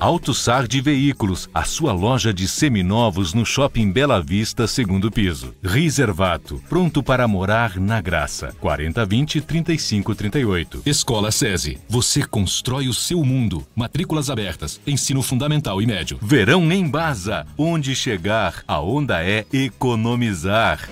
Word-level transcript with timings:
AutoSar 0.00 0.66
de 0.68 0.80
Veículos, 0.80 1.50
a 1.52 1.64
sua 1.64 1.92
loja 1.92 2.32
de 2.32 2.46
seminovos 2.46 3.34
no 3.34 3.44
Shopping 3.44 3.90
Bela 3.90 4.22
Vista, 4.22 4.68
segundo 4.68 5.10
piso. 5.10 5.52
Reservato, 5.62 6.62
pronto 6.68 7.02
para 7.02 7.26
morar 7.26 7.80
na 7.80 8.00
graça. 8.00 8.54
4020-3538. 8.62 10.82
Escola 10.86 11.32
SESI, 11.32 11.78
você 11.88 12.24
constrói 12.24 12.86
o 12.86 12.94
seu 12.94 13.24
mundo. 13.24 13.66
Matrículas 13.74 14.30
abertas, 14.30 14.80
ensino 14.86 15.20
fundamental 15.20 15.82
e 15.82 15.86
médio. 15.86 16.16
Verão 16.22 16.70
em 16.70 16.88
Baza, 16.88 17.44
onde 17.56 17.96
chegar, 17.96 18.62
a 18.68 18.80
onda 18.80 19.24
é 19.24 19.44
economizar. 19.52 20.88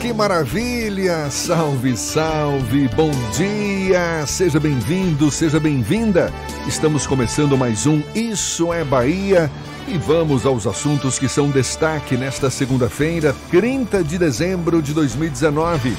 Que 0.00 0.14
maravilha! 0.14 1.30
Salve, 1.30 1.94
salve! 1.94 2.88
Bom 2.96 3.10
dia! 3.36 4.26
Seja 4.26 4.58
bem-vindo, 4.58 5.30
seja 5.30 5.60
bem-vinda! 5.60 6.32
Estamos 6.66 7.06
começando 7.06 7.54
mais 7.54 7.86
um 7.86 8.02
Isso 8.14 8.72
é 8.72 8.82
Bahia 8.82 9.50
e 9.86 9.98
vamos 9.98 10.46
aos 10.46 10.66
assuntos 10.66 11.18
que 11.18 11.28
são 11.28 11.50
destaque 11.50 12.16
nesta 12.16 12.48
segunda-feira, 12.48 13.36
30 13.50 14.02
de 14.02 14.16
dezembro 14.16 14.80
de 14.80 14.94
2019. 14.94 15.94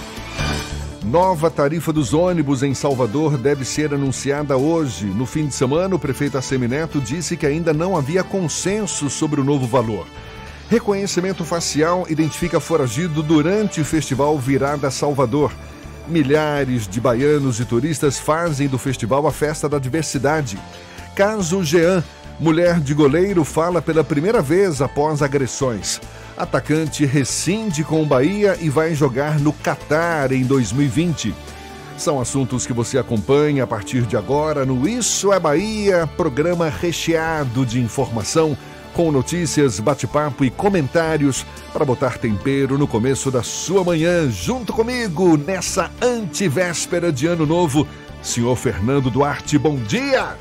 Nova 1.05 1.51
tarifa 1.51 1.93
dos 1.93 2.11
ônibus 2.11 2.63
em 2.63 2.73
Salvador 2.73 3.37
deve 3.37 3.63
ser 3.63 3.93
anunciada 3.93 4.57
hoje. 4.57 5.05
No 5.05 5.27
fim 5.27 5.45
de 5.45 5.53
semana, 5.53 5.95
o 5.95 5.99
prefeito 5.99 6.39
Assemineto 6.39 6.99
disse 6.99 7.37
que 7.37 7.45
ainda 7.45 7.71
não 7.71 7.95
havia 7.95 8.23
consenso 8.23 9.11
sobre 9.11 9.39
o 9.39 9.43
novo 9.43 9.67
valor. 9.67 10.07
Reconhecimento 10.71 11.43
facial 11.43 12.05
identifica 12.07 12.57
foragido 12.57 13.21
durante 13.21 13.81
o 13.81 13.85
festival 13.85 14.39
Virada 14.39 14.89
Salvador. 14.89 15.51
Milhares 16.07 16.87
de 16.87 16.97
baianos 17.01 17.59
e 17.59 17.65
turistas 17.65 18.17
fazem 18.17 18.69
do 18.69 18.77
festival 18.77 19.27
a 19.27 19.33
festa 19.33 19.67
da 19.67 19.77
diversidade. 19.77 20.57
Caso 21.13 21.61
Jean, 21.61 22.01
mulher 22.39 22.79
de 22.79 22.93
goleiro, 22.93 23.43
fala 23.43 23.81
pela 23.81 24.01
primeira 24.01 24.41
vez 24.41 24.81
após 24.81 25.21
agressões. 25.21 25.99
Atacante 26.37 27.05
rescinde 27.05 27.83
com 27.83 28.01
o 28.01 28.05
Bahia 28.05 28.57
e 28.61 28.69
vai 28.69 28.95
jogar 28.95 29.41
no 29.41 29.51
Catar 29.51 30.31
em 30.31 30.45
2020. 30.45 31.35
São 31.97 32.17
assuntos 32.17 32.65
que 32.65 32.71
você 32.71 32.97
acompanha 32.97 33.65
a 33.65 33.67
partir 33.67 34.03
de 34.03 34.15
agora 34.15 34.65
no 34.65 34.87
Isso 34.87 35.33
é 35.33 35.39
Bahia, 35.39 36.07
programa 36.15 36.69
recheado 36.69 37.65
de 37.65 37.77
informação 37.81 38.57
com 38.93 39.11
notícias, 39.11 39.79
bate-papo 39.79 40.43
e 40.43 40.49
comentários 40.49 41.45
para 41.71 41.85
botar 41.85 42.17
tempero 42.17 42.77
no 42.77 42.87
começo 42.87 43.31
da 43.31 43.41
sua 43.41 43.83
manhã, 43.83 44.29
junto 44.29 44.73
comigo 44.73 45.37
nessa 45.37 45.89
antivéspera 46.01 47.11
de 47.11 47.27
Ano 47.27 47.45
Novo. 47.45 47.87
Senhor 48.21 48.55
Fernando 48.55 49.09
Duarte, 49.09 49.57
bom 49.57 49.75
dia! 49.75 50.35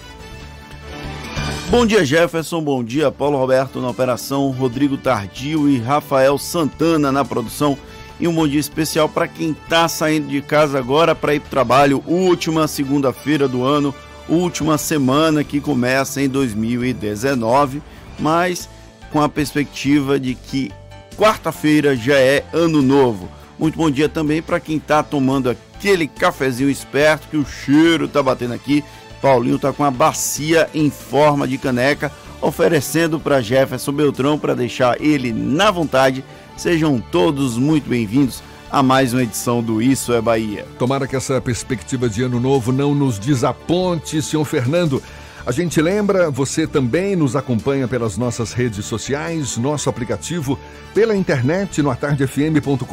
Bom 1.70 1.86
dia, 1.86 2.04
Jefferson. 2.04 2.60
Bom 2.60 2.82
dia, 2.82 3.12
Paulo 3.12 3.38
Roberto 3.38 3.80
na 3.80 3.88
operação, 3.88 4.50
Rodrigo 4.50 4.96
Tardio 4.96 5.68
e 5.68 5.78
Rafael 5.78 6.36
Santana 6.36 7.12
na 7.12 7.24
produção. 7.24 7.78
E 8.18 8.26
um 8.26 8.34
bom 8.34 8.46
dia 8.46 8.58
especial 8.58 9.08
para 9.08 9.28
quem 9.28 9.52
está 9.52 9.86
saindo 9.86 10.26
de 10.26 10.42
casa 10.42 10.78
agora 10.78 11.14
para 11.14 11.34
ir 11.34 11.40
para 11.40 11.46
o 11.46 11.50
trabalho. 11.50 12.02
Última 12.06 12.66
segunda-feira 12.66 13.46
do 13.46 13.62
ano, 13.64 13.94
última 14.28 14.76
semana 14.76 15.44
que 15.44 15.60
começa 15.60 16.20
em 16.20 16.28
2019 16.28 17.80
mas 18.20 18.68
com 19.10 19.20
a 19.20 19.28
perspectiva 19.28 20.20
de 20.20 20.34
que 20.34 20.70
quarta-feira 21.16 21.96
já 21.96 22.16
é 22.16 22.44
ano 22.52 22.80
novo. 22.80 23.28
Muito 23.58 23.76
bom 23.76 23.90
dia 23.90 24.08
também 24.08 24.40
para 24.40 24.60
quem 24.60 24.76
está 24.76 25.02
tomando 25.02 25.50
aquele 25.50 26.06
cafezinho 26.06 26.70
esperto 26.70 27.28
que 27.28 27.36
o 27.36 27.44
cheiro 27.44 28.04
está 28.04 28.22
batendo 28.22 28.54
aqui. 28.54 28.84
Paulinho 29.20 29.56
está 29.56 29.72
com 29.72 29.84
a 29.84 29.90
bacia 29.90 30.68
em 30.72 30.90
forma 30.90 31.46
de 31.46 31.58
caneca, 31.58 32.10
oferecendo 32.40 33.20
para 33.20 33.42
Jefferson 33.42 33.92
Beltrão 33.92 34.38
para 34.38 34.54
deixar 34.54 35.00
ele 35.00 35.32
na 35.32 35.70
vontade. 35.70 36.24
Sejam 36.56 36.98
todos 36.98 37.58
muito 37.58 37.88
bem-vindos 37.88 38.42
a 38.70 38.82
mais 38.82 39.12
uma 39.12 39.22
edição 39.22 39.62
do 39.62 39.82
Isso 39.82 40.12
é 40.12 40.20
Bahia. 40.22 40.66
Tomara 40.78 41.06
que 41.06 41.16
essa 41.16 41.40
perspectiva 41.40 42.08
de 42.08 42.22
ano 42.22 42.40
novo 42.40 42.72
não 42.72 42.94
nos 42.94 43.18
desaponte, 43.18 44.22
senhor 44.22 44.44
Fernando. 44.44 45.02
A 45.46 45.52
gente 45.52 45.80
lembra, 45.80 46.30
você 46.30 46.66
também 46.66 47.16
nos 47.16 47.34
acompanha 47.34 47.88
pelas 47.88 48.18
nossas 48.18 48.52
redes 48.52 48.84
sociais, 48.84 49.56
nosso 49.56 49.88
aplicativo, 49.88 50.58
pela 50.92 51.16
internet 51.16 51.80
no 51.82 51.90
atardefm.com.br 51.90 52.84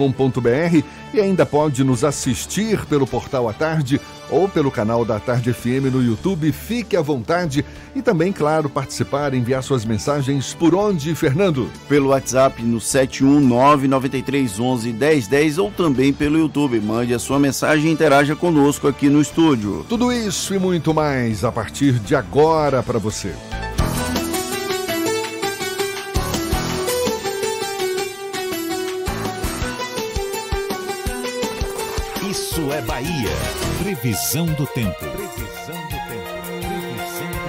e 1.14 1.20
ainda 1.20 1.46
pode 1.46 1.84
nos 1.84 2.06
assistir 2.06 2.86
pelo 2.86 3.06
portal 3.06 3.50
A 3.50 3.54
Tarde 3.54 4.00
ou 4.30 4.48
pelo 4.48 4.70
canal 4.70 5.04
da 5.04 5.20
Tarde 5.20 5.52
FM 5.54 5.92
no 5.92 6.04
YouTube. 6.04 6.52
Fique 6.52 6.96
à 6.96 7.02
vontade 7.02 7.66
e 7.96 8.02
também, 8.02 8.32
claro, 8.32 8.70
participar, 8.70 9.34
enviar 9.34 9.64
suas 9.64 9.84
mensagens 9.84 10.54
por 10.54 10.76
onde, 10.76 11.16
Fernando? 11.16 11.68
Pelo 11.90 12.10
WhatsApp 12.10 12.62
no 12.62 12.78
71993111010 12.78 15.58
ou 15.62 15.72
também 15.72 16.14
pelo 16.14 16.38
YouTube. 16.38 16.80
Mande 16.80 17.14
a 17.14 17.20
sua 17.20 17.40
mensagem 17.40 17.90
e 17.90 17.94
interaja 17.94 18.36
conosco 18.36 18.88
aqui 18.88 19.10
no 19.10 19.22
estúdio. 19.22 19.84
Tudo 19.90 20.14
isso 20.14 20.54
e 20.54 20.60
muito 20.60 20.94
mais 20.94 21.44
a 21.44 21.52
partir 21.52 21.94
de 21.94 22.16
agora 22.16 22.37
para 22.84 23.00
você. 23.00 23.34
Isso 32.30 32.62
é 32.72 32.82
Bahia. 32.82 33.10
Previsão 33.82 34.46
do 34.46 34.68
tempo. 34.68 35.00
Previsão 35.00 35.82
do 35.86 35.90
tempo. 35.90 36.28
Previsão 36.52 37.28
do 37.28 37.48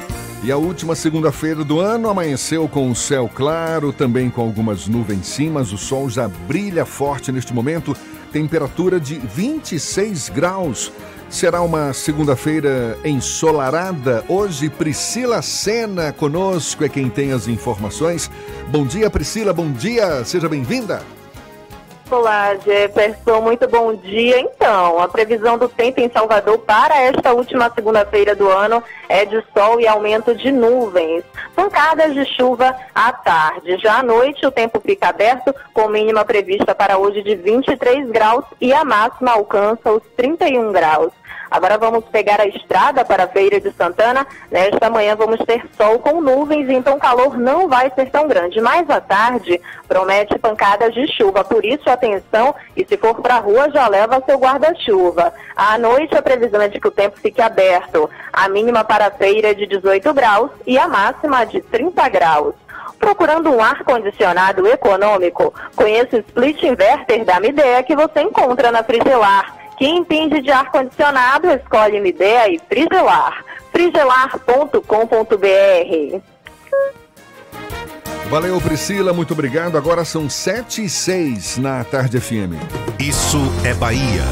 tempo. 0.00 0.42
E 0.42 0.50
a 0.50 0.56
última 0.56 0.94
segunda-feira 0.94 1.62
do 1.62 1.78
ano 1.78 2.08
amanheceu 2.08 2.66
com 2.66 2.90
o 2.90 2.96
céu 2.96 3.30
claro, 3.32 3.92
também 3.92 4.30
com 4.30 4.40
algumas 4.40 4.88
nuvens 4.88 5.26
sim, 5.26 5.50
mas 5.50 5.70
o 5.70 5.76
sol 5.76 6.08
já 6.08 6.28
brilha 6.28 6.86
forte 6.86 7.30
neste 7.30 7.52
momento. 7.52 7.94
Temperatura 8.32 8.98
de 8.98 9.18
26 9.18 10.30
graus. 10.30 10.90
Será 11.34 11.62
uma 11.62 11.92
segunda-feira 11.92 12.96
ensolarada. 13.04 14.24
Hoje, 14.28 14.70
Priscila 14.70 15.42
Sena 15.42 16.12
conosco 16.12 16.84
é 16.84 16.88
quem 16.88 17.10
tem 17.10 17.32
as 17.32 17.48
informações. 17.48 18.30
Bom 18.68 18.86
dia, 18.86 19.10
Priscila, 19.10 19.52
bom 19.52 19.72
dia, 19.72 20.24
seja 20.24 20.48
bem-vinda. 20.48 21.02
Olá, 22.08 22.54
Jefferson, 22.54 23.40
muito 23.40 23.66
bom 23.66 23.96
dia. 23.96 24.38
Então, 24.38 25.00
a 25.00 25.08
previsão 25.08 25.58
do 25.58 25.68
tempo 25.68 26.00
em 26.00 26.08
Salvador 26.08 26.58
para 26.58 27.00
esta 27.00 27.32
última 27.32 27.68
segunda-feira 27.74 28.36
do 28.36 28.48
ano 28.48 28.80
é 29.08 29.24
de 29.24 29.42
sol 29.52 29.80
e 29.80 29.88
aumento 29.88 30.36
de 30.36 30.52
nuvens. 30.52 31.24
Pancadas 31.56 32.14
de 32.14 32.24
chuva 32.36 32.76
à 32.94 33.12
tarde. 33.12 33.76
Já 33.78 33.98
à 33.98 34.02
noite, 34.04 34.46
o 34.46 34.52
tempo 34.52 34.80
fica 34.80 35.08
aberto, 35.08 35.52
com 35.72 35.88
mínima 35.88 36.24
prevista 36.24 36.76
para 36.76 36.96
hoje 36.96 37.22
de 37.22 37.34
23 37.34 38.08
graus 38.10 38.44
e 38.60 38.72
a 38.72 38.84
máxima 38.84 39.32
alcança 39.32 39.90
os 39.90 40.02
31 40.16 40.70
graus. 40.70 41.12
Agora 41.54 41.78
vamos 41.78 42.04
pegar 42.06 42.40
a 42.40 42.48
estrada 42.48 43.04
para 43.04 43.24
a 43.24 43.28
Feira 43.28 43.60
de 43.60 43.70
Santana. 43.74 44.26
Nesta 44.50 44.90
manhã 44.90 45.14
vamos 45.14 45.38
ter 45.46 45.64
sol 45.76 46.00
com 46.00 46.20
nuvens, 46.20 46.68
então 46.68 46.96
o 46.96 46.98
calor 46.98 47.38
não 47.38 47.68
vai 47.68 47.92
ser 47.94 48.10
tão 48.10 48.26
grande. 48.26 48.60
Mais 48.60 48.90
à 48.90 49.00
tarde 49.00 49.60
promete 49.86 50.36
pancadas 50.36 50.92
de 50.92 51.06
chuva, 51.16 51.44
por 51.44 51.64
isso 51.64 51.88
atenção 51.88 52.52
e 52.76 52.84
se 52.84 52.96
for 52.96 53.20
para 53.20 53.36
a 53.36 53.38
rua 53.38 53.70
já 53.70 53.86
leva 53.86 54.20
seu 54.26 54.36
guarda-chuva. 54.36 55.32
À 55.54 55.78
noite 55.78 56.16
a 56.16 56.22
previsão 56.22 56.60
é 56.60 56.66
de 56.66 56.80
que 56.80 56.88
o 56.88 56.90
tempo 56.90 57.20
fique 57.20 57.40
aberto. 57.40 58.10
A 58.32 58.48
mínima 58.48 58.82
para 58.82 59.06
a 59.06 59.12
feira 59.12 59.52
é 59.52 59.54
de 59.54 59.64
18 59.64 60.12
graus 60.12 60.50
e 60.66 60.76
a 60.76 60.88
máxima 60.88 61.46
de 61.46 61.60
30 61.60 62.08
graus. 62.08 62.54
Procurando 62.98 63.48
um 63.50 63.62
ar-condicionado 63.62 64.66
econômico? 64.66 65.54
Conheça 65.76 66.16
o 66.16 66.18
split 66.18 66.64
inverter 66.64 67.24
da 67.24 67.38
Midea 67.38 67.80
que 67.84 67.94
você 67.94 68.22
encontra 68.22 68.72
na 68.72 68.82
Frigelar. 68.82 69.63
Quem 69.76 69.98
entende 69.98 70.40
de 70.40 70.50
ar-condicionado, 70.50 71.50
escolhe 71.50 72.00
Midea 72.00 72.48
e 72.48 72.60
Frigelar. 72.68 73.44
frigelar.com.br 73.72 76.20
Valeu, 78.30 78.60
Priscila, 78.60 79.12
muito 79.12 79.32
obrigado. 79.32 79.76
Agora 79.76 80.04
são 80.04 80.28
7 80.28 80.84
e 80.84 80.88
6 80.88 81.58
na 81.58 81.84
Tarde 81.84 82.20
FM. 82.20 82.54
Isso 82.98 83.38
é 83.64 83.74
Bahia. 83.74 84.22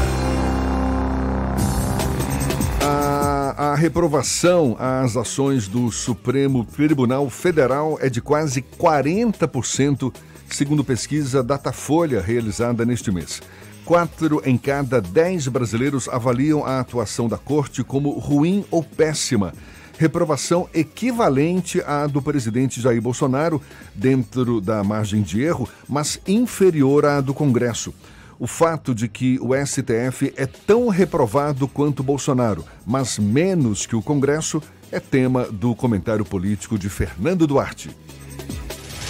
A, 2.81 3.71
a 3.71 3.75
reprovação 3.75 4.75
às 4.79 5.15
ações 5.15 5.67
do 5.67 5.91
Supremo 5.91 6.65
Tribunal 6.65 7.29
Federal 7.29 7.97
é 8.01 8.09
de 8.09 8.19
quase 8.19 8.61
40%, 8.61 10.13
segundo 10.49 10.83
pesquisa 10.83 11.43
Datafolha 11.43 12.19
realizada 12.19 12.83
neste 12.83 13.11
mês. 13.11 13.41
Quatro 13.85 14.41
em 14.45 14.57
cada 14.57 15.01
dez 15.01 15.47
brasileiros 15.47 16.07
avaliam 16.07 16.65
a 16.65 16.79
atuação 16.79 17.27
da 17.27 17.37
corte 17.37 17.83
como 17.83 18.11
ruim 18.11 18.63
ou 18.71 18.81
péssima. 18.81 19.53
Reprovação 19.97 20.69
equivalente 20.73 21.81
à 21.81 22.07
do 22.07 22.21
presidente 22.21 22.79
Jair 22.79 23.01
Bolsonaro, 23.01 23.61
dentro 23.93 24.61
da 24.61 24.83
margem 24.83 25.21
de 25.21 25.41
erro, 25.41 25.67
mas 25.87 26.19
inferior 26.25 27.05
à 27.05 27.19
do 27.19 27.33
Congresso. 27.33 27.93
O 28.39 28.47
fato 28.47 28.95
de 28.95 29.07
que 29.07 29.37
o 29.41 29.49
STF 29.53 30.33
é 30.35 30.45
tão 30.45 30.87
reprovado 30.87 31.67
quanto 31.67 32.01
Bolsonaro, 32.01 32.65
mas 32.85 33.19
menos 33.19 33.85
que 33.85 33.95
o 33.95 34.01
Congresso, 34.01 34.61
é 34.91 34.99
tema 34.99 35.45
do 35.45 35.75
comentário 35.75 36.23
político 36.23 36.77
de 36.77 36.87
Fernando 36.87 37.45
Duarte. 37.47 37.89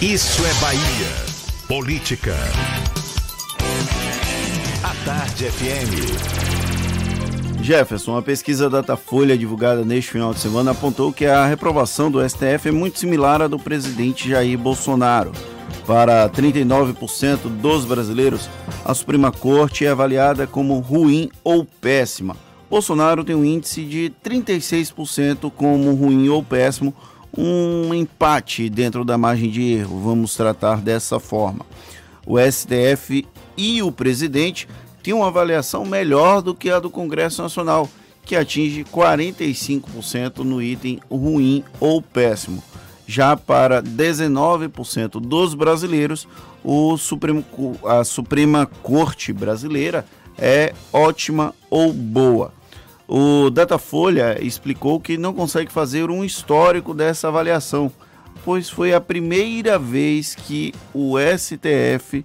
Isso 0.00 0.44
é 0.44 0.54
Bahia. 0.54 1.34
Política. 1.68 2.34
Tarde 5.04 5.44
FM. 5.50 5.92
Jefferson, 7.62 8.12
uma 8.12 8.22
pesquisa 8.22 8.70
Datafolha 8.70 9.36
divulgada 9.36 9.84
neste 9.84 10.12
final 10.12 10.32
de 10.32 10.40
semana 10.40 10.70
apontou 10.70 11.12
que 11.12 11.26
a 11.26 11.44
reprovação 11.44 12.10
do 12.10 12.26
STF 12.26 12.68
é 12.68 12.72
muito 12.72 12.98
similar 12.98 13.42
à 13.42 13.46
do 13.46 13.58
presidente 13.58 14.30
Jair 14.30 14.58
Bolsonaro. 14.58 15.30
Para 15.86 16.26
39% 16.30 17.50
dos 17.60 17.84
brasileiros, 17.84 18.48
a 18.82 18.94
Suprema 18.94 19.30
Corte 19.30 19.84
é 19.84 19.90
avaliada 19.90 20.46
como 20.46 20.78
ruim 20.78 21.28
ou 21.44 21.66
péssima. 21.66 22.34
Bolsonaro 22.70 23.22
tem 23.22 23.36
um 23.36 23.44
índice 23.44 23.84
de 23.84 24.10
36% 24.24 25.52
como 25.54 25.92
ruim 25.94 26.30
ou 26.30 26.42
péssimo, 26.42 26.94
um 27.36 27.92
empate 27.92 28.70
dentro 28.70 29.04
da 29.04 29.18
margem 29.18 29.50
de 29.50 29.74
erro, 29.74 30.00
vamos 30.00 30.34
tratar 30.34 30.80
dessa 30.80 31.20
forma. 31.20 31.66
O 32.26 32.38
STF 32.40 33.26
e 33.54 33.82
o 33.82 33.92
presidente 33.92 34.66
tinha 35.04 35.14
uma 35.14 35.26
avaliação 35.26 35.84
melhor 35.84 36.40
do 36.40 36.54
que 36.54 36.70
a 36.70 36.80
do 36.80 36.88
Congresso 36.88 37.42
Nacional, 37.42 37.86
que 38.24 38.34
atinge 38.34 38.84
45% 38.84 40.38
no 40.38 40.62
item 40.62 40.98
ruim 41.10 41.62
ou 41.78 42.00
péssimo. 42.00 42.64
Já 43.06 43.36
para 43.36 43.82
19% 43.82 45.20
dos 45.20 45.52
brasileiros, 45.52 46.26
o 46.64 46.96
Supremo, 46.96 47.44
a 47.84 48.02
Suprema 48.02 48.64
Corte 48.82 49.30
Brasileira 49.30 50.06
é 50.38 50.72
ótima 50.90 51.54
ou 51.68 51.92
boa. 51.92 52.50
O 53.06 53.50
Datafolha 53.50 54.42
explicou 54.42 54.98
que 54.98 55.18
não 55.18 55.34
consegue 55.34 55.70
fazer 55.70 56.08
um 56.08 56.24
histórico 56.24 56.94
dessa 56.94 57.28
avaliação, 57.28 57.92
pois 58.42 58.70
foi 58.70 58.94
a 58.94 59.00
primeira 59.02 59.78
vez 59.78 60.34
que 60.34 60.72
o 60.94 61.16
STF 61.18 62.24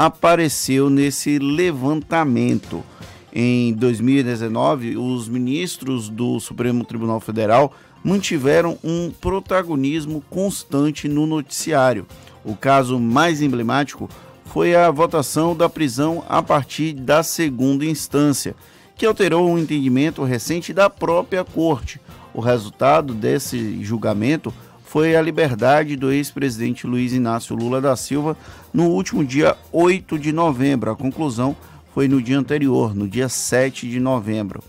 apareceu 0.00 0.88
nesse 0.88 1.38
levantamento. 1.38 2.82
Em 3.30 3.74
2019, 3.74 4.96
os 4.96 5.28
ministros 5.28 6.08
do 6.08 6.40
Supremo 6.40 6.86
Tribunal 6.86 7.20
Federal 7.20 7.74
mantiveram 8.02 8.78
um 8.82 9.10
protagonismo 9.10 10.24
constante 10.30 11.06
no 11.06 11.26
noticiário. 11.26 12.06
O 12.42 12.56
caso 12.56 12.98
mais 12.98 13.42
emblemático 13.42 14.08
foi 14.46 14.74
a 14.74 14.90
votação 14.90 15.54
da 15.54 15.68
prisão 15.68 16.24
a 16.30 16.42
partir 16.42 16.94
da 16.94 17.22
segunda 17.22 17.84
instância, 17.84 18.56
que 18.96 19.04
alterou 19.04 19.50
um 19.50 19.58
entendimento 19.58 20.24
recente 20.24 20.72
da 20.72 20.88
própria 20.88 21.44
corte. 21.44 22.00
O 22.32 22.40
resultado 22.40 23.12
desse 23.12 23.84
julgamento 23.84 24.50
foi 24.90 25.14
a 25.14 25.22
liberdade 25.22 25.94
do 25.94 26.10
ex-presidente 26.10 26.84
Luiz 26.84 27.12
Inácio 27.12 27.54
Lula 27.54 27.80
da 27.80 27.94
Silva 27.94 28.36
no 28.74 28.88
último 28.88 29.24
dia 29.24 29.56
8 29.70 30.18
de 30.18 30.32
novembro. 30.32 30.90
A 30.90 30.96
conclusão 30.96 31.54
foi 31.94 32.08
no 32.08 32.20
dia 32.20 32.36
anterior, 32.36 32.92
no 32.92 33.06
dia 33.06 33.28
7 33.28 33.88
de 33.88 34.00
novembro. 34.00 34.60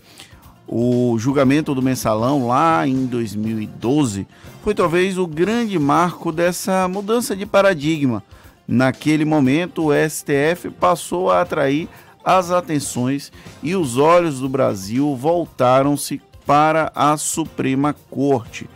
O 0.64 1.16
julgamento 1.18 1.74
do 1.74 1.82
mensalão 1.82 2.46
lá 2.46 2.86
em 2.86 3.04
2012 3.04 4.24
foi 4.62 4.76
talvez 4.76 5.18
o 5.18 5.26
grande 5.26 5.76
marco 5.76 6.30
dessa 6.30 6.86
mudança 6.86 7.34
de 7.34 7.44
paradigma. 7.44 8.22
Naquele 8.64 9.24
momento, 9.24 9.88
o 9.88 9.92
STF 9.92 10.70
passou 10.78 11.32
a 11.32 11.40
atrair 11.40 11.88
as 12.24 12.52
atenções 12.52 13.32
e 13.60 13.74
os 13.74 13.96
olhos 13.96 14.38
do 14.38 14.48
Brasil 14.48 15.16
voltaram-se 15.16 16.22
para 16.46 16.92
a 16.94 17.16
Suprema 17.16 17.92
Corte 18.08 18.68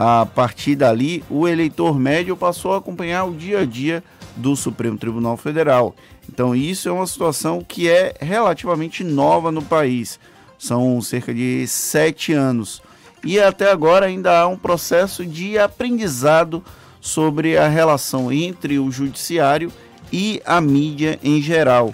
a 0.00 0.24
partir 0.24 0.76
dali, 0.76 1.24
o 1.28 1.48
eleitor 1.48 1.98
médio 1.98 2.36
passou 2.36 2.72
a 2.72 2.78
acompanhar 2.78 3.24
o 3.24 3.34
dia 3.34 3.62
a 3.62 3.64
dia 3.64 4.04
do 4.36 4.54
Supremo 4.54 4.96
Tribunal 4.96 5.36
Federal. 5.36 5.92
Então, 6.32 6.54
isso 6.54 6.88
é 6.88 6.92
uma 6.92 7.04
situação 7.04 7.64
que 7.66 7.88
é 7.88 8.14
relativamente 8.20 9.02
nova 9.02 9.50
no 9.50 9.60
país. 9.60 10.20
São 10.56 11.02
cerca 11.02 11.34
de 11.34 11.66
sete 11.66 12.32
anos. 12.32 12.80
E 13.24 13.40
até 13.40 13.72
agora 13.72 14.06
ainda 14.06 14.38
há 14.38 14.46
um 14.46 14.56
processo 14.56 15.26
de 15.26 15.58
aprendizado 15.58 16.62
sobre 17.00 17.58
a 17.58 17.66
relação 17.66 18.30
entre 18.30 18.78
o 18.78 18.92
judiciário 18.92 19.72
e 20.12 20.40
a 20.46 20.60
mídia 20.60 21.18
em 21.24 21.42
geral. 21.42 21.92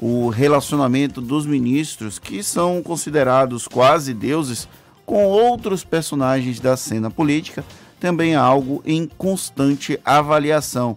O 0.00 0.30
relacionamento 0.30 1.20
dos 1.20 1.44
ministros, 1.44 2.18
que 2.18 2.42
são 2.42 2.82
considerados 2.82 3.68
quase 3.68 4.14
deuses, 4.14 4.66
com 5.12 5.26
outros 5.26 5.84
personagens 5.84 6.58
da 6.58 6.74
cena 6.74 7.10
política, 7.10 7.62
também 8.00 8.32
é 8.32 8.36
algo 8.36 8.82
em 8.86 9.06
constante 9.06 10.00
avaliação. 10.02 10.96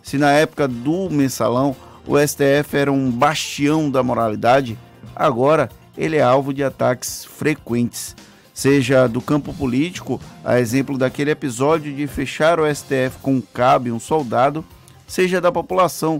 Se 0.00 0.16
na 0.16 0.30
época 0.30 0.68
do 0.68 1.10
mensalão 1.10 1.74
o 2.06 2.16
STF 2.16 2.76
era 2.76 2.92
um 2.92 3.10
bastião 3.10 3.90
da 3.90 4.00
moralidade, 4.00 4.78
agora 5.12 5.68
ele 5.96 6.14
é 6.14 6.22
alvo 6.22 6.54
de 6.54 6.62
ataques 6.62 7.24
frequentes, 7.24 8.14
seja 8.54 9.08
do 9.08 9.20
campo 9.20 9.52
político, 9.52 10.20
a 10.44 10.60
exemplo 10.60 10.96
daquele 10.96 11.32
episódio 11.32 11.92
de 11.92 12.06
fechar 12.06 12.60
o 12.60 12.72
STF 12.72 13.18
com 13.20 13.34
um 13.34 13.40
cabo 13.40 13.88
e 13.88 13.90
um 13.92 13.98
soldado, 13.98 14.64
seja 15.04 15.40
da 15.40 15.50
população, 15.50 16.18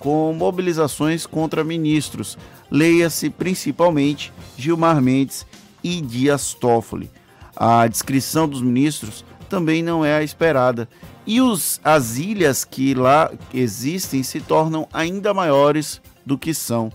com 0.00 0.32
mobilizações 0.32 1.24
contra 1.24 1.62
ministros, 1.62 2.36
leia-se 2.68 3.30
principalmente 3.30 4.32
Gilmar 4.56 5.00
Mendes 5.00 5.46
e 5.82 6.00
Dias 6.00 6.54
Toffoli. 6.54 7.10
A 7.56 7.86
descrição 7.86 8.48
dos 8.48 8.62
ministros 8.62 9.24
também 9.48 9.82
não 9.82 10.04
é 10.04 10.16
a 10.16 10.22
esperada. 10.22 10.88
E 11.26 11.40
os, 11.40 11.80
as 11.84 12.16
ilhas 12.16 12.64
que 12.64 12.94
lá 12.94 13.30
existem 13.52 14.22
se 14.22 14.40
tornam 14.40 14.88
ainda 14.92 15.34
maiores 15.34 16.00
do 16.24 16.38
que 16.38 16.54
são. 16.54 16.90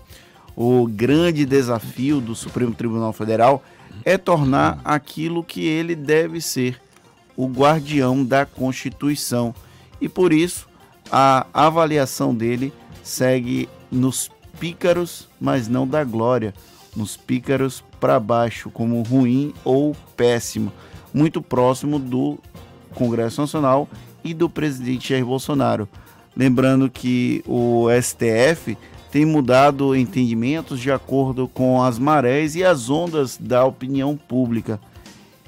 O 0.56 0.86
grande 0.86 1.44
desafio 1.44 2.20
do 2.20 2.34
Supremo 2.34 2.74
Tribunal 2.74 3.12
Federal 3.12 3.62
é 4.04 4.16
tornar 4.16 4.80
aquilo 4.84 5.44
que 5.44 5.64
ele 5.64 5.94
deve 5.94 6.40
ser, 6.40 6.80
o 7.36 7.46
guardião 7.46 8.24
da 8.24 8.46
Constituição. 8.46 9.54
E 10.00 10.08
por 10.08 10.32
isso, 10.32 10.66
a 11.10 11.46
avaliação 11.52 12.34
dele 12.34 12.72
segue 13.02 13.68
nos 13.90 14.30
pícaros, 14.58 15.28
mas 15.40 15.68
não 15.68 15.86
da 15.86 16.02
glória, 16.02 16.54
nos 16.94 17.16
pícaros 17.16 17.84
para 18.00 18.20
baixo, 18.20 18.70
como 18.70 19.02
ruim 19.02 19.52
ou 19.64 19.94
péssimo, 20.16 20.72
muito 21.12 21.40
próximo 21.40 21.98
do 21.98 22.38
Congresso 22.94 23.40
Nacional 23.40 23.88
e 24.24 24.34
do 24.34 24.48
presidente 24.48 25.10
Jair 25.10 25.24
Bolsonaro. 25.24 25.88
Lembrando 26.36 26.90
que 26.90 27.42
o 27.46 27.86
STF 28.02 28.76
tem 29.10 29.24
mudado 29.24 29.96
entendimentos 29.96 30.80
de 30.80 30.92
acordo 30.92 31.48
com 31.48 31.82
as 31.82 31.98
marés 31.98 32.54
e 32.54 32.62
as 32.62 32.90
ondas 32.90 33.38
da 33.38 33.64
opinião 33.64 34.16
pública. 34.16 34.78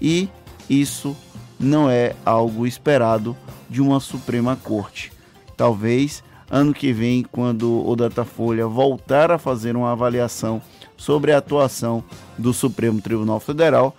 E 0.01 0.29
isso 0.71 1.17
não 1.59 1.91
é 1.91 2.15
algo 2.25 2.67
esperado 2.67 3.37
de 3.69 3.83
uma 3.83 4.01
Suprema 4.01 4.57
Corte. 4.57 5.13
Talvez 5.57 6.23
ano 6.51 6.73
que 6.73 6.93
vem, 6.93 7.23
quando 7.31 7.87
o 7.87 7.95
Datafolha 7.95 8.67
voltar 8.67 9.31
a 9.31 9.39
fazer 9.39 9.77
uma 9.77 9.93
avaliação 9.93 10.63
sobre 10.99 11.33
a 11.33 11.39
atuação 11.39 12.05
do 12.37 12.53
Supremo 12.53 13.01
Tribunal 13.01 13.41
Federal, 13.41 13.97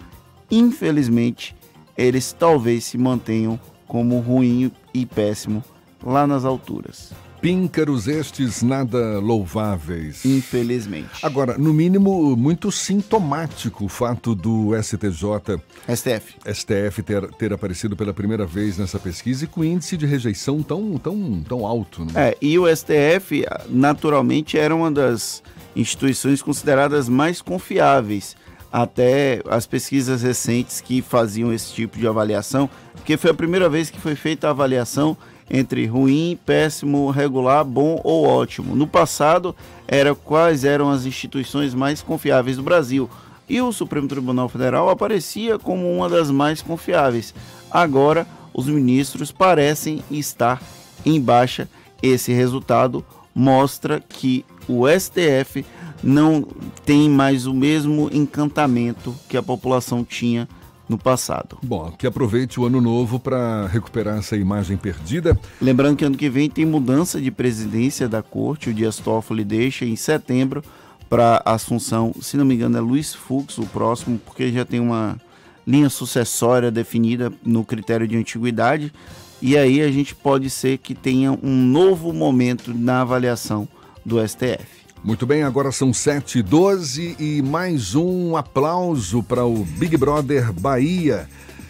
infelizmente, 0.52 1.56
eles 1.98 2.32
talvez 2.38 2.84
se 2.84 2.98
mantenham 2.98 3.60
como 3.88 4.20
ruim 4.20 4.72
e 4.94 5.06
péssimo 5.06 5.64
lá 6.04 6.28
nas 6.28 6.46
alturas. 6.46 7.12
Píncaros 7.42 8.08
estes 8.08 8.62
nada 8.62 9.18
louváveis. 9.20 10.26
Infelizmente. 10.26 11.10
Agora, 11.24 11.58
no 11.58 11.74
mínimo, 11.74 12.36
muito 12.36 12.70
sintomático 12.70 13.86
o 13.86 13.88
fato 13.88 14.36
do 14.36 14.72
STJ, 14.82 15.62
STF, 15.88 16.36
STF 16.54 17.02
ter, 17.02 17.26
ter 17.36 17.54
aparecido 17.54 17.96
pela 17.96 18.14
primeira 18.14 18.46
vez 18.46 18.78
nessa 18.78 19.00
pesquisa 19.00 19.46
e 19.46 19.48
com 19.48 19.64
índice 19.64 19.96
de 19.96 20.06
rejeição 20.06 20.62
tão, 20.62 20.98
tão, 20.98 21.42
tão 21.48 21.66
alto. 21.66 22.04
Né? 22.04 22.12
É, 22.14 22.38
e 22.42 22.60
o 22.60 22.66
STF, 22.68 23.46
naturalmente, 23.70 24.58
era 24.58 24.76
uma 24.76 24.92
das 24.92 25.42
instituições 25.76 26.42
consideradas 26.42 27.08
mais 27.08 27.42
confiáveis 27.42 28.36
até 28.72 29.42
as 29.50 29.66
pesquisas 29.66 30.22
recentes 30.22 30.80
que 30.80 31.02
faziam 31.02 31.52
esse 31.52 31.74
tipo 31.74 31.98
de 31.98 32.08
avaliação, 32.08 32.70
porque 32.94 33.18
foi 33.18 33.32
a 33.32 33.34
primeira 33.34 33.68
vez 33.68 33.90
que 33.90 34.00
foi 34.00 34.16
feita 34.16 34.48
a 34.48 34.52
avaliação 34.52 35.18
entre 35.50 35.86
ruim, 35.88 36.38
péssimo, 36.46 37.10
regular, 37.10 37.66
bom 37.66 38.00
ou 38.04 38.26
ótimo. 38.26 38.76
No 38.76 38.86
passado, 38.86 39.56
era 39.88 40.14
quais 40.14 40.64
eram 40.64 40.90
as 40.92 41.06
instituições 41.06 41.74
mais 41.74 42.02
confiáveis 42.04 42.58
do 42.58 42.64
Brasil. 42.64 43.10
E 43.50 43.60
o 43.60 43.72
Supremo 43.72 44.08
Tribunal 44.08 44.48
Federal 44.48 44.90
aparecia 44.90 45.58
como 45.58 45.92
uma 45.92 46.08
das 46.08 46.30
mais 46.30 46.62
confiáveis. 46.62 47.34
Agora, 47.72 48.28
os 48.54 48.68
ministros 48.68 49.32
parecem 49.32 50.04
estar 50.12 50.62
em 51.04 51.20
baixa. 51.20 51.68
Esse 52.02 52.32
resultado 52.32 53.04
mostra 53.34 54.00
que 54.08 54.46
o 54.70 54.88
STF 54.88 55.66
não 56.04 56.48
tem 56.86 57.10
mais 57.10 57.48
o 57.48 57.54
mesmo 57.54 58.10
encantamento 58.14 59.16
que 59.28 59.36
a 59.36 59.42
população 59.42 60.06
tinha 60.06 60.48
no 60.88 60.98
passado. 60.98 61.58
Bom, 61.64 61.92
que 61.92 62.08
aproveite 62.08 62.60
o 62.60 62.66
ano 62.66 62.80
novo 62.80 63.20
para 63.20 63.68
recuperar 63.68 64.20
essa 64.20 64.38
imagem 64.38 64.78
perdida. 64.78 65.38
Lembrando 65.62 65.98
que 65.98 66.06
ano 66.06 66.18
que 66.18 66.30
vem 66.30 66.50
tem 66.50 66.66
mudança 66.66 67.20
de 67.20 67.32
presidência 67.32 68.08
da 68.08 68.24
corte, 68.24 68.70
o 68.70 68.74
Dias 68.74 68.98
Toffoli 68.98 69.44
deixa 69.44 69.86
em 69.86 69.96
setembro 69.96 70.64
para 71.10 71.42
Assunção, 71.44 72.14
se 72.22 72.38
não 72.38 72.46
me 72.46 72.54
engano 72.54 72.78
é 72.78 72.80
Luiz 72.80 73.14
Fux 73.14 73.58
o 73.58 73.66
próximo, 73.66 74.20
porque 74.20 74.52
já 74.52 74.64
tem 74.64 74.80
uma 74.80 75.18
linha 75.66 75.90
sucessória 75.90 76.70
definida 76.70 77.32
no 77.44 77.64
critério 77.64 78.08
de 78.08 78.16
antiguidade, 78.16 78.94
e 79.42 79.58
aí 79.58 79.82
a 79.82 79.92
gente 79.92 80.14
pode 80.14 80.50
ser 80.50 80.78
que 80.78 80.94
tenha 80.94 81.32
um 81.32 81.56
novo 81.56 82.14
momento 82.14 82.74
na 82.74 83.02
avaliação 83.02 83.68
do 84.10 84.28
STF. 84.28 84.66
Muito 85.04 85.26
bem, 85.26 85.44
agora 85.44 85.72
são 85.72 85.92
7h12 85.92 87.16
e 87.20 87.42
mais 87.42 87.96
um 87.96 88.36
aplauso 88.36 89.24
para 89.24 89.46
o 89.46 89.64
Big 89.64 89.96
Brother 89.96 90.52
Bahia. 90.52 91.30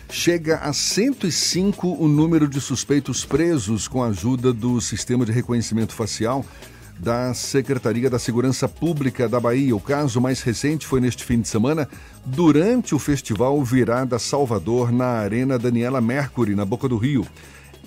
Chega 0.10 0.58
a 0.58 0.74
105 0.74 1.88
o 1.88 2.08
número 2.08 2.48
de 2.48 2.60
suspeitos 2.60 3.24
presos 3.24 3.88
com 3.88 4.02
a 4.02 4.08
ajuda 4.08 4.52
do 4.52 4.82
sistema 4.82 5.26
de 5.26 5.32
reconhecimento 5.32 5.94
facial 5.94 6.44
da 6.98 7.34
Secretaria 7.34 8.10
da 8.10 8.18
Segurança 8.18 8.68
Pública 8.68 9.30
da 9.30 9.40
Bahia. 9.40 9.76
O 9.76 9.80
caso 9.80 10.20
mais 10.20 10.42
recente 10.42 10.88
foi 10.88 11.00
neste 11.00 11.24
fim 11.24 11.40
de 11.40 11.48
semana, 11.48 11.88
durante 12.26 12.96
o 12.96 13.00
festival 13.00 13.64
Virada 13.64 14.18
Salvador 14.18 14.92
na 14.92 15.06
Arena 15.06 15.60
Daniela 15.60 16.02
Mercury, 16.02 16.56
na 16.56 16.66
Boca 16.66 16.90
do 16.90 16.98
Rio. 16.98 17.28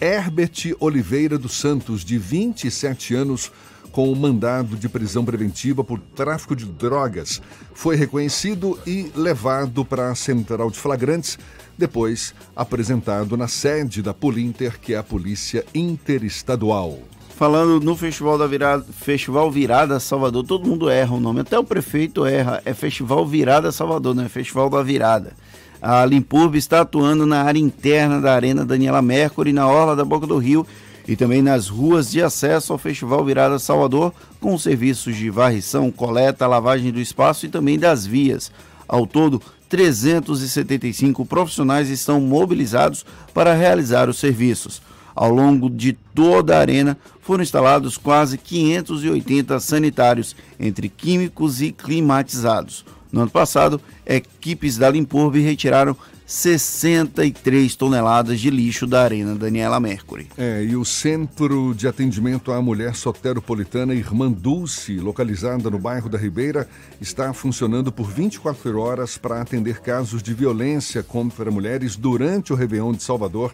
Herbert 0.00 0.74
Oliveira 0.80 1.38
dos 1.38 1.58
Santos, 1.58 2.04
de 2.04 2.18
27 2.18 3.14
anos, 3.14 3.52
com 3.92 4.10
o 4.10 4.16
mandado 4.16 4.74
de 4.74 4.88
prisão 4.88 5.24
preventiva 5.24 5.84
por 5.84 6.00
tráfico 6.00 6.56
de 6.56 6.64
drogas. 6.64 7.40
Foi 7.74 7.94
reconhecido 7.94 8.78
e 8.86 9.12
levado 9.14 9.84
para 9.84 10.10
a 10.10 10.14
central 10.14 10.70
de 10.70 10.78
flagrantes, 10.78 11.38
depois 11.76 12.34
apresentado 12.56 13.36
na 13.36 13.46
sede 13.46 14.02
da 14.02 14.14
Polinter, 14.14 14.80
que 14.80 14.94
é 14.94 14.96
a 14.96 15.02
Polícia 15.02 15.64
Interestadual. 15.74 16.98
Falando 17.36 17.84
no 17.84 17.96
Festival 17.96 18.38
da 18.38 18.46
Virada, 18.46 18.84
Festival 18.84 19.50
Virada 19.50 19.98
Salvador, 19.98 20.44
todo 20.44 20.68
mundo 20.68 20.88
erra 20.88 21.14
o 21.14 21.20
nome, 21.20 21.40
até 21.40 21.58
o 21.58 21.64
prefeito 21.64 22.24
erra. 22.24 22.62
É 22.64 22.72
Festival 22.72 23.26
Virada 23.26 23.72
Salvador, 23.72 24.14
não 24.14 24.24
é 24.24 24.28
Festival 24.28 24.70
da 24.70 24.82
Virada. 24.82 25.32
A 25.80 26.04
Limpurb 26.04 26.56
está 26.56 26.82
atuando 26.82 27.26
na 27.26 27.42
área 27.42 27.58
interna 27.58 28.20
da 28.20 28.32
Arena 28.32 28.64
Daniela 28.64 29.02
Mercury, 29.02 29.52
na 29.52 29.66
Orla 29.66 29.96
da 29.96 30.04
Boca 30.04 30.26
do 30.26 30.38
Rio, 30.38 30.64
e 31.06 31.16
também 31.16 31.42
nas 31.42 31.68
ruas 31.68 32.10
de 32.10 32.22
acesso 32.22 32.72
ao 32.72 32.78
Festival 32.78 33.24
Virada 33.24 33.58
Salvador, 33.58 34.12
com 34.40 34.56
serviços 34.58 35.16
de 35.16 35.30
varrição, 35.30 35.90
coleta, 35.90 36.46
lavagem 36.46 36.92
do 36.92 37.00
espaço 37.00 37.46
e 37.46 37.48
também 37.48 37.78
das 37.78 38.06
vias. 38.06 38.52
Ao 38.88 39.06
todo, 39.06 39.40
375 39.68 41.24
profissionais 41.24 41.88
estão 41.88 42.20
mobilizados 42.20 43.06
para 43.32 43.54
realizar 43.54 44.08
os 44.08 44.18
serviços. 44.18 44.82
Ao 45.14 45.30
longo 45.32 45.68
de 45.68 45.92
toda 45.92 46.56
a 46.56 46.60
arena 46.60 46.96
foram 47.20 47.42
instalados 47.42 47.96
quase 47.96 48.38
580 48.38 49.58
sanitários, 49.60 50.36
entre 50.58 50.88
químicos 50.88 51.60
e 51.60 51.72
climatizados. 51.72 52.84
No 53.10 53.20
ano 53.20 53.30
passado, 53.30 53.80
equipes 54.06 54.78
da 54.78 54.88
Limpurb 54.88 55.38
retiraram 55.38 55.96
63 56.26 57.74
toneladas 57.76 58.40
de 58.40 58.50
lixo 58.50 58.86
da 58.86 59.02
Arena 59.02 59.34
Daniela 59.34 59.78
Mercury. 59.80 60.28
É, 60.36 60.62
e 60.62 60.76
o 60.76 60.84
Centro 60.84 61.74
de 61.74 61.86
Atendimento 61.86 62.52
à 62.52 62.62
Mulher 62.62 62.94
Soteropolitana 62.94 63.94
Irmã 63.94 64.30
Dulce, 64.30 64.98
localizada 64.98 65.70
no 65.70 65.78
bairro 65.78 66.08
da 66.08 66.18
Ribeira, 66.18 66.68
está 67.00 67.32
funcionando 67.32 67.92
por 67.92 68.10
24 68.10 68.78
horas 68.80 69.18
para 69.18 69.40
atender 69.40 69.80
casos 69.80 70.22
de 70.22 70.32
violência 70.32 71.02
contra 71.02 71.50
mulheres 71.50 71.96
durante 71.96 72.52
o 72.52 72.56
Réveillon 72.56 72.92
de 72.92 73.02
Salvador, 73.02 73.52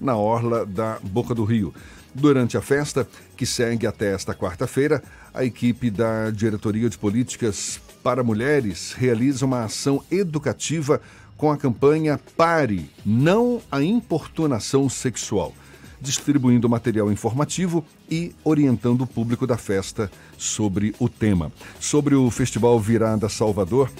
na 0.00 0.16
orla 0.16 0.64
da 0.64 0.98
Boca 1.02 1.34
do 1.34 1.44
Rio. 1.44 1.74
Durante 2.14 2.56
a 2.56 2.60
festa, 2.60 3.06
que 3.36 3.46
segue 3.46 3.86
até 3.86 4.12
esta 4.14 4.34
quarta-feira, 4.34 5.02
a 5.32 5.44
equipe 5.44 5.90
da 5.90 6.30
Diretoria 6.30 6.90
de 6.90 6.98
Políticas 6.98 7.80
para 8.02 8.24
Mulheres 8.24 8.92
realiza 8.92 9.46
uma 9.46 9.64
ação 9.64 10.02
educativa 10.10 11.00
com 11.40 11.50
a 11.50 11.56
campanha 11.56 12.20
Pare, 12.36 12.90
não 13.04 13.62
a 13.72 13.82
importunação 13.82 14.90
sexual, 14.90 15.54
distribuindo 15.98 16.68
material 16.68 17.10
informativo 17.10 17.82
e 18.10 18.34
orientando 18.44 19.00
o 19.00 19.06
público 19.06 19.46
da 19.46 19.56
festa 19.56 20.12
sobre 20.36 20.94
o 20.98 21.08
tema. 21.08 21.50
Sobre 21.80 22.14
o 22.14 22.30
Festival 22.30 22.78
Virada 22.78 23.26
Salvador, 23.30 23.90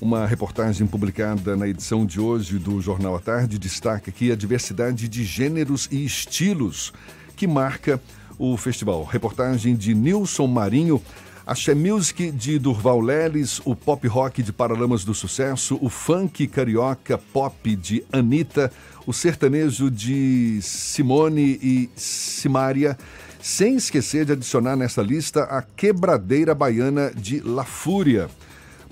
uma 0.00 0.28
reportagem 0.28 0.86
publicada 0.86 1.56
na 1.56 1.66
edição 1.66 2.06
de 2.06 2.20
hoje 2.20 2.56
do 2.56 2.80
Jornal 2.80 3.16
à 3.16 3.18
Tarde 3.18 3.58
destaca 3.58 4.08
aqui 4.08 4.30
a 4.30 4.36
diversidade 4.36 5.08
de 5.08 5.24
gêneros 5.24 5.88
e 5.90 6.04
estilos 6.04 6.92
que 7.34 7.48
marca 7.48 8.00
o 8.38 8.56
festival. 8.56 9.02
Reportagem 9.02 9.74
de 9.74 9.92
Nilson 9.92 10.46
Marinho 10.46 11.02
a 11.46 11.54
She 11.54 11.72
Music 11.76 12.32
de 12.32 12.58
Durval 12.58 13.00
Leles, 13.00 13.60
o 13.64 13.76
pop 13.76 14.04
rock 14.08 14.42
de 14.42 14.52
Paralamas 14.52 15.04
do 15.04 15.14
Sucesso, 15.14 15.78
o 15.80 15.88
funk 15.88 16.44
carioca 16.48 17.16
pop 17.16 17.76
de 17.76 18.04
Anitta, 18.12 18.72
o 19.06 19.12
sertanejo 19.12 19.88
de 19.88 20.58
Simone 20.60 21.56
e 21.62 21.88
Simária, 21.94 22.98
sem 23.40 23.76
esquecer 23.76 24.24
de 24.24 24.32
adicionar 24.32 24.74
nessa 24.74 25.00
lista 25.00 25.44
a 25.44 25.62
quebradeira 25.62 26.52
baiana 26.52 27.12
de 27.14 27.40
La 27.40 27.64
Fúria. 27.64 28.28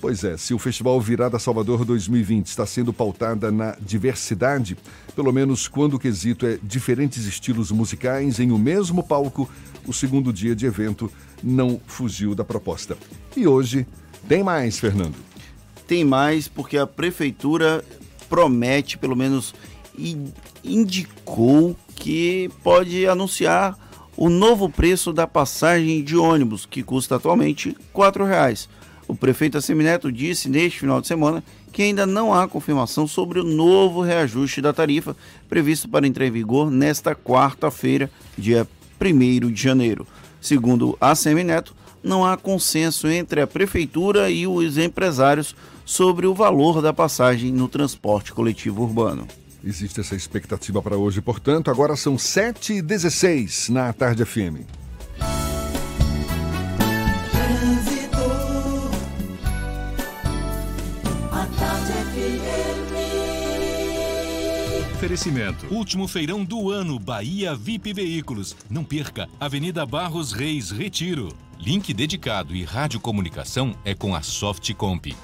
Pois 0.04 0.22
é, 0.22 0.36
se 0.36 0.52
o 0.52 0.58
Festival 0.58 1.00
Virada 1.00 1.38
Salvador 1.38 1.82
2020 1.82 2.48
está 2.48 2.66
sendo 2.66 2.92
pautada 2.92 3.50
na 3.50 3.74
diversidade, 3.80 4.76
pelo 5.16 5.32
menos 5.32 5.66
quando 5.66 5.94
o 5.94 5.98
quesito 5.98 6.44
é 6.44 6.58
diferentes 6.62 7.24
estilos 7.24 7.70
musicais 7.70 8.38
em 8.38 8.50
o 8.50 8.56
um 8.56 8.58
mesmo 8.58 9.02
palco, 9.02 9.48
o 9.86 9.94
segundo 9.94 10.30
dia 10.30 10.54
de 10.54 10.66
evento 10.66 11.10
não 11.42 11.80
fugiu 11.86 12.34
da 12.34 12.44
proposta. 12.44 12.98
E 13.34 13.46
hoje 13.46 13.86
tem 14.28 14.42
mais, 14.42 14.78
Fernando. 14.78 15.14
Tem 15.86 16.04
mais 16.04 16.48
porque 16.48 16.76
a 16.76 16.86
prefeitura 16.86 17.82
promete, 18.28 18.98
pelo 18.98 19.16
menos 19.16 19.54
indicou 20.62 21.74
que 21.96 22.50
pode 22.62 23.06
anunciar 23.06 23.74
o 24.18 24.28
novo 24.28 24.68
preço 24.68 25.14
da 25.14 25.26
passagem 25.26 26.04
de 26.04 26.14
ônibus, 26.14 26.66
que 26.66 26.82
custa 26.82 27.16
atualmente 27.16 27.70
R$ 27.94 28.24
reais. 28.26 28.68
O 29.06 29.14
prefeito 29.14 29.58
Assemineto 29.58 30.10
disse 30.10 30.48
neste 30.48 30.80
final 30.80 31.00
de 31.00 31.06
semana 31.06 31.44
que 31.72 31.82
ainda 31.82 32.06
não 32.06 32.32
há 32.32 32.48
confirmação 32.48 33.06
sobre 33.06 33.40
o 33.40 33.44
novo 33.44 34.00
reajuste 34.00 34.60
da 34.60 34.72
tarifa 34.72 35.16
previsto 35.48 35.88
para 35.88 36.06
entrar 36.06 36.26
em 36.26 36.30
vigor 36.30 36.70
nesta 36.70 37.14
quarta-feira, 37.14 38.10
dia 38.38 38.66
1 39.00 39.50
de 39.50 39.62
janeiro. 39.62 40.06
Segundo 40.40 40.96
a 41.00 41.14
não 42.02 42.24
há 42.24 42.36
consenso 42.36 43.08
entre 43.08 43.40
a 43.40 43.46
prefeitura 43.46 44.30
e 44.30 44.46
os 44.46 44.76
empresários 44.76 45.56
sobre 45.84 46.26
o 46.26 46.34
valor 46.34 46.82
da 46.82 46.92
passagem 46.92 47.50
no 47.50 47.68
transporte 47.68 48.32
coletivo 48.32 48.82
urbano. 48.82 49.26
Existe 49.64 50.00
essa 50.00 50.14
expectativa 50.14 50.82
para 50.82 50.98
hoje, 50.98 51.22
portanto, 51.22 51.70
agora 51.70 51.96
são 51.96 52.16
7h16 52.16 53.70
na 53.70 53.90
Tarde 53.94 54.24
FM. 54.24 54.83
Oferecimento. 65.04 65.66
Último 65.70 66.08
feirão 66.08 66.42
do 66.42 66.70
ano, 66.70 66.98
Bahia 66.98 67.54
VIP 67.54 67.92
Veículos. 67.92 68.56
Não 68.70 68.82
perca, 68.82 69.28
Avenida 69.38 69.84
Barros 69.84 70.32
Reis, 70.32 70.70
Retiro. 70.70 71.28
Link 71.60 71.92
dedicado 71.92 72.56
e 72.56 72.64
radiocomunicação 72.64 73.74
é 73.84 73.94
com 73.94 74.14
a 74.14 74.22
Softcomp. 74.22 75.14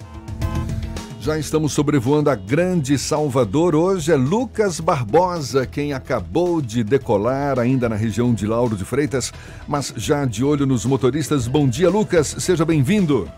Já 1.18 1.38
estamos 1.38 1.72
sobrevoando 1.72 2.28
a 2.28 2.34
Grande 2.34 2.99
Salvador. 2.99 3.75
Hoje 3.75 4.12
é 4.12 4.16
Lucas 4.16 4.80
Barbosa, 4.80 5.66
quem 5.66 5.94
acabou 5.94 6.60
de 6.60 6.84
decolar 6.84 7.58
ainda 7.58 7.88
na 7.88 7.96
região 7.96 8.34
de 8.34 8.46
Lauro 8.46 8.76
de 8.76 8.84
Freitas, 8.84 9.32
mas 9.66 9.94
já 9.96 10.26
de 10.26 10.44
olho 10.44 10.66
nos 10.66 10.84
motoristas. 10.84 11.49
Bom 11.49 11.66
dia, 11.66 11.88
Lucas. 11.88 12.37
Seja 12.38 12.66
bem-vindo. 12.66 13.32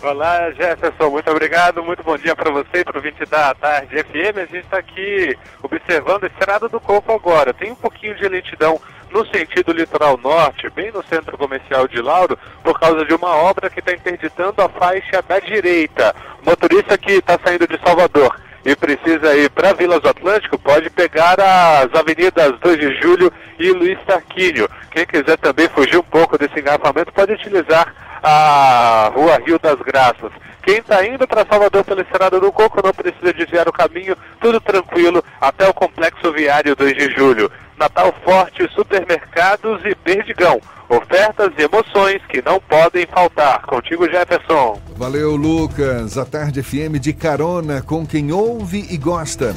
Olá, 0.00 0.52
Jefferson. 0.52 1.10
Muito 1.10 1.28
obrigado. 1.28 1.82
Muito 1.82 2.04
bom 2.04 2.16
dia 2.16 2.34
para 2.34 2.52
você 2.52 2.78
e 2.78 2.84
para 2.84 2.98
o 2.98 3.02
20 3.02 3.26
da 3.26 3.52
tarde 3.52 3.96
FM. 3.96 4.36
A 4.36 4.46
gente 4.46 4.58
está 4.58 4.78
aqui 4.78 5.36
observando 5.60 6.22
a 6.22 6.28
Estrada 6.28 6.68
do 6.68 6.78
Coco 6.78 7.12
agora. 7.12 7.52
Tem 7.52 7.72
um 7.72 7.74
pouquinho 7.74 8.14
de 8.14 8.28
lentidão 8.28 8.80
no 9.10 9.26
sentido 9.26 9.72
litoral 9.72 10.18
norte, 10.18 10.70
bem 10.70 10.90
no 10.92 11.02
centro 11.04 11.36
comercial 11.36 11.88
de 11.88 12.00
Lauro, 12.00 12.38
por 12.62 12.78
causa 12.78 13.04
de 13.04 13.14
uma 13.14 13.34
obra 13.34 13.70
que 13.70 13.80
está 13.80 13.92
interditando 13.92 14.60
a 14.62 14.68
faixa 14.68 15.22
da 15.22 15.38
direita. 15.38 16.14
O 16.42 16.50
motorista 16.50 16.96
que 16.98 17.12
está 17.12 17.38
saindo 17.42 17.66
de 17.66 17.78
Salvador 17.84 18.38
e 18.64 18.76
precisa 18.76 19.34
ir 19.34 19.50
para 19.50 19.72
Vilas 19.72 20.00
do 20.00 20.08
Atlântico, 20.08 20.58
pode 20.58 20.90
pegar 20.90 21.36
as 21.40 21.98
avenidas 21.98 22.58
2 22.60 22.78
de 22.78 23.00
Julho 23.00 23.32
e 23.58 23.70
Luiz 23.70 23.98
Tarquínio. 24.04 24.68
Quem 24.90 25.06
quiser 25.06 25.38
também 25.38 25.68
fugir 25.68 25.96
um 25.96 26.02
pouco 26.02 26.36
desse 26.36 26.60
engarrafamento 26.60 27.12
pode 27.12 27.32
utilizar 27.32 27.94
a 28.22 29.10
Rua 29.14 29.38
Rio 29.38 29.58
das 29.58 29.80
Graças. 29.80 30.32
Quem 30.62 30.78
está 30.78 31.06
indo 31.06 31.26
para 31.26 31.46
Salvador 31.46 31.84
pela 31.84 32.02
Estrada 32.02 32.38
do 32.38 32.52
Coco 32.52 32.80
não 32.84 32.92
precisa 32.92 33.32
desviar 33.32 33.68
o 33.68 33.72
caminho, 33.72 34.16
tudo 34.40 34.60
tranquilo 34.60 35.24
até 35.40 35.68
o 35.68 35.74
Complexo 35.74 36.32
Viário 36.32 36.76
2 36.76 36.96
de 36.96 37.10
Julho. 37.10 37.50
Natal 37.78 38.12
Forte, 38.24 38.68
supermercados 38.74 39.80
e 39.84 39.94
Perdigão. 39.94 40.60
Ofertas 40.88 41.52
e 41.58 41.62
emoções 41.62 42.20
que 42.28 42.42
não 42.42 42.58
podem 42.60 43.06
faltar. 43.06 43.62
Contigo, 43.62 44.08
Jefferson. 44.10 44.80
Valeu, 44.96 45.36
Lucas. 45.36 46.18
A 46.18 46.24
Tarde 46.24 46.62
FM 46.62 46.98
de 46.98 47.12
carona 47.12 47.82
com 47.82 48.06
quem 48.06 48.32
ouve 48.32 48.86
e 48.90 48.96
gosta. 48.96 49.54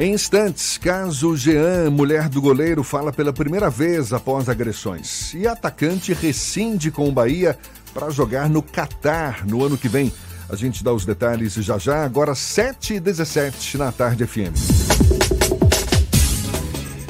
Em 0.00 0.12
instantes, 0.12 0.78
caso 0.78 1.36
Jean, 1.36 1.90
mulher 1.90 2.28
do 2.28 2.40
goleiro, 2.40 2.84
fala 2.84 3.12
pela 3.12 3.32
primeira 3.32 3.68
vez 3.68 4.12
após 4.12 4.48
agressões. 4.48 5.34
E 5.34 5.44
atacante 5.44 6.12
rescinde 6.12 6.92
com 6.92 7.08
o 7.08 7.12
Bahia 7.12 7.58
para 7.98 8.10
jogar 8.10 8.48
no 8.48 8.62
Catar 8.62 9.44
no 9.44 9.64
ano 9.64 9.76
que 9.76 9.88
vem. 9.88 10.12
A 10.48 10.54
gente 10.54 10.84
dá 10.84 10.92
os 10.92 11.04
detalhes 11.04 11.54
já 11.54 11.78
já, 11.78 12.04
agora 12.04 12.32
7h17 12.32 13.74
na 13.74 13.90
Tarde 13.90 14.24
FM. 14.24 14.54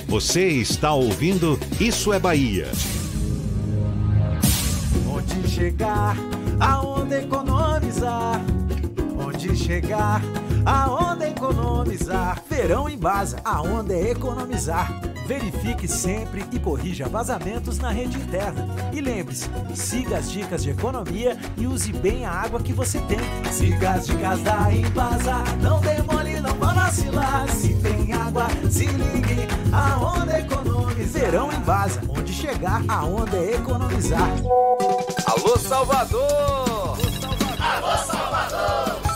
Você 0.09 0.49
está 0.49 0.95
ouvindo 0.95 1.61
Isso 1.79 2.11
é 2.11 2.19
Bahia. 2.19 2.69
Onde 5.07 5.47
chegar, 5.47 6.17
aonde 6.59 7.17
economizar? 7.17 8.41
Onde 9.39 9.55
chegar, 9.55 10.21
aonde 10.67 11.27
economizar? 11.27 12.43
Verão 12.51 12.89
em 12.89 12.99
Baza, 12.99 13.37
aonde 13.45 13.95
é 13.95 14.11
economizar? 14.11 15.01
Verifique 15.29 15.87
sempre 15.87 16.45
e 16.51 16.59
corrija 16.59 17.09
vazamentos 17.09 17.79
na 17.79 17.89
rede 17.89 18.17
interna. 18.19 18.67
E 18.93 19.01
lembre-se, 19.01 19.49
siga 19.77 20.19
as 20.19 20.33
dicas 20.33 20.65
de 20.65 20.71
economia 20.71 21.39
e 21.57 21.69
use 21.69 21.93
bem 21.93 22.27
a 22.27 22.33
água 22.33 22.59
que 22.59 22.73
você 22.73 22.99
tem. 23.03 23.21
Siga 23.53 23.93
as 23.93 24.09
dicas 24.09 24.43
da 24.43 24.73
Embasa, 24.73 25.45
não 25.63 25.81
demole, 25.83 26.41
não 26.41 26.55
vá 26.55 26.73
vacilar. 26.73 27.49
Se 27.49 27.75
tem 27.75 28.13
água, 28.13 28.49
se 28.69 28.87
ligue, 28.87 29.47
aonde 29.73 30.33
economizar. 30.33 31.21
Verão 31.21 31.53
em 31.53 31.61
Baza, 31.61 32.03
onde 32.09 32.33
chegar, 32.33 32.83
aonde 32.89 33.37
é 33.37 33.55
economizar. 33.55 34.33
Alô 35.29 35.57
Salvador! 35.57 36.99
Alô 37.61 37.97
Salvador! 38.05 38.29
Salvador, 38.49 39.08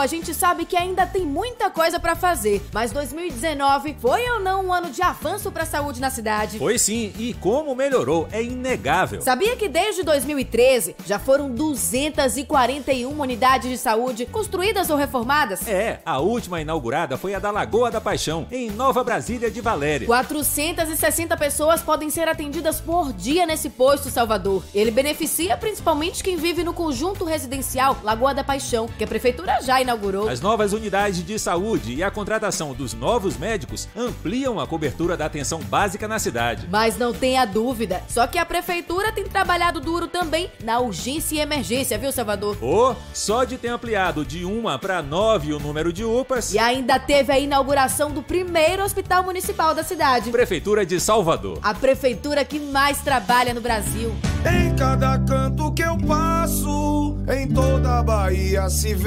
a 0.00 0.06
gente 0.06 0.34
sabe 0.34 0.64
que 0.64 0.76
ainda 0.76 1.06
tem 1.06 1.24
muita 1.24 1.70
coisa 1.70 2.00
para 2.00 2.16
fazer, 2.16 2.62
mas 2.72 2.90
2019 2.90 3.96
foi 4.00 4.28
ou 4.30 4.40
não 4.40 4.66
um 4.66 4.72
ano 4.72 4.90
de 4.90 5.02
avanço 5.02 5.50
para 5.52 5.62
a 5.64 5.66
saúde 5.66 6.00
na 6.00 6.10
cidade? 6.10 6.58
Foi 6.58 6.78
sim, 6.78 7.12
e 7.18 7.34
como 7.34 7.74
melhorou 7.74 8.28
é 8.32 8.42
inegável. 8.42 9.20
Sabia 9.20 9.56
que 9.56 9.68
desde 9.68 10.02
2013 10.02 10.96
já 11.06 11.18
foram 11.18 11.50
241 11.50 13.20
unidades 13.20 13.70
de 13.70 13.78
saúde 13.78 14.26
construídas 14.26 14.90
ou 14.90 14.96
reformadas? 14.96 15.66
É, 15.68 16.00
a 16.04 16.18
última 16.18 16.60
inaugurada 16.60 17.16
foi 17.16 17.34
a 17.34 17.38
da 17.38 17.50
Lagoa 17.50 17.90
da 17.90 18.00
Paixão, 18.00 18.46
em 18.50 18.70
Nova 18.70 19.04
Brasília 19.04 19.50
de 19.50 19.60
Valéria. 19.60 20.06
460 20.06 21.36
pessoas 21.36 21.82
podem 21.82 22.10
ser 22.10 22.26
atendidas 22.28 22.80
por 22.80 23.12
dia 23.12 23.46
nesse 23.46 23.68
posto, 23.68 24.10
Salvador. 24.10 24.64
Ele 24.74 24.90
beneficia 24.90 25.56
principalmente 25.56 26.22
quem 26.22 26.36
vive 26.36 26.64
no 26.64 26.72
conjunto 26.72 27.24
residencial 27.24 27.96
Lagoa 28.02 28.34
da 28.34 28.42
Paixão, 28.42 28.88
que 28.96 29.04
é 29.04 29.06
Prefeitura 29.10 29.60
já 29.60 29.80
inaugurou. 29.80 30.28
As 30.28 30.40
novas 30.40 30.72
unidades 30.72 31.26
de 31.26 31.36
saúde 31.36 31.94
e 31.94 32.00
a 32.00 32.12
contratação 32.12 32.72
dos 32.72 32.94
novos 32.94 33.36
médicos 33.36 33.88
ampliam 33.96 34.60
a 34.60 34.68
cobertura 34.68 35.16
da 35.16 35.26
atenção 35.26 35.58
básica 35.58 36.06
na 36.06 36.20
cidade. 36.20 36.68
Mas 36.70 36.96
não 36.96 37.12
tenha 37.12 37.44
dúvida, 37.44 38.04
só 38.08 38.28
que 38.28 38.38
a 38.38 38.46
Prefeitura 38.46 39.10
tem 39.10 39.24
trabalhado 39.24 39.80
duro 39.80 40.06
também 40.06 40.48
na 40.62 40.78
urgência 40.78 41.34
e 41.34 41.40
emergência, 41.40 41.98
viu, 41.98 42.12
Salvador? 42.12 42.56
Oh, 42.62 42.94
só 43.12 43.42
de 43.42 43.58
ter 43.58 43.66
ampliado 43.66 44.24
de 44.24 44.44
uma 44.44 44.78
para 44.78 45.02
nove 45.02 45.52
o 45.52 45.58
número 45.58 45.92
de 45.92 46.04
UPAs. 46.04 46.54
E 46.54 46.58
ainda 46.60 46.96
teve 46.96 47.32
a 47.32 47.38
inauguração 47.38 48.12
do 48.12 48.22
primeiro 48.22 48.84
hospital 48.84 49.24
municipal 49.24 49.74
da 49.74 49.82
cidade. 49.82 50.30
Prefeitura 50.30 50.86
de 50.86 51.00
Salvador. 51.00 51.58
A 51.62 51.74
prefeitura 51.74 52.44
que 52.44 52.60
mais 52.60 53.00
trabalha 53.00 53.52
no 53.52 53.60
Brasil. 53.60 54.14
Em 54.46 54.72
cada 54.76 55.18
canto 55.18 55.72
que 55.72 55.82
eu 55.82 55.98
passo, 55.98 57.18
em 57.28 57.48
toda 57.48 57.98
a 57.98 58.02
Bahia 58.04 58.70
se 58.70 58.99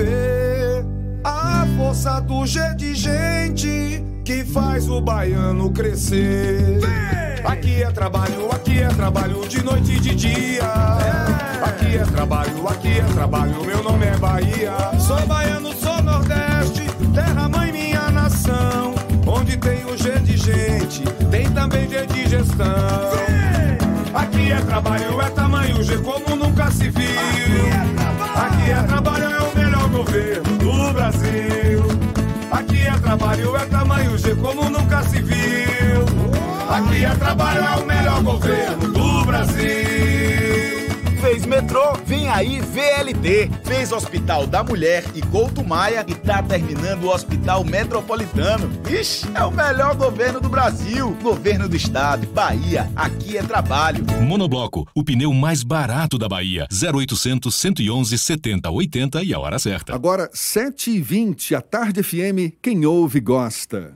a 1.23 1.67
força 1.77 2.19
do 2.21 2.45
G 2.45 2.59
de 2.75 2.95
gente 2.95 4.03
que 4.25 4.43
faz 4.43 4.89
o 4.89 4.99
baiano 4.99 5.69
crescer. 5.71 6.79
Aqui 7.43 7.83
é 7.83 7.91
trabalho, 7.91 8.49
aqui 8.51 8.79
é 8.79 8.87
trabalho 8.87 9.47
de 9.47 9.63
noite 9.63 9.91
e 9.91 9.99
de 9.99 10.15
dia. 10.15 10.63
Aqui 11.63 11.97
é 11.97 12.03
trabalho, 12.03 12.67
aqui 12.67 12.99
é 12.99 13.03
trabalho, 13.13 13.63
meu 13.63 13.83
nome 13.83 14.05
é 14.05 14.17
Bahia. 14.17 14.73
Sou 14.99 15.19
baiano, 15.27 15.73
sou 15.73 16.01
Nordeste, 16.01 16.87
terra 17.13 17.47
mãe 17.47 17.71
minha 17.71 18.09
nação. 18.09 18.95
Onde 19.27 19.57
tem 19.57 19.85
o 19.85 19.97
G 19.97 20.19
de 20.19 20.37
gente, 20.37 21.03
tem 21.29 21.49
também 21.51 21.87
G 21.87 22.05
de 22.07 22.29
gestão. 22.29 22.65
Aqui 24.13 24.51
é 24.51 24.61
trabalho, 24.61 25.21
é 25.21 25.29
tamanho 25.29 25.83
G 25.83 25.97
como 25.97 26.35
nunca 26.35 26.71
se 26.71 26.89
viu. 26.89 27.13
Aqui 28.35 28.71
é 28.71 28.83
trabalho, 28.83 29.23
é 29.25 29.27
o 29.27 29.31
melhor 29.31 29.32
governo 29.93 30.57
do 30.57 30.93
Brasil. 30.93 31.83
Aqui 32.51 32.81
é 32.87 32.99
trabalho, 32.99 33.55
é 33.55 33.65
tamanho 33.65 34.17
G 34.17 34.35
como 34.35 34.69
nunca 34.69 35.03
se 35.03 35.21
viu. 35.21 36.03
Aqui 36.69 37.05
é 37.05 37.15
trabalho, 37.15 37.63
é 37.63 37.75
o 37.81 37.85
melhor 37.85 38.23
governo 38.23 38.91
do 38.91 39.25
Brasil. 39.25 39.92
Fez 41.23 41.45
metrô, 41.45 41.93
vem 42.05 42.27
aí 42.27 42.59
VLT. 42.59 43.49
Fez 43.63 43.93
Hospital 43.93 44.45
da 44.45 44.61
Mulher 44.61 45.05
e 45.15 45.21
Couto 45.21 45.63
Maia 45.63 46.03
e 46.05 46.13
tá 46.13 46.43
terminando 46.43 47.05
o 47.05 47.13
Hospital 47.13 47.63
Metropolitano. 47.63 48.69
Ixi, 48.89 49.27
é 49.33 49.41
o 49.45 49.49
melhor 49.49 49.95
governo 49.95 50.41
do 50.41 50.49
Brasil. 50.49 51.17
Governo 51.23 51.69
do 51.69 51.77
Estado, 51.77 52.27
Bahia, 52.27 52.91
aqui 52.93 53.37
é 53.37 53.41
trabalho. 53.41 54.03
Monobloco, 54.21 54.85
o 54.93 55.01
pneu 55.01 55.33
mais 55.33 55.63
barato 55.63 56.17
da 56.17 56.27
Bahia. 56.27 56.67
0800 56.69 57.55
111 57.55 58.17
70 58.17 58.69
80 58.69 59.23
e 59.23 59.33
a 59.33 59.39
hora 59.39 59.57
certa. 59.57 59.95
Agora, 59.95 60.29
7h20, 60.35 61.55
a 61.55 61.61
Tarde 61.61 62.03
FM, 62.03 62.59
quem 62.61 62.85
ouve 62.85 63.21
gosta. 63.21 63.95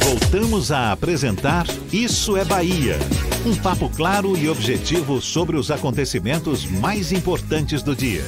Voltamos 0.00 0.70
a 0.72 0.92
apresentar 0.92 1.66
Isso 1.92 2.36
é 2.36 2.44
Bahia. 2.44 2.98
Um 3.46 3.56
papo 3.56 3.88
claro 3.90 4.36
e 4.36 4.48
objetivo 4.48 5.20
sobre 5.20 5.56
os 5.56 5.70
acontecimentos 5.70 6.64
mais 6.64 7.12
importantes 7.12 7.82
do 7.82 7.94
dia. 7.94 8.24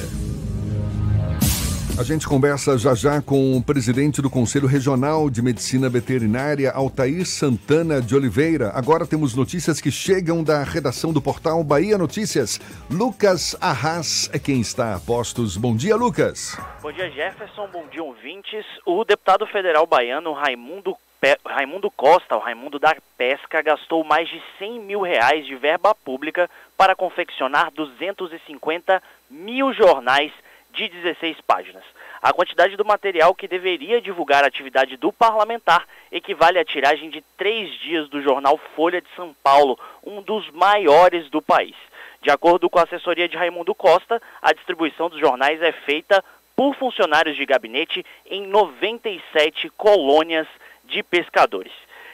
A 2.01 2.03
gente 2.03 2.27
conversa 2.27 2.79
já 2.79 2.95
já 2.95 3.21
com 3.21 3.55
o 3.55 3.61
presidente 3.61 4.21
do 4.21 4.29
Conselho 4.29 4.65
Regional 4.65 5.29
de 5.29 5.41
Medicina 5.41 5.87
Veterinária, 5.87 6.71
Altair 6.71 7.25
Santana 7.27 8.01
de 8.01 8.15
Oliveira. 8.15 8.71
Agora 8.73 9.05
temos 9.05 9.35
notícias 9.35 9.79
que 9.79 9.91
chegam 9.91 10.43
da 10.43 10.63
redação 10.63 11.13
do 11.13 11.21
portal 11.21 11.63
Bahia 11.63 11.99
Notícias. 11.99 12.59
Lucas 12.89 13.55
Arras 13.61 14.29
é 14.33 14.39
quem 14.39 14.61
está 14.61 14.95
a 14.95 14.99
postos. 14.99 15.57
Bom 15.57 15.75
dia, 15.75 15.95
Lucas. 15.95 16.57
Bom 16.81 16.91
dia, 16.91 17.11
Jefferson. 17.11 17.67
Bom 17.71 17.85
dia, 17.91 18.03
ouvintes. 18.03 18.65
O 18.83 19.03
deputado 19.03 19.45
federal 19.45 19.85
baiano 19.85 20.33
Raimundo 20.33 20.95
Raimundo 21.45 21.91
Costa, 21.91 22.35
o 22.35 22.39
Raimundo 22.39 22.79
da 22.79 22.95
Pesca, 23.15 23.61
gastou 23.61 24.03
mais 24.03 24.27
de 24.27 24.41
100 24.57 24.79
mil 24.79 25.01
reais 25.01 25.45
de 25.45 25.55
verba 25.55 25.93
pública 25.93 26.49
para 26.75 26.95
confeccionar 26.95 27.69
250 27.71 29.03
mil 29.29 29.71
jornais 29.71 30.31
de 30.73 30.87
16 30.87 31.39
páginas. 31.41 31.83
A 32.23 32.33
quantidade 32.33 32.75
do 32.75 32.83
material 32.83 33.35
que 33.35 33.47
deveria 33.47 34.01
divulgar 34.01 34.43
a 34.43 34.47
atividade 34.47 34.97
do 34.97 35.13
parlamentar 35.13 35.87
equivale 36.11 36.57
à 36.57 36.65
tiragem 36.65 37.11
de 37.11 37.21
três 37.37 37.71
dias 37.79 38.09
do 38.09 38.19
jornal 38.21 38.59
Folha 38.75 38.99
de 38.99 39.07
São 39.15 39.35
Paulo, 39.43 39.77
um 40.03 40.23
dos 40.23 40.49
maiores 40.49 41.29
do 41.29 41.41
país. 41.41 41.75
De 42.21 42.31
acordo 42.31 42.67
com 42.67 42.79
a 42.79 42.83
assessoria 42.83 43.27
de 43.27 43.37
Raimundo 43.37 43.75
Costa, 43.75 44.19
a 44.41 44.53
distribuição 44.53 45.07
dos 45.07 45.19
jornais 45.19 45.61
é 45.61 45.71
feita 45.71 46.23
por 46.55 46.75
funcionários 46.75 47.35
de 47.35 47.45
gabinete 47.45 48.05
em 48.25 48.45
97 48.47 49.69
colônias 49.69 50.47
de 50.91 51.01
pescadores. 51.01 51.71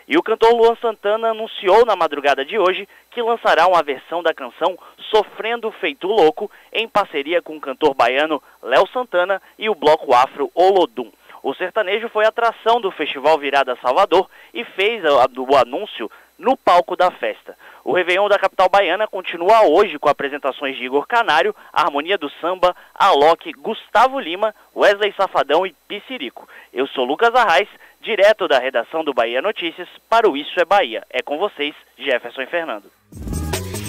E 0.07 0.17
o 0.17 0.23
cantor 0.23 0.53
Luan 0.53 0.75
Santana 0.75 1.31
anunciou 1.31 1.85
na 1.85 1.93
madrugada 1.93 2.45
de 2.45 2.57
hoje 2.57 2.87
que 3.11 3.21
lançará 3.21 3.67
uma 3.67 3.83
versão 3.83 4.23
da 4.23 4.33
canção 4.33 4.77
Sofrendo 5.09 5.69
Feito 5.71 6.07
Louco 6.07 6.49
em 6.71 6.87
parceria 6.87 7.41
com 7.41 7.57
o 7.57 7.59
cantor 7.59 7.93
baiano 7.93 8.41
Léo 8.63 8.87
Santana 8.93 9.41
e 9.59 9.69
o 9.69 9.75
bloco 9.75 10.13
afro 10.13 10.49
Olodum. 10.55 11.11
O 11.43 11.53
sertanejo 11.53 12.07
foi 12.09 12.25
atração 12.25 12.79
do 12.79 12.89
Festival 12.91 13.37
Virada 13.37 13.77
Salvador 13.81 14.29
e 14.53 14.63
fez 14.63 15.03
o 15.03 15.55
anúncio 15.57 16.09
no 16.37 16.55
palco 16.55 16.95
da 16.95 17.11
festa. 17.11 17.57
O 17.83 17.93
Réveillon 17.93 18.27
da 18.27 18.37
capital 18.37 18.69
baiana 18.69 19.07
continua 19.07 19.63
hoje 19.63 19.97
com 19.97 20.09
apresentações 20.09 20.75
de 20.75 20.85
Igor 20.85 21.07
Canário, 21.07 21.55
Harmonia 21.71 22.17
do 22.17 22.29
Samba, 22.41 22.75
Alok, 22.93 23.51
Gustavo 23.53 24.19
Lima, 24.19 24.53
Wesley 24.75 25.13
Safadão 25.13 25.65
e 25.65 25.73
Piscirico. 25.87 26.47
Eu 26.73 26.85
sou 26.87 27.05
Lucas 27.05 27.33
Arraes 27.33 27.69
direto 28.07 28.47
da 28.47 28.57
redação 28.57 29.03
do 29.03 29.13
Bahia 29.13 29.41
Notícias, 29.41 29.89
para 30.09 30.29
o 30.29 30.37
Isso 30.37 30.57
é 30.57 30.63
Bahia. 30.63 31.03
É 31.09 31.21
com 31.21 31.37
vocês, 31.37 31.75
Jefferson 31.99 32.41
e 32.41 32.47
Fernando. 32.47 32.85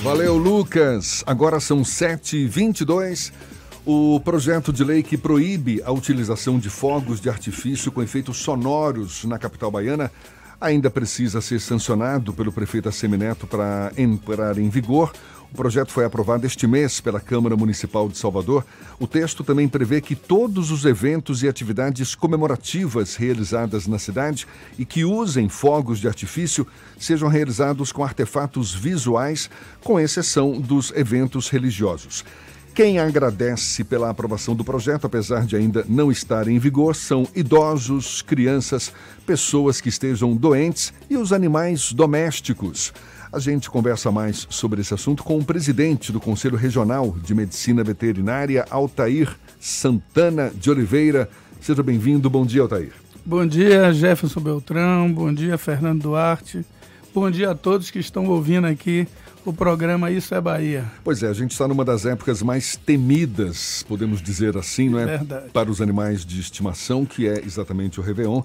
Valeu, 0.03 0.37
Lucas. 0.37 1.23
Agora 1.25 1.61
são 1.61 1.83
7h22. 1.83 3.33
O 3.87 4.19
projeto 4.19 4.73
de 4.73 4.83
lei 4.83 5.05
que 5.05 5.17
proíbe 5.17 5.81
a 5.85 5.93
utilização 5.93 6.59
de 6.59 6.69
fogos 6.69 7.21
de 7.21 7.31
artifício 7.31 7.93
com 7.93 8.03
efeitos 8.03 8.39
sonoros 8.39 9.25
na 9.25 9.39
capital 9.39 9.71
baiana 9.71 10.11
ainda 10.61 10.91
precisa 10.91 11.41
ser 11.41 11.61
sancionado 11.61 12.33
pelo 12.33 12.53
prefeito 12.53 12.89
Assemineto 12.89 13.47
para 13.47 13.93
entrar 13.97 14.59
em 14.59 14.69
vigor. 14.69 15.13
O 15.51 15.57
projeto 15.57 15.91
foi 15.93 16.05
aprovado 16.05 16.47
este 16.47 16.67
mês 16.67 17.01
pela 17.01 17.21
Câmara 17.21 17.57
Municipal 17.57 18.07
de 18.09 18.19
Salvador. 18.19 18.67
O 19.01 19.07
texto 19.07 19.43
também 19.43 19.67
prevê 19.67 20.01
que 20.01 20.15
todos 20.15 20.71
os 20.71 20.85
eventos 20.85 21.43
e 21.43 21.49
atividades 21.49 22.15
comemorativas 22.15 23.17
realizadas 23.17 23.87
na 23.87 23.99
cidade 23.99 24.47
e 24.79 24.85
que 24.85 25.07
usem 25.07 25.49
fogos 25.49 26.01
de 26.01 26.07
artifício 26.07 26.67
sejam 26.99 27.29
realizados 27.29 27.91
com 27.91 28.05
artefatos 28.05 28.75
visuais, 28.75 29.49
com 29.83 29.99
exceção 29.99 30.61
dos 30.61 30.93
eventos 30.95 31.49
religiosos. 31.49 32.25
Quem 32.75 33.01
agradece 33.01 33.83
pela 33.83 34.09
aprovação 34.09 34.55
do 34.55 34.63
projeto, 34.63 35.05
apesar 35.05 35.45
de 35.45 35.57
ainda 35.57 35.85
não 35.89 36.13
estar 36.13 36.47
em 36.47 36.61
vigor, 36.61 36.95
são 36.95 37.27
idosos, 37.35 38.23
crianças, 38.23 38.93
pessoas 39.27 39.81
que 39.81 39.89
estejam 39.89 40.37
doentes 40.37 40.93
e 41.11 41.17
os 41.17 41.33
animais 41.33 41.93
domésticos. 41.93 42.93
A 43.31 43.39
gente 43.39 43.69
conversa 43.69 44.11
mais 44.11 44.47
sobre 44.49 44.81
esse 44.81 44.95
assunto 44.95 45.23
com 45.23 45.39
o 45.39 45.45
presidente 45.45 46.11
do 46.11 46.19
Conselho 46.19 46.57
Regional 46.57 47.15
de 47.23 47.35
Medicina 47.35 47.85
Veterinária, 47.85 48.65
Altair 48.71 49.37
Santana 49.61 50.51
de 50.55 50.71
Oliveira. 50.71 51.29
Seja 51.61 51.83
bem-vindo. 51.83 52.31
Bom 52.31 52.47
dia, 52.47 52.63
Altair. 52.63 52.93
Bom 53.27 53.47
dia, 53.47 53.93
Jefferson 53.93 54.41
Beltrão. 54.41 55.13
Bom 55.13 55.33
dia, 55.33 55.59
Fernando 55.59 56.03
Duarte. 56.03 56.65
Bom 57.15 57.31
dia 57.31 57.51
a 57.51 57.55
todos 57.55 57.91
que 57.91 57.99
estão 57.99 58.27
ouvindo 58.27 58.67
aqui 58.67 59.07
o 59.45 59.53
programa 59.53 60.11
Isso 60.11 60.35
é 60.35 60.41
Bahia. 60.41 60.85
Pois 61.05 61.23
é, 61.23 61.29
a 61.29 61.33
gente 61.33 61.53
está 61.53 61.69
numa 61.69 61.85
das 61.85 62.07
épocas 62.07 62.43
mais 62.43 62.77
temidas, 62.77 63.85
podemos 63.87 64.23
dizer 64.23 64.57
assim, 64.57 64.89
não 64.89 64.99
é? 64.99 65.05
Verdade. 65.05 65.51
Para 65.53 65.71
os 65.71 65.81
animais 65.83 66.25
de 66.25 66.41
estimação, 66.41 67.05
que 67.05 67.27
é 67.27 67.43
exatamente 67.45 68.01
o 68.01 68.03
Réveillon. 68.03 68.43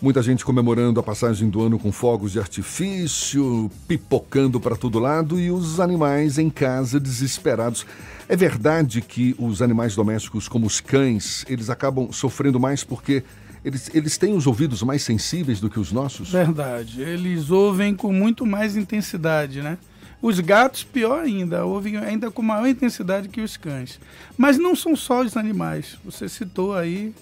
Muita 0.00 0.22
gente 0.22 0.44
comemorando 0.44 1.00
a 1.00 1.02
passagem 1.02 1.50
do 1.50 1.60
ano 1.60 1.76
com 1.76 1.90
fogos 1.90 2.30
de 2.30 2.38
artifício, 2.38 3.68
pipocando 3.88 4.60
para 4.60 4.76
todo 4.76 5.00
lado 5.00 5.40
e 5.40 5.50
os 5.50 5.80
animais 5.80 6.38
em 6.38 6.48
casa 6.48 7.00
desesperados. 7.00 7.84
É 8.28 8.36
verdade 8.36 9.00
que 9.00 9.34
os 9.36 9.60
animais 9.60 9.96
domésticos, 9.96 10.46
como 10.46 10.68
os 10.68 10.80
cães, 10.80 11.44
eles 11.48 11.68
acabam 11.68 12.12
sofrendo 12.12 12.60
mais 12.60 12.84
porque 12.84 13.24
eles, 13.64 13.90
eles 13.92 14.16
têm 14.16 14.36
os 14.36 14.46
ouvidos 14.46 14.84
mais 14.84 15.02
sensíveis 15.02 15.58
do 15.58 15.68
que 15.68 15.80
os 15.80 15.90
nossos? 15.90 16.30
Verdade. 16.30 17.02
Eles 17.02 17.50
ouvem 17.50 17.92
com 17.92 18.12
muito 18.12 18.46
mais 18.46 18.76
intensidade, 18.76 19.60
né? 19.62 19.78
Os 20.22 20.38
gatos, 20.38 20.84
pior 20.84 21.24
ainda, 21.24 21.64
ouvem 21.64 21.96
ainda 21.96 22.30
com 22.30 22.40
maior 22.40 22.68
intensidade 22.68 23.28
que 23.28 23.40
os 23.40 23.56
cães. 23.56 23.98
Mas 24.36 24.58
não 24.58 24.76
são 24.76 24.94
só 24.94 25.22
os 25.22 25.36
animais. 25.36 25.98
Você 26.04 26.28
citou 26.28 26.72
aí 26.72 27.12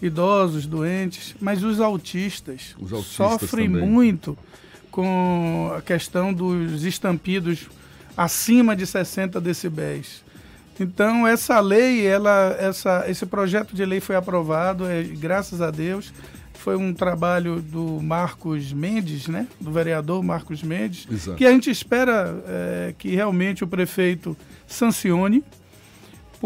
idosos, 0.00 0.66
doentes, 0.66 1.34
mas 1.40 1.62
os 1.62 1.80
autistas, 1.80 2.74
os 2.78 2.92
autistas 2.92 3.16
sofrem 3.16 3.70
também. 3.70 3.88
muito 3.88 4.36
com 4.90 5.72
a 5.76 5.82
questão 5.82 6.32
dos 6.32 6.84
estampidos 6.84 7.68
acima 8.16 8.74
de 8.74 8.86
60 8.86 9.40
decibéis. 9.40 10.24
Então 10.78 11.26
essa 11.26 11.58
lei, 11.60 12.06
ela, 12.06 12.56
essa, 12.58 13.04
esse 13.08 13.24
projeto 13.26 13.74
de 13.74 13.84
lei 13.84 14.00
foi 14.00 14.16
aprovado, 14.16 14.86
é, 14.86 15.02
graças 15.02 15.60
a 15.60 15.70
Deus. 15.70 16.12
Foi 16.54 16.76
um 16.76 16.92
trabalho 16.92 17.60
do 17.60 18.00
Marcos 18.02 18.72
Mendes, 18.72 19.28
né? 19.28 19.46
Do 19.60 19.70
vereador 19.70 20.22
Marcos 20.22 20.62
Mendes, 20.62 21.06
Exato. 21.10 21.36
que 21.36 21.46
a 21.46 21.50
gente 21.50 21.70
espera 21.70 22.42
é, 22.46 22.94
que 22.98 23.14
realmente 23.14 23.62
o 23.62 23.66
prefeito 23.66 24.36
sancione 24.66 25.44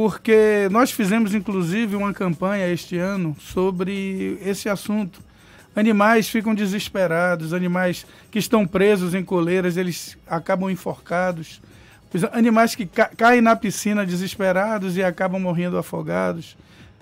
porque 0.01 0.67
nós 0.71 0.91
fizemos 0.91 1.35
inclusive 1.35 1.95
uma 1.95 2.15
campanha 2.15 2.67
este 2.73 2.97
ano 2.97 3.37
sobre 3.39 4.39
esse 4.43 4.67
assunto. 4.67 5.21
Animais 5.77 6.27
ficam 6.27 6.55
desesperados, 6.55 7.53
animais 7.53 8.07
que 8.31 8.39
estão 8.39 8.67
presos 8.67 9.15
em 9.15 9.23
coleiras, 9.23 9.77
eles 9.77 10.17
acabam 10.27 10.71
enforcados. 10.71 11.61
Os 12.15 12.25
animais 12.25 12.75
que 12.75 12.87
ca 12.87 13.11
caem 13.15 13.43
na 13.43 13.55
piscina 13.55 14.07
desesperados 14.07 14.97
e 14.97 15.03
acabam 15.03 15.39
morrendo 15.39 15.77
afogados. 15.77 16.57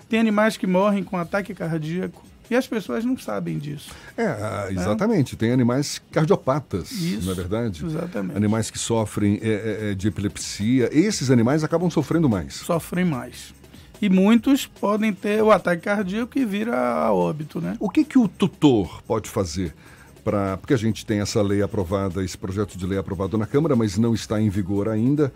Tem 0.09 0.19
animais 0.19 0.57
que 0.57 0.67
morrem 0.67 1.01
com 1.01 1.15
ataque 1.15 1.53
cardíaco. 1.53 2.21
E 2.49 2.55
as 2.55 2.67
pessoas 2.67 3.05
não 3.05 3.17
sabem 3.17 3.59
disso. 3.59 3.91
É, 4.17 4.71
exatamente. 4.71 5.35
É. 5.35 5.37
Tem 5.37 5.51
animais 5.51 6.01
cardiopatas, 6.11 6.91
Isso, 6.91 7.25
não 7.25 7.33
é 7.33 7.35
verdade? 7.35 7.85
Exatamente. 7.85 8.35
Animais 8.35 8.71
que 8.71 8.79
sofrem 8.79 9.39
é, 9.41 9.91
é, 9.91 9.95
de 9.95 10.07
epilepsia. 10.07 10.89
Esses 10.91 11.29
animais 11.29 11.63
acabam 11.63 11.89
sofrendo 11.89 12.27
mais. 12.27 12.55
Sofrem 12.55 13.05
mais. 13.05 13.53
E 14.01 14.09
muitos 14.09 14.65
podem 14.65 15.13
ter 15.13 15.43
o 15.43 15.51
ataque 15.51 15.83
cardíaco 15.83 16.39
e 16.39 16.45
vira 16.45 16.75
a 16.75 17.13
óbito, 17.13 17.59
né? 17.59 17.75
O 17.79 17.89
que, 17.89 18.03
que 18.03 18.17
o 18.17 18.27
tutor 18.27 19.01
pode 19.03 19.29
fazer? 19.29 19.75
Pra, 20.23 20.57
porque 20.57 20.73
a 20.73 20.77
gente 20.77 21.05
tem 21.05 21.19
essa 21.19 21.41
lei 21.41 21.61
aprovada, 21.61 22.23
esse 22.23 22.37
projeto 22.37 22.77
de 22.77 22.85
lei 22.85 22.97
aprovado 22.97 23.37
na 23.37 23.45
Câmara, 23.45 23.75
mas 23.75 23.97
não 23.97 24.13
está 24.13 24.39
em 24.39 24.49
vigor 24.49 24.87
ainda, 24.87 25.33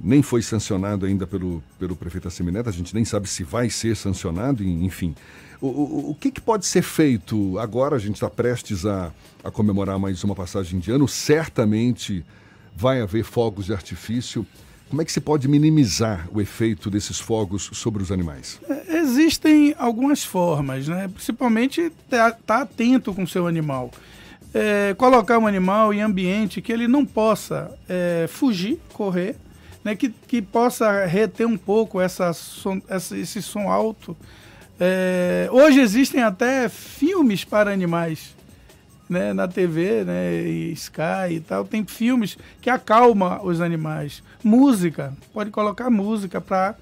nem 0.00 0.22
foi 0.22 0.42
sancionado 0.42 1.06
ainda 1.06 1.26
pelo, 1.26 1.62
pelo 1.78 1.96
prefeito 1.96 2.28
Assemineto, 2.28 2.68
a 2.68 2.72
gente 2.72 2.94
nem 2.94 3.04
sabe 3.04 3.28
se 3.28 3.42
vai 3.42 3.68
ser 3.68 3.96
sancionado, 3.96 4.62
enfim. 4.62 5.14
O, 5.60 5.66
o, 5.66 6.10
o 6.10 6.14
que, 6.14 6.30
que, 6.30 6.40
pode 6.40 6.66
ser 6.66 6.82
feito 6.82 7.58
agora? 7.58 7.96
A 7.96 7.98
gente 7.98 8.14
está 8.14 8.30
prestes 8.30 8.86
a, 8.86 9.12
a, 9.42 9.50
comemorar 9.50 9.98
mais 9.98 10.22
uma 10.22 10.34
passagem 10.34 10.78
de 10.78 10.92
ano. 10.92 11.08
Certamente 11.08 12.24
vai 12.76 13.00
haver 13.00 13.24
fogos 13.24 13.66
de 13.66 13.72
artifício. 13.72 14.46
Como 14.88 15.02
é 15.02 15.04
que 15.04 15.12
se 15.12 15.20
pode 15.20 15.48
minimizar 15.48 16.28
o 16.32 16.40
efeito 16.40 16.88
desses 16.88 17.18
fogos 17.18 17.70
sobre 17.72 18.02
os 18.02 18.12
animais? 18.12 18.60
É, 18.68 18.98
existem 18.98 19.74
algumas 19.76 20.24
formas, 20.24 20.86
né? 20.86 21.08
principalmente 21.08 21.80
estar 21.80 22.32
tá 22.46 22.62
atento 22.62 23.12
com 23.12 23.24
o 23.24 23.28
seu 23.28 23.46
animal. 23.48 23.90
É, 24.54 24.94
colocar 24.96 25.38
um 25.38 25.46
animal 25.46 25.92
em 25.92 26.00
ambiente 26.00 26.62
que 26.62 26.72
ele 26.72 26.86
não 26.86 27.04
possa 27.04 27.76
é, 27.88 28.26
fugir, 28.28 28.78
correr, 28.92 29.34
né? 29.84 29.96
que, 29.96 30.08
que 30.08 30.40
possa 30.40 31.04
reter 31.04 31.46
um 31.46 31.58
pouco 31.58 32.00
essa, 32.00 32.30
essa, 32.88 33.16
esse 33.16 33.42
som 33.42 33.68
alto 33.68 34.16
é, 34.80 35.48
hoje 35.50 35.80
existem 35.80 36.22
até 36.22 36.68
filmes 36.68 37.44
para 37.44 37.72
animais 37.72 38.36
né, 39.08 39.32
na 39.32 39.48
TV, 39.48 40.04
né, 40.04 40.32
e 40.42 40.72
Sky 40.72 41.32
e 41.32 41.40
tal. 41.40 41.64
Tem 41.64 41.84
filmes 41.84 42.36
que 42.60 42.68
acalma 42.68 43.40
os 43.42 43.60
animais. 43.60 44.22
Música, 44.44 45.12
pode 45.32 45.50
colocar 45.50 45.88
música 45.90 46.40
para 46.40 46.74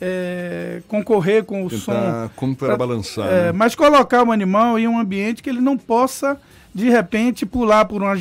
é, 0.00 0.82
concorrer 0.88 1.44
com 1.44 1.64
o 1.64 1.70
Tentar 1.70 2.28
som. 2.28 2.30
contrabalançar, 2.36 3.26
É, 3.26 3.44
né? 3.46 3.52
Mas 3.52 3.74
colocar 3.74 4.22
o 4.22 4.32
animal 4.32 4.78
em 4.78 4.86
um 4.86 4.98
ambiente 4.98 5.42
que 5.42 5.50
ele 5.50 5.60
não 5.60 5.76
possa, 5.76 6.40
de 6.74 6.88
repente, 6.88 7.44
pular 7.44 7.84
por 7.84 8.02
uma, 8.02 8.14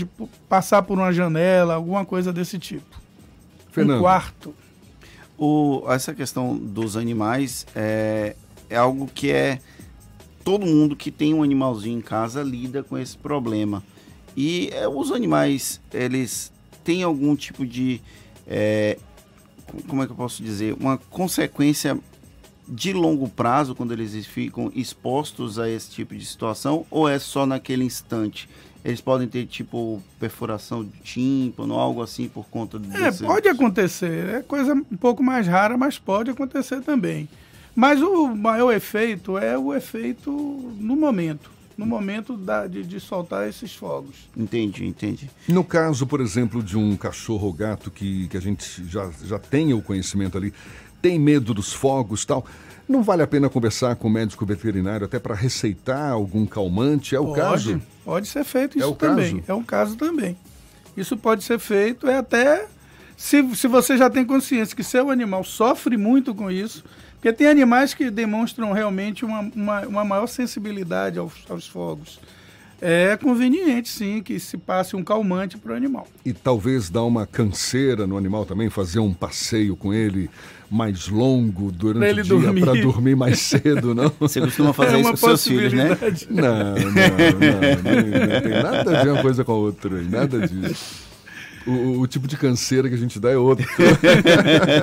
passar 0.47 0.81
por 0.81 0.97
uma 0.97 1.11
janela, 1.11 1.75
alguma 1.75 2.05
coisa 2.05 2.33
desse 2.33 2.57
tipo. 2.57 2.99
Fernando. 3.71 3.97
Um 3.97 4.01
quarto. 4.01 4.55
O, 5.37 5.83
essa 5.87 6.13
questão 6.13 6.57
dos 6.57 6.97
animais 6.97 7.65
é, 7.73 8.35
é 8.69 8.77
algo 8.77 9.07
que 9.07 9.31
é. 9.31 9.59
Todo 10.43 10.65
mundo 10.65 10.95
que 10.95 11.11
tem 11.11 11.33
um 11.33 11.43
animalzinho 11.43 11.97
em 11.97 12.01
casa 12.01 12.41
lida 12.41 12.81
com 12.81 12.97
esse 12.97 13.17
problema. 13.17 13.83
E 14.35 14.69
é, 14.71 14.87
os 14.87 15.11
animais, 15.11 15.81
eles 15.93 16.51
têm 16.83 17.03
algum 17.03 17.35
tipo 17.35 17.65
de. 17.65 18.01
é, 18.47 18.97
como 19.87 20.01
é 20.01 20.05
que 20.05 20.11
eu 20.11 20.15
posso 20.15 20.41
dizer? 20.41 20.75
Uma 20.79 20.97
consequência 20.97 21.99
de 22.67 22.93
longo 22.93 23.27
prazo 23.27 23.75
quando 23.75 23.91
eles 23.91 24.25
ficam 24.25 24.71
expostos 24.75 25.57
a 25.59 25.69
esse 25.69 25.89
tipo 25.91 26.15
de 26.15 26.25
situação? 26.25 26.85
Ou 26.89 27.07
é 27.09 27.19
só 27.19 27.45
naquele 27.45 27.83
instante? 27.83 28.47
Eles 28.83 29.01
podem 29.01 29.27
ter, 29.27 29.45
tipo, 29.45 30.01
perfuração 30.19 30.85
de 30.85 30.97
tímpano, 30.99 31.73
algo 31.73 32.01
assim, 32.01 32.29
por 32.29 32.45
conta 32.45 32.77
É, 32.77 32.79
desse... 32.79 33.23
pode 33.25 33.47
acontecer. 33.49 34.29
É 34.35 34.41
coisa 34.41 34.73
um 34.73 34.97
pouco 34.97 35.21
mais 35.21 35.45
rara, 35.47 35.77
mas 35.77 35.99
pode 35.99 36.31
acontecer 36.31 36.81
também. 36.81 37.27
Mas 37.75 38.01
o 38.01 38.27
maior 38.35 38.71
efeito 38.73 39.37
é 39.37 39.57
o 39.57 39.73
efeito 39.73 40.31
no 40.79 40.95
momento. 40.95 41.49
No 41.77 41.85
momento 41.85 42.35
da- 42.35 42.67
de, 42.67 42.83
de 42.83 42.99
soltar 42.99 43.47
esses 43.47 43.73
fogos. 43.73 44.29
Entendi, 44.35 44.85
entendi. 44.85 45.29
No 45.47 45.63
caso, 45.63 46.05
por 46.05 46.19
exemplo, 46.19 46.61
de 46.61 46.77
um 46.77 46.97
cachorro 46.97 47.47
ou 47.47 47.53
gato 47.53 47.89
que, 47.89 48.27
que 48.27 48.35
a 48.35 48.41
gente 48.41 48.83
já, 48.85 49.09
já 49.23 49.39
tenha 49.39 49.77
o 49.77 49.81
conhecimento 49.81 50.37
ali, 50.37 50.53
tem 51.01 51.17
medo 51.17 51.53
dos 51.53 51.71
fogos 51.71 52.25
tal, 52.25 52.45
não 52.85 53.01
vale 53.01 53.21
a 53.23 53.27
pena 53.27 53.47
conversar 53.49 53.95
com 53.95 54.09
o 54.09 54.11
médico 54.11 54.45
veterinário 54.45 55.05
até 55.05 55.19
para 55.19 55.33
receitar 55.33 56.11
algum 56.11 56.45
calmante? 56.45 57.15
É 57.15 57.19
o 57.19 57.27
pode, 57.27 57.39
caso? 57.39 57.81
Pode 58.03 58.27
ser 58.27 58.43
feito 58.43 58.77
É 58.77 58.81
isso 58.81 58.95
caso? 58.95 59.15
também. 59.15 59.43
É 59.47 59.53
um 59.53 59.63
caso 59.63 59.95
também. 59.95 60.35
Isso 60.97 61.15
pode 61.15 61.45
ser 61.45 61.59
feito, 61.59 62.09
é 62.09 62.17
até 62.17 62.67
se, 63.15 63.55
se 63.55 63.69
você 63.69 63.95
já 63.97 64.09
tem 64.09 64.25
consciência 64.25 64.75
que 64.75 64.83
seu 64.83 65.09
animal 65.09 65.45
sofre 65.45 65.95
muito 65.95 66.35
com 66.35 66.51
isso, 66.51 66.83
porque 67.19 67.33
tem 67.33 67.47
animais 67.47 67.93
que 67.93 68.09
demonstram 68.09 68.71
realmente 68.71 69.25
uma, 69.25 69.41
uma, 69.53 69.81
uma 69.81 70.05
maior 70.05 70.25
sensibilidade 70.27 71.19
aos, 71.19 71.33
aos 71.49 71.67
fogos. 71.67 72.17
É 72.81 73.17
conveniente, 73.17 73.89
sim, 73.89 74.21
que 74.23 74.39
se 74.39 74.57
passe 74.57 74.95
um 74.95 75.03
calmante 75.03 75.57
para 75.57 75.73
o 75.73 75.75
animal. 75.75 76.07
E 76.23 76.31
talvez 76.31 76.89
dar 76.89 77.03
uma 77.03 77.27
canseira 77.27 78.07
no 78.07 78.17
animal 78.17 78.45
também, 78.45 78.69
fazer 78.69 78.99
um 78.99 79.13
passeio 79.13 79.75
com 79.75 79.93
ele 79.93 80.29
mais 80.71 81.09
longo 81.09 81.73
durante 81.73 82.21
o 82.21 82.23
dia 82.23 82.23
dormir. 82.23 82.61
para 82.61 82.81
dormir 82.81 83.15
mais 83.17 83.39
cedo, 83.39 83.93
não? 83.93 84.09
Você 84.17 84.39
costuma 84.39 84.71
fazer 84.71 84.95
É 84.95 85.01
isso 85.01 85.11
com 85.11 85.17
seus 85.17 85.45
filhos, 85.45 85.73
né? 85.73 85.93
possibilidade. 85.95 86.27
Não, 86.29 86.43
não, 86.57 86.75
não, 86.75 86.93
não, 87.43 88.33
não 88.33 88.41
tem 88.41 88.63
nada 88.63 88.97
a 88.97 89.03
ver 89.03 89.11
uma 89.11 89.21
coisa 89.21 89.43
com 89.43 89.51
a 89.51 89.55
outra, 89.55 90.01
nada 90.03 90.47
disso. 90.47 91.08
O, 91.69 92.01
o 92.01 92.07
tipo 92.07 92.27
de 92.27 92.35
canseira 92.35 92.89
que 92.89 92.95
a 92.95 92.97
gente 92.97 93.19
dá 93.19 93.31
é 93.31 93.37
outro. 93.37 93.67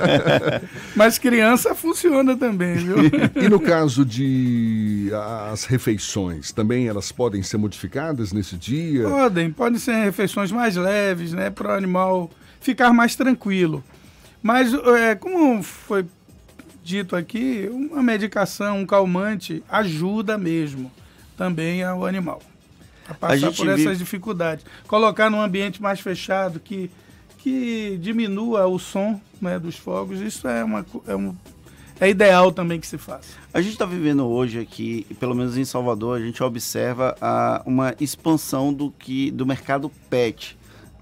Mas 0.95 1.17
criança 1.17 1.75
funciona 1.75 2.35
também, 2.37 2.75
viu? 2.75 2.97
E 3.35 3.49
no 3.49 3.59
caso 3.59 4.05
de 4.05 5.09
as 5.49 5.65
refeições, 5.65 6.51
também 6.51 6.87
elas 6.87 7.11
podem 7.11 7.43
ser 7.43 7.57
modificadas 7.57 8.31
nesse 8.31 8.55
dia? 8.55 9.03
Podem, 9.03 9.51
podem 9.51 9.79
ser 9.79 9.95
refeições 10.03 10.51
mais 10.51 10.75
leves, 10.75 11.33
né, 11.33 11.49
para 11.49 11.69
o 11.69 11.77
animal 11.77 12.29
ficar 12.59 12.93
mais 12.93 13.15
tranquilo. 13.15 13.83
Mas, 14.41 14.73
é, 14.73 15.15
como 15.15 15.61
foi 15.61 16.05
dito 16.83 17.15
aqui, 17.15 17.69
uma 17.71 18.01
medicação, 18.01 18.79
um 18.79 18.85
calmante 18.85 19.63
ajuda 19.69 20.37
mesmo 20.37 20.91
também 21.35 21.83
ao 21.83 22.05
animal 22.05 22.41
a 23.09 23.13
passar 23.13 23.37
gente 23.37 23.57
por 23.57 23.67
essas 23.67 23.79
vive- 23.83 23.95
dificuldades. 23.97 24.65
Colocar 24.87 25.29
num 25.29 25.41
ambiente 25.41 25.81
mais 25.81 25.99
fechado 25.99 26.59
que, 26.59 26.89
que 27.37 27.97
diminua 28.01 28.65
o 28.67 28.77
som 28.79 29.19
né, 29.41 29.57
dos 29.59 29.75
fogos, 29.75 30.19
isso 30.19 30.47
é, 30.47 30.63
uma, 30.63 30.85
é, 31.07 31.15
um, 31.15 31.35
é 31.99 32.09
ideal 32.09 32.51
também 32.51 32.79
que 32.79 32.87
se 32.87 32.97
faça. 32.97 33.29
A 33.53 33.61
gente 33.61 33.73
está 33.73 33.85
vivendo 33.85 34.25
hoje 34.25 34.59
aqui, 34.59 35.05
pelo 35.19 35.33
menos 35.35 35.57
em 35.57 35.65
Salvador, 35.65 36.17
a 36.17 36.21
gente 36.21 36.41
observa 36.43 37.15
a, 37.21 37.61
uma 37.65 37.93
expansão 37.99 38.73
do 38.73 38.91
que 38.91 39.31
do 39.31 39.45
mercado 39.45 39.91
pet. 40.09 40.56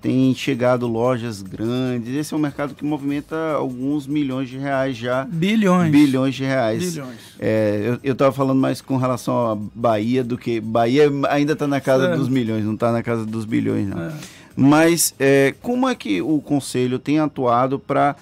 Tem 0.05 0.35
chegado 0.35 0.85
lojas 0.85 1.41
grandes. 1.41 2.13
Esse 2.13 2.31
é 2.31 2.37
um 2.37 2.39
mercado 2.39 2.75
que 2.75 2.85
movimenta 2.85 3.53
alguns 3.53 4.05
milhões 4.05 4.47
de 4.47 4.55
reais 4.55 4.95
já. 4.95 5.25
Bilhões. 5.25 5.91
Bilhões 5.91 6.35
de 6.35 6.43
reais. 6.43 6.93
Bilhões. 6.93 7.17
É, 7.39 7.97
eu 8.03 8.13
estava 8.13 8.31
falando 8.31 8.59
mais 8.59 8.81
com 8.81 8.97
relação 8.97 9.53
à 9.53 9.57
Bahia 9.73 10.23
do 10.23 10.37
que. 10.37 10.61
Bahia 10.61 11.09
ainda 11.27 11.53
está 11.53 11.65
na 11.65 11.81
casa 11.81 12.15
dos 12.15 12.29
milhões, 12.29 12.63
não 12.63 12.75
está 12.75 12.91
na 12.91 13.01
casa 13.01 13.25
dos 13.25 13.45
bilhões, 13.45 13.87
não. 13.87 13.99
É. 13.99 14.13
Mas 14.55 15.15
é, 15.19 15.55
como 15.59 15.89
é 15.89 15.95
que 15.95 16.21
o 16.21 16.39
Conselho 16.39 16.99
tem 16.99 17.17
atuado 17.17 17.79
para 17.79 18.15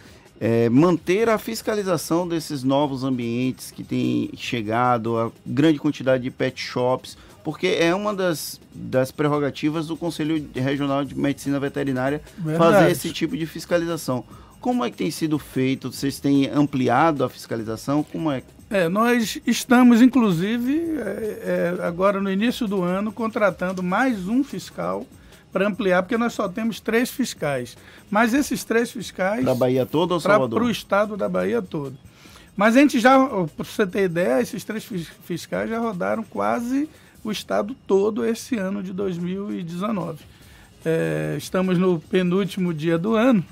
manter 0.71 1.27
a 1.27 1.37
fiscalização 1.37 2.25
desses 2.25 2.63
novos 2.63 3.03
ambientes 3.03 3.71
que 3.71 3.83
tem 3.83 4.29
chegado, 4.37 5.17
a 5.17 5.31
grande 5.45 5.79
quantidade 5.79 6.23
de 6.23 6.31
pet 6.31 6.61
shops? 6.61 7.17
Porque 7.43 7.67
é 7.67 7.93
uma 7.93 8.13
das, 8.13 8.59
das 8.73 9.11
prerrogativas 9.11 9.87
do 9.87 9.97
Conselho 9.97 10.47
Regional 10.55 11.03
de 11.03 11.13
Medicina 11.17 11.59
Veterinária 11.59 12.21
Verdade. 12.37 12.57
fazer 12.73 12.91
esse 12.91 13.11
tipo 13.11 13.35
de 13.35 13.45
fiscalização. 13.45 14.23
Como 14.61 14.83
é 14.85 14.89
que 14.89 14.95
tem 14.95 15.11
sido 15.11 15.37
feito? 15.37 15.91
Vocês 15.91 16.19
têm 16.19 16.49
ampliado 16.49 17.23
a 17.23 17.29
fiscalização? 17.29 18.01
Como 18.01 18.31
é? 18.31 18.41
É, 18.69 18.87
nós 18.87 19.37
estamos, 19.45 20.01
inclusive, 20.01 20.79
é, 20.97 21.75
é, 21.79 21.85
agora 21.85 22.21
no 22.21 22.31
início 22.31 22.65
do 22.67 22.81
ano, 22.81 23.11
contratando 23.11 23.83
mais 23.83 24.27
um 24.27 24.41
fiscal 24.43 25.05
para 25.51 25.67
ampliar, 25.67 26.01
porque 26.01 26.17
nós 26.17 26.33
só 26.33 26.47
temos 26.47 26.79
três 26.79 27.09
fiscais. 27.11 27.77
Mas 28.09 28.33
esses 28.33 28.63
três 28.63 28.89
fiscais. 28.89 29.43
Para 29.43 29.51
a 29.51 29.55
Bahia 29.55 29.85
toda 29.85 30.13
ou 30.13 30.19
Salvador? 30.19 30.59
Para 30.59 30.67
o 30.67 30.71
estado 30.71 31.17
da 31.17 31.27
Bahia 31.27 31.61
todo. 31.61 31.95
Mas 32.55 32.75
a 32.77 32.79
gente 32.79 32.99
já, 32.99 33.19
para 33.19 33.65
você 33.65 33.85
ter 33.85 34.05
ideia, 34.05 34.41
esses 34.41 34.63
três 34.63 34.83
fis- 34.85 35.09
fiscais 35.25 35.69
já 35.69 35.77
rodaram 35.79 36.23
quase 36.23 36.87
o 37.23 37.31
estado 37.31 37.75
todo 37.87 38.25
esse 38.25 38.55
ano 38.57 38.83
de 38.83 38.91
2019. 38.91 40.19
É, 40.85 41.35
estamos 41.37 41.77
no 41.77 41.99
penúltimo 41.99 42.73
dia 42.73 42.97
do 42.97 43.15
ano, 43.15 43.43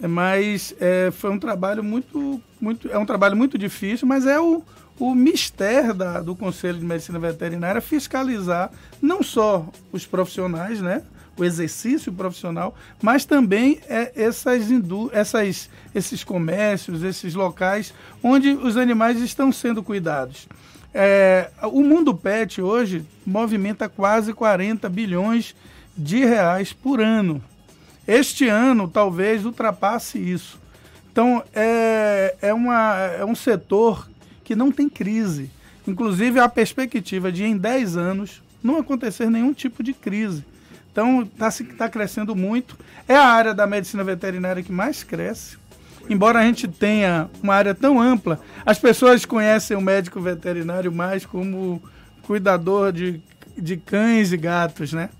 é, 0.00 0.06
mas 0.06 0.74
é, 0.80 1.10
foi 1.10 1.30
um 1.30 1.38
trabalho 1.38 1.82
muito, 1.82 2.40
muito, 2.60 2.88
é 2.88 2.96
um 2.96 3.06
trabalho 3.06 3.36
muito 3.36 3.58
difícil, 3.58 4.06
mas 4.06 4.26
é 4.26 4.40
o, 4.40 4.62
o 4.98 5.14
mistério 5.14 5.92
da, 5.92 6.20
do 6.20 6.36
Conselho 6.36 6.78
de 6.78 6.84
Medicina 6.84 7.18
Veterinária 7.18 7.80
fiscalizar 7.80 8.70
não 9.00 9.22
só 9.22 9.68
os 9.90 10.06
profissionais, 10.06 10.80
né, 10.80 11.02
o 11.36 11.44
exercício 11.44 12.12
profissional, 12.12 12.76
mas 13.02 13.24
também 13.24 13.80
é, 13.88 14.12
essas, 14.14 14.70
indú 14.70 15.10
essas, 15.12 15.68
esses 15.94 16.22
comércios, 16.22 17.02
esses 17.02 17.34
locais 17.34 17.92
onde 18.22 18.50
os 18.50 18.76
animais 18.76 19.20
estão 19.20 19.50
sendo 19.50 19.82
cuidados. 19.82 20.46
É, 20.94 21.48
o 21.64 21.82
mundo 21.82 22.14
pet 22.14 22.60
hoje 22.60 23.04
movimenta 23.24 23.88
quase 23.88 24.32
40 24.34 24.88
bilhões 24.88 25.54
de 25.96 26.24
reais 26.24 26.72
por 26.72 27.00
ano. 27.00 27.42
Este 28.06 28.48
ano 28.48 28.88
talvez 28.88 29.44
ultrapasse 29.44 30.18
isso. 30.18 30.60
Então 31.10 31.42
é, 31.54 32.34
é, 32.42 32.54
uma, 32.54 32.96
é 32.98 33.24
um 33.24 33.34
setor 33.34 34.08
que 34.44 34.54
não 34.56 34.72
tem 34.72 34.88
crise. 34.88 35.50
Inclusive 35.86 36.40
a 36.40 36.48
perspectiva 36.48 37.32
de 37.32 37.44
em 37.44 37.56
10 37.56 37.96
anos 37.96 38.42
não 38.62 38.78
acontecer 38.78 39.30
nenhum 39.30 39.52
tipo 39.52 39.82
de 39.82 39.92
crise. 39.92 40.44
Então 40.90 41.22
está 41.22 41.50
tá 41.76 41.88
crescendo 41.88 42.36
muito. 42.36 42.78
É 43.08 43.16
a 43.16 43.26
área 43.26 43.54
da 43.54 43.66
medicina 43.66 44.04
veterinária 44.04 44.62
que 44.62 44.72
mais 44.72 45.02
cresce. 45.02 45.56
Embora 46.08 46.40
a 46.40 46.42
gente 46.42 46.66
tenha 46.68 47.28
uma 47.42 47.54
área 47.54 47.74
tão 47.74 48.00
ampla, 48.00 48.40
as 48.66 48.78
pessoas 48.78 49.24
conhecem 49.24 49.76
o 49.76 49.80
médico 49.80 50.20
veterinário 50.20 50.92
mais 50.92 51.24
como 51.24 51.82
cuidador 52.22 52.92
de, 52.92 53.20
de 53.56 53.76
cães 53.76 54.32
e 54.32 54.36
gatos, 54.36 54.92
né? 54.92 55.10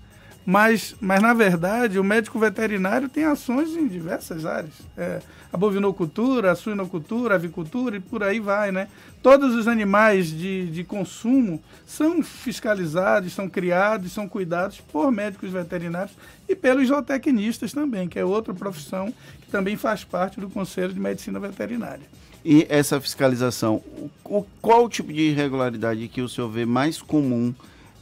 Mas, 0.45 0.95
mas, 0.99 1.21
na 1.21 1.33
verdade, 1.33 1.97
o 1.97 2.03
médico 2.03 2.37
veterinário 2.37 3.07
tem 3.07 3.23
ações 3.23 3.75
em 3.77 3.87
diversas 3.87 4.45
áreas. 4.45 4.73
É, 4.97 5.21
a 5.51 5.57
bovinocultura, 5.57 6.51
a 6.51 6.55
suinocultura, 6.55 7.35
a 7.35 7.37
avicultura 7.37 7.95
e 7.95 7.99
por 7.99 8.23
aí 8.23 8.39
vai, 8.39 8.71
né? 8.71 8.89
Todos 9.21 9.55
os 9.55 9.67
animais 9.67 10.27
de, 10.27 10.65
de 10.67 10.83
consumo 10.83 11.63
são 11.85 12.21
fiscalizados, 12.21 13.31
são 13.31 13.47
criados, 13.47 14.11
são 14.11 14.27
cuidados 14.27 14.81
por 14.81 15.11
médicos 15.11 15.49
veterinários 15.49 16.15
e 16.49 16.55
pelos 16.55 16.89
zootecnistas 16.89 17.71
também, 17.71 18.09
que 18.09 18.19
é 18.19 18.25
outra 18.25 18.53
profissão 18.53 19.13
que 19.41 19.49
também 19.49 19.77
faz 19.77 20.03
parte 20.03 20.41
do 20.41 20.49
Conselho 20.49 20.91
de 20.91 20.99
Medicina 20.99 21.39
Veterinária. 21.39 22.05
E 22.43 22.65
essa 22.67 22.99
fiscalização, 22.99 23.81
o, 24.25 24.45
qual 24.61 24.83
o 24.83 24.89
tipo 24.89 25.13
de 25.13 25.21
irregularidade 25.21 26.09
que 26.09 26.21
o 26.21 26.27
senhor 26.27 26.49
vê 26.49 26.65
mais 26.65 27.01
comum 27.01 27.53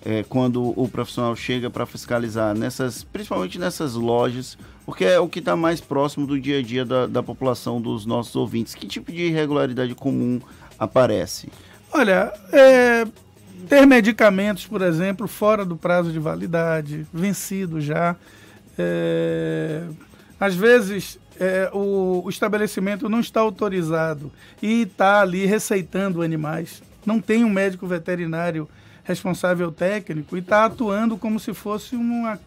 é, 0.05 0.23
quando 0.23 0.73
o 0.79 0.87
profissional 0.89 1.35
chega 1.35 1.69
para 1.69 1.85
fiscalizar, 1.85 2.55
nessas, 2.57 3.03
principalmente 3.03 3.59
nessas 3.59 3.93
lojas 3.93 4.57
porque 4.85 5.05
é 5.05 5.19
o 5.19 5.29
que 5.29 5.39
está 5.39 5.55
mais 5.55 5.79
próximo 5.79 6.25
do 6.25 6.39
dia 6.39 6.59
a 6.59 6.61
dia 6.61 6.83
da, 6.83 7.07
da 7.07 7.23
população 7.23 7.81
dos 7.81 8.05
nossos 8.05 8.35
ouvintes. 8.35 8.75
Que 8.75 8.87
tipo 8.87 9.11
de 9.11 9.23
irregularidade 9.23 9.93
comum 9.95 10.41
aparece? 10.77 11.49
Olha, 11.93 12.33
é, 12.51 13.05
ter 13.69 13.85
medicamentos, 13.85 14.65
por 14.65 14.81
exemplo, 14.81 15.27
fora 15.27 15.63
do 15.63 15.77
prazo 15.77 16.11
de 16.11 16.19
validade, 16.19 17.05
vencido 17.13 17.79
já. 17.79 18.15
É, 18.77 19.83
às 20.39 20.55
vezes 20.55 21.19
é, 21.39 21.69
o, 21.71 22.23
o, 22.25 22.29
estabelecimento 22.29 23.07
não 23.07 23.19
está 23.19 23.41
autorizado 23.41 24.31
e 24.61 24.81
está 24.81 25.21
ali 25.21 25.45
receitando 25.45 26.21
animais. 26.21 26.81
Não 27.05 27.21
tem 27.21 27.45
um 27.45 27.49
médico 27.49 27.85
veterinário 27.85 28.67
responsável 29.03 29.71
técnico 29.71 30.35
e 30.35 30.39
está 30.39 30.65
atuando 30.65 31.17
como 31.17 31.39
se 31.39 31.53
fosse 31.53 31.95
uma, 31.95 32.39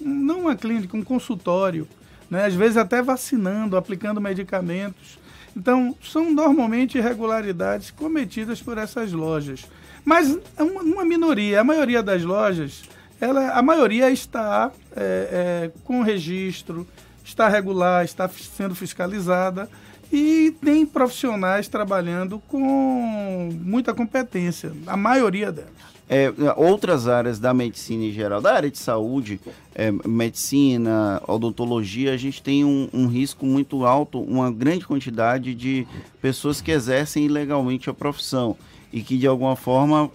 não 0.00 0.40
uma 0.42 0.56
clínica, 0.56 0.96
um 0.96 1.02
consultório. 1.02 1.88
Né? 2.30 2.44
Às 2.44 2.54
vezes 2.54 2.76
até 2.76 3.02
vacinando, 3.02 3.76
aplicando 3.76 4.20
medicamentos. 4.20 5.18
Então, 5.56 5.94
são 6.02 6.32
normalmente 6.32 6.98
irregularidades 6.98 7.90
cometidas 7.90 8.60
por 8.60 8.76
essas 8.76 9.12
lojas. 9.12 9.66
Mas 10.04 10.36
é 10.56 10.62
uma, 10.62 10.82
uma 10.82 11.04
minoria, 11.04 11.60
a 11.60 11.64
maioria 11.64 12.02
das 12.02 12.22
lojas, 12.24 12.82
ela, 13.20 13.50
a 13.50 13.62
maioria 13.62 14.10
está 14.10 14.70
é, 14.94 15.70
é, 15.70 15.70
com 15.84 16.02
registro, 16.02 16.86
está 17.24 17.48
regular, 17.48 18.04
está 18.04 18.28
sendo 18.28 18.74
fiscalizada 18.74 19.68
e 20.12 20.54
tem 20.62 20.84
profissionais 20.84 21.68
trabalhando 21.68 22.40
com 22.48 23.50
muita 23.62 23.94
competência, 23.94 24.72
a 24.86 24.96
maioria 24.96 25.50
delas 25.50 25.93
é, 26.08 26.32
outras 26.56 27.08
áreas 27.08 27.38
da 27.38 27.54
medicina 27.54 28.04
em 28.04 28.12
geral, 28.12 28.40
da 28.40 28.54
área 28.54 28.70
de 28.70 28.78
saúde, 28.78 29.40
é, 29.74 29.90
medicina, 30.06 31.22
odontologia, 31.26 32.12
a 32.12 32.16
gente 32.16 32.42
tem 32.42 32.64
um, 32.64 32.88
um, 32.92 33.06
risco 33.06 33.46
muito 33.46 33.86
alto, 33.86 34.20
uma 34.20 34.50
grande 34.50 34.86
quantidade 34.86 35.54
de 35.54 35.86
pessoas 36.20 36.60
que 36.60 36.70
exercem 36.70 37.24
ilegalmente 37.24 37.88
a 37.88 37.94
profissão 37.94 38.56
e 38.92 39.02
que 39.02 39.16
de 39.16 39.26
alguma 39.26 39.56
forma 39.56 40.10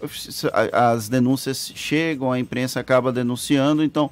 as 0.71 1.09
denúncias 1.09 1.71
chegam, 1.75 2.31
a 2.31 2.39
imprensa 2.39 2.79
acaba 2.79 3.11
denunciando, 3.11 3.83
então 3.83 4.09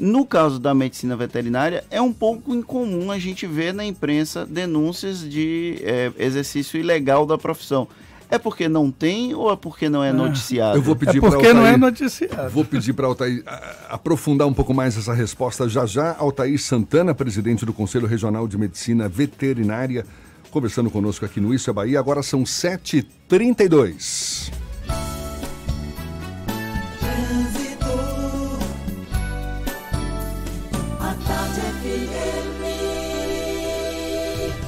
no 0.00 0.24
caso 0.24 0.58
da 0.58 0.74
medicina 0.74 1.14
veterinária, 1.14 1.84
é 1.90 2.00
um 2.00 2.12
pouco 2.12 2.54
incomum 2.54 3.10
a 3.10 3.18
gente 3.18 3.46
ver 3.46 3.74
na 3.74 3.84
imprensa 3.84 4.46
denúncias 4.46 5.20
de 5.20 5.78
é, 5.82 6.10
exercício 6.18 6.80
ilegal 6.80 7.26
da 7.26 7.36
profissão. 7.36 7.86
É 8.30 8.38
porque 8.38 8.68
não 8.68 8.90
tem 8.90 9.34
ou 9.34 9.52
é 9.52 9.56
porque 9.56 9.88
não 9.88 10.04
é, 10.04 10.10
é. 10.10 10.12
noticiado? 10.12 10.78
Eu 10.78 10.82
vou 10.82 10.94
pedir 10.94 11.18
é 11.18 11.20
porque 11.20 11.36
Altair, 11.36 11.54
não 11.54 11.66
é 11.66 11.76
noticiado. 11.76 12.50
Vou 12.50 12.64
pedir 12.64 12.92
para 12.92 13.06
Altair 13.06 13.42
aprofundar 13.88 14.46
um 14.46 14.54
pouco 14.54 14.72
mais 14.72 14.96
essa 14.96 15.12
resposta 15.12 15.68
já 15.68 15.84
já. 15.84 16.14
Altair 16.16 16.58
Santana, 16.60 17.14
presidente 17.14 17.66
do 17.66 17.72
Conselho 17.72 18.06
Regional 18.06 18.46
de 18.46 18.56
Medicina 18.56 19.08
Veterinária, 19.08 20.06
conversando 20.50 20.90
conosco 20.90 21.24
aqui 21.24 21.40
no 21.40 21.52
Isso 21.52 21.70
é 21.70 21.72
Bahia. 21.72 21.98
Agora 21.98 22.22
são 22.22 22.44
7h32. 22.44 24.69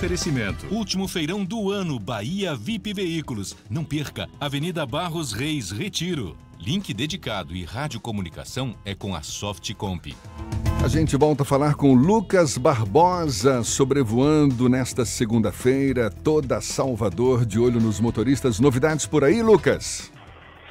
Oferecimento. 0.03 0.67
Último 0.69 1.07
feirão 1.07 1.45
do 1.45 1.71
ano, 1.71 1.97
Bahia 1.97 2.57
VIP 2.57 2.93
Veículos. 2.93 3.57
Não 3.71 3.85
perca, 3.85 4.29
Avenida 4.41 4.85
Barros 4.85 5.33
Reis, 5.33 5.71
Retiro. 5.71 6.37
Link 6.59 6.93
dedicado 6.93 7.55
e 7.55 7.65
radiocomunicação 7.65 8.75
é 8.85 8.97
com 8.97 9.15
a 9.15 9.23
Softcomp. 9.23 10.13
A 10.85 10.89
gente 10.89 11.17
volta 11.17 11.45
a 11.45 11.47
falar 11.47 11.77
com 11.77 11.95
Lucas 11.95 12.59
Barbosa, 12.59 13.63
sobrevoando 13.63 14.69
nesta 14.69 15.05
segunda-feira, 15.05 16.11
toda 16.11 16.61
Salvador, 16.61 17.47
de 17.47 17.61
olho 17.61 17.81
nos 17.81 18.01
motoristas. 18.01 18.59
Novidades 18.59 19.07
por 19.07 19.23
aí, 19.23 19.41
Lucas? 19.41 20.11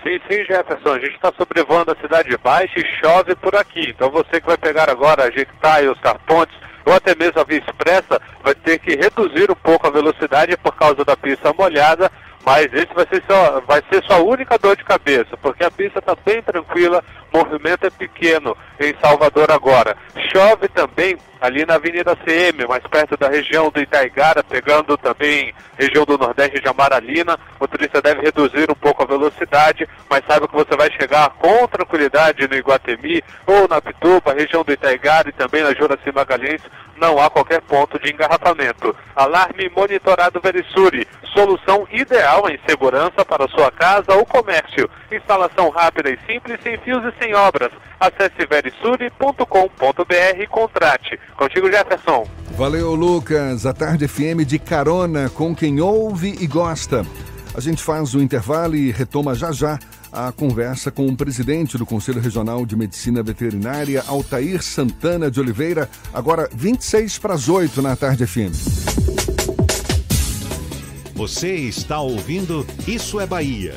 Sim, 0.03 0.19
sim, 0.29 0.43
Jefferson. 0.43 0.89
A 0.89 0.99
gente 0.99 1.15
está 1.15 1.31
sobrevoando 1.37 1.93
a 1.93 2.01
Cidade 2.01 2.37
Baixa 2.43 2.77
e 2.77 2.85
chove 3.01 3.33
por 3.37 3.55
aqui. 3.55 3.91
Então 3.91 4.11
você 4.11 4.41
que 4.41 4.47
vai 4.47 4.57
pegar 4.57 4.89
agora 4.89 5.23
a 5.23 5.31
Jequitá 5.31 5.81
e 5.81 5.87
os 5.87 5.99
Carpontes, 6.01 6.53
ou 6.85 6.93
até 6.93 7.15
mesmo 7.15 7.39
a 7.39 7.43
Via 7.43 7.59
Expressa, 7.59 8.21
vai 8.43 8.55
ter 8.55 8.79
que 8.79 8.95
reduzir 8.95 9.51
um 9.51 9.55
pouco 9.55 9.87
a 9.87 9.91
velocidade 9.91 10.57
por 10.57 10.75
causa 10.75 11.03
da 11.05 11.15
pista 11.15 11.53
molhada, 11.53 12.11
mas 12.45 12.73
esse 12.73 12.93
vai 12.93 13.05
ser, 13.07 13.23
só, 13.29 13.61
vai 13.61 13.81
ser 13.91 14.03
sua 14.03 14.17
única 14.17 14.57
dor 14.57 14.75
de 14.75 14.83
cabeça, 14.83 15.37
porque 15.37 15.63
a 15.63 15.71
pista 15.71 15.99
está 15.99 16.15
bem 16.25 16.41
tranquila, 16.41 17.03
o 17.31 17.37
movimento 17.37 17.85
é 17.85 17.89
pequeno 17.89 18.57
em 18.79 18.93
Salvador 19.01 19.51
agora. 19.51 19.95
Chove 20.31 20.67
também 20.69 21.17
ali 21.39 21.65
na 21.65 21.75
Avenida 21.75 22.15
CM, 22.15 22.67
mais 22.67 22.83
perto 22.87 23.17
da 23.17 23.29
região 23.29 23.69
do 23.69 23.79
Itaigara, 23.79 24.43
pegando 24.43 24.97
também 24.97 25.53
região 25.77 26.05
do 26.05 26.17
Nordeste 26.17 26.61
de 26.61 26.67
Amaralina. 26.67 27.35
O 27.59 27.61
motorista 27.63 28.01
deve 28.01 28.21
reduzir 28.21 28.69
um 28.69 28.75
pouco 28.75 29.01
a 29.01 29.07
velocidade, 29.07 29.87
mas 30.09 30.23
saiba 30.27 30.47
que 30.47 30.53
você 30.53 30.75
vai 30.77 30.91
chegar 30.91 31.29
com 31.31 31.67
tranquilidade 31.67 32.47
no 32.47 32.55
Iguatemi 32.55 33.23
ou 33.47 33.67
na 33.67 33.81
Pituba, 33.81 34.33
região 34.33 34.63
do 34.63 34.71
Itaigara 34.71 35.29
e 35.29 35.33
também 35.33 35.63
na 35.63 35.73
Juraci 35.73 36.11
Magalhães. 36.13 36.61
Não 37.01 37.19
há 37.19 37.31
qualquer 37.31 37.61
ponto 37.61 37.97
de 37.99 38.13
engarrafamento. 38.13 38.95
Alarme 39.15 39.67
monitorado 39.75 40.39
Verisuri, 40.39 41.07
solução 41.33 41.87
ideal 41.91 42.47
em 42.47 42.59
segurança 42.69 43.25
para 43.25 43.47
sua 43.47 43.71
casa 43.71 44.13
ou 44.13 44.23
comércio. 44.23 44.87
Instalação 45.11 45.71
rápida 45.71 46.11
e 46.11 46.19
simples, 46.31 46.59
sem 46.61 46.77
fios 46.77 47.03
e 47.03 47.11
sem 47.17 47.33
obras. 47.33 47.71
Acesse 47.99 48.45
verisuri.com.br 48.47 50.39
e 50.39 50.45
contrate. 50.45 51.19
Contigo, 51.35 51.71
Jefferson. 51.71 52.27
Valeu, 52.51 52.93
Lucas. 52.93 53.65
A 53.65 53.73
Tarde 53.73 54.07
FM 54.07 54.45
de 54.45 54.59
carona 54.59 55.27
com 55.31 55.55
quem 55.55 55.81
ouve 55.81 56.35
e 56.39 56.45
gosta. 56.45 57.03
A 57.55 57.59
gente 57.59 57.81
faz 57.81 58.13
o 58.13 58.21
intervalo 58.21 58.75
e 58.75 58.91
retoma 58.91 59.33
já 59.33 59.51
já 59.51 59.79
a 60.11 60.31
conversa 60.31 60.91
com 60.91 61.07
o 61.07 61.15
presidente 61.15 61.77
do 61.77 61.85
Conselho 61.85 62.19
Regional 62.19 62.65
de 62.65 62.75
Medicina 62.75 63.23
Veterinária, 63.23 64.03
Altair 64.07 64.61
Santana 64.61 65.31
de 65.31 65.39
Oliveira, 65.39 65.89
agora 66.13 66.49
26 66.53 67.17
para 67.17 67.33
as 67.33 67.47
8 67.47 67.81
na 67.81 67.95
Tarde 67.95 68.27
FM. 68.27 68.51
Você 71.15 71.55
está 71.55 72.01
ouvindo 72.01 72.65
Isso 72.87 73.19
é 73.19 73.25
Bahia. 73.25 73.75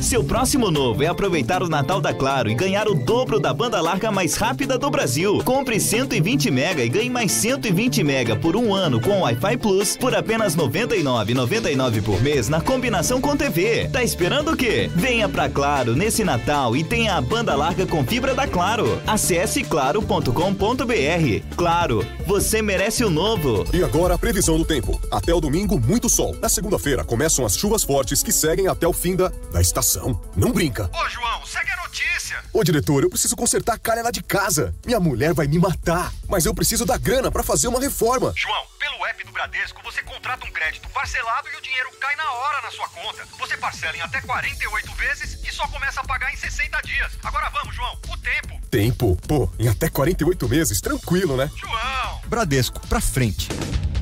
Seu 0.00 0.24
próximo 0.24 0.70
novo 0.70 1.02
é 1.02 1.06
aproveitar 1.06 1.62
o 1.62 1.68
Natal 1.68 2.00
da 2.00 2.14
Claro 2.14 2.50
e 2.50 2.54
ganhar 2.54 2.88
o 2.88 2.94
dobro 2.94 3.38
da 3.38 3.52
banda 3.52 3.80
larga 3.82 4.10
mais 4.10 4.34
rápida 4.34 4.78
do 4.78 4.88
Brasil. 4.88 5.42
Compre 5.44 5.78
120 5.78 6.50
mega 6.50 6.82
e 6.82 6.88
ganhe 6.88 7.10
mais 7.10 7.30
120 7.32 8.02
mega 8.02 8.34
por 8.34 8.56
um 8.56 8.74
ano 8.74 8.98
com 8.98 9.20
Wi-Fi 9.20 9.58
Plus 9.58 9.96
por 9.98 10.14
apenas 10.14 10.54
R$ 10.54 10.62
99,99 10.62 12.02
por 12.02 12.20
mês 12.22 12.48
na 12.48 12.62
combinação 12.62 13.20
com 13.20 13.36
TV. 13.36 13.88
Tá 13.92 14.02
esperando 14.02 14.52
o 14.52 14.56
quê? 14.56 14.90
Venha 14.96 15.28
pra 15.28 15.50
Claro 15.50 15.94
nesse 15.94 16.24
Natal 16.24 16.74
e 16.74 16.82
tenha 16.82 17.16
a 17.16 17.20
banda 17.20 17.54
larga 17.54 17.86
com 17.86 18.04
fibra 18.04 18.34
da 18.34 18.46
Claro. 18.46 19.00
Acesse 19.06 19.62
claro.com.br. 19.62 21.54
Claro, 21.56 22.06
você 22.26 22.62
merece 22.62 23.04
o 23.04 23.10
novo. 23.10 23.66
E 23.72 23.84
agora 23.84 24.14
a 24.14 24.18
previsão 24.18 24.56
do 24.56 24.64
tempo. 24.64 24.98
Até 25.10 25.34
o 25.34 25.40
domingo, 25.40 25.78
muito 25.78 26.08
sol. 26.08 26.34
Na 26.40 26.48
segunda-feira 26.48 27.04
começam 27.04 27.44
as 27.44 27.54
chuvas 27.54 27.84
fortes 27.84 28.22
que 28.22 28.32
seguem 28.32 28.66
até 28.66 28.88
o 28.88 28.92
fim 28.94 29.14
da, 29.14 29.30
da 29.52 29.60
estação 29.60 29.89
não 30.36 30.52
brinca. 30.52 30.90
Ô, 30.92 31.08
João, 31.08 31.46
segue 31.46 31.70
a 31.70 31.76
notícia. 31.82 32.38
Ô, 32.52 32.62
diretor, 32.62 33.02
eu 33.02 33.10
preciso 33.10 33.36
consertar 33.36 33.74
a 33.74 33.78
calha 33.78 34.02
lá 34.02 34.10
de 34.10 34.22
casa. 34.22 34.74
Minha 34.84 35.00
mulher 35.00 35.32
vai 35.32 35.46
me 35.46 35.58
matar. 35.58 36.12
Mas 36.28 36.46
eu 36.46 36.54
preciso 36.54 36.84
da 36.84 36.96
grana 36.96 37.30
para 37.30 37.42
fazer 37.42 37.68
uma 37.68 37.80
reforma. 37.80 38.32
João, 38.36 38.64
pelo 38.90 39.06
app 39.06 39.24
do 39.24 39.32
Bradesco, 39.32 39.80
você 39.82 40.02
contrata 40.02 40.44
um 40.44 40.50
crédito 40.50 40.88
parcelado 40.88 41.48
e 41.52 41.56
o 41.56 41.60
dinheiro 41.60 41.90
cai 42.00 42.16
na 42.16 42.30
hora 42.32 42.62
na 42.62 42.70
sua 42.70 42.88
conta. 42.88 43.24
Você 43.38 43.56
parcela 43.56 43.96
em 43.96 44.00
até 44.00 44.20
48 44.20 44.92
vezes 44.94 45.38
e 45.44 45.52
só 45.52 45.66
começa 45.68 46.00
a 46.00 46.04
pagar 46.04 46.32
em 46.32 46.36
60 46.36 46.80
dias. 46.82 47.12
Agora 47.22 47.48
vamos, 47.50 47.74
João, 47.74 47.96
o 48.08 48.16
tempo. 48.16 48.60
Tempo? 48.70 49.16
Pô, 49.28 49.48
em 49.58 49.68
até 49.68 49.88
48 49.88 50.48
meses, 50.48 50.80
tranquilo, 50.80 51.36
né? 51.36 51.50
João! 51.56 52.20
Bradesco, 52.26 52.80
pra 52.88 53.00
frente. 53.00 53.48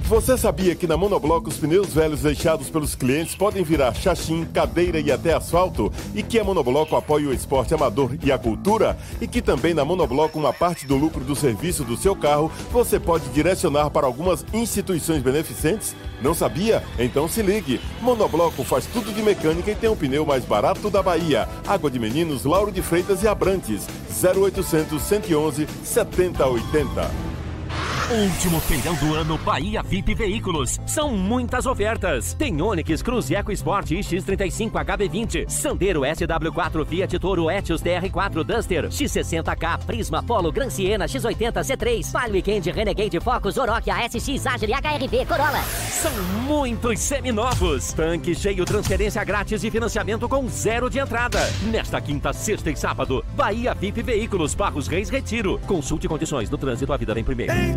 Você 0.08 0.38
sabia 0.38 0.74
que 0.74 0.86
na 0.86 0.96
Monobloco 0.96 1.50
os 1.50 1.58
pneus 1.58 1.92
velhos 1.92 2.22
deixados 2.22 2.70
pelos 2.70 2.94
clientes 2.94 3.34
podem 3.34 3.62
virar 3.62 3.92
chachim, 3.92 4.46
cadeira 4.46 4.98
e 4.98 5.12
até 5.12 5.34
asfalto? 5.34 5.92
E 6.14 6.22
que 6.22 6.38
a 6.38 6.44
Monobloco 6.44 6.96
apoia 6.96 7.28
o 7.28 7.34
esporte 7.34 7.74
amador 7.74 8.16
e 8.22 8.32
a 8.32 8.38
cultura? 8.38 8.96
E 9.20 9.28
que 9.28 9.42
também 9.42 9.74
na 9.74 9.84
Monobloco 9.84 10.38
uma 10.38 10.50
parte 10.50 10.86
do 10.86 10.96
lucro 10.96 11.22
do 11.22 11.36
serviço 11.36 11.84
do 11.84 11.94
seu 11.94 12.16
carro 12.16 12.50
você 12.72 12.98
pode 12.98 13.28
direcionar 13.28 13.90
para 13.90 14.06
algumas 14.06 14.46
instituições 14.50 14.77
beneficentes? 15.22 15.94
Não 16.20 16.34
sabia? 16.34 16.82
Então 16.98 17.28
se 17.28 17.42
ligue. 17.42 17.80
Monobloco 18.00 18.64
faz 18.64 18.86
tudo 18.86 19.12
de 19.12 19.22
mecânica 19.22 19.70
e 19.70 19.74
tem 19.74 19.88
o 19.88 19.96
pneu 19.96 20.26
mais 20.26 20.44
barato 20.44 20.90
da 20.90 21.02
Bahia. 21.02 21.48
Água 21.66 21.90
de 21.90 21.98
Meninos, 21.98 22.44
Lauro 22.44 22.72
de 22.72 22.82
Freitas 22.82 23.22
e 23.22 23.28
Abrantes. 23.28 23.86
0800 24.22 25.00
111 25.00 25.66
7080. 25.84 27.37
Último 28.10 28.58
feirão 28.60 28.94
do 28.94 29.14
ano 29.14 29.36
Bahia 29.36 29.82
VIP 29.82 30.14
Veículos. 30.14 30.78
São 30.86 31.10
muitas 31.10 31.66
ofertas. 31.66 32.32
Tem 32.32 32.62
Onix, 32.62 33.02
Cruz 33.02 33.30
Eco 33.30 33.52
Sport 33.52 33.90
X35 33.90 34.70
HB20, 34.70 35.48
Sandero 35.50 36.00
SW4, 36.00 36.86
Fiat 36.86 37.18
Toro 37.18 37.50
Etios 37.50 37.82
TR4 37.82 38.44
Duster, 38.44 38.88
X60K, 38.88 39.84
Prisma 39.84 40.22
Polo, 40.22 40.50
Gran 40.50 40.70
Siena, 40.70 41.04
X80 41.04 41.52
C3, 41.60 42.10
Palio 42.10 42.34
Weekend, 42.34 42.70
Renegade 42.70 43.20
Focus, 43.20 43.58
Oroch, 43.58 43.90
ASX, 43.90 44.46
Agile, 44.46 44.72
HRV, 44.72 45.26
Corolla. 45.26 45.62
São 45.90 46.12
muitos 46.46 47.00
seminovos. 47.00 47.92
Tanque 47.92 48.34
cheio, 48.34 48.64
transferência 48.64 49.22
grátis 49.22 49.62
e 49.64 49.70
financiamento 49.70 50.26
com 50.28 50.48
zero 50.48 50.88
de 50.88 50.98
entrada. 50.98 51.40
Nesta 51.70 52.00
quinta, 52.00 52.32
sexta 52.32 52.70
e 52.70 52.76
sábado, 52.76 53.22
Bahia 53.34 53.74
VIP 53.74 54.02
Veículos, 54.02 54.54
Barros 54.54 54.88
Reis 54.88 55.10
Retiro. 55.10 55.60
Consulte 55.66 56.08
condições 56.08 56.48
do 56.48 56.56
trânsito, 56.56 56.92
a 56.92 56.96
vida 56.96 57.12
vem 57.12 57.24
primeiro. 57.24 57.52
Em 57.52 57.76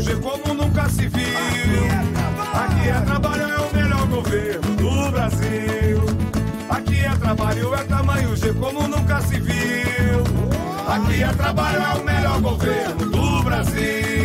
G 0.00 0.14
como 0.16 0.54
nunca 0.54 0.88
se 0.88 1.08
viu. 1.08 1.26
Aqui 2.54 2.88
é 2.88 3.00
trabalho, 3.00 3.42
é 3.42 3.60
o 3.60 3.74
melhor 3.74 4.06
governo 4.08 4.76
do 4.76 5.10
Brasil. 5.10 6.00
Aqui 6.68 7.04
é 7.04 7.16
trabalho, 7.16 7.74
é 7.74 7.84
tamanho 7.84 8.36
G 8.36 8.52
como 8.52 8.86
nunca 8.86 9.20
se 9.22 9.40
viu. 9.40 10.24
Aqui 10.86 11.22
é 11.22 11.32
trabalho, 11.32 11.82
é 11.82 12.00
o 12.00 12.04
melhor 12.04 12.40
governo 12.40 13.06
do 13.10 13.42
Brasil. 13.42 14.15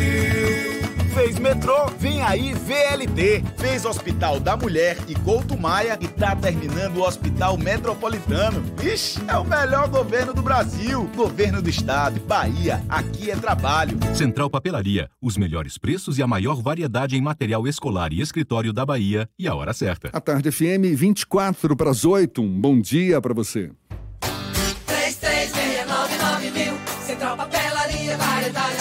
Fez 1.13 1.37
metrô, 1.37 1.87
vem 1.99 2.21
aí 2.21 2.53
VLT. 2.53 3.43
Fez 3.57 3.83
Hospital 3.83 4.39
da 4.39 4.55
Mulher 4.55 4.97
e 5.09 5.15
Couto 5.15 5.59
Maia 5.59 5.97
e 5.99 6.07
tá 6.07 6.33
terminando 6.35 6.97
o 6.97 7.03
Hospital 7.03 7.57
Metropolitano. 7.57 8.63
Ixi, 8.81 9.19
é 9.27 9.35
o 9.35 9.43
melhor 9.43 9.89
governo 9.89 10.33
do 10.33 10.41
Brasil. 10.41 11.09
Governo 11.13 11.61
do 11.61 11.69
Estado, 11.69 12.19
Bahia, 12.21 12.81
aqui 12.87 13.29
é 13.29 13.35
trabalho. 13.35 13.97
Central 14.15 14.49
Papelaria, 14.49 15.09
os 15.21 15.35
melhores 15.35 15.77
preços 15.77 16.17
e 16.17 16.23
a 16.23 16.27
maior 16.27 16.61
variedade 16.61 17.17
em 17.17 17.21
material 17.21 17.67
escolar 17.67 18.13
e 18.13 18.21
escritório 18.21 18.71
da 18.71 18.85
Bahia 18.85 19.27
e 19.37 19.49
a 19.49 19.53
hora 19.53 19.73
certa. 19.73 20.09
A 20.13 20.21
tarde 20.21 20.49
FM 20.49 20.95
24 20.95 21.75
para 21.75 21.91
as 21.91 22.05
8. 22.05 22.41
Um 22.41 22.61
bom 22.61 22.79
dia 22.79 23.19
para 23.19 23.33
você. 23.33 23.69
3369 24.85 26.51
mil. 26.51 26.73
Central 27.05 27.35
Papelaria, 27.35 28.17
variedade 28.17 28.80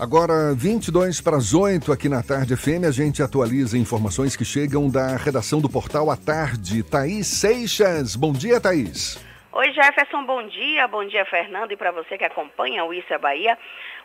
Agora, 0.00 0.54
22 0.54 1.20
para 1.20 1.36
as 1.36 1.52
8 1.52 1.92
aqui 1.92 2.08
na 2.08 2.22
Tarde 2.22 2.56
FM, 2.56 2.88
a 2.88 2.90
gente 2.90 3.22
atualiza 3.22 3.76
informações 3.76 4.34
que 4.34 4.46
chegam 4.46 4.88
da 4.88 5.14
redação 5.14 5.60
do 5.60 5.68
portal 5.68 6.10
à 6.10 6.16
tarde. 6.16 6.82
Thaís 6.82 7.26
Seixas. 7.26 8.16
Bom 8.16 8.32
dia, 8.32 8.58
Thaís. 8.58 9.22
Oi, 9.52 9.72
Jefferson, 9.74 10.24
bom 10.24 10.46
dia. 10.46 10.88
Bom 10.88 11.04
dia, 11.04 11.26
Fernando, 11.26 11.72
e 11.72 11.76
para 11.76 11.92
você 11.92 12.16
que 12.16 12.24
acompanha 12.24 12.82
o 12.82 12.94
Isso 12.94 13.12
é 13.12 13.18
Bahia. 13.18 13.58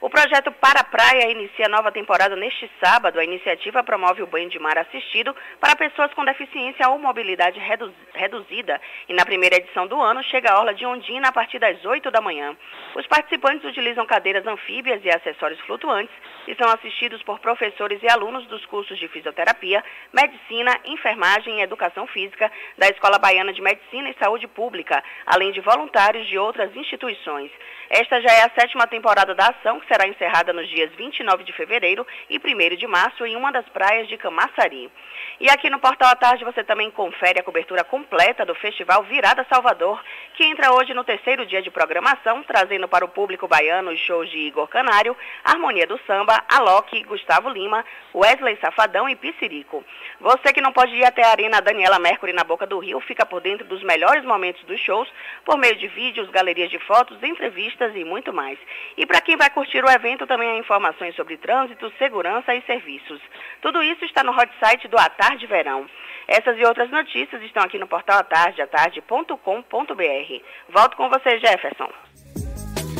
O 0.05 0.09
projeto 0.15 0.51
Para 0.51 0.81
a 0.81 0.83
Praia 0.83 1.31
inicia 1.31 1.67
nova 1.67 1.91
temporada 1.91 2.35
neste 2.35 2.69
sábado. 2.79 3.17
A 3.17 3.23
iniciativa 3.23 3.83
promove 3.83 4.21
o 4.21 4.27
banho 4.27 4.47
de 4.47 4.59
mar 4.59 4.77
assistido 4.77 5.35
para 5.59 5.75
pessoas 5.75 6.13
com 6.13 6.23
deficiência 6.23 6.87
ou 6.89 6.99
mobilidade 6.99 7.59
redu 7.59 7.91
reduzida. 8.13 8.79
E 9.09 9.15
na 9.15 9.25
primeira 9.25 9.55
edição 9.55 9.87
do 9.87 9.99
ano 9.99 10.21
chega 10.25 10.51
a 10.51 10.59
Orla 10.59 10.75
de 10.75 10.85
Ondina 10.85 11.29
a 11.29 11.31
partir 11.31 11.57
das 11.57 11.83
8 11.83 12.11
da 12.11 12.21
manhã. 12.21 12.55
Os 12.95 13.07
participantes 13.07 13.67
utilizam 13.67 14.05
cadeiras 14.05 14.45
anfíbias 14.45 15.03
e 15.03 15.09
acessórios 15.09 15.59
flutuantes 15.61 16.13
e 16.47 16.53
são 16.53 16.69
assistidos 16.69 17.23
por 17.23 17.39
professores 17.39 17.99
e 18.03 18.07
alunos 18.07 18.45
dos 18.45 18.63
cursos 18.67 18.99
de 18.99 19.07
fisioterapia, 19.07 19.83
medicina, 20.13 20.79
enfermagem 20.85 21.61
e 21.61 21.63
educação 21.63 22.05
física 22.05 22.51
da 22.77 22.87
Escola 22.89 23.17
Baiana 23.17 23.51
de 23.51 23.59
Medicina 23.59 24.07
e 24.11 24.23
Saúde 24.23 24.47
Pública, 24.47 25.03
além 25.25 25.51
de 25.51 25.61
voluntários 25.61 26.27
de 26.27 26.37
outras 26.37 26.75
instituições. 26.75 27.49
Esta 27.89 28.19
já 28.19 28.31
é 28.31 28.43
a 28.43 28.51
sétima 28.59 28.87
temporada 28.87 29.35
da 29.35 29.47
ação, 29.47 29.79
que 29.79 29.87
será 29.87 30.07
encerrada 30.07 30.51
nos 30.51 30.67
dias 30.67 30.91
29 30.95 31.43
de 31.43 31.53
fevereiro 31.53 32.05
e 32.29 32.37
1 32.37 32.75
de 32.75 32.87
março 32.87 33.25
em 33.25 33.35
uma 33.35 33.51
das 33.51 33.67
praias 33.69 34.07
de 34.07 34.17
Camaçari. 34.17 34.91
E 35.39 35.49
aqui 35.49 35.69
no 35.69 35.79
Portal 35.79 36.09
à 36.09 36.15
Tarde 36.15 36.43
você 36.43 36.63
também 36.63 36.89
confere 36.89 37.39
a 37.39 37.43
cobertura 37.43 37.83
completa 37.83 38.45
do 38.45 38.55
Festival 38.55 39.03
Virada 39.03 39.45
Salvador, 39.49 40.01
que 40.35 40.43
entra 40.43 40.73
hoje 40.73 40.93
no 40.93 41.03
terceiro 41.03 41.45
dia 41.45 41.61
de 41.61 41.71
programação, 41.71 42.43
trazendo 42.43 42.87
para 42.87 43.05
o 43.05 43.07
público 43.07 43.47
baiano 43.47 43.91
os 43.91 43.99
shows 43.99 44.29
de 44.29 44.37
Igor 44.37 44.67
Canário, 44.67 45.15
Harmonia 45.43 45.87
do 45.87 45.97
Samba, 46.05 46.43
Alok, 46.49 47.01
Gustavo 47.03 47.49
Lima, 47.49 47.85
Wesley 48.13 48.57
Safadão 48.57 49.07
e 49.07 49.15
Piscirico. 49.15 49.83
Você 50.19 50.51
que 50.51 50.61
não 50.61 50.73
pode 50.73 50.93
ir 50.93 51.05
até 51.05 51.23
a 51.23 51.31
Arena 51.31 51.61
Daniela 51.61 51.99
Mercury 51.99 52.33
na 52.33 52.43
Boca 52.43 52.67
do 52.67 52.79
Rio, 52.79 52.99
fica 52.99 53.25
por 53.25 53.39
dentro 53.39 53.65
dos 53.65 53.81
melhores 53.83 54.25
momentos 54.25 54.61
dos 54.65 54.79
shows, 54.81 55.09
por 55.45 55.57
meio 55.57 55.75
de 55.77 55.87
vídeos, 55.87 56.29
galerias 56.29 56.69
de 56.69 56.79
fotos, 56.79 57.21
entrevistas 57.23 57.95
e 57.95 58.03
muito 58.03 58.33
mais. 58.33 58.59
E 58.97 59.05
para 59.05 59.21
quem 59.21 59.37
vai 59.37 59.49
curtir 59.49 59.83
o 59.83 59.89
evento, 59.89 60.27
também 60.27 60.49
há 60.49 60.57
informações 60.57 61.15
sobre 61.15 61.37
trânsito, 61.37 61.91
segurança 61.97 62.53
e 62.53 62.61
serviços. 62.63 63.21
Tudo 63.61 63.81
isso 63.81 64.03
está 64.03 64.21
no 64.21 64.33
hot 64.33 64.51
site 64.59 64.87
do 64.89 64.97
A 64.97 65.07
Tarde 65.07 65.47
Verão. 65.47 65.89
Essas 66.27 66.57
e 66.57 66.65
outras 66.65 66.89
notícias 66.89 67.41
estão 67.43 67.63
aqui 67.63 67.77
no 67.77 67.87
portal 67.87 68.19
atardeatarde.com.br. 68.19 70.73
Volto 70.73 70.97
com 70.97 71.09
você, 71.09 71.39
Jefferson. 71.39 71.89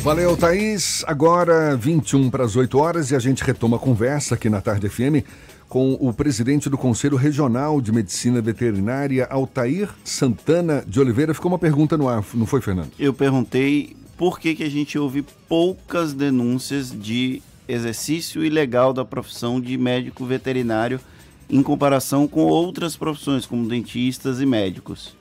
Valeu, 0.02 0.36
Thaís. 0.36 1.04
Agora, 1.08 1.76
21 1.76 2.30
para 2.30 2.44
as 2.44 2.54
8 2.54 2.78
horas 2.78 3.10
e 3.10 3.16
a 3.16 3.18
gente 3.18 3.42
retoma 3.42 3.76
a 3.76 3.80
conversa 3.80 4.36
aqui 4.36 4.48
na 4.48 4.60
Tarde 4.60 4.88
FM 4.88 5.26
com 5.68 5.94
o 5.94 6.12
presidente 6.12 6.70
do 6.70 6.78
Conselho 6.78 7.16
Regional 7.16 7.80
de 7.80 7.90
Medicina 7.90 8.40
Veterinária, 8.40 9.26
Altair 9.28 9.88
Santana 10.04 10.84
de 10.86 11.00
Oliveira. 11.00 11.34
Ficou 11.34 11.50
uma 11.50 11.58
pergunta 11.58 11.96
no 11.96 12.08
ar, 12.08 12.24
não 12.34 12.46
foi, 12.46 12.60
Fernando? 12.60 12.92
Eu 12.98 13.12
perguntei 13.12 13.96
por 14.16 14.38
que, 14.38 14.54
que 14.54 14.62
a 14.62 14.70
gente 14.70 14.96
ouve 14.96 15.22
poucas 15.48 16.12
denúncias 16.12 16.90
de 16.90 17.42
exercício 17.68 18.44
ilegal 18.44 18.92
da 18.92 19.04
profissão 19.04 19.60
de 19.60 19.76
médico 19.76 20.24
veterinário 20.24 21.00
em 21.48 21.62
comparação 21.62 22.26
com 22.26 22.40
outras 22.40 22.96
profissões, 22.96 23.46
como 23.46 23.68
dentistas 23.68 24.40
e 24.40 24.46
médicos. 24.46 25.16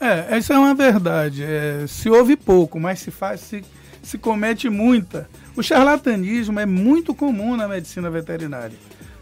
É, 0.00 0.36
essa 0.36 0.54
é 0.54 0.58
uma 0.58 0.74
verdade. 0.74 1.42
É, 1.42 1.84
se 1.86 2.08
ouve 2.08 2.36
pouco, 2.36 2.78
mas 2.78 3.00
se 3.00 3.10
faz, 3.10 3.40
se, 3.40 3.64
se 4.02 4.18
comete 4.18 4.68
muita. 4.68 5.28
O 5.56 5.62
charlatanismo 5.62 6.58
é 6.58 6.66
muito 6.66 7.14
comum 7.14 7.56
na 7.56 7.68
medicina 7.68 8.10
veterinária. 8.10 8.76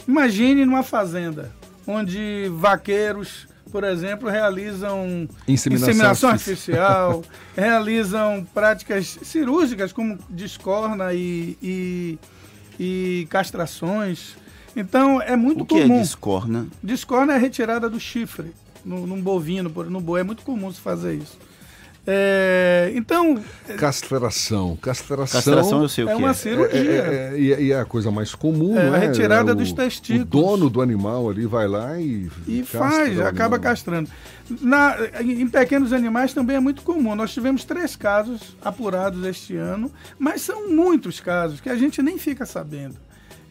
Imagine 0.06 0.64
numa 0.64 0.82
fazenda, 0.82 1.52
onde 1.86 2.50
vaqueiros, 2.56 3.46
por 3.70 3.84
exemplo, 3.84 4.28
realizam 4.28 5.28
Inseminação 5.46 5.90
inseminação 5.90 6.30
artificial, 6.30 7.22
realizam 7.56 8.46
práticas 8.52 9.18
cirúrgicas 9.22 9.92
como 9.92 10.18
descorna 10.28 11.12
e, 11.12 11.56
e, 11.62 12.18
e 12.80 13.26
castrações. 13.30 14.36
Então 14.74 15.20
é 15.20 15.36
muito 15.36 15.62
O 15.62 15.66
que 15.66 15.80
comum. 15.82 15.98
é 15.98 16.02
discorna? 16.02 16.66
Discorna 16.82 17.32
é 17.34 17.36
a 17.36 17.38
retirada 17.38 17.88
do 17.90 18.00
chifre 18.00 18.52
no, 18.84 19.06
num 19.06 19.20
bovino, 19.20 19.68
por- 19.70 19.90
no 19.90 20.00
boi. 20.00 20.20
É 20.20 20.24
muito 20.24 20.42
comum 20.42 20.72
se 20.72 20.80
fazer 20.80 21.14
isso. 21.14 21.38
É, 22.04 22.90
então. 22.96 23.38
Castração. 23.78 24.76
Castração. 24.76 25.40
Castração 25.40 25.82
eu 25.82 25.88
sei 25.88 26.02
o 26.04 26.08
É 26.08 26.12
que 26.14 26.18
uma 26.18 26.30
é. 26.30 26.34
cirurgia. 26.34 26.80
É, 26.80 27.30
é, 27.34 27.38
e 27.38 27.52
é- 27.52 27.62
e 27.62 27.72
é 27.72 27.78
a 27.78 27.84
coisa 27.84 28.10
mais 28.10 28.34
comum, 28.34 28.76
É, 28.76 28.86
não 28.86 28.94
a 28.94 28.96
é? 28.96 29.06
retirada 29.06 29.52
É 29.52 29.54
dos 29.54 29.70
o- 29.70 29.74
testículos. 29.76 30.22
O 30.22 30.24
dono 30.24 30.68
do 30.68 30.80
animal 30.82 31.30
ali 31.30 31.46
vai 31.46 31.68
lá 31.68 32.00
e. 32.00 32.28
E 32.48 32.64
faz, 32.64 33.20
acaba 33.20 33.56
castrando. 33.58 34.10
Na- 34.60 34.96
em 35.20 35.46
pequenos 35.46 35.92
animais 35.92 36.34
também 36.34 36.56
é 36.56 36.60
muito 36.60 36.82
comum. 36.82 37.14
Nós 37.14 37.32
tivemos 37.32 37.62
três 37.62 37.94
casos 37.94 38.56
apurados 38.64 39.24
este 39.24 39.54
ano, 39.56 39.88
mas 40.18 40.42
são 40.42 40.68
muitos 40.70 41.20
casos 41.20 41.60
que 41.60 41.68
a 41.70 41.76
gente 41.76 42.02
nem 42.02 42.18
fica 42.18 42.44
sabendo. 42.44 42.96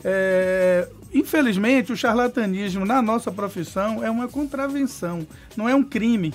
É, 0.03 0.87
infelizmente, 1.13 1.91
o 1.91 1.97
charlatanismo 1.97 2.85
na 2.85 3.01
nossa 3.01 3.31
profissão 3.31 4.03
é 4.03 4.09
uma 4.09 4.27
contravenção, 4.27 5.25
não 5.55 5.67
é 5.67 5.75
um 5.75 5.83
crime. 5.83 6.33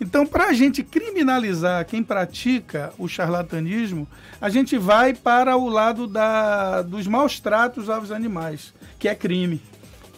Então, 0.00 0.26
para 0.26 0.48
a 0.48 0.52
gente 0.52 0.82
criminalizar 0.82 1.86
quem 1.86 2.02
pratica 2.02 2.92
o 2.98 3.06
charlatanismo, 3.06 4.08
a 4.40 4.48
gente 4.48 4.76
vai 4.76 5.14
para 5.14 5.56
o 5.56 5.68
lado 5.68 6.08
da, 6.08 6.82
dos 6.82 7.06
maus 7.06 7.38
tratos 7.38 7.88
aos 7.88 8.10
animais, 8.10 8.74
que 8.98 9.06
é 9.06 9.14
crime. 9.14 9.62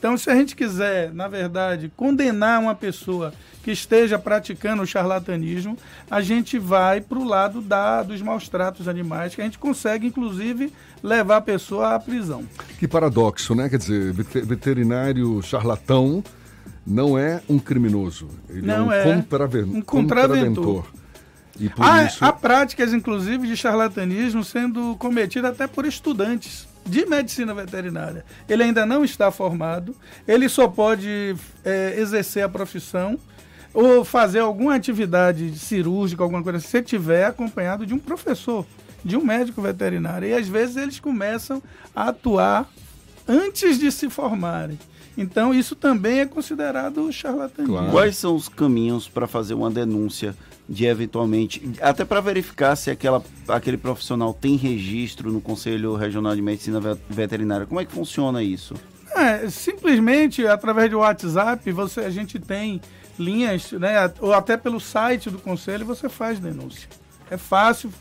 Então, 0.05 0.19
se 0.19 0.29
a 0.29 0.35
gente 0.35 0.55
quiser, 0.55 1.15
na 1.15 1.29
verdade, 1.29 1.91
condenar 1.97 2.61
uma 2.61 2.75
pessoa 2.75 3.33
que 3.63 3.71
esteja 3.71 4.19
praticando 4.19 4.83
o 4.83 4.87
charlatanismo, 4.87 5.79
a 6.11 6.21
gente 6.21 6.59
vai 6.59 7.01
para 7.01 7.19
o 7.19 7.25
lado 7.25 7.63
da, 7.63 8.03
dos 8.03 8.21
maus 8.21 8.47
tratos 8.47 8.87
animais, 8.87 9.35
que 9.35 9.41
a 9.41 9.45
gente 9.45 9.59
consegue, 9.59 10.07
inclusive, 10.09 10.71
levar 11.03 11.39
a 11.39 11.41
pessoa 11.41 11.95
à 11.95 11.99
prisão. 11.99 12.45
Que 12.79 12.87
paradoxo, 12.87 13.55
né? 13.55 13.67
Quer 13.71 13.79
dizer, 13.79 14.13
vete- 14.13 14.43
veterinário 14.43 15.41
charlatão 15.41 16.23
não 16.87 17.17
é 17.19 17.41
um 17.49 17.59
criminoso. 17.59 18.29
Ele 18.51 18.61
Não 18.61 18.93
é 18.93 19.07
um, 19.07 19.11
é. 19.11 19.15
contraven- 19.15 19.63
Um 19.63 19.81
contraventor. 19.81 20.55
contraventor. 20.55 20.87
E 21.59 21.71
por 21.71 21.83
Há, 21.83 22.05
isso. 22.05 22.23
há 22.23 22.31
práticas, 22.31 22.93
inclusive, 22.93 23.47
de 23.47 23.57
charlatanismo 23.57 24.45
sendo 24.45 24.97
cometidas 24.97 25.53
até 25.53 25.67
por 25.67 25.87
estudantes 25.87 26.69
de 26.85 27.07
medicina 27.07 27.55
veterinária. 27.55 28.25
Ele 28.49 28.63
ainda 28.63 28.85
não 28.85 29.05
está 29.05 29.31
formado, 29.31 29.95
ele 30.27 30.49
só 30.49 30.69
pode 30.69 31.35
é, 31.65 31.95
exercer 31.99 32.45
a 32.45 32.49
profissão 32.49 33.19
ou 33.73 34.05
fazer 34.05 34.39
alguma 34.39 34.75
atividade 34.75 35.59
cirúrgica, 35.59 36.23
alguma 36.23 36.43
coisa, 36.43 36.59
assim, 36.59 36.69
se 36.69 36.83
tiver 36.83 37.25
acompanhado 37.25 37.85
de 37.85 37.93
um 37.93 37.99
professor, 37.99 38.65
de 39.05 39.17
um 39.17 39.25
médico 39.25 39.61
veterinário. 39.61 40.29
E 40.29 40.35
às 40.35 40.47
vezes 40.47 40.77
eles 40.77 41.01
começam 41.01 41.63
a 41.95 42.09
atuar 42.09 42.71
antes 43.27 43.79
de 43.79 43.91
se 43.91 44.09
formarem. 44.09 44.79
Então 45.17 45.55
isso 45.55 45.75
também 45.75 46.21
é 46.21 46.27
considerado 46.27 47.13
charlatanismo. 47.13 47.91
Quais 47.91 48.17
são 48.17 48.35
os 48.35 48.49
caminhos 48.49 49.09
para 49.09 49.27
fazer 49.27 49.55
uma 49.55 49.71
denúncia 49.71 50.37
de 50.69 50.87
eventualmente, 50.87 51.63
até 51.81 52.05
para 52.05 52.21
verificar 52.21 52.75
se 52.77 52.91
aquela, 52.91 53.23
aquele 53.49 53.77
profissional 53.77 54.33
tem 54.33 54.57
registro 54.57 55.31
no 55.31 55.41
Conselho 55.41 55.95
Regional 55.95 56.35
de 56.35 56.41
Medicina 56.43 56.81
Ve- 56.81 56.97
Veterinária? 57.09 57.67
Como 57.67 57.81
é 57.81 57.85
que 57.85 57.93
funciona 57.93 58.43
isso? 58.43 58.75
É, 59.15 59.49
simplesmente 59.51 60.47
através 60.47 60.91
do 60.91 60.99
WhatsApp 60.99 61.71
você, 61.71 62.01
a 62.01 62.11
gente 62.11 62.39
tem 62.39 62.81
linhas, 63.19 63.71
né, 63.73 64.13
ou 64.21 64.33
até 64.33 64.57
pelo 64.57 64.81
site 64.81 65.31
do 65.31 65.39
conselho 65.39 65.85
você 65.87 66.09
faz 66.09 66.39
denúncia. 66.41 66.89
É 67.31 67.37
fácil 67.37 67.93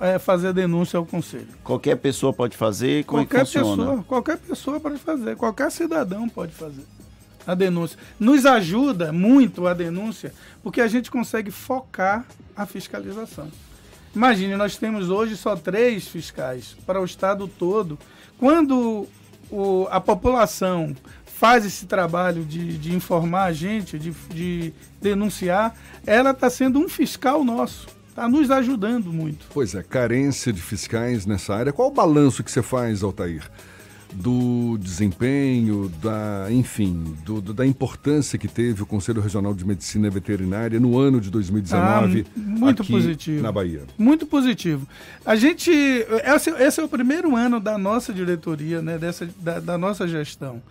é, 0.00 0.18
fazer 0.18 0.52
denúncia 0.52 0.96
ao 0.98 1.06
conselho. 1.06 1.48
Qualquer 1.62 1.96
pessoa 1.96 2.32
pode 2.32 2.56
fazer? 2.56 3.04
Como 3.04 3.22
qualquer 3.24 3.42
é 3.42 3.44
funciona? 3.44 3.76
pessoa, 3.84 4.04
qualquer 4.04 4.38
pessoa 4.38 4.80
pode 4.80 4.98
fazer, 4.98 5.36
qualquer 5.36 5.70
cidadão 5.70 6.28
pode 6.28 6.52
fazer 6.52 6.82
a 7.46 7.54
denúncia. 7.54 7.98
Nos 8.18 8.44
ajuda 8.46 9.12
muito 9.12 9.66
a 9.66 9.74
denúncia, 9.74 10.32
porque 10.62 10.80
a 10.80 10.88
gente 10.88 11.10
consegue 11.10 11.50
focar 11.50 12.24
a 12.56 12.66
fiscalização. 12.66 13.48
Imagine, 14.14 14.56
nós 14.56 14.76
temos 14.76 15.10
hoje 15.10 15.36
só 15.36 15.54
três 15.56 16.08
fiscais 16.08 16.74
para 16.86 17.00
o 17.00 17.04
estado 17.04 17.46
todo. 17.46 17.98
Quando 18.38 19.06
o- 19.50 19.86
a 19.90 20.00
população 20.00 20.94
faz 21.26 21.66
esse 21.66 21.84
trabalho 21.84 22.42
de, 22.44 22.78
de 22.78 22.94
informar 22.94 23.44
a 23.44 23.52
gente, 23.52 23.98
de, 23.98 24.10
de 24.30 24.72
denunciar, 25.02 25.76
ela 26.06 26.30
está 26.30 26.48
sendo 26.48 26.78
um 26.78 26.88
fiscal 26.88 27.44
nosso. 27.44 27.86
Está 28.08 28.26
nos 28.26 28.50
ajudando 28.50 29.12
muito. 29.12 29.44
Pois 29.52 29.74
é, 29.74 29.82
carência 29.82 30.50
de 30.50 30.62
fiscais 30.62 31.26
nessa 31.26 31.54
área. 31.54 31.70
Qual 31.72 31.88
o 31.88 31.92
balanço 31.92 32.42
que 32.42 32.50
você 32.50 32.62
faz, 32.62 33.02
Altair? 33.02 33.42
Do 34.18 34.78
desempenho, 34.78 35.90
da, 36.02 36.46
enfim, 36.50 37.14
do- 37.24 37.40
do- 37.40 37.52
da 37.54 37.66
importância 37.66 38.38
que 38.38 38.48
teve 38.48 38.82
o 38.82 38.86
Conselho 38.86 39.20
Regional 39.20 39.52
de 39.54 39.64
Medicina 39.64 40.08
Veterinária 40.08 40.80
no 40.80 40.98
ano 40.98 41.20
de 41.20 41.30
2019 41.30 42.24
Ah, 42.26 42.38
muito 42.40 42.82
aqui 42.82 42.92
positivo. 42.92 43.42
na 43.42 43.52
Bahia. 43.52 43.82
Muito 43.98 44.26
positivo. 44.26 44.88
A 45.24 45.36
gente. 45.36 45.70
Esse, 45.70 46.50
esse 46.50 46.80
é 46.80 46.84
o 46.84 46.88
primeiro 46.88 47.36
ano 47.36 47.60
da 47.60 47.76
nossa 47.76 48.12
diretoria, 48.12 48.80
né, 48.80 48.96
dessa, 48.96 49.28
da, 49.38 49.60
da 49.60 49.76
nossa 49.78 50.08
gestão. 50.08 50.62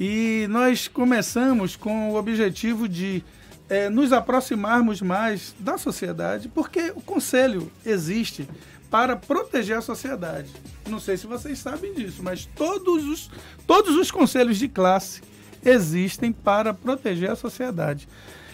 E 0.00 0.46
nós 0.48 0.88
começamos 0.88 1.76
com 1.76 2.10
o 2.10 2.14
objetivo 2.16 2.88
de 2.88 3.22
eh, 3.68 3.90
nos 3.90 4.12
aproximarmos 4.14 5.02
mais 5.02 5.54
da 5.60 5.76
sociedade, 5.76 6.48
porque 6.48 6.90
o 6.96 7.00
conselho 7.02 7.70
existe 7.84 8.48
para 8.90 9.16
proteger 9.16 9.76
a 9.76 9.82
sociedade. 9.82 10.50
Não 10.88 10.98
sei 10.98 11.16
se 11.16 11.26
vocês 11.26 11.58
sabem 11.58 11.92
disso, 11.92 12.22
mas 12.22 12.46
todos 12.56 13.04
os, 13.04 13.30
todos 13.66 13.96
os 13.96 14.10
conselhos 14.10 14.58
de 14.58 14.68
classe 14.68 15.20
existem 15.64 16.32
para 16.32 16.72
proteger 16.72 17.30
a 17.30 17.36
sociedade. 17.36 18.08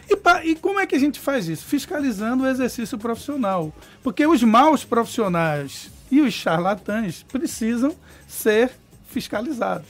E, 0.09 0.51
e 0.51 0.55
como 0.57 0.81
é 0.81 0.87
que 0.87 0.95
a 0.95 0.99
gente 0.99 1.21
faz 1.21 1.49
isso? 1.49 1.65
Fiscalizando 1.65 2.45
o 2.45 2.49
exercício 2.49 2.99
profissional. 2.99 3.73
Porque 4.03 4.27
os 4.27 4.43
maus 4.43 4.85
profissionais 4.85 5.91
e 6.11 6.21
os 6.21 6.35
charlatães 6.35 7.23
precisam 7.23 7.95
ser 8.27 8.73
fiscalizados. 9.07 9.89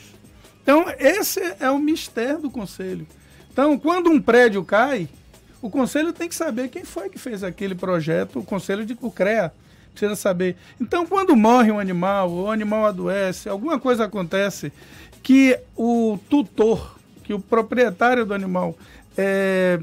Então, 0.62 0.84
esse 0.98 1.40
é 1.60 1.70
o 1.70 1.78
mistério 1.78 2.40
do 2.40 2.50
conselho. 2.50 3.06
Então, 3.52 3.78
quando 3.78 4.10
um 4.10 4.20
prédio 4.20 4.64
cai, 4.64 5.08
o 5.60 5.70
conselho 5.70 6.12
tem 6.12 6.28
que 6.28 6.34
saber 6.34 6.68
quem 6.68 6.84
foi 6.84 7.08
que 7.08 7.18
fez 7.18 7.44
aquele 7.44 7.74
projeto, 7.74 8.38
o 8.38 8.44
conselho 8.44 8.84
de 8.84 8.96
o 9.00 9.10
CREA 9.10 9.52
precisa 9.94 10.16
saber. 10.16 10.56
Então, 10.80 11.06
quando 11.06 11.34
morre 11.36 11.70
um 11.70 11.78
animal, 11.78 12.30
o 12.30 12.50
animal 12.50 12.84
adoece, 12.84 13.48
alguma 13.48 13.78
coisa 13.78 14.04
acontece 14.04 14.72
que 15.22 15.58
o 15.76 16.18
tutor, 16.28 16.98
que 17.22 17.32
o 17.32 17.40
proprietário 17.40 18.26
do 18.26 18.34
animal 18.34 18.76
é, 19.16 19.80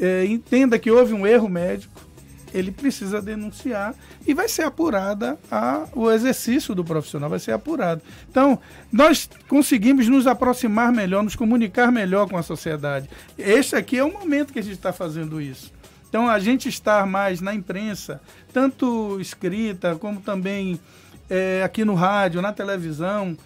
é, 0.00 0.24
entenda 0.24 0.78
que 0.78 0.90
houve 0.90 1.12
um 1.12 1.26
erro 1.26 1.48
médico, 1.48 2.06
ele 2.52 2.70
precisa 2.70 3.20
denunciar 3.20 3.94
e 4.26 4.32
vai 4.32 4.48
ser 4.48 4.62
apurada 4.62 5.38
a, 5.50 5.86
o 5.92 6.10
exercício 6.10 6.74
do 6.74 6.82
profissional, 6.82 7.28
vai 7.28 7.38
ser 7.38 7.52
apurado. 7.52 8.00
Então, 8.30 8.58
nós 8.90 9.28
conseguimos 9.46 10.08
nos 10.08 10.26
aproximar 10.26 10.90
melhor, 10.90 11.22
nos 11.22 11.36
comunicar 11.36 11.92
melhor 11.92 12.28
com 12.28 12.36
a 12.36 12.42
sociedade. 12.42 13.10
Este 13.36 13.76
aqui 13.76 13.98
é 13.98 14.04
o 14.04 14.12
momento 14.12 14.52
que 14.52 14.58
a 14.58 14.62
gente 14.62 14.74
está 14.74 14.92
fazendo 14.92 15.40
isso. 15.40 15.70
Então, 16.08 16.28
a 16.28 16.38
gente 16.38 16.68
estar 16.68 17.06
mais 17.06 17.40
na 17.40 17.54
imprensa, 17.54 18.20
tanto 18.52 19.18
escrita 19.20 19.96
como 19.96 20.20
também 20.20 20.80
eh, 21.28 21.62
aqui 21.64 21.84
no 21.84 21.94
rádio, 21.94 22.40
na 22.40 22.52
televisão, 22.52 23.36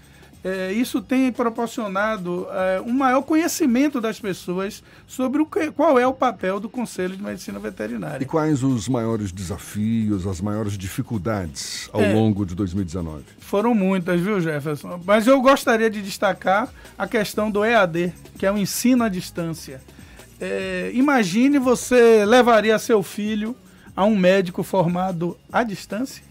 eh, 0.44 0.72
isso 0.72 1.00
tem 1.02 1.32
proporcionado 1.32 2.46
eh, 2.50 2.80
um 2.86 2.92
maior 2.92 3.22
conhecimento 3.22 4.00
das 4.00 4.20
pessoas 4.20 4.82
sobre 5.06 5.42
o 5.42 5.46
que, 5.46 5.70
qual 5.72 5.98
é 5.98 6.06
o 6.06 6.12
papel 6.14 6.60
do 6.60 6.68
Conselho 6.68 7.16
de 7.16 7.22
Medicina 7.22 7.58
Veterinária. 7.58 8.22
E 8.22 8.26
quais 8.26 8.62
os 8.62 8.88
maiores 8.88 9.32
desafios, 9.32 10.26
as 10.26 10.40
maiores 10.40 10.78
dificuldades 10.78 11.88
ao 11.92 12.00
É. 12.02 12.12
longo 12.14 12.46
de 12.46 12.54
2019? 12.54 13.24
Foram 13.40 13.74
muitas, 13.74 14.20
viu, 14.20 14.40
Jefferson? 14.40 15.00
Mas 15.04 15.26
eu 15.26 15.40
gostaria 15.42 15.90
de 15.90 16.00
destacar 16.02 16.68
a 16.96 17.06
questão 17.08 17.50
do 17.50 17.64
EAD, 17.64 18.12
que 18.38 18.46
é 18.46 18.52
o 18.52 18.56
ensino 18.58 19.02
à 19.04 19.08
distância. 19.08 19.80
É, 20.40 20.90
imagine 20.94 21.58
você 21.58 22.24
levaria 22.24 22.78
seu 22.78 23.02
filho 23.02 23.54
a 23.94 24.04
um 24.04 24.16
médico 24.16 24.62
formado 24.62 25.36
à 25.52 25.62
distância? 25.62 26.22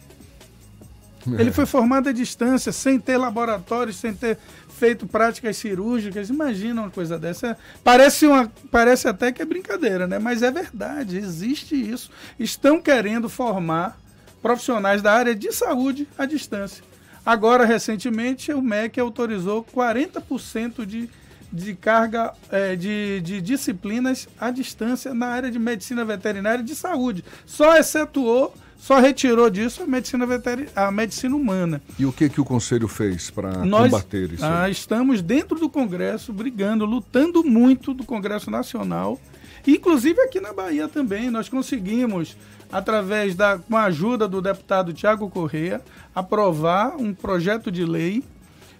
Ele 1.37 1.51
foi 1.51 1.65
formado 1.65 2.09
à 2.09 2.11
distância, 2.11 2.71
sem 2.71 2.99
ter 2.99 3.17
laboratórios, 3.17 3.97
sem 3.97 4.13
ter 4.13 4.37
feito 4.79 5.05
práticas 5.05 5.57
cirúrgicas. 5.57 6.29
Imagina 6.29 6.81
uma 6.81 6.89
coisa 6.89 7.19
dessa. 7.19 7.57
Parece, 7.83 8.25
uma, 8.25 8.51
parece 8.71 9.07
até 9.07 9.31
que 9.31 9.41
é 9.41 9.45
brincadeira, 9.45 10.07
né? 10.07 10.17
Mas 10.17 10.41
é 10.41 10.49
verdade, 10.49 11.17
existe 11.17 11.75
isso. 11.75 12.09
Estão 12.39 12.81
querendo 12.81 13.29
formar 13.29 13.99
profissionais 14.41 15.01
da 15.01 15.13
área 15.13 15.35
de 15.35 15.51
saúde 15.51 16.07
à 16.17 16.25
distância. 16.25 16.83
Agora, 17.25 17.65
recentemente, 17.65 18.53
o 18.53 18.61
MEC 18.61 18.99
autorizou 18.99 19.63
40% 19.63 20.85
de, 20.85 21.09
de 21.51 21.75
carga 21.75 22.33
eh, 22.51 22.75
de, 22.75 23.21
de 23.21 23.41
disciplinas 23.41 24.27
à 24.39 24.51
distância 24.51 25.13
na 25.13 25.27
área 25.27 25.51
de 25.51 25.59
medicina 25.59 26.05
veterinária 26.05 26.61
e 26.61 26.65
de 26.65 26.75
saúde. 26.75 27.23
Só 27.45 27.75
excetuou 27.75 28.53
só 28.79 28.97
retirou 28.97 29.49
disso 29.49 29.83
a 29.83 29.85
medicina 29.85 30.25
a 30.73 30.89
medicina 30.89 31.35
humana. 31.35 31.81
E 31.99 32.05
o 32.05 32.13
que 32.13 32.29
que 32.29 32.39
o 32.39 32.45
conselho 32.45 32.87
fez 32.87 33.29
para 33.29 33.65
Nós 33.65 33.91
combater 33.91 34.31
isso? 34.31 34.45
ah, 34.45 34.69
estamos 34.69 35.21
dentro 35.21 35.59
do 35.59 35.69
Congresso, 35.69 36.31
brigando, 36.31 36.85
lutando 36.85 37.43
muito 37.43 37.93
do 37.93 38.05
Congresso 38.05 38.49
Nacional, 38.49 39.19
inclusive 39.67 40.21
aqui 40.21 40.39
na 40.39 40.53
Bahia 40.53 40.87
também. 40.87 41.29
Nós 41.29 41.49
conseguimos, 41.49 42.37
através 42.71 43.35
da 43.35 43.57
com 43.57 43.75
a 43.75 43.83
ajuda 43.83 44.29
do 44.29 44.41
deputado 44.41 44.93
Tiago 44.93 45.29
Correia, 45.29 45.81
aprovar 46.15 46.95
um 46.95 47.13
projeto 47.13 47.69
de 47.69 47.83
lei 47.83 48.23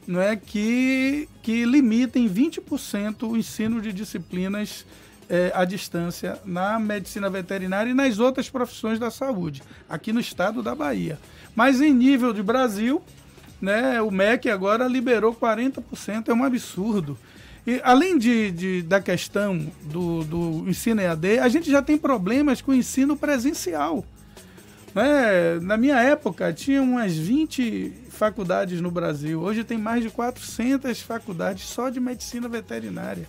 não 0.09 0.19
é, 0.19 0.35
que, 0.35 1.29
que 1.43 1.65
limita 1.65 2.17
em 2.17 2.27
20% 2.27 3.29
o 3.29 3.37
ensino 3.37 3.79
de 3.79 3.93
disciplinas 3.93 4.83
eh, 5.29 5.51
à 5.53 5.63
distância 5.65 6.39
na 6.43 6.79
medicina 6.79 7.29
veterinária 7.29 7.91
e 7.91 7.93
nas 7.93 8.17
outras 8.17 8.49
profissões 8.49 8.97
da 8.97 9.11
saúde, 9.11 9.61
aqui 9.87 10.11
no 10.11 10.19
estado 10.19 10.63
da 10.63 10.73
Bahia. 10.73 11.19
Mas 11.55 11.79
em 11.79 11.93
nível 11.93 12.33
de 12.33 12.41
Brasil, 12.41 13.03
né, 13.61 14.01
o 14.01 14.09
MEC 14.09 14.49
agora 14.49 14.87
liberou 14.87 15.31
40%, 15.35 16.29
é 16.29 16.33
um 16.33 16.43
absurdo. 16.43 17.15
E 17.67 17.79
além 17.83 18.17
de, 18.17 18.49
de- 18.49 18.81
da 18.81 18.99
questão 18.99 19.63
do, 19.83 20.23
do 20.23 20.65
ensino 20.67 21.01
EAD, 21.01 21.37
a 21.37 21.47
gente 21.49 21.69
já 21.69 21.83
tem 21.83 21.99
problemas 21.99 22.61
com 22.61 22.71
o 22.71 22.75
ensino 22.75 23.15
presencial. 23.15 24.03
Né? 24.93 25.59
Na 25.61 25.77
minha 25.77 25.99
época, 25.99 26.51
tinha 26.53 26.81
umas 26.81 27.15
20 27.15 27.93
faculdades 28.09 28.81
no 28.81 28.91
Brasil. 28.91 29.39
Hoje 29.41 29.63
tem 29.63 29.77
mais 29.77 30.03
de 30.03 30.09
400 30.09 30.99
faculdades 31.01 31.65
só 31.65 31.89
de 31.89 31.99
medicina 31.99 32.47
veterinária. 32.47 33.27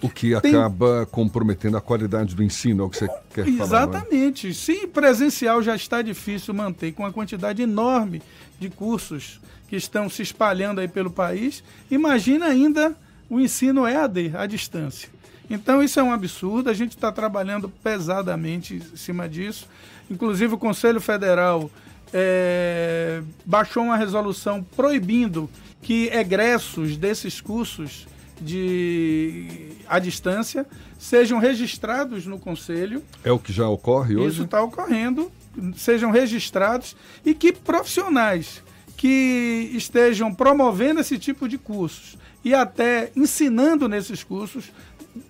O 0.00 0.08
que 0.08 0.38
Tem- 0.40 0.54
acaba 0.54 1.06
comprometendo 1.10 1.76
a 1.76 1.80
qualidade 1.80 2.34
do 2.34 2.42
ensino, 2.42 2.84
é 2.84 2.86
o 2.86 2.90
que 2.90 2.98
você 2.98 3.08
quer 3.34 3.44
falar. 3.44 3.56
não 3.56 3.62
é? 3.62 3.64
Exatamente. 3.64 4.54
Se 4.54 4.86
presencial 4.86 5.60
já 5.60 5.74
está 5.74 6.00
difícil 6.02 6.54
manter 6.54 6.92
com 6.92 7.04
a 7.04 7.12
quantidade 7.12 7.60
enorme 7.62 8.22
de 8.60 8.70
cursos 8.70 9.40
que 9.68 9.74
estão 9.74 10.08
se 10.08 10.22
espalhando 10.22 10.80
aí 10.80 10.86
pelo 10.86 11.10
país, 11.10 11.64
imagina 11.90 12.46
ainda 12.46 12.94
o 13.28 13.40
ensino 13.40 13.86
EAD, 13.86 14.32
à 14.36 14.46
distância. 14.46 15.08
Então 15.50 15.82
isso 15.82 15.98
é 15.98 16.02
um 16.02 16.12
absurdo, 16.12 16.70
a 16.70 16.74
gente 16.74 16.90
está 16.92 17.10
trabalhando 17.10 17.68
pesadamente 17.68 18.76
em 18.76 18.96
cima 18.96 19.28
disso. 19.28 19.66
Inclusive 20.10 20.54
o 20.54 20.58
Conselho 20.58 21.00
Federal 21.00 21.70
eh, 22.12 23.22
baixou 23.44 23.82
uma 23.82 23.96
resolução 23.96 24.62
proibindo 24.76 25.48
que 25.82 26.08
egressos 26.08 26.96
desses 26.96 27.40
cursos 27.40 28.06
de 28.40 29.72
à 29.88 29.98
distância 29.98 30.66
sejam 30.98 31.38
registrados 31.38 32.24
no 32.26 32.38
Conselho 32.38 33.02
É 33.24 33.32
o 33.32 33.38
que 33.38 33.52
já 33.52 33.68
ocorre 33.68 34.14
isso 34.14 34.22
hoje? 34.22 34.44
está 34.44 34.62
ocorrendo, 34.62 35.30
sejam 35.76 36.10
registrados 36.10 36.96
e 37.24 37.34
que 37.34 37.52
profissionais 37.52 38.62
que 38.96 39.70
estejam 39.74 40.34
promovendo 40.34 41.00
esse 41.00 41.18
tipo 41.18 41.48
de 41.48 41.58
cursos 41.58 42.16
e 42.44 42.54
até 42.54 43.10
ensinando 43.16 43.88
nesses 43.88 44.22
cursos 44.24 44.70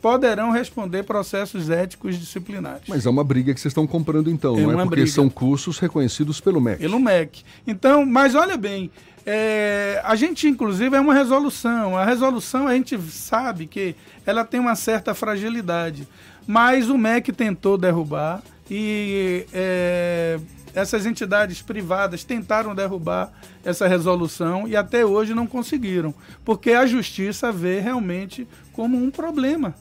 poderão 0.00 0.50
responder 0.50 1.02
processos 1.02 1.70
éticos 1.70 2.18
disciplinares. 2.18 2.82
Mas 2.88 3.06
é 3.06 3.10
uma 3.10 3.24
briga 3.24 3.52
que 3.54 3.60
vocês 3.60 3.70
estão 3.70 3.86
comprando 3.86 4.30
então, 4.30 4.56
É 4.56 4.62
não 4.62 4.72
é? 4.72 4.74
Porque 4.84 5.02
briga. 5.02 5.10
são 5.10 5.28
cursos 5.28 5.78
reconhecidos 5.78 6.40
pelo 6.40 6.60
MEC. 6.60 6.78
Pelo 6.80 7.00
MEC. 7.00 7.42
Então, 7.66 8.04
mas 8.06 8.34
olha 8.34 8.56
bem, 8.56 8.90
é, 9.26 10.00
a 10.04 10.14
gente 10.16 10.48
inclusive 10.48 10.96
é 10.96 11.00
uma 11.00 11.14
resolução. 11.14 11.96
A 11.96 12.04
resolução 12.04 12.66
a 12.66 12.74
gente 12.74 12.98
sabe 13.10 13.66
que 13.66 13.94
ela 14.24 14.44
tem 14.44 14.58
uma 14.60 14.74
certa 14.74 15.14
fragilidade, 15.14 16.06
mas 16.46 16.88
o 16.88 16.96
MEC 16.96 17.32
tentou 17.32 17.76
derrubar 17.76 18.42
e 18.70 19.46
é, 19.52 20.38
essas 20.78 21.06
entidades 21.06 21.60
privadas 21.60 22.22
tentaram 22.22 22.74
derrubar 22.74 23.32
essa 23.64 23.88
resolução 23.88 24.68
e 24.68 24.76
até 24.76 25.04
hoje 25.04 25.34
não 25.34 25.46
conseguiram, 25.46 26.14
porque 26.44 26.70
a 26.70 26.86
justiça 26.86 27.50
vê 27.50 27.80
realmente 27.80 28.46
como 28.72 28.96
um 28.96 29.10
problema. 29.10 29.74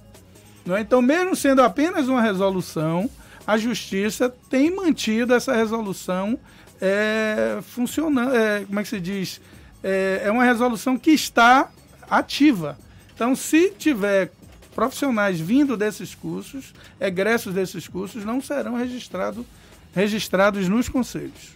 é? 0.70 0.82
Então, 0.82 1.02
mesmo 1.02 1.36
sendo 1.36 1.62
apenas 1.62 2.08
uma 2.08 2.22
resolução, 2.22 3.10
a 3.46 3.58
justiça 3.58 4.34
tem 4.50 4.76
mantido 4.76 5.34
essa 5.34 5.56
resolução 5.56 6.38
é, 6.82 7.60
funcionando. 7.62 8.36
é, 8.36 8.66
como 8.66 8.80
é 8.80 8.84
que 8.84 8.90
se 8.90 9.00
diz? 9.00 9.40
É, 9.84 10.24
é 10.26 10.32
uma 10.32 10.44
resolução 10.44 10.98
que 10.98 11.12
está 11.12 11.70
ativa. 12.10 12.78
Então, 13.14 13.36
se 13.36 13.70
tiver 13.70 14.32
profissionais 14.74 15.40
vindo 15.40 15.78
desses 15.78 16.16
cursos, 16.16 16.74
egressos 17.00 17.54
desses 17.54 17.88
cursos, 17.88 18.26
não 18.26 18.42
serão 18.42 18.76
registrado, 18.76 19.46
registrados 19.98 20.70
nos 20.70 20.88
conselhos. 20.88 21.56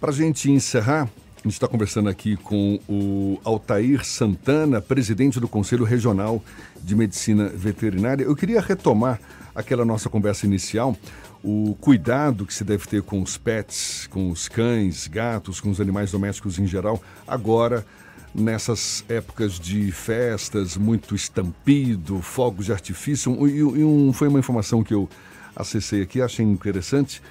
Para 0.00 0.10
a 0.10 0.12
gente 0.12 0.50
encerrar, 0.50 1.02
a 1.04 1.42
gente 1.44 1.52
está 1.52 1.68
conversando 1.68 2.08
aqui 2.08 2.36
com 2.36 2.80
o 2.88 3.38
Altair 3.44 4.04
Santana, 4.04 4.80
presidente 4.80 5.38
do 5.38 5.46
Conselho 5.46 5.84
Regional 5.84 6.42
de 6.82 6.96
Medicina 6.96 7.48
Veterinária. 7.48 8.24
Eu 8.24 8.34
queria 8.34 8.60
retomar 8.60 9.20
aquela 9.54 9.84
nossa 9.84 10.10
conversa 10.10 10.46
inicial, 10.46 10.96
o 11.44 11.76
cuidado 11.80 12.44
que 12.44 12.52
se 12.52 12.64
deve 12.64 12.88
ter 12.88 13.02
com 13.02 13.22
os 13.22 13.38
pets, 13.38 14.08
com 14.08 14.30
os 14.30 14.48
cães, 14.48 15.06
gatos, 15.06 15.60
com 15.60 15.70
os 15.70 15.80
animais 15.80 16.10
domésticos 16.10 16.58
em 16.58 16.66
geral, 16.66 17.00
agora 17.24 17.86
nessas 18.34 19.04
épocas 19.08 19.60
de 19.60 19.92
festas, 19.92 20.76
muito 20.76 21.14
estampido, 21.14 22.20
fogos 22.20 22.66
de 22.66 22.72
artifício. 22.72 23.46
E 23.46 23.62
um, 23.62 24.12
foi 24.12 24.26
uma 24.26 24.40
informação 24.40 24.82
que 24.82 24.92
eu 24.92 25.08
acessei 25.54 26.02
aqui, 26.02 26.20
achei 26.20 26.44
interessante, 26.44 27.22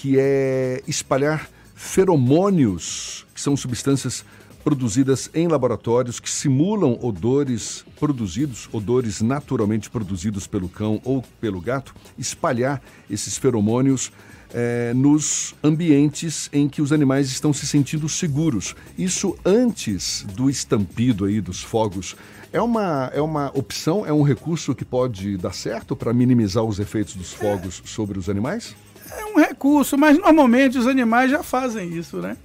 que 0.00 0.18
é 0.18 0.82
espalhar 0.88 1.46
feromônios, 1.74 3.26
que 3.34 3.40
são 3.40 3.54
substâncias 3.54 4.24
produzidas 4.64 5.28
em 5.34 5.46
laboratórios 5.46 6.18
que 6.18 6.30
simulam 6.30 6.98
odores 7.02 7.84
produzidos, 7.98 8.66
odores 8.72 9.20
naturalmente 9.20 9.90
produzidos 9.90 10.46
pelo 10.46 10.70
cão 10.70 11.02
ou 11.04 11.22
pelo 11.38 11.60
gato, 11.60 11.94
espalhar 12.16 12.80
esses 13.10 13.36
feromônios 13.36 14.10
eh, 14.54 14.94
nos 14.94 15.54
ambientes 15.62 16.48
em 16.50 16.66
que 16.66 16.80
os 16.80 16.92
animais 16.92 17.30
estão 17.30 17.52
se 17.52 17.66
sentindo 17.66 18.08
seguros. 18.08 18.74
Isso 18.96 19.36
antes 19.44 20.24
do 20.34 20.48
estampido 20.48 21.26
aí 21.26 21.42
dos 21.42 21.62
fogos. 21.62 22.16
É 22.50 22.60
uma, 22.60 23.10
é 23.12 23.20
uma 23.20 23.50
opção, 23.54 24.06
é 24.06 24.12
um 24.14 24.22
recurso 24.22 24.74
que 24.74 24.84
pode 24.84 25.36
dar 25.36 25.52
certo 25.52 25.94
para 25.94 26.10
minimizar 26.14 26.64
os 26.64 26.78
efeitos 26.78 27.14
dos 27.16 27.34
fogos 27.34 27.82
sobre 27.84 28.18
os 28.18 28.30
animais? 28.30 28.74
É 29.18 29.24
um 29.24 29.38
recurso, 29.38 29.96
mas 29.98 30.18
normalmente 30.18 30.78
os 30.78 30.86
animais 30.86 31.30
já 31.30 31.42
fazem 31.42 31.96
isso, 31.96 32.18
né? 32.18 32.36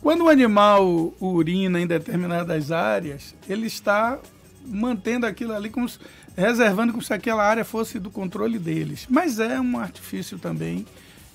Quando 0.00 0.24
o 0.24 0.28
animal 0.28 1.14
urina 1.20 1.80
em 1.80 1.86
determinadas 1.86 2.72
áreas, 2.72 3.34
ele 3.48 3.66
está 3.66 4.18
mantendo 4.66 5.26
aquilo 5.26 5.52
ali, 5.52 5.70
como 5.70 5.88
se, 5.88 5.98
reservando 6.36 6.92
como 6.92 7.02
se 7.02 7.12
aquela 7.12 7.44
área 7.44 7.64
fosse 7.64 7.98
do 7.98 8.10
controle 8.10 8.58
deles. 8.58 9.06
Mas 9.08 9.38
é 9.38 9.60
um 9.60 9.78
artifício 9.78 10.38
também 10.38 10.84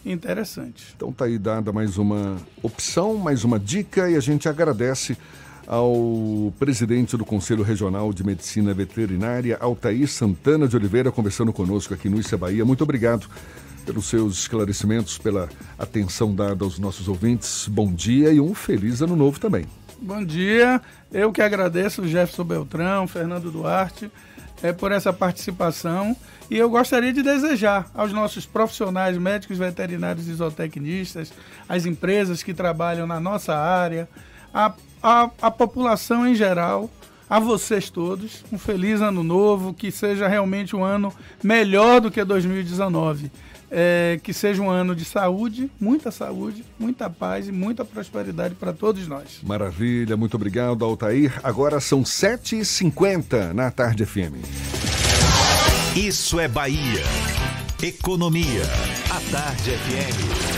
interessante. 0.06 0.94
Então 0.96 1.12
tá 1.12 1.26
aí 1.26 1.38
dada 1.38 1.72
mais 1.72 1.98
uma 1.98 2.38
opção, 2.62 3.16
mais 3.16 3.44
uma 3.44 3.60
dica 3.60 4.10
e 4.10 4.16
a 4.16 4.20
gente 4.20 4.50
agradece 4.50 5.18
ao 5.66 6.54
presidente 6.58 7.18
do 7.18 7.26
Conselho 7.26 7.64
Regional 7.64 8.14
de 8.14 8.24
Medicina 8.24 8.74
Veterinária, 8.74 9.58
Altair 9.60 10.08
Santana 10.08 10.68
de 10.68 10.78
Oliveira, 10.78 11.12
conversando 11.12 11.52
conosco 11.52 11.94
aqui 11.94 12.10
no 12.10 12.20
Isa 12.20 12.38
Bahia. 12.38 12.66
Muito 12.66 12.84
obrigado 12.84 13.28
pelos 13.88 14.06
seus 14.06 14.40
esclarecimentos, 14.40 15.18
pela 15.18 15.48
atenção 15.80 16.36
dada 16.36 16.66
aos 16.66 16.78
nossos 16.78 17.08
ouvintes. 17.08 17.70
Bom 17.70 17.92
dia 17.94 18.32
e 18.32 18.40
um 18.40 18.54
feliz 18.54 19.02
ano 19.02 19.16
novo 19.16 19.40
também. 19.40 19.66
Bom 20.00 20.24
dia, 20.24 20.82
eu 21.12 21.32
que 21.32 21.42
agradeço 21.42 22.06
Jefferson 22.06 22.44
Beltrão, 22.44 23.08
Fernando 23.08 23.50
Duarte, 23.50 24.12
é, 24.62 24.74
por 24.74 24.92
essa 24.92 25.14
participação. 25.14 26.16
E 26.52 26.58
eu 26.58 26.70
gostaria 26.70 27.14
de 27.14 27.24
desejar 27.24 27.90
aos 27.96 28.12
nossos 28.12 28.46
profissionais, 28.46 29.18
médicos 29.18 29.58
veterinários 29.58 30.28
e 30.28 30.34
zootecnistas, 30.34 31.32
as 31.68 31.86
empresas 31.86 32.44
que 32.44 32.54
trabalham 32.54 33.08
na 33.08 33.20
nossa 33.20 33.56
área, 33.56 34.08
a, 34.54 34.74
a 35.42 35.50
população 35.50 36.28
em 36.28 36.36
geral, 36.36 36.90
a 37.30 37.40
vocês 37.40 37.90
todos, 37.90 38.44
um 38.52 38.58
feliz 38.58 39.02
ano 39.02 39.24
novo, 39.24 39.74
que 39.74 39.92
seja 39.92 40.28
realmente 40.28 40.76
um 40.76 40.84
ano 40.84 41.14
melhor 41.44 42.00
do 42.00 42.12
que 42.12 42.24
2019. 42.24 43.32
É, 43.70 44.20
que 44.24 44.32
seja 44.32 44.62
um 44.62 44.70
ano 44.70 44.96
de 44.96 45.04
saúde, 45.04 45.70
muita 45.80 46.10
saúde, 46.10 46.64
muita 46.80 47.10
paz 47.10 47.50
e 47.50 47.52
muita 47.52 47.84
prosperidade 47.84 48.56
para 48.56 48.72
todos 48.72 49.08
nós. 49.08 49.42
Maravilha, 49.44 50.16
muito 50.16 50.36
obrigado, 50.36 50.86
Altair. 50.86 51.40
Agora 51.44 51.80
são 51.80 52.02
7h50 52.04 53.52
na 53.54 53.70
Tarde 53.70 54.06
FM. 54.06 54.36
Isso 55.96 56.40
é 56.40 56.48
Bahia. 56.48 57.04
Economia. 57.82 58.64
A 59.10 59.20
Tarde 59.32 59.72
FM. 59.72 60.58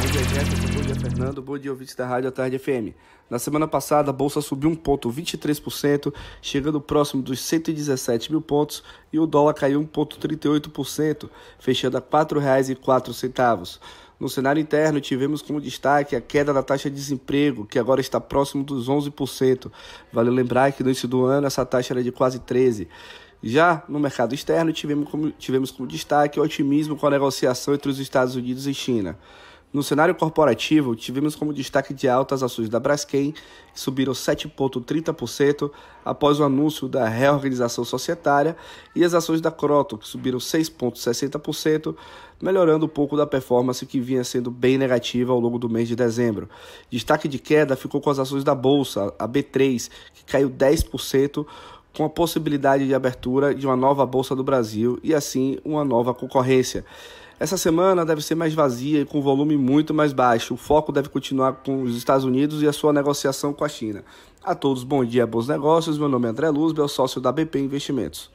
Bom 0.00 0.12
dia, 0.12 0.24
Jefferson. 0.24 0.66
Bom 0.72 0.82
dia, 0.82 0.94
Fernando. 0.94 1.42
Bom 1.42 1.58
dia, 1.58 1.70
ouvintes 1.70 1.94
da 1.94 2.06
Rádio 2.06 2.28
à 2.28 2.32
Tarde 2.32 2.58
FM. 2.58 2.94
Na 3.28 3.38
semana 3.40 3.66
passada, 3.66 4.10
a 4.10 4.12
Bolsa 4.12 4.40
subiu 4.40 4.70
1,23%, 4.70 6.14
chegando 6.40 6.80
próximo 6.80 7.22
dos 7.22 7.40
117 7.40 8.30
mil 8.30 8.40
pontos, 8.40 8.84
e 9.12 9.18
o 9.18 9.26
dólar 9.26 9.54
caiu 9.54 9.82
1,38%, 9.82 11.28
fechando 11.58 11.96
a 11.96 12.00
R$ 12.00 12.06
4,04. 12.06 13.78
No 14.18 14.28
cenário 14.28 14.60
interno, 14.60 15.00
tivemos 15.00 15.42
como 15.42 15.60
destaque 15.60 16.16
a 16.16 16.20
queda 16.20 16.52
da 16.52 16.62
taxa 16.62 16.88
de 16.88 16.96
desemprego, 16.96 17.66
que 17.66 17.78
agora 17.78 18.00
está 18.00 18.18
próximo 18.18 18.64
dos 18.64 18.88
11%. 18.88 19.70
Vale 20.12 20.30
lembrar 20.30 20.72
que 20.72 20.82
no 20.82 20.88
início 20.88 21.06
do 21.06 21.26
ano 21.26 21.46
essa 21.46 21.66
taxa 21.66 21.92
era 21.92 22.02
de 22.02 22.12
quase 22.12 22.38
13%. 22.38 22.86
Já 23.42 23.82
no 23.88 24.00
mercado 24.00 24.34
externo, 24.34 24.72
tivemos 24.72 25.08
como, 25.10 25.30
tivemos 25.32 25.70
como 25.70 25.86
destaque 25.86 26.40
o 26.40 26.42
otimismo 26.42 26.96
com 26.96 27.06
a 27.06 27.10
negociação 27.10 27.74
entre 27.74 27.90
os 27.90 27.98
Estados 27.98 28.34
Unidos 28.34 28.66
e 28.66 28.72
China. 28.72 29.18
No 29.76 29.82
cenário 29.82 30.14
corporativo, 30.14 30.96
tivemos 30.96 31.36
como 31.36 31.52
destaque 31.52 31.92
de 31.92 32.08
alta 32.08 32.34
as 32.34 32.42
ações 32.42 32.66
da 32.66 32.80
Braskem, 32.80 33.32
que 33.74 33.78
subiram 33.78 34.14
7,30% 34.14 35.70
após 36.02 36.40
o 36.40 36.44
anúncio 36.44 36.88
da 36.88 37.06
reorganização 37.06 37.84
societária, 37.84 38.56
e 38.94 39.04
as 39.04 39.12
ações 39.12 39.42
da 39.42 39.50
Croto, 39.50 39.98
que 39.98 40.08
subiram 40.08 40.38
6,60%, 40.38 41.94
melhorando 42.40 42.86
um 42.86 42.88
pouco 42.88 43.18
da 43.18 43.26
performance 43.26 43.84
que 43.84 44.00
vinha 44.00 44.24
sendo 44.24 44.50
bem 44.50 44.78
negativa 44.78 45.34
ao 45.34 45.38
longo 45.38 45.58
do 45.58 45.68
mês 45.68 45.86
de 45.86 45.94
dezembro. 45.94 46.48
Destaque 46.88 47.28
de 47.28 47.38
queda 47.38 47.76
ficou 47.76 48.00
com 48.00 48.08
as 48.08 48.18
ações 48.18 48.42
da 48.42 48.54
Bolsa, 48.54 49.12
a 49.18 49.28
B3, 49.28 49.90
que 50.14 50.24
caiu 50.24 50.48
10%, 50.48 51.46
com 51.94 52.04
a 52.04 52.08
possibilidade 52.08 52.86
de 52.86 52.94
abertura 52.94 53.54
de 53.54 53.66
uma 53.66 53.76
nova 53.76 54.06
Bolsa 54.06 54.34
do 54.34 54.42
Brasil 54.42 54.98
e 55.02 55.14
assim 55.14 55.58
uma 55.62 55.84
nova 55.84 56.14
concorrência. 56.14 56.82
Essa 57.38 57.58
semana 57.58 58.04
deve 58.04 58.22
ser 58.22 58.34
mais 58.34 58.54
vazia 58.54 59.02
e 59.02 59.04
com 59.04 59.20
volume 59.20 59.56
muito 59.56 59.92
mais 59.92 60.12
baixo. 60.12 60.54
O 60.54 60.56
foco 60.56 60.90
deve 60.90 61.10
continuar 61.10 61.52
com 61.64 61.82
os 61.82 61.94
Estados 61.94 62.24
Unidos 62.24 62.62
e 62.62 62.66
a 62.66 62.72
sua 62.72 62.92
negociação 62.92 63.52
com 63.52 63.64
a 63.64 63.68
China. 63.68 64.02
A 64.42 64.54
todos, 64.54 64.84
bom 64.84 65.04
dia, 65.04 65.26
bons 65.26 65.46
negócios. 65.46 65.98
Meu 65.98 66.08
nome 66.08 66.26
é 66.26 66.30
André 66.30 66.48
Luz, 66.48 66.72
meu 66.72 66.88
sócio 66.88 67.20
da 67.20 67.30
BP 67.30 67.58
Investimentos. 67.58 68.30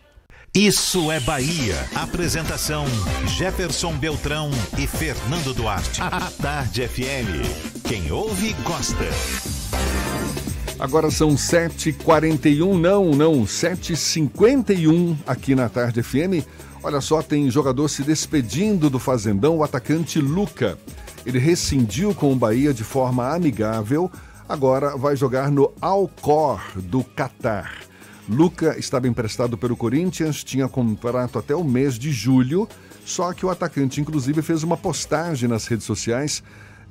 Isso 0.53 1.11
é 1.11 1.19
Bahia. 1.21 1.75
Apresentação: 1.95 2.85
Jefferson 3.25 3.93
Beltrão 3.93 4.51
e 4.77 4.85
Fernando 4.85 5.53
Duarte. 5.53 6.01
A 6.01 6.29
Tarde 6.41 6.87
FM. 6.87 7.87
Quem 7.87 8.11
ouve, 8.11 8.53
gosta. 8.63 9.05
Agora 10.77 11.09
são 11.09 11.35
7h41, 11.35 12.79
não, 12.79 13.11
não, 13.11 13.43
7h51 13.45 15.15
aqui 15.25 15.55
na 15.55 15.69
Tarde 15.69 16.03
FM. 16.03 16.45
Olha 16.83 16.99
só, 16.99 17.21
tem 17.21 17.49
jogador 17.51 17.87
se 17.89 18.01
despedindo 18.01 18.89
do 18.89 18.97
Fazendão, 18.97 19.57
o 19.57 19.63
atacante 19.63 20.19
Luca. 20.19 20.79
Ele 21.23 21.37
rescindiu 21.37 22.15
com 22.15 22.33
o 22.33 22.35
Bahia 22.35 22.73
de 22.73 22.83
forma 22.83 23.31
amigável, 23.35 24.11
agora 24.49 24.97
vai 24.97 25.15
jogar 25.15 25.51
no 25.51 25.71
Alcor 25.79 26.59
do 26.77 27.03
Catar. 27.03 27.71
Luca 28.27 28.79
estava 28.79 29.07
emprestado 29.07 29.57
pelo 29.59 29.77
Corinthians, 29.77 30.43
tinha 30.43 30.67
contrato 30.67 31.37
até 31.37 31.55
o 31.55 31.63
mês 31.63 31.99
de 31.99 32.11
julho, 32.11 32.67
só 33.05 33.31
que 33.31 33.45
o 33.45 33.51
atacante, 33.51 34.01
inclusive, 34.01 34.41
fez 34.41 34.63
uma 34.63 34.77
postagem 34.77 35.47
nas 35.47 35.67
redes 35.67 35.85
sociais 35.85 36.41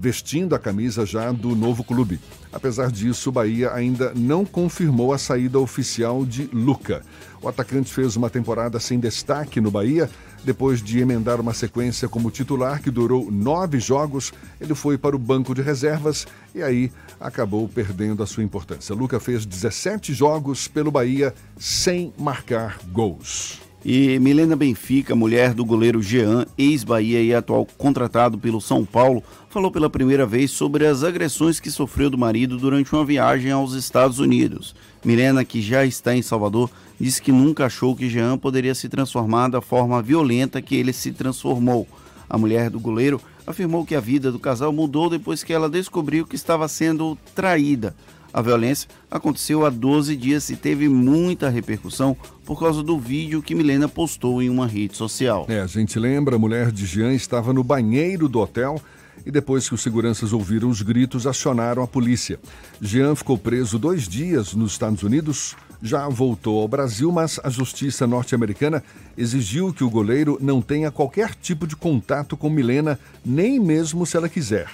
vestindo 0.01 0.55
a 0.55 0.59
camisa 0.59 1.05
já 1.05 1.31
do 1.31 1.55
novo 1.55 1.85
clube. 1.85 2.19
Apesar 2.51 2.91
disso, 2.91 3.29
o 3.29 3.33
Bahia 3.33 3.71
ainda 3.73 4.13
não 4.17 4.47
confirmou 4.47 5.13
a 5.13 5.19
saída 5.19 5.59
oficial 5.59 6.25
de 6.25 6.49
Luca. 6.53 7.03
O 7.43 7.49
atacante 7.49 7.93
fez 7.93 8.17
uma 8.17 8.31
temporada 8.31 8.81
sem 8.81 8.99
destaque 8.99 9.61
no 9.61 9.71
Bahia. 9.71 10.09
Depois 10.43 10.83
de 10.83 10.99
emendar 11.01 11.39
uma 11.39 11.53
sequência 11.53 12.09
como 12.09 12.31
titular 12.31 12.81
que 12.81 12.91
durou 12.91 13.31
nove 13.31 13.79
jogos, 13.79 14.33
ele 14.59 14.75
foi 14.75 14.97
para 14.97 15.15
o 15.15 15.19
banco 15.19 15.55
de 15.55 15.61
reservas 15.61 16.27
e 16.55 16.63
aí 16.63 16.91
acabou 17.21 17.69
perdendo 17.69 18.23
a 18.23 18.27
sua 18.27 18.43
importância. 18.43 18.95
Luca 18.95 19.21
fez 19.21 19.45
17 19.45 20.15
jogos 20.15 20.67
pelo 20.67 20.91
Bahia 20.91 21.35
sem 21.59 22.11
marcar 22.19 22.79
gols. 22.91 23.70
E 23.83 24.19
Milena 24.19 24.55
Benfica, 24.55 25.15
mulher 25.15 25.55
do 25.55 25.65
goleiro 25.65 26.03
Jean, 26.03 26.45
ex-Bahia 26.59 27.23
e 27.23 27.35
atual 27.35 27.67
contratado 27.79 28.37
pelo 28.37 28.61
São 28.61 28.85
Paulo, 28.85 29.23
falou 29.49 29.71
pela 29.71 29.89
primeira 29.89 30.27
vez 30.27 30.51
sobre 30.51 30.87
as 30.87 31.03
agressões 31.03 31.59
que 31.59 31.71
sofreu 31.71 32.11
do 32.11 32.19
marido 32.19 32.59
durante 32.59 32.93
uma 32.93 33.07
viagem 33.07 33.51
aos 33.51 33.73
Estados 33.73 34.19
Unidos. 34.19 34.75
Milena, 35.03 35.47
que 35.47 35.63
já 35.63 35.87
está 35.87 36.15
em 36.15 36.21
Salvador, 36.21 36.71
disse 37.01 37.23
que 37.23 37.33
nunca 37.33 37.65
achou 37.65 37.97
que 37.97 38.11
Jean 38.11 38.37
poderia 38.37 38.75
se 38.75 38.87
transformar 38.87 39.49
da 39.49 39.63
forma 39.63 40.03
violenta 40.03 40.61
que 40.61 40.77
ele 40.77 40.93
se 40.93 41.11
transformou. 41.11 41.89
A 42.29 42.37
mulher 42.37 42.69
do 42.69 42.79
goleiro 42.79 43.19
afirmou 43.47 43.87
que 43.87 43.95
a 43.95 44.01
vida 44.01 44.31
do 44.31 44.39
casal 44.39 44.75
mudou 44.75 45.09
depois 45.09 45.43
que 45.43 45.55
ela 45.55 45.71
descobriu 45.71 46.27
que 46.27 46.37
estava 46.37 46.69
sendo 46.69 47.17
traída. 47.35 47.97
A 48.33 48.41
violência 48.41 48.89
aconteceu 49.11 49.67
há 49.67 49.71
12 49.71 50.17
dias 50.17 50.51
e 50.51 50.57
teve 50.57 50.89
muita 50.89 51.49
repercussão 51.49 52.17
por 52.45 52.59
causa 52.59 52.83
do 52.83 52.99
vídeo 52.99 53.43
que 53.43 53.55
Milena 53.55 53.89
postou 53.89 54.41
em 54.41 54.49
uma 54.49 54.67
rede 54.67 54.97
social. 54.97 55.47
É, 55.49 55.61
a 55.61 55.67
gente 55.67 55.99
lembra, 55.99 56.37
a 56.37 56.39
mulher 56.39 56.71
de 56.71 56.87
Jean 56.87 57.13
estava 57.13 57.53
no 57.53 57.65
banheiro 57.65 58.29
do 58.29 58.39
hotel 58.39 58.81
e 59.27 59.31
depois 59.31 59.69
que 59.69 59.75
os 59.75 59.83
seguranças 59.83 60.33
ouviram 60.33 60.69
os 60.69 60.81
gritos, 60.81 61.27
acionaram 61.27 61.83
a 61.83 61.87
polícia. 61.87 62.39
Jean 62.81 63.15
ficou 63.15 63.37
preso 63.37 63.79
dois 63.79 64.09
dias 64.09 64.55
nos 64.55 64.73
Estados 64.73 65.03
Unidos, 65.03 65.57
já 65.83 66.09
voltou 66.09 66.61
ao 66.61 66.69
Brasil, 66.69 67.11
mas 67.11 67.41
a 67.43 67.51
justiça 67.51 68.07
norte-americana 68.07 68.83
exigiu 69.17 69.73
que 69.73 69.85
o 69.85 69.91
goleiro 69.91 70.39
não 70.41 70.63
tenha 70.63 70.91
qualquer 70.91 71.35
tipo 71.35 71.67
de 71.67 71.75
contato 71.75 72.37
com 72.37 72.51
Milena, 72.51 72.99
nem 73.25 73.59
mesmo 73.59 74.07
se 74.07 74.17
ela 74.17 74.29
quiser. 74.29 74.69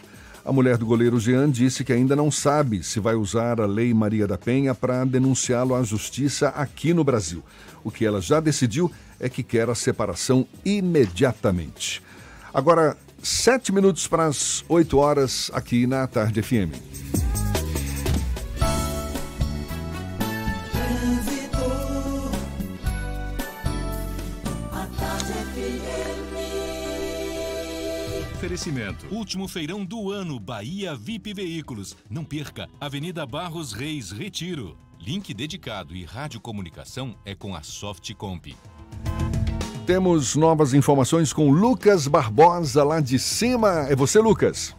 A 0.46 0.52
mulher 0.52 0.78
do 0.78 0.86
goleiro 0.86 1.18
Jean 1.18 1.50
disse 1.50 1.82
que 1.82 1.92
ainda 1.92 2.14
não 2.14 2.30
sabe 2.30 2.80
se 2.84 3.00
vai 3.00 3.16
usar 3.16 3.60
a 3.60 3.66
Lei 3.66 3.92
Maria 3.92 4.28
da 4.28 4.38
Penha 4.38 4.76
para 4.76 5.04
denunciá-lo 5.04 5.74
à 5.74 5.82
justiça 5.82 6.50
aqui 6.50 6.94
no 6.94 7.02
Brasil. 7.02 7.42
O 7.82 7.90
que 7.90 8.06
ela 8.06 8.20
já 8.20 8.38
decidiu 8.38 8.88
é 9.18 9.28
que 9.28 9.42
quer 9.42 9.68
a 9.68 9.74
separação 9.74 10.46
imediatamente. 10.64 12.00
Agora, 12.54 12.96
sete 13.20 13.72
minutos 13.72 14.06
para 14.06 14.26
as 14.26 14.64
oito 14.68 14.98
horas 14.98 15.50
aqui 15.52 15.84
na 15.84 16.06
Tarde 16.06 16.40
FM. 16.40 17.65
Oferecimento. 28.46 29.06
Último 29.10 29.48
feirão 29.48 29.84
do 29.84 30.12
ano, 30.12 30.38
Bahia 30.38 30.94
VIP 30.94 31.34
Veículos. 31.34 31.96
Não 32.08 32.24
perca, 32.24 32.68
Avenida 32.80 33.26
Barros 33.26 33.72
Reis, 33.72 34.12
Retiro. 34.12 34.78
Link 35.00 35.34
dedicado 35.34 35.96
e 35.96 36.04
radiocomunicação 36.04 37.16
é 37.24 37.34
com 37.34 37.56
a 37.56 37.62
Softcomp. 37.64 38.54
Temos 39.84 40.36
novas 40.36 40.74
informações 40.74 41.32
com 41.32 41.50
Lucas 41.50 42.06
Barbosa 42.06 42.84
lá 42.84 43.00
de 43.00 43.18
cima. 43.18 43.88
É 43.90 43.96
você, 43.96 44.20
Lucas? 44.20 44.76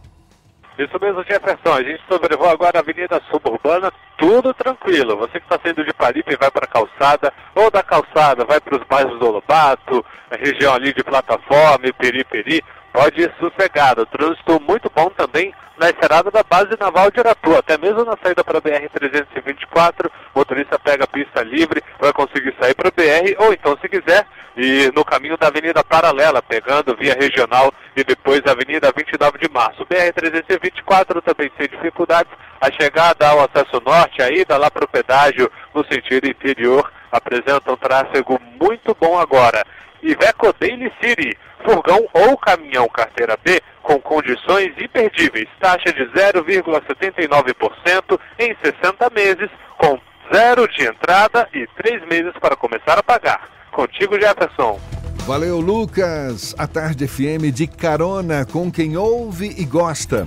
Isso 0.79 0.97
mesmo, 1.01 1.21
Jefferson. 1.23 1.73
A 1.73 1.83
gente 1.83 2.01
sobrevoa 2.09 2.51
agora 2.51 2.77
a 2.77 2.81
Avenida 2.81 3.21
Suburbana, 3.29 3.91
tudo 4.17 4.53
tranquilo. 4.53 5.17
Você 5.17 5.41
que 5.41 5.45
está 5.45 5.59
saindo 5.61 5.83
de 5.83 5.93
Paripe 5.93 6.37
vai 6.37 6.49
para 6.49 6.63
a 6.63 6.69
calçada, 6.69 7.33
ou 7.53 7.69
da 7.69 7.83
calçada 7.83 8.45
vai 8.45 8.61
para 8.61 8.79
os 8.79 8.87
bairros 8.87 9.19
do 9.19 9.29
Lobato, 9.29 10.05
a 10.31 10.37
região 10.37 10.73
ali 10.73 10.93
de 10.93 11.03
plataforma, 11.03 11.91
Periperi, 11.99 12.63
pode 12.97 13.21
ir 13.21 13.31
sossegado. 13.39 14.07
Trânsito 14.07 14.59
muito 14.59 14.91
bom 14.93 15.07
também 15.11 15.53
na 15.77 15.91
estrada 15.91 16.31
da 16.31 16.41
base 16.41 16.75
naval 16.79 17.11
de 17.11 17.19
Aratu, 17.19 17.55
até 17.55 17.77
mesmo 17.77 18.03
na 18.03 18.17
saída 18.23 18.43
para 18.43 18.57
a 18.57 18.61
BR-324, 18.61 20.09
motorista 20.33 20.79
pega 20.79 21.03
a 21.03 21.07
pista 21.07 21.43
livre, 21.43 21.83
vai 21.99 22.11
conseguir 22.11 22.55
sair 22.59 22.73
para 22.73 22.87
a 22.87 22.91
BR, 22.91 23.35
ou 23.37 23.53
então, 23.53 23.77
se 23.79 23.87
quiser, 23.87 24.25
ir 24.55 24.91
no 24.95 25.05
caminho 25.05 25.37
da 25.37 25.45
Avenida 25.45 25.83
Paralela, 25.83 26.41
pegando 26.41 26.97
via 26.97 27.13
regional 27.13 27.71
e 27.95 28.03
depois 28.03 28.41
a 28.47 28.53
Avenida 28.53 28.91
29 28.97 29.37
de 29.37 29.53
Março. 29.53 29.85
BR-324 29.85 31.21
também 31.21 31.51
sem 31.55 31.69
dificuldades, 31.69 32.31
a 32.59 32.71
chegada 32.71 33.27
ao 33.27 33.41
acesso 33.41 33.79
norte, 33.85 34.23
a 34.23 34.31
ida 34.31 34.57
lá 34.57 34.71
para 34.71 34.85
o 34.85 34.89
pedágio 34.89 35.51
no 35.75 35.85
sentido 35.85 36.27
interior, 36.27 36.91
apresenta 37.11 37.71
um 37.71 37.77
tráfego 37.77 38.41
muito 38.59 38.97
bom 38.99 39.19
agora. 39.19 39.63
Iveco 40.01 40.53
Daily 40.59 40.91
City, 41.01 41.37
furgão 41.67 42.07
ou 42.13 42.37
caminhão 42.37 42.87
carteira 42.87 43.37
B 43.43 43.59
com 43.83 43.99
condições 43.99 44.71
imperdíveis, 44.79 45.49
taxa 45.59 45.91
de 45.91 46.05
0,79% 46.11 48.17
em 48.39 48.55
60 48.63 49.09
meses, 49.09 49.49
com 49.77 49.99
zero 50.33 50.65
de 50.69 50.85
entrada 50.85 51.45
e 51.53 51.67
três 51.75 52.01
meses 52.07 52.31
para 52.39 52.55
começar 52.55 52.97
a 52.97 53.03
pagar. 53.03 53.49
Contigo, 53.71 54.17
Jefferson. 54.19 54.79
Valeu, 55.25 55.59
Lucas. 55.59 56.55
A 56.57 56.65
Tarde 56.67 57.05
FM 57.05 57.53
de 57.53 57.67
carona 57.67 58.45
com 58.45 58.71
quem 58.71 58.95
ouve 58.95 59.53
e 59.57 59.65
gosta. 59.65 60.25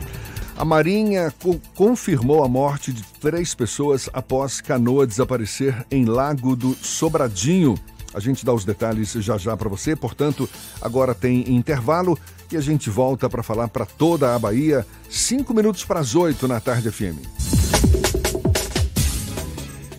A 0.59 0.64
Marinha 0.64 1.32
co 1.43 1.59
confirmou 1.74 2.45
a 2.45 2.49
morte 2.49 2.93
de 2.93 3.03
três 3.18 3.55
pessoas 3.55 4.11
após 4.12 4.61
canoa 4.61 5.07
desaparecer 5.07 5.86
em 5.91 6.05
Lago 6.05 6.55
do 6.55 6.74
Sobradinho. 6.74 7.76
A 8.13 8.21
gente 8.21 8.45
dá 8.45 8.53
os 8.53 8.65
detalhes 8.65 9.13
já 9.13 9.39
já 9.39 9.57
para 9.57 9.69
você, 9.69 9.95
portanto, 9.95 10.49
agora 10.81 11.15
tem 11.15 11.49
intervalo 11.55 12.19
e 12.51 12.57
a 12.57 12.61
gente 12.61 12.91
volta 12.91 13.29
para 13.31 13.43
falar 13.43 13.69
para 13.69 13.87
toda 13.87 14.35
a 14.35 14.39
Bahia, 14.39 14.85
cinco 15.09 15.55
minutos 15.55 15.85
para 15.85 16.01
as 16.01 16.15
oito 16.15 16.49
na 16.49 16.61
tarde 16.61 16.91
FM. 16.91 17.19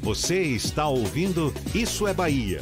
Você 0.02 0.42
está 0.42 0.88
ouvindo 0.88 1.54
Isso 1.74 2.06
é 2.08 2.14
Bahia. 2.14 2.62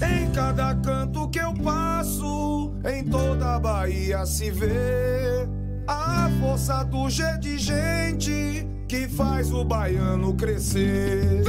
Em 0.00 0.30
cada 0.32 0.74
canto 0.76 1.28
que 1.28 1.40
eu 1.40 1.52
passo, 1.54 2.72
em 2.84 3.04
toda 3.04 3.56
a 3.56 3.60
Bahia 3.60 4.24
se 4.24 4.50
vê 4.50 5.46
a 5.86 6.30
força 6.40 6.84
do 6.84 7.10
G 7.10 7.24
de 7.38 7.58
gente 7.58 8.77
que 8.88 9.06
faz 9.06 9.52
o 9.52 9.62
baiano 9.62 10.32
crescer. 10.32 11.42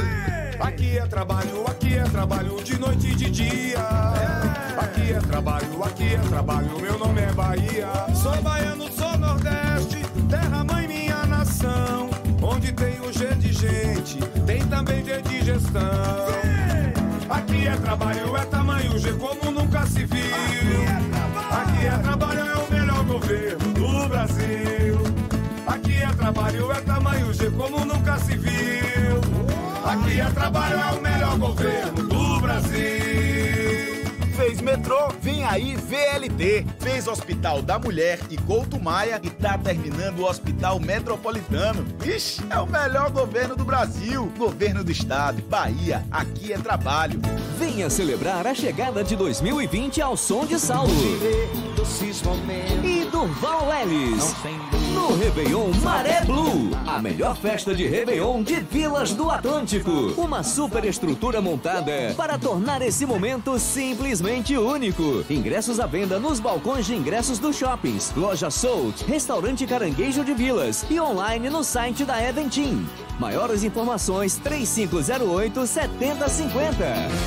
Aqui 0.60 0.98
é 0.98 1.06
trabalho, 1.06 1.64
aqui 1.66 1.94
é 1.94 2.04
trabalho 2.04 2.62
de 2.62 2.78
noite 2.78 3.06
e 3.06 3.14
de 3.14 3.30
dia. 3.30 3.78
Aqui 4.78 5.12
é 5.14 5.18
trabalho, 5.18 5.82
aqui 5.82 6.14
é 6.14 6.18
trabalho, 6.18 6.78
meu 6.78 6.98
nome 6.98 7.22
é 7.22 7.32
Bahia. 7.32 7.88
Sou 8.14 8.36
baiano, 8.42 8.92
sou 8.92 9.16
Nordeste, 9.16 10.04
terra 10.28 10.62
mãe 10.64 10.86
minha 10.86 11.24
nação. 11.24 12.10
Onde 12.42 12.72
tem 12.72 13.00
o 13.00 13.10
G 13.10 13.34
de 13.36 13.52
gente, 13.54 14.18
tem 14.44 14.62
também 14.66 15.02
G 15.02 15.22
de 15.22 15.42
gestão. 15.42 15.80
Aqui 17.30 17.66
é 17.66 17.76
trabalho, 17.76 18.36
é 18.36 18.44
tamanho 18.44 18.98
G 18.98 19.14
como 19.14 19.50
nunca 19.50 19.86
se 19.86 20.04
viu. 20.04 20.36
Aqui 21.50 21.86
é 21.86 21.98
trabalho, 22.02 22.40
é 22.40 22.56
o 22.56 22.70
melhor 22.70 23.04
governo 23.04 23.72
do 23.72 24.08
Brasil. 24.08 25.09
Aqui 25.70 26.02
é 26.02 26.12
trabalho, 26.14 26.72
é 26.72 26.80
tamanho 26.80 27.32
G 27.32 27.48
como 27.52 27.84
nunca 27.84 28.18
se 28.18 28.36
viu. 28.36 29.20
Aqui 29.84 30.20
é 30.20 30.30
trabalho, 30.30 30.78
é 30.78 30.98
o 30.98 31.00
melhor 31.00 31.38
governo 31.38 32.02
do 32.08 32.40
Brasil. 32.40 32.80
Fez 34.34 34.60
metrô, 34.60 35.10
vem 35.20 35.44
aí 35.44 35.76
VLT. 35.76 36.66
Fez 36.80 37.06
Hospital 37.06 37.62
da 37.62 37.78
Mulher 37.78 38.18
e 38.30 38.36
Couto 38.36 38.80
Maia 38.80 39.20
e 39.22 39.30
tá 39.30 39.56
terminando 39.56 40.18
o 40.20 40.24
Hospital 40.28 40.80
Metropolitano. 40.80 41.86
Ixi, 42.04 42.42
é 42.50 42.58
o 42.58 42.66
melhor 42.66 43.10
governo 43.10 43.54
do 43.54 43.64
Brasil. 43.64 44.32
Governo 44.36 44.82
do 44.82 44.90
Estado, 44.90 45.40
Bahia, 45.42 46.04
aqui 46.10 46.52
é 46.52 46.58
trabalho. 46.58 47.20
Venha 47.58 47.88
celebrar 47.88 48.44
a 48.46 48.54
chegada 48.54 49.04
de 49.04 49.14
2020 49.14 50.02
ao 50.02 50.16
som 50.16 50.44
de 50.44 50.58
Saulo. 50.58 50.90
E 52.82 53.04
Durval 53.04 53.68
Lelis. 53.68 54.34
No 54.94 55.16
Réveillon 55.16 55.70
Maré 55.82 56.20
Blue, 56.24 56.70
a 56.86 57.00
melhor 57.00 57.36
festa 57.36 57.74
de 57.74 57.86
Réveillon 57.86 58.42
de 58.42 58.60
Vilas 58.60 59.12
do 59.12 59.30
Atlântico. 59.30 59.90
Uma 60.16 60.42
super 60.42 60.84
estrutura 60.84 61.40
montada 61.40 62.14
para 62.16 62.38
tornar 62.38 62.82
esse 62.82 63.06
momento 63.06 63.58
simplesmente 63.58 64.56
único. 64.56 65.24
Ingressos 65.30 65.78
à 65.80 65.86
venda 65.86 66.18
nos 66.18 66.40
balcões 66.40 66.86
de 66.86 66.94
ingressos 66.94 67.38
dos 67.38 67.56
shoppings, 67.56 68.12
loja 68.16 68.50
Soult, 68.50 69.04
restaurante 69.04 69.66
Caranguejo 69.66 70.24
de 70.24 70.34
Vilas 70.34 70.84
e 70.90 71.00
online 71.00 71.48
no 71.48 71.62
site 71.62 72.04
da 72.04 72.22
Eventim. 72.22 72.86
Maiores 73.20 73.62
informações 73.62 74.36
3508 74.36 75.66
7050. 75.66 76.86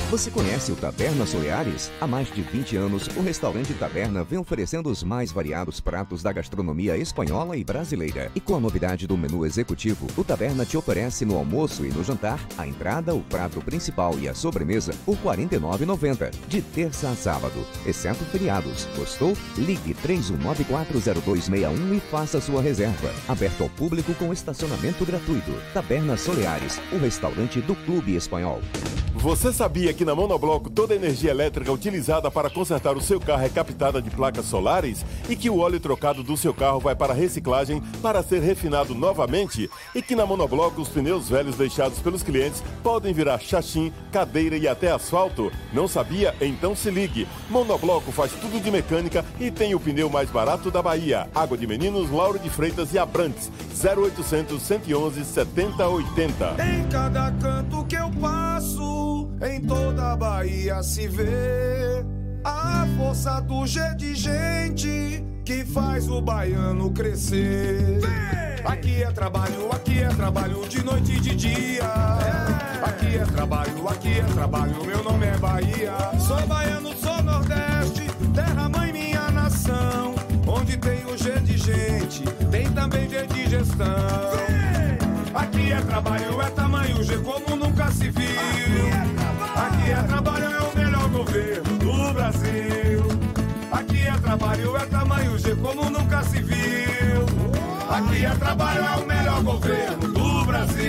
Você 0.09 0.31
conhece 0.31 0.71
o 0.71 0.75
Taberna 0.75 1.23
Soleares? 1.23 1.91
Há 2.01 2.07
mais 2.07 2.33
de 2.33 2.41
20 2.41 2.77
anos, 2.77 3.07
o 3.15 3.21
restaurante 3.21 3.75
Taberna 3.75 4.23
vem 4.23 4.39
oferecendo 4.39 4.89
os 4.89 5.03
mais 5.03 5.31
variados 5.31 5.79
pratos 5.79 6.23
da 6.23 6.33
gastronomia 6.33 6.97
espanhola 6.97 7.52
e 7.55 7.63
brasileira. 7.63 8.31
E 8.33 8.39
com 8.39 8.55
a 8.55 8.59
novidade 8.59 9.05
do 9.05 9.17
menu 9.17 9.45
executivo, 9.45 10.07
o 10.17 10.23
Taberna 10.23 10.65
te 10.65 10.75
oferece 10.75 11.25
no 11.25 11.37
almoço 11.37 11.85
e 11.85 11.89
no 11.89 12.03
jantar 12.03 12.39
a 12.57 12.67
entrada, 12.67 13.13
o 13.13 13.21
prato 13.21 13.61
principal 13.61 14.17
e 14.19 14.27
a 14.27 14.33
sobremesa 14.33 14.93
por 15.05 15.15
R$ 15.15 15.45
49,90, 15.45 16.31
de 16.47 16.61
terça 16.61 17.09
a 17.09 17.15
sábado, 17.15 17.65
exceto 17.85 18.23
feriados. 18.25 18.87
Gostou? 18.97 19.33
Ligue 19.57 19.95
31940261 19.95 21.97
e 21.97 21.99
faça 21.99 22.41
sua 22.41 22.61
reserva. 22.61 23.11
Aberto 23.27 23.63
ao 23.63 23.69
público 23.69 24.13
com 24.15 24.33
estacionamento 24.33 25.05
gratuito. 25.05 25.51
Taberna 25.73 26.17
Soleares, 26.17 26.79
o 26.91 26.97
restaurante 26.97 27.61
do 27.61 27.75
Clube 27.75 28.15
Espanhol. 28.15 28.61
Você 29.15 29.53
sabia 29.53 29.93
que 29.93 30.03
na 30.03 30.15
Monobloco 30.15 30.69
toda 30.69 30.93
a 30.93 30.97
energia 30.97 31.31
elétrica 31.31 31.71
utilizada 31.71 32.29
para 32.29 32.49
consertar 32.49 32.97
o 32.97 33.01
seu 33.01 33.21
carro 33.21 33.45
é 33.45 33.49
captada 33.49 34.01
de 34.01 34.09
placas 34.09 34.45
solares 34.45 35.05
e 35.29 35.35
que 35.35 35.49
o 35.49 35.59
óleo 35.59 35.79
trocado 35.79 36.23
do 36.23 36.35
seu 36.35 36.53
carro 36.53 36.79
vai 36.79 36.95
para 36.95 37.13
reciclagem 37.13 37.42
para 38.01 38.23
ser 38.23 38.41
refinado 38.41 38.95
novamente 38.95 39.69
e 39.93 40.01
que 40.01 40.15
na 40.15 40.25
Monobloco 40.25 40.81
os 40.81 40.89
pneus 40.89 41.29
velhos 41.29 41.55
deixados 41.55 41.99
pelos 41.99 42.23
clientes 42.23 42.63
podem 42.81 43.13
virar 43.13 43.39
chachim, 43.39 43.91
cadeira 44.11 44.55
e 44.55 44.67
até 44.67 44.91
asfalto? 44.91 45.51
Não 45.73 45.87
sabia? 45.87 46.33
Então 46.39 46.75
se 46.75 46.89
ligue. 46.89 47.27
Monobloco 47.49 48.11
faz 48.11 48.31
tudo 48.31 48.61
de 48.61 48.71
mecânica 48.71 49.25
e 49.39 49.51
tem 49.51 49.75
o 49.75 49.79
pneu 49.79 50.09
mais 50.09 50.29
barato 50.29 50.71
da 50.71 50.81
Bahia. 50.81 51.27
Água 51.35 51.57
de 51.57 51.67
Meninos, 51.67 52.09
Lauro 52.09 52.39
de 52.39 52.49
Freitas 52.49 52.93
e 52.93 52.99
Abrantes. 52.99 53.51
0800 53.83 54.61
111 54.61 55.25
7080. 55.25 56.55
Em 56.63 56.87
cada 56.89 57.31
canto 57.33 57.85
que 57.85 57.95
eu 57.95 58.09
passo, 58.21 59.29
em 59.41 59.61
toda 59.61 60.13
a 60.13 60.15
Bahia 60.15 60.81
se 60.81 61.07
vê 61.07 62.22
a 62.43 62.85
força 62.97 63.39
do 63.41 63.65
G 63.65 63.79
de 63.95 64.13
gente 64.15 65.23
que 65.45 65.63
faz 65.65 66.09
o 66.09 66.21
baiano 66.21 66.91
crescer. 66.91 67.99
Aqui 68.65 69.03
é 69.03 69.11
trabalho, 69.11 69.71
aqui 69.71 69.99
é 69.99 70.07
trabalho 70.09 70.67
de 70.67 70.83
noite 70.83 71.13
e 71.13 71.19
de 71.19 71.35
dia. 71.35 71.83
Aqui 72.81 73.17
é 73.17 73.25
trabalho, 73.25 73.87
aqui 73.87 74.19
é 74.19 74.23
trabalho, 74.23 74.85
meu 74.85 75.03
nome 75.03 75.25
é 75.25 75.37
Bahia. 75.37 75.93
Sou 76.19 76.45
baiano, 76.47 76.93
sou 76.97 77.21
Nordeste, 77.23 78.07
terra 78.33 78.69
mãe 78.69 78.91
minha 78.91 79.29
nação. 79.31 80.15
Onde 80.47 80.77
tem 80.77 81.05
o 81.05 81.17
G 81.17 81.39
de 81.41 81.57
gente, 81.57 82.23
tem 82.51 82.69
também 82.71 83.09
G 83.09 83.25
de 83.27 83.49
gestão. 83.49 83.85
Aqui 85.33 85.71
é 85.71 85.81
trabalho, 85.81 86.41
é 86.41 86.49
tamanho 86.51 87.03
G 87.03 87.17
como 87.17 87.55
nunca 87.55 87.91
se 87.91 88.09
viu. 88.09 88.33
Aqui 89.55 89.91
é 89.91 90.03
trabalho, 90.03 90.45
é 90.45 90.61
o 90.61 90.75
melhor 90.75 91.09
governo 91.09 91.72
trabalho, 94.37 94.77
é 94.77 94.85
tamanho 94.87 95.37
G 95.37 95.55
como 95.55 95.89
nunca 95.89 96.23
se 96.23 96.41
viu. 96.41 97.25
Aqui 97.89 98.25
é 98.25 98.35
trabalho, 98.35 98.83
é 98.83 98.95
o 98.97 99.05
melhor 99.05 99.43
governo 99.43 100.07
do 100.11 100.45
Brasil. 100.45 100.83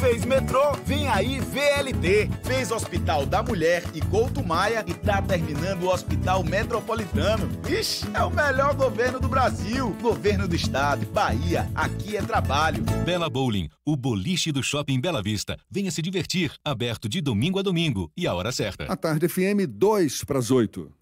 Fez 0.00 0.24
metrô, 0.24 0.72
vem 0.86 1.06
aí 1.08 1.38
VLT. 1.38 2.30
Fez 2.42 2.70
Hospital 2.70 3.26
da 3.26 3.42
Mulher 3.42 3.84
e 3.94 4.00
Couto 4.00 4.44
Maia 4.44 4.82
e 4.86 4.94
tá 4.94 5.20
terminando 5.20 5.82
o 5.84 5.92
Hospital 5.92 6.42
Metropolitano. 6.42 7.48
Ixi, 7.68 8.06
é 8.14 8.22
o 8.22 8.30
melhor 8.30 8.74
governo 8.74 9.20
do 9.20 9.28
Brasil. 9.28 9.94
Governo 10.00 10.48
do 10.48 10.56
Estado, 10.56 11.06
Bahia, 11.06 11.70
aqui 11.74 12.16
é 12.16 12.22
trabalho. 12.22 12.82
Bela 13.04 13.28
Bowling, 13.28 13.68
o 13.86 13.96
boliche 13.96 14.50
do 14.50 14.62
Shopping 14.62 15.00
Bela 15.00 15.22
Vista. 15.22 15.58
Venha 15.70 15.90
se 15.90 16.00
divertir, 16.00 16.52
aberto 16.64 17.08
de 17.08 17.20
domingo 17.20 17.58
a 17.58 17.62
domingo 17.62 18.10
e 18.16 18.26
a 18.26 18.34
hora 18.34 18.50
certa. 18.50 18.84
A 18.84 18.96
tarde 18.96 19.28
FM 19.28 19.68
2 19.68 20.24
para 20.24 20.38
as 20.38 20.50
8. 20.50 21.01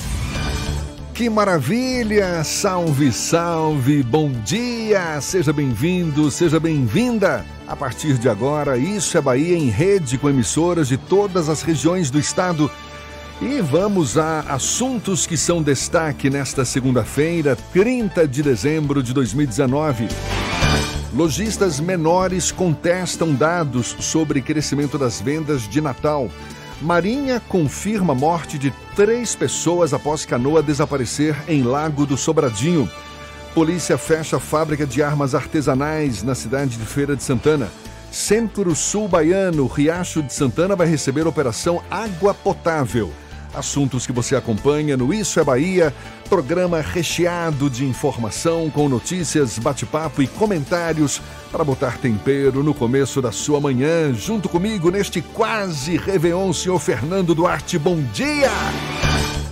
Que 1.21 1.29
maravilha! 1.29 2.43
Salve, 2.43 3.11
salve! 3.11 4.01
Bom 4.01 4.31
dia! 4.43 5.21
Seja 5.21 5.53
bem-vindo, 5.53 6.31
seja 6.31 6.59
bem-vinda! 6.59 7.45
A 7.67 7.75
partir 7.75 8.17
de 8.17 8.27
agora, 8.27 8.75
Isso 8.75 9.15
é 9.19 9.21
Bahia 9.21 9.55
em 9.55 9.69
rede 9.69 10.17
com 10.17 10.27
emissoras 10.27 10.87
de 10.87 10.97
todas 10.97 11.47
as 11.47 11.61
regiões 11.61 12.09
do 12.09 12.17
estado. 12.17 12.71
E 13.39 13.61
vamos 13.61 14.17
a 14.17 14.39
assuntos 14.49 15.27
que 15.27 15.37
são 15.37 15.61
destaque 15.61 16.27
nesta 16.27 16.65
segunda-feira, 16.65 17.55
30 17.71 18.27
de 18.27 18.41
dezembro 18.41 19.03
de 19.03 19.13
2019. 19.13 20.07
Lojistas 21.13 21.79
menores 21.79 22.51
contestam 22.51 23.35
dados 23.35 23.95
sobre 23.99 24.41
crescimento 24.41 24.97
das 24.97 25.21
vendas 25.21 25.69
de 25.69 25.81
Natal. 25.81 26.31
Marinha 26.81 27.39
confirma 27.47 28.15
morte 28.15 28.57
de 28.57 28.73
três 28.95 29.35
pessoas 29.35 29.93
após 29.93 30.25
canoa 30.25 30.61
desaparecer 30.61 31.35
em 31.47 31.63
Lago 31.63 32.05
do 32.05 32.17
Sobradinho. 32.17 32.89
Polícia 33.53 33.97
fecha 33.97 34.39
fábrica 34.39 34.85
de 34.85 35.01
armas 35.03 35.35
artesanais 35.35 36.23
na 36.23 36.35
cidade 36.35 36.77
de 36.77 36.85
Feira 36.85 37.15
de 37.15 37.23
Santana. 37.23 37.69
Centro-Sul 38.11 39.07
Baiano, 39.07 39.67
Riacho 39.67 40.21
de 40.21 40.33
Santana 40.33 40.75
vai 40.75 40.87
receber 40.87 41.25
operação 41.25 41.81
Água 41.89 42.33
Potável. 42.33 43.11
Assuntos 43.53 44.07
que 44.07 44.13
você 44.13 44.35
acompanha 44.35 44.95
no 44.95 45.13
Isso 45.13 45.39
é 45.39 45.43
Bahia, 45.43 45.93
programa 46.29 46.79
recheado 46.79 47.69
de 47.69 47.85
informação 47.85 48.69
com 48.69 48.87
notícias, 48.87 49.59
bate-papo 49.59 50.21
e 50.21 50.27
comentários 50.27 51.21
para 51.51 51.63
botar 51.63 51.97
tempero 51.97 52.63
no 52.63 52.73
começo 52.73 53.21
da 53.21 53.31
sua 53.31 53.59
manhã. 53.59 54.13
Junto 54.13 54.47
comigo 54.47 54.89
neste 54.89 55.21
quase 55.21 55.97
Réveillon, 55.97 56.53
senhor 56.53 56.79
Fernando 56.79 57.35
Duarte. 57.35 57.77
Bom 57.77 58.01
dia! 58.13 58.49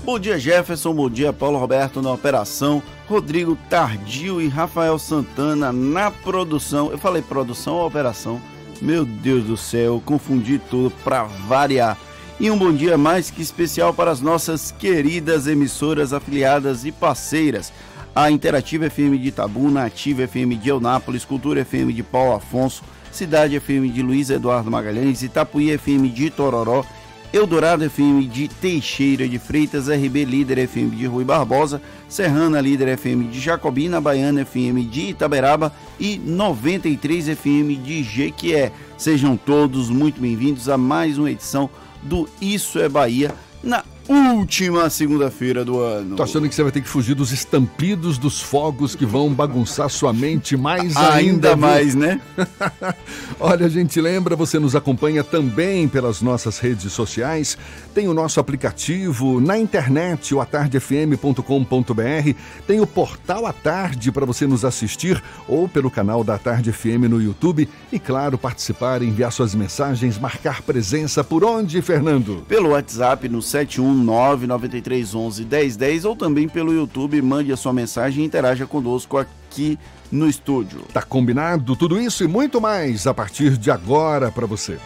Bom 0.05 0.17
dia, 0.17 0.39
Jefferson. 0.39 0.93
Bom 0.93 1.09
dia, 1.09 1.31
Paulo 1.31 1.59
Roberto 1.59 2.01
na 2.01 2.11
operação. 2.11 2.81
Rodrigo 3.07 3.57
Tardio 3.69 4.41
e 4.41 4.47
Rafael 4.47 4.97
Santana 4.97 5.71
na 5.71 6.09
produção. 6.09 6.89
Eu 6.89 6.97
falei 6.97 7.21
produção 7.21 7.75
ou 7.75 7.85
operação? 7.85 8.41
Meu 8.81 9.03
Deus 9.03 9.43
do 9.43 9.57
céu, 9.57 10.01
confundi 10.05 10.57
tudo 10.57 10.89
para 11.03 11.23
variar. 11.23 11.97
E 12.39 12.49
um 12.49 12.57
bom 12.57 12.71
dia 12.71 12.97
mais 12.97 13.29
que 13.29 13.41
especial 13.41 13.93
para 13.93 14.11
as 14.11 14.21
nossas 14.21 14.71
queridas 14.71 15.45
emissoras 15.45 16.13
afiliadas 16.13 16.85
e 16.85 16.91
parceiras. 16.91 17.73
A 18.15 18.31
Interativa 18.31 18.89
FM 18.89 19.17
de 19.19 19.27
Itabuna, 19.27 19.83
Ativa 19.83 20.25
FM 20.25 20.55
de 20.55 20.69
Eunápolis, 20.69 21.25
Cultura 21.25 21.65
FM 21.65 21.91
de 21.91 22.01
Paulo 22.01 22.33
Afonso, 22.33 22.81
Cidade 23.11 23.59
FM 23.59 23.91
de 23.91 24.01
Luiz 24.01 24.29
Eduardo 24.29 24.71
Magalhães, 24.71 25.21
Itapuí 25.21 25.77
FM 25.77 26.07
de 26.13 26.29
Tororó, 26.29 26.85
Eldorado 27.33 27.83
FM 27.83 28.25
de 28.29 28.47
Teixeira 28.47 29.27
de 29.27 29.37
Freitas, 29.37 29.89
RB 29.89 30.23
Líder 30.23 30.59
FM 30.65 30.95
de 30.95 31.07
Rui 31.07 31.25
Barbosa, 31.25 31.81
Serrana 32.07 32.61
Líder 32.61 32.97
FM 32.97 33.29
de 33.29 33.39
Jacobina, 33.41 33.99
Baiana 33.99 34.45
FM 34.45 34.85
de 34.89 35.09
Itaberaba 35.09 35.73
e 35.99 36.17
93 36.17 37.37
FM 37.37 37.83
de 37.83 38.01
Jequié. 38.01 38.71
Sejam 38.97 39.35
todos 39.35 39.89
muito 39.89 40.21
bem-vindos 40.21 40.69
a 40.69 40.77
mais 40.77 41.17
uma 41.17 41.29
edição 41.29 41.69
do 42.03 42.29
Isso 42.41 42.79
é 42.79 42.87
Bahia 42.87 43.33
na 43.63 43.83
última 44.09 44.89
segunda-feira 44.89 45.63
do 45.63 45.79
ano. 45.79 46.15
Tô 46.15 46.23
achando 46.23 46.49
que 46.49 46.55
você 46.55 46.63
vai 46.63 46.71
ter 46.71 46.81
que 46.81 46.89
fugir 46.89 47.13
dos 47.13 47.31
estampidos 47.31 48.17
dos 48.17 48.41
fogos 48.41 48.95
que 48.95 49.05
vão 49.05 49.31
bagunçar 49.31 49.87
sua 49.89 50.11
mente 50.11 50.57
mais 50.57 50.97
ainda. 50.97 51.13
Ainda 51.13 51.55
mais, 51.55 51.93
né? 51.93 52.19
Olha, 53.39 53.67
a 53.67 53.69
gente 53.69 54.01
lembra, 54.01 54.35
você 54.35 54.57
nos 54.57 54.75
acompanha 54.75 55.23
também 55.23 55.87
pelas 55.87 56.21
nossas 56.21 56.57
redes 56.57 56.91
sociais, 56.91 57.57
tem 57.93 58.07
o 58.07 58.13
nosso 58.13 58.39
aplicativo 58.39 59.39
na 59.39 59.57
internet, 59.57 60.33
o 60.33 60.41
atardefm.com.br, 60.41 62.33
tem 62.65 62.79
o 62.81 62.87
portal 62.87 63.45
à 63.45 63.53
tarde 63.53 64.11
para 64.11 64.25
você 64.25 64.47
nos 64.47 64.65
assistir 64.65 65.21
ou 65.47 65.69
pelo 65.69 65.91
canal 65.91 66.23
da 66.23 66.37
Tarde 66.37 66.71
FM 66.71 67.07
no 67.09 67.21
YouTube 67.21 67.69
e, 67.91 67.99
claro, 67.99 68.37
participar, 68.37 69.03
enviar 69.03 69.31
suas 69.31 69.53
mensagens, 69.53 70.17
marcar 70.17 70.61
presença 70.63 71.23
por 71.23 71.43
onde, 71.43 71.81
Fernando? 71.81 72.43
Pelo 72.47 72.69
WhatsApp 72.69 73.29
no 73.29 73.41
71 73.41 73.98
99311 73.99 75.45
1010 75.45 76.05
ou 76.05 76.15
também 76.15 76.47
pelo 76.47 76.73
YouTube, 76.73 77.21
mande 77.21 77.51
a 77.51 77.57
sua 77.57 77.73
mensagem 77.73 78.23
e 78.23 78.27
interaja 78.27 78.65
conosco 78.65 79.17
aqui 79.17 79.77
no 80.11 80.27
estúdio. 80.27 80.81
Tá 80.93 81.01
combinado? 81.01 81.75
Tudo 81.75 81.99
isso 81.99 82.23
e 82.23 82.27
muito 82.27 82.59
mais 82.59 83.05
a 83.05 83.13
partir 83.13 83.57
de 83.57 83.69
agora 83.69 84.31
para 84.31 84.47
você. 84.47 84.77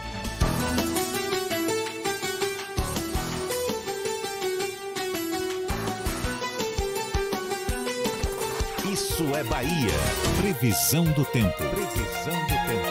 Isso 8.92 9.24
é 9.34 9.44
Bahia. 9.44 9.94
Previsão 10.40 11.04
do 11.04 11.24
tempo. 11.24 11.56
Previsão 11.56 12.40
do 12.42 12.68
tempo. 12.68 12.83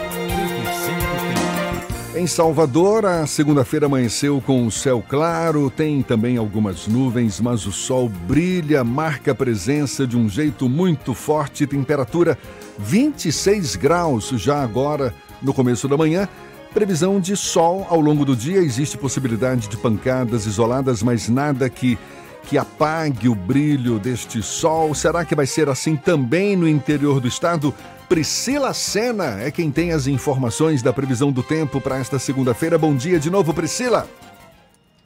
Em 2.16 2.28
Salvador, 2.28 3.08
a 3.08 3.26
segunda-feira 3.26 3.88
amanheceu 3.88 4.40
com 4.40 4.68
o 4.68 4.72
céu 4.72 5.04
claro, 5.08 5.72
tem 5.72 6.04
também 6.04 6.38
algumas 6.38 6.88
nuvens, 6.88 7.42
mas 7.42 7.66
o 7.66 7.72
sol 7.72 8.08
brilha, 8.08 8.84
marca 8.84 9.32
a 9.32 9.36
presença 9.36 10.06
de 10.06 10.16
um 10.16 10.30
jeito 10.30 10.70
muito 10.70 11.16
forte, 11.16 11.66
temperatura 11.66 12.38
26 12.78 13.76
graus 13.78 14.30
já 14.36 14.62
agora 14.62 15.12
no 15.42 15.56
começo 15.56 15.88
da 15.88 15.98
manhã. 15.98 16.30
Previsão 16.72 17.20
de 17.20 17.36
sol 17.36 17.88
ao 17.90 18.00
longo 18.00 18.24
do 18.24 18.36
dia, 18.36 18.60
existe 18.60 18.96
possibilidade 18.96 19.68
de 19.68 19.76
pancadas 19.76 20.46
isoladas, 20.46 21.02
mas 21.02 21.28
nada 21.28 21.68
que 21.68 21.98
que 22.46 22.58
apague 22.58 23.30
o 23.30 23.36
brilho 23.36 23.98
deste 23.98 24.44
sol. 24.44 24.94
Será 24.94 25.24
que 25.24 25.34
vai 25.34 25.46
ser 25.46 25.70
assim 25.70 25.96
também 25.96 26.56
no 26.56 26.68
interior 26.68 27.20
do 27.22 27.28
estado? 27.28 27.74
Priscila 28.14 28.76
Sena 28.76 29.42
é 29.42 29.50
quem 29.50 29.72
tem 29.72 29.92
as 29.92 30.06
informações 30.06 30.84
da 30.84 30.94
previsão 30.94 31.32
do 31.32 31.42
tempo 31.42 31.82
para 31.82 31.98
esta 31.98 32.20
segunda-feira. 32.20 32.78
Bom 32.78 32.96
dia 32.96 33.20
de 33.20 33.28
novo, 33.28 33.52
Priscila. 33.56 34.08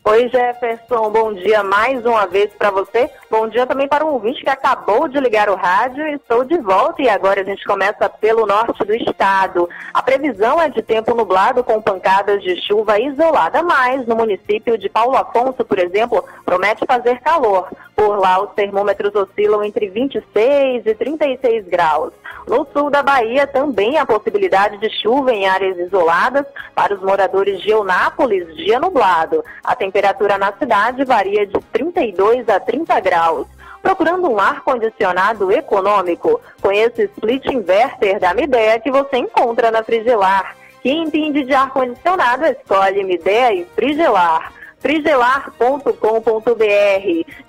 Oi, 0.10 0.30
Jefferson. 0.30 1.12
Bom 1.12 1.34
dia 1.34 1.62
mais 1.64 2.06
uma 2.06 2.26
vez 2.26 2.50
para 2.54 2.72
você. 2.72 3.12
Bom 3.30 3.46
dia 3.50 3.68
também 3.68 3.90
para 3.90 4.06
um 4.06 4.14
ouvinte 4.14 4.42
que 4.42 4.50
acabou 4.50 5.06
de 5.10 5.20
ligar 5.20 5.50
o 5.50 5.56
rádio. 5.56 6.08
Estou 6.08 6.46
de 6.46 6.58
volta 6.60 7.02
e 7.02 7.10
agora 7.10 7.42
a 7.42 7.44
gente 7.44 7.66
começa 7.66 8.08
pelo 8.08 8.46
norte 8.46 8.86
do 8.86 8.96
estado. 8.96 9.68
A 9.94 10.02
previsão 10.02 10.62
é 10.62 10.70
de 10.70 10.82
tempo 10.82 11.14
nublado 11.14 11.62
com 11.62 11.82
pancadas 11.82 12.42
de 12.42 12.56
chuva 12.66 12.98
isolada, 12.98 13.62
mas 13.62 14.08
no 14.08 14.16
município 14.16 14.78
de 14.78 14.88
Paulo 14.88 15.18
Afonso, 15.18 15.66
por 15.66 15.78
exemplo, 15.78 16.24
promete 16.46 16.86
fazer 16.86 17.20
calor. 17.20 17.68
Por 17.94 18.18
lá, 18.18 18.42
os 18.42 18.54
termômetros 18.54 19.14
oscilam 19.14 19.62
entre 19.62 19.90
26 19.90 20.86
e 20.86 20.96
36 20.96 21.68
graus. 21.68 22.14
No 22.48 22.66
sul 22.72 22.90
da 22.90 23.04
Bahia, 23.04 23.46
também 23.46 23.98
há 23.98 24.06
possibilidade 24.06 24.78
de 24.78 24.90
chuva 25.02 25.34
em 25.34 25.50
áreas 25.50 25.78
isoladas. 25.80 26.46
Para 26.74 26.96
os 26.96 27.02
moradores 27.02 27.60
de 27.60 27.72
Eunápolis, 27.72 28.56
dia 28.56 28.80
nublado. 28.80 29.44
A 29.64 29.76
temperatura 29.76 29.97
na 30.40 30.54
cidade 30.54 31.04
varia 31.04 31.46
de 31.46 31.60
32 31.72 32.48
a 32.50 32.60
30 32.60 33.00
graus. 33.00 33.48
Procurando 33.82 34.30
um 34.30 34.40
ar-condicionado 34.40 35.52
econômico, 35.52 36.42
conheça 36.62 37.02
o 37.02 37.06
Split 37.06 37.46
Inverter 37.46 38.20
da 38.20 38.34
Midea 38.34 38.80
que 38.80 38.92
você 38.92 39.18
encontra 39.18 39.72
na 39.72 39.84
Frigelar. 39.84 40.56
Quem 40.82 41.04
entende 41.04 41.44
de 41.44 41.54
ar-condicionado, 41.54 42.46
escolhe 42.46 43.04
Midea 43.04 43.54
e 43.54 43.66
Frigelar 43.76 44.52
frigelar.com.br. 44.80 45.94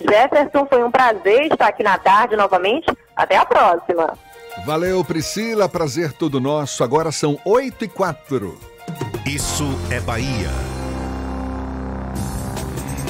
Jefferson, 0.01 0.67
foi 0.67 0.83
um 0.83 0.91
prazer 0.91 1.53
estar 1.53 1.69
aqui 1.69 1.83
na 1.83 1.99
tarde 1.99 2.37
novamente. 2.37 2.87
Até 3.15 3.37
a 3.37 3.45
próxima. 3.45 4.17
Valeu, 4.65 5.05
Priscila. 5.05 5.69
Prazer 5.69 6.13
todo 6.13 6.41
nosso. 6.41 6.83
Agora 6.83 7.13
são 7.13 7.39
8 7.45 7.85
e 7.85 7.89
4. 7.89 8.59
Isso 9.27 9.67
é 9.91 10.01
Bahia. 10.01 10.78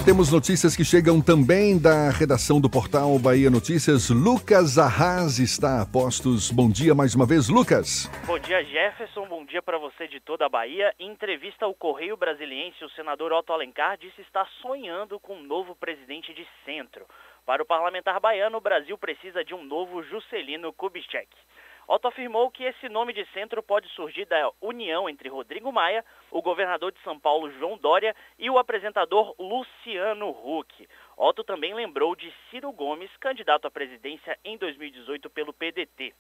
Temos 0.09 0.33
notícias 0.33 0.75
que 0.75 0.83
chegam 0.83 1.21
também 1.21 1.79
da 1.79 2.09
redação 2.09 2.59
do 2.59 2.71
portal 2.71 3.19
Bahia 3.19 3.51
Notícias. 3.51 4.09
Lucas 4.09 4.79
Arras 4.79 5.39
está 5.39 5.83
a 5.83 5.87
postos. 5.87 6.51
Bom 6.51 6.71
dia 6.71 6.95
mais 6.95 7.15
uma 7.15 7.27
vez, 7.27 7.51
Lucas. 7.51 8.09
Bom 8.25 8.39
dia, 8.39 8.65
Jefferson. 8.65 9.29
Bom 9.29 9.45
dia 9.45 9.61
para 9.61 9.77
você 9.77 10.09
de 10.09 10.19
toda 10.19 10.47
a 10.47 10.49
Bahia. 10.49 10.95
Em 10.99 11.11
entrevista 11.13 11.67
ao 11.67 11.75
Correio 11.75 12.17
Brasiliense, 12.17 12.83
o 12.83 12.89
senador 12.97 13.35
Otto 13.35 13.53
Alencar 13.53 13.99
disse 13.99 14.23
estar 14.23 14.49
sonhando 14.63 15.21
com 15.21 15.35
um 15.35 15.43
novo 15.43 15.77
presidente 15.77 16.33
de 16.33 16.49
centro. 16.65 17.05
Para 17.45 17.63
o 17.63 17.67
parlamentar 17.67 18.19
baiano, 18.19 18.57
o 18.57 18.63
Brasil 18.63 18.97
precisa 18.97 19.45
de 19.45 19.53
um 19.53 19.63
novo 19.63 20.03
Juscelino 20.05 20.73
Kubitschek. 20.73 21.29
Otto 21.89 22.07
afirmou 22.07 22.51
que 22.51 22.65
esse 22.65 22.87
nome 22.87 23.15
de 23.15 23.25
centro 23.33 23.63
pode 23.63 23.89
surgir 23.89 24.27
da 24.27 24.53
união 24.61 25.09
entre 25.09 25.31
Rodrigo 25.31 25.73
Maia, 25.73 26.05
o 26.31 26.43
governador 26.43 26.93
de 26.93 27.01
São 27.01 27.19
Paulo 27.19 27.51
João 27.53 27.79
Dória 27.79 28.15
e 28.39 28.51
o 28.51 28.59
apresentador 28.59 29.35
Luciano 29.39 30.29
Huck. 30.29 30.87
Otto 31.17 31.43
também 31.43 31.73
lembrou 31.73 32.15
de 32.15 32.31
Ciro 32.51 32.71
Gomes, 32.73 33.11
candidato 33.17 33.67
à 33.67 33.71
presidência 33.71 34.39
em 34.45 34.59
2018 34.59 35.31
pelo 35.31 35.55
PDT. 35.55 36.13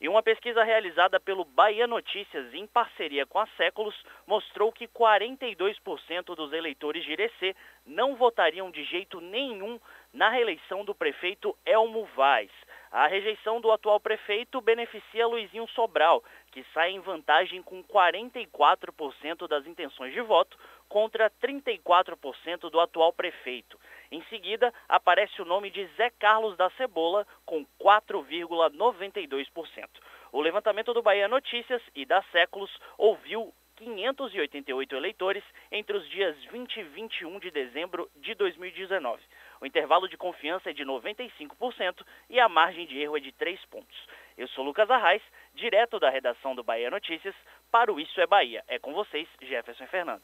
E 0.00 0.08
uma 0.08 0.22
pesquisa 0.22 0.64
realizada 0.64 1.20
pelo 1.20 1.44
Bahia 1.44 1.86
Notícias 1.86 2.54
em 2.54 2.66
parceria 2.66 3.26
com 3.26 3.38
a 3.38 3.46
Séculos 3.58 3.94
mostrou 4.26 4.72
que 4.72 4.88
42% 4.88 6.34
dos 6.34 6.50
eleitores 6.54 7.04
de 7.04 7.12
Irecê 7.12 7.54
não 7.84 8.16
votariam 8.16 8.70
de 8.70 8.82
jeito 8.84 9.20
nenhum 9.20 9.78
na 10.14 10.30
reeleição 10.30 10.82
do 10.82 10.94
prefeito 10.94 11.54
Elmo 11.66 12.06
Vaz. 12.16 12.50
A 12.90 13.06
rejeição 13.06 13.60
do 13.60 13.70
atual 13.70 14.00
prefeito 14.00 14.60
beneficia 14.60 15.24
Luizinho 15.24 15.68
Sobral, 15.68 16.24
que 16.50 16.64
sai 16.74 16.90
em 16.90 16.98
vantagem 16.98 17.62
com 17.62 17.84
44% 17.84 19.46
das 19.46 19.64
intenções 19.64 20.12
de 20.12 20.20
voto 20.20 20.58
contra 20.88 21.30
34% 21.40 22.68
do 22.68 22.80
atual 22.80 23.12
prefeito. 23.12 23.78
Em 24.10 24.20
seguida, 24.24 24.74
aparece 24.88 25.40
o 25.40 25.44
nome 25.44 25.70
de 25.70 25.86
Zé 25.96 26.10
Carlos 26.18 26.56
da 26.56 26.68
Cebola, 26.70 27.24
com 27.46 27.64
4,92%. 27.80 29.88
O 30.32 30.40
levantamento 30.40 30.92
do 30.92 31.00
Bahia 31.00 31.28
Notícias 31.28 31.80
e 31.94 32.04
da 32.04 32.20
Séculos 32.32 32.76
ouviu 32.98 33.54
588 33.80 34.94
eleitores 34.94 35.42
entre 35.72 35.96
os 35.96 36.08
dias 36.10 36.36
20 36.52 36.76
e 36.76 36.82
21 36.82 37.40
de 37.40 37.50
dezembro 37.50 38.10
de 38.20 38.34
2019. 38.34 39.22
O 39.60 39.66
intervalo 39.66 40.06
de 40.06 40.18
confiança 40.18 40.68
é 40.70 40.72
de 40.72 40.84
95% 40.84 42.04
e 42.28 42.38
a 42.38 42.48
margem 42.48 42.86
de 42.86 42.98
erro 42.98 43.16
é 43.16 43.20
de 43.20 43.32
3 43.32 43.58
pontos. 43.70 43.96
Eu 44.36 44.46
sou 44.48 44.64
Lucas 44.64 44.90
Arraes, 44.90 45.22
direto 45.54 45.98
da 45.98 46.10
redação 46.10 46.54
do 46.54 46.62
Bahia 46.62 46.90
Notícias, 46.90 47.34
para 47.72 47.92
o 47.92 47.98
Isso 47.98 48.20
é 48.20 48.26
Bahia. 48.26 48.62
É 48.68 48.78
com 48.78 48.92
vocês, 48.92 49.26
Jefferson 49.40 49.86
Fernando. 49.86 50.22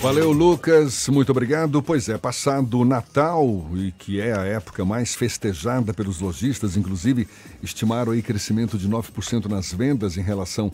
Valeu, 0.00 0.30
Lucas. 0.30 1.08
Muito 1.08 1.30
obrigado. 1.32 1.82
Pois 1.82 2.08
é, 2.08 2.16
passado 2.16 2.80
o 2.80 2.84
Natal, 2.84 3.44
e 3.74 3.90
que 3.92 4.20
é 4.20 4.32
a 4.32 4.44
época 4.44 4.84
mais 4.84 5.16
festejada 5.16 5.92
pelos 5.92 6.20
lojistas, 6.20 6.76
inclusive 6.76 7.26
estimaram 7.62 8.12
aí 8.12 8.22
crescimento 8.22 8.78
de 8.78 8.88
9% 8.88 9.46
nas 9.46 9.72
vendas 9.72 10.16
em 10.16 10.22
relação 10.22 10.70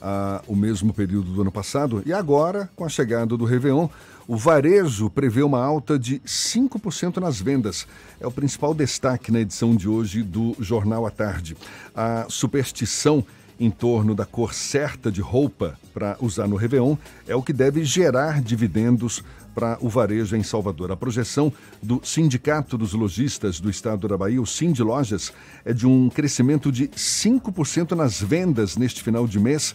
ao 0.00 0.54
mesmo 0.54 0.92
período 0.92 1.32
do 1.32 1.40
ano 1.42 1.52
passado. 1.52 2.02
E 2.04 2.12
agora, 2.12 2.68
com 2.76 2.84
a 2.84 2.88
chegada 2.88 3.36
do 3.36 3.44
Réveillon, 3.44 3.88
o 4.28 4.36
varejo 4.36 5.08
prevê 5.08 5.42
uma 5.42 5.62
alta 5.62 5.98
de 5.98 6.18
5% 6.20 7.18
nas 7.18 7.40
vendas. 7.40 7.86
É 8.20 8.26
o 8.26 8.30
principal 8.30 8.74
destaque 8.74 9.30
na 9.30 9.40
edição 9.40 9.74
de 9.74 9.88
hoje 9.88 10.22
do 10.22 10.56
Jornal 10.58 11.06
à 11.06 11.10
Tarde. 11.10 11.56
A 11.94 12.26
superstição 12.28 13.24
em 13.58 13.70
torno 13.70 14.14
da 14.14 14.26
cor 14.26 14.52
certa 14.52 15.10
de 15.10 15.20
roupa 15.20 15.78
para 15.94 16.16
usar 16.20 16.46
no 16.46 16.56
Réveillon 16.56 16.96
é 17.26 17.34
o 17.34 17.42
que 17.42 17.52
deve 17.52 17.84
gerar 17.84 18.42
dividendos 18.42 19.22
para 19.56 19.78
o 19.80 19.88
varejo 19.88 20.36
em 20.36 20.42
Salvador. 20.42 20.92
A 20.92 20.96
projeção 20.96 21.50
do 21.82 21.98
Sindicato 22.04 22.76
dos 22.76 22.92
Lojistas 22.92 23.58
do 23.58 23.70
Estado 23.70 24.06
da 24.06 24.14
Bahia, 24.14 24.40
o 24.40 24.46
Sind 24.46 24.78
Lojas, 24.80 25.32
é 25.64 25.72
de 25.72 25.86
um 25.86 26.10
crescimento 26.10 26.70
de 26.70 26.88
5% 26.88 27.92
nas 27.92 28.20
vendas 28.20 28.76
neste 28.76 29.02
final 29.02 29.26
de 29.26 29.40
mês, 29.40 29.74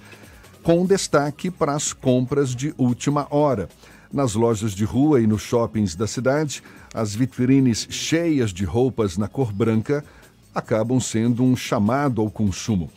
com 0.61 0.86
destaque 0.86 1.49
para 1.49 1.73
as 1.73 1.93
compras 1.93 2.53
de 2.53 2.75
última 2.77 3.25
hora. 3.32 3.67
Nas 4.13 4.36
lojas 4.36 4.73
de 4.73 4.86
rua 4.86 5.19
e 5.19 5.25
nos 5.25 5.41
shoppings 5.41 5.95
da 5.95 6.05
cidade, 6.05 6.61
as 6.93 7.15
vitrines 7.15 7.88
cheias 7.89 8.53
de 8.53 8.63
roupas 8.63 9.17
na 9.17 9.27
cor 9.27 9.51
branca 9.51 10.05
acabam 10.53 10.99
sendo 10.99 11.43
um 11.43 11.55
chamado 11.55 12.21
ao 12.21 12.29
consumo. 12.29 12.91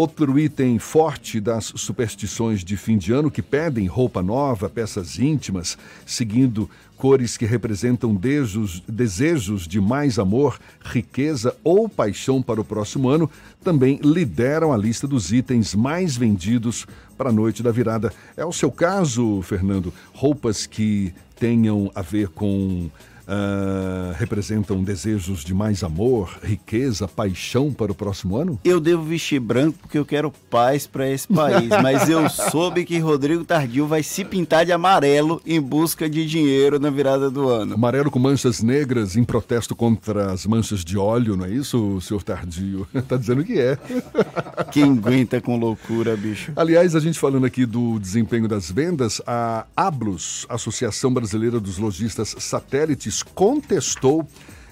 Outro 0.00 0.38
item 0.38 0.78
forte 0.78 1.38
das 1.42 1.74
superstições 1.76 2.64
de 2.64 2.74
fim 2.74 2.96
de 2.96 3.12
ano 3.12 3.30
que 3.30 3.42
pedem 3.42 3.86
roupa 3.86 4.22
nova, 4.22 4.66
peças 4.66 5.18
íntimas, 5.18 5.76
seguindo 6.06 6.70
cores 6.96 7.36
que 7.36 7.44
representam 7.44 8.14
desejos, 8.14 8.82
desejos 8.88 9.68
de 9.68 9.78
mais 9.78 10.18
amor, 10.18 10.58
riqueza 10.82 11.54
ou 11.62 11.86
paixão 11.86 12.40
para 12.40 12.62
o 12.62 12.64
próximo 12.64 13.10
ano, 13.10 13.30
também 13.62 14.00
lideram 14.02 14.72
a 14.72 14.76
lista 14.78 15.06
dos 15.06 15.34
itens 15.34 15.74
mais 15.74 16.16
vendidos 16.16 16.86
para 17.18 17.28
a 17.28 17.32
noite 17.32 17.62
da 17.62 17.70
virada. 17.70 18.10
É 18.38 18.44
o 18.46 18.54
seu 18.54 18.72
caso, 18.72 19.42
Fernando? 19.42 19.92
Roupas 20.14 20.64
que 20.64 21.12
tenham 21.38 21.92
a 21.94 22.00
ver 22.00 22.28
com 22.28 22.88
Uh, 23.30 24.12
representam 24.18 24.82
desejos 24.82 25.44
de 25.44 25.54
mais 25.54 25.84
amor, 25.84 26.36
riqueza, 26.42 27.06
paixão 27.06 27.72
para 27.72 27.92
o 27.92 27.94
próximo 27.94 28.36
ano? 28.36 28.58
Eu 28.64 28.80
devo 28.80 29.04
vestir 29.04 29.38
branco 29.38 29.78
porque 29.82 29.96
eu 29.96 30.04
quero 30.04 30.32
paz 30.50 30.84
para 30.84 31.08
esse 31.08 31.28
país, 31.28 31.68
mas 31.80 32.08
eu 32.08 32.28
soube 32.28 32.84
que 32.84 32.98
Rodrigo 32.98 33.44
Tardio 33.44 33.86
vai 33.86 34.02
se 34.02 34.24
pintar 34.24 34.66
de 34.66 34.72
amarelo 34.72 35.40
em 35.46 35.60
busca 35.60 36.10
de 36.10 36.26
dinheiro 36.26 36.80
na 36.80 36.90
virada 36.90 37.30
do 37.30 37.48
ano. 37.48 37.74
Amarelo 37.74 38.10
com 38.10 38.18
manchas 38.18 38.62
negras 38.62 39.14
em 39.16 39.22
protesto 39.22 39.76
contra 39.76 40.32
as 40.32 40.44
manchas 40.44 40.84
de 40.84 40.98
óleo, 40.98 41.36
não 41.36 41.44
é 41.44 41.50
isso, 41.50 42.00
senhor 42.00 42.24
Tardio? 42.24 42.84
tá 43.06 43.16
dizendo 43.16 43.44
que 43.44 43.60
é. 43.60 43.78
Quem 44.72 44.90
aguenta 44.90 45.40
com 45.40 45.56
loucura, 45.56 46.16
bicho. 46.16 46.52
Aliás, 46.56 46.96
a 46.96 47.00
gente 47.00 47.16
falando 47.16 47.46
aqui 47.46 47.64
do 47.64 47.96
desempenho 48.00 48.48
das 48.48 48.72
vendas, 48.72 49.22
a 49.24 49.66
ABLUS, 49.76 50.46
Associação 50.48 51.14
Brasileira 51.14 51.60
dos 51.60 51.78
Lojistas 51.78 52.34
Satélites, 52.40 53.19
contestou 53.22 54.26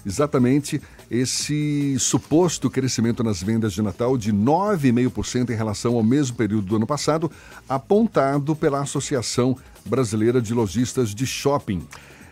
exatamente 0.05 0.81
esse 1.11 1.99
suposto 1.99 2.69
crescimento 2.69 3.23
nas 3.25 3.43
vendas 3.43 3.73
de 3.73 3.83
Natal 3.83 4.17
de 4.19 4.33
9,5% 4.33 5.51
em 5.51 5.57
relação 5.57 5.95
ao 5.97 6.03
mesmo 6.03 6.37
período 6.37 6.67
do 6.67 6.77
ano 6.77 6.87
passado, 6.87 7.31
apontado 7.69 8.55
pela 8.55 8.81
Associação 8.81 9.57
Brasileira 9.85 10.41
de 10.41 10.53
Lojistas 10.53 11.15
de 11.15 11.27
Shopping. 11.27 11.87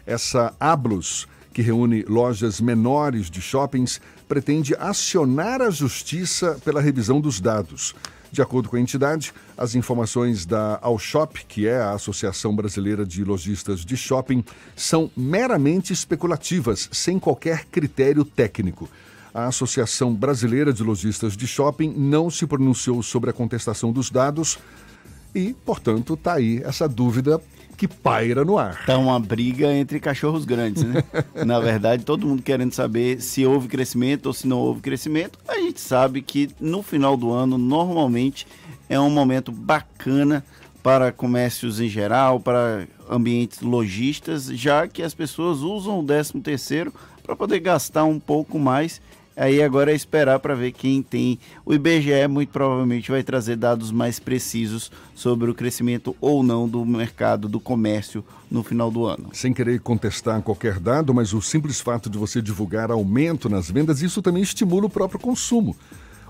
Essa 0.07 0.55
ABLUS, 0.61 1.27
que 1.53 1.63
reúne 1.63 2.05
lojas 2.07 2.61
menores 2.61 3.31
de 3.31 3.41
shoppings, 3.41 4.01
pretende 4.29 4.75
acionar 4.79 5.63
a 5.63 5.71
justiça 5.71 6.59
pela 6.65 6.83
revisão 6.83 7.21
dos 7.21 7.41
dados. 7.41 7.95
De 8.31 8.43
acordo 8.43 8.69
com 8.69 8.77
a 8.77 8.81
entidade, 8.81 9.33
as 9.57 9.75
informações 9.75 10.45
da 10.45 10.79
Alshop, 10.83 11.45
que 11.47 11.67
é 11.67 11.79
a 11.79 11.93
Associação 11.93 12.55
Brasileira 12.55 13.07
de 13.07 13.25
Lojistas 13.25 13.85
de 13.85 13.97
Shopping, 13.97 14.45
são 14.75 15.11
meramente 15.17 15.93
especulativas, 15.93 16.89
sem 16.93 17.19
qualquer 17.19 17.65
critério 17.67 18.25
técnico. 18.25 18.89
A 19.33 19.47
Associação 19.47 20.15
Brasileira 20.15 20.73
de 20.73 20.83
Lojistas 20.83 21.37
de 21.37 21.47
Shopping 21.47 21.93
não 21.97 22.31
se 22.31 22.47
pronunciou 22.47 23.03
sobre 23.03 23.31
a 23.31 23.33
contestação 23.33 23.93
dos 23.93 24.11
dados 24.11 24.59
e, 25.35 25.55
portanto, 25.65 26.15
está 26.15 26.35
aí 26.35 26.63
essa 26.65 26.89
dúvida 26.89 27.41
que 27.77 27.87
paira 27.87 28.45
no 28.45 28.57
ar. 28.57 28.85
Tá 28.87 28.97
uma 28.97 29.21
briga 29.21 29.73
entre 29.73 30.01
cachorros 30.01 30.45
grandes, 30.45 30.83
né? 30.83 31.05
Na 31.45 31.61
verdade, 31.61 32.05
todo 32.05 32.27
mundo 32.27 32.43
querendo 32.43 32.73
saber 32.73 33.21
se 33.21 33.45
houve 33.45 33.69
crescimento 33.69 34.27
ou 34.27 34.33
se 34.33 34.47
não 34.47 34.59
houve 34.59 34.81
crescimento. 34.81 35.39
A 35.47 35.57
gente 35.57 35.81
sabe 35.81 36.23
que 36.23 36.49
no 36.61 36.83
final 36.83 37.17
do 37.17 37.33
ano, 37.33 37.59
normalmente, 37.59 38.47
é 38.89 38.99
um 38.99 39.11
momento 39.11 39.53
bacana 39.53 40.45
para 40.83 41.11
comércios 41.11 41.81
em 41.81 41.89
geral, 41.89 42.39
para 42.39 42.87
ambientes 43.11 43.61
lojistas, 43.61 44.47
já 44.47 44.87
que 44.87 45.03
as 45.03 45.15
pessoas 45.15 45.59
usam 45.59 45.99
o 45.99 46.05
13 46.05 46.41
terceiro 46.41 46.95
para 47.23 47.35
poder 47.35 47.59
gastar 47.59 48.05
um 48.05 48.21
pouco 48.21 48.59
mais 48.59 49.01
Aí 49.37 49.63
agora 49.63 49.93
é 49.93 49.95
esperar 49.95 50.39
para 50.39 50.55
ver 50.55 50.73
quem 50.73 51.03
tem. 51.03 51.39
O 51.65 51.75
IBGE 51.75 52.27
muito 52.27 52.49
provavelmente 52.49 53.11
vai 53.11 53.23
trazer 53.23 53.57
dados 53.57 53.93
mais 53.93 54.19
precisos 54.19 54.91
sobre 55.15 55.51
o 55.51 55.55
crescimento 55.55 56.17
ou 56.21 56.43
não 56.43 56.67
do 56.67 56.85
mercado, 56.87 57.47
do 57.47 57.61
comércio 57.61 58.25
no 58.51 58.63
final 58.63 58.91
do 58.91 59.05
ano. 59.05 59.29
Sem 59.35 59.53
querer 59.53 59.79
contestar 59.81 60.41
qualquer 60.41 60.81
dado, 60.81 61.13
mas 61.13 61.35
o 61.35 61.43
simples 61.43 61.81
fato 61.83 62.09
de 62.09 62.17
você 62.17 62.41
divulgar 62.41 62.91
aumento 62.91 63.51
nas 63.51 63.71
vendas, 63.71 64.01
isso 64.01 64.23
também 64.23 64.43
estimula 64.43 64.87
o 64.87 64.91
próprio 64.91 65.21
consumo. 65.21 65.77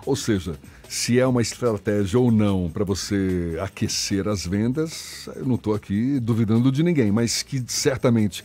Ou 0.05 0.17
seja, 0.17 0.57
se 0.89 1.19
é 1.19 1.27
uma 1.27 1.43
estratégia 1.43 2.19
ou 2.19 2.31
não 2.31 2.71
para 2.71 2.85
você 2.85 3.57
aquecer 3.61 4.29
as 4.29 4.47
vendas, 4.47 5.29
eu 5.35 5.45
não 5.45 5.57
estou 5.57 5.75
aqui 5.75 6.21
duvidando 6.21 6.71
de 6.71 6.83
ninguém, 6.83 7.11
mas 7.11 7.43
que 7.43 7.63
certamente 7.67 8.45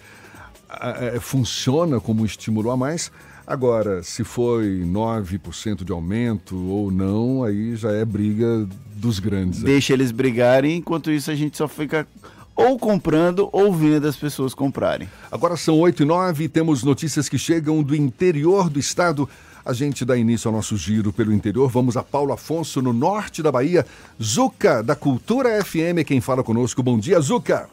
é, 1.15 1.19
funciona 1.19 1.99
como 1.99 2.23
um 2.23 2.25
estímulo 2.25 2.71
a 2.71 2.77
mais 2.77 3.11
Agora, 3.45 4.01
se 4.01 4.23
foi 4.23 4.83
9% 4.85 5.83
de 5.83 5.91
aumento 5.91 6.55
ou 6.55 6.89
não, 6.89 7.43
aí 7.43 7.75
já 7.75 7.91
é 7.91 8.05
briga 8.05 8.65
dos 8.95 9.19
grandes. 9.19 9.61
Deixa 9.61 9.91
eles 9.91 10.11
brigarem, 10.11 10.77
enquanto 10.77 11.11
isso 11.11 11.29
a 11.29 11.35
gente 11.35 11.57
só 11.57 11.67
fica 11.67 12.07
ou 12.55 12.79
comprando 12.79 13.49
ou 13.51 13.73
vendo 13.73 14.07
as 14.07 14.15
pessoas 14.15 14.53
comprarem. 14.53 15.09
Agora 15.29 15.57
são 15.57 15.77
8 15.79 16.03
e 16.03 16.05
9 16.05 16.43
e 16.45 16.47
temos 16.47 16.81
notícias 16.83 17.27
que 17.27 17.37
chegam 17.37 17.83
do 17.83 17.93
interior 17.93 18.69
do 18.69 18.79
estado. 18.79 19.27
A 19.65 19.73
gente 19.73 20.05
dá 20.05 20.15
início 20.15 20.47
ao 20.47 20.55
nosso 20.55 20.77
giro 20.77 21.11
pelo 21.11 21.33
interior. 21.33 21.67
Vamos 21.69 21.97
a 21.97 22.03
Paulo 22.03 22.31
Afonso, 22.31 22.81
no 22.81 22.93
norte 22.93 23.43
da 23.43 23.51
Bahia. 23.51 23.85
Zuca, 24.21 24.81
da 24.81 24.95
Cultura 24.95 25.63
FM, 25.63 26.05
quem 26.05 26.21
fala 26.21 26.41
conosco. 26.41 26.81
Bom 26.81 26.97
dia, 26.97 27.19
Zuca. 27.19 27.67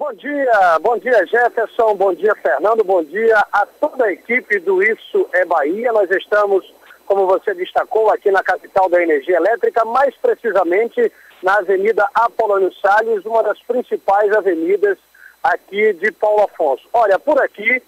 Bom 0.00 0.14
dia, 0.14 0.78
bom 0.80 0.96
dia 0.96 1.26
Jefferson, 1.26 1.94
bom 1.94 2.14
dia 2.14 2.34
Fernando, 2.36 2.82
bom 2.82 3.04
dia 3.04 3.36
a 3.52 3.66
toda 3.66 4.06
a 4.06 4.12
equipe 4.14 4.58
do 4.60 4.82
Isso 4.82 5.28
é 5.34 5.44
Bahia. 5.44 5.92
Nós 5.92 6.10
estamos 6.10 6.64
como 7.04 7.26
você 7.26 7.52
destacou, 7.52 8.10
aqui 8.10 8.30
na 8.30 8.42
capital 8.42 8.88
da 8.88 9.02
energia 9.02 9.36
elétrica, 9.36 9.84
mais 9.84 10.16
precisamente 10.16 11.12
na 11.42 11.58
Avenida 11.58 12.08
Apolônio 12.14 12.72
Salles, 12.80 13.26
uma 13.26 13.42
das 13.42 13.60
principais 13.60 14.32
avenidas 14.32 14.96
aqui 15.42 15.92
de 15.92 16.10
Paulo 16.12 16.44
Afonso. 16.44 16.88
Olha, 16.94 17.18
por 17.18 17.38
aqui 17.38 17.82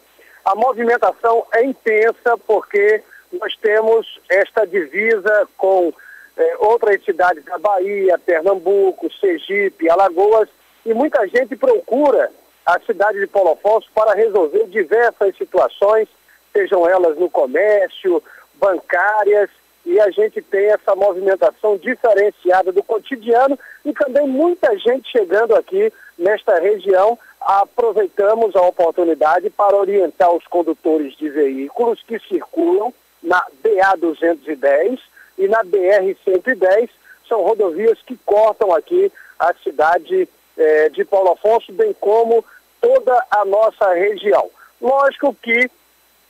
a 0.45 0.55
movimentação 0.55 1.47
é 1.55 1.65
intensa 1.65 2.37
porque 2.47 3.03
nós 3.33 3.57
temos 3.57 4.21
esta 4.29 4.67
divisa 4.67 5.49
com 5.57 5.91
eh, 6.37 6.57
outras 6.59 7.03
cidades 7.07 7.43
da 7.47 7.57
Bahia, 7.57 8.19
Pernambuco, 8.19 9.11
Sergipe, 9.19 9.89
Alagoas, 9.89 10.51
e 10.85 10.95
muita 10.95 11.27
gente 11.29 11.57
procura 11.57 12.31
a 12.65 12.79
cidade 12.81 13.19
de 13.19 13.27
Paulo 13.27 13.53
Afonso 13.53 13.89
para 13.95 14.15
resolver 14.15 14.67
diversas 14.67 15.37
situações, 15.37 16.09
sejam 16.53 16.89
elas 16.89 17.17
no 17.17 17.29
comércio, 17.31 18.23
bancárias, 18.55 19.51
e 19.85 20.01
a 20.01 20.11
gente 20.11 20.41
tem 20.41 20.67
essa 20.67 20.95
movimentação 20.95 21.77
diferenciada 21.77 22.71
do 22.71 22.85
cotidiano 22.85 23.59
e 23.85 23.93
também 23.93 24.29
muita 24.29 24.79
gente 24.79 25.11
chegando 25.11 25.57
aqui 25.57 25.93
nesta 26.17 26.61
região. 26.61 27.19
Aproveitamos 27.41 28.55
a 28.55 28.63
oportunidade 28.63 29.51
para 29.51 29.77
orientar 29.77 30.31
os 30.33 30.47
condutores 30.47 31.17
de 31.17 31.29
veículos 31.29 32.01
que 32.07 32.19
circulam 32.21 32.95
na 33.21 33.45
BA 33.63 33.97
210 33.99 35.01
e 35.39 35.49
na 35.49 35.63
BR 35.63 36.15
110, 36.25 36.91
são 37.29 37.43
rodovias 37.43 37.99
que 38.03 38.17
cortam 38.25 38.73
aqui 38.73 39.11
a 39.39 39.55
cidade 39.63 40.29
eh, 40.57 40.89
de 40.91 41.05
Paulo 41.05 41.33
Afonso, 41.33 41.73
bem 41.73 41.95
como 42.01 42.45
toda 42.81 43.27
a 43.31 43.45
nossa 43.45 43.93
região. 43.95 44.51
Lógico 44.81 45.35
que, 45.41 45.71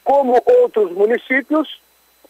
como 0.04 0.40
outros 0.60 0.92
municípios, 0.92 1.80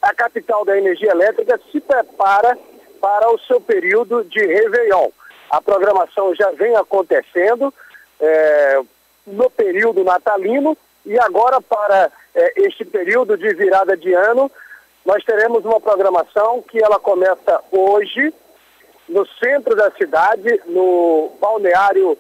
a 0.01 0.15
capital 0.15 0.65
da 0.65 0.77
energia 0.77 1.11
elétrica 1.11 1.61
se 1.71 1.81
prepara 1.81 2.59
para 3.01 3.31
o 3.33 3.39
seu 3.41 3.61
período 3.61 4.25
de 4.25 4.41
Réveillon. 4.41 5.11
A 5.51 5.61
programação 5.61 6.35
já 6.35 6.51
vem 6.53 6.75
acontecendo 6.77 7.73
é, 8.21 8.81
no 9.27 9.51
período 9.51 10.05
natalino 10.05 10.77
e 11.05 11.19
agora 11.19 11.61
para 11.61 12.11
é, 12.35 12.53
este 12.63 12.85
período 12.85 13.37
de 13.37 13.53
virada 13.55 13.97
de 13.97 14.13
ano, 14.13 14.51
nós 15.05 15.25
teremos 15.25 15.65
uma 15.65 15.81
programação 15.81 16.63
que 16.63 16.83
ela 16.83 16.99
começa 16.99 17.61
hoje 17.71 18.33
no 19.13 19.27
centro 19.27 19.77
da 19.77 19.91
cidade, 19.91 20.61
no 20.67 21.33
balneário 21.39 22.17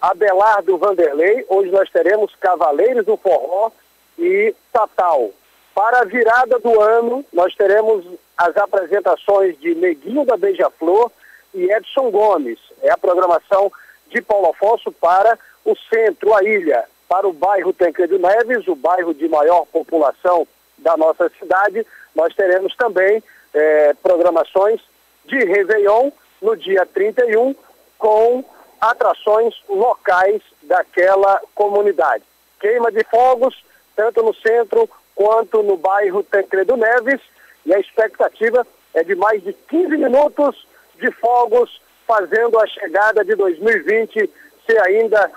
Abelardo 0.00 0.78
Vanderlei. 0.78 1.44
Hoje 1.48 1.70
nós 1.70 1.90
teremos 1.90 2.32
Cavaleiros 2.36 3.04
do 3.04 3.16
Forró 3.16 3.72
e 4.16 4.54
Tatal. 4.72 5.30
Para 5.74 6.00
a 6.00 6.04
virada 6.04 6.58
do 6.60 6.80
ano, 6.80 7.24
nós 7.32 7.54
teremos 7.54 8.04
as 8.38 8.56
apresentações 8.56 9.58
de 9.58 9.74
Neguinho 9.74 10.24
da 10.24 10.36
Beija-Flor 10.36 11.10
e 11.52 11.64
Edson 11.72 12.10
Gomes. 12.10 12.58
É 12.82 12.90
a 12.92 12.98
programação 12.98 13.72
de 14.08 14.22
Paulo 14.22 14.50
Afonso 14.50 14.92
para 14.92 15.36
o 15.64 15.74
centro, 15.92 16.34
a 16.34 16.44
ilha, 16.44 16.84
para 17.08 17.26
o 17.26 17.32
bairro 17.32 17.72
Tancredo 17.72 18.18
Neves, 18.18 18.68
o 18.68 18.76
bairro 18.76 19.12
de 19.12 19.26
maior 19.28 19.66
população 19.66 20.46
da 20.78 20.96
nossa 20.96 21.28
cidade. 21.38 21.84
Nós 22.14 22.34
teremos 22.34 22.76
também 22.76 23.22
eh, 23.54 23.94
programações 24.02 24.80
de 25.26 25.38
Réveillon 25.38 26.12
no 26.40 26.56
dia 26.56 26.86
31 26.86 27.54
com 27.98 28.44
atrações 28.80 29.54
locais 29.68 30.42
daquela 30.62 31.40
comunidade. 31.54 32.24
Queima 32.60 32.90
de 32.90 33.04
fogos, 33.04 33.64
tanto 33.94 34.22
no 34.22 34.34
centro 34.34 34.88
quanto 35.14 35.62
no 35.62 35.76
bairro 35.76 36.22
Tancredo 36.24 36.76
Neves, 36.76 37.20
e 37.64 37.72
a 37.72 37.78
expectativa 37.78 38.66
é 38.94 39.04
de 39.04 39.14
mais 39.14 39.42
de 39.42 39.52
15 39.52 39.96
minutos 39.96 40.66
de 40.96 41.10
fogos, 41.12 41.80
fazendo 42.06 42.58
a 42.58 42.66
chegada 42.66 43.24
de 43.24 43.34
2020 43.36 44.30
ser 44.66 44.80
ainda 44.86 45.30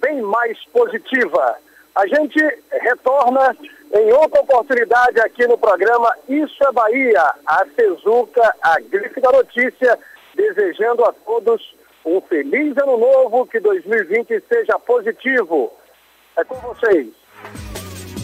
bem 0.00 0.20
mais 0.20 0.58
positiva. 0.66 1.56
A 1.94 2.06
gente 2.06 2.38
retorna 2.70 3.56
em 3.92 4.12
outra 4.12 4.40
oportunidade 4.40 5.20
aqui 5.20 5.46
no 5.46 5.58
programa 5.58 6.14
Isso 6.28 6.62
é 6.64 6.72
Bahia, 6.72 7.22
a 7.46 7.64
Cezuca, 7.74 8.54
a 8.62 8.80
grife 8.80 9.20
da 9.20 9.32
notícia, 9.32 9.98
desejando 10.34 11.04
a 11.04 11.12
todos 11.12 11.60
um 12.04 12.20
feliz 12.22 12.76
ano 12.78 12.96
novo, 12.96 13.46
que 13.46 13.60
2020 13.60 14.42
seja 14.48 14.78
positivo. 14.78 15.72
É 16.36 16.44
com 16.44 16.54
vocês. 16.56 17.08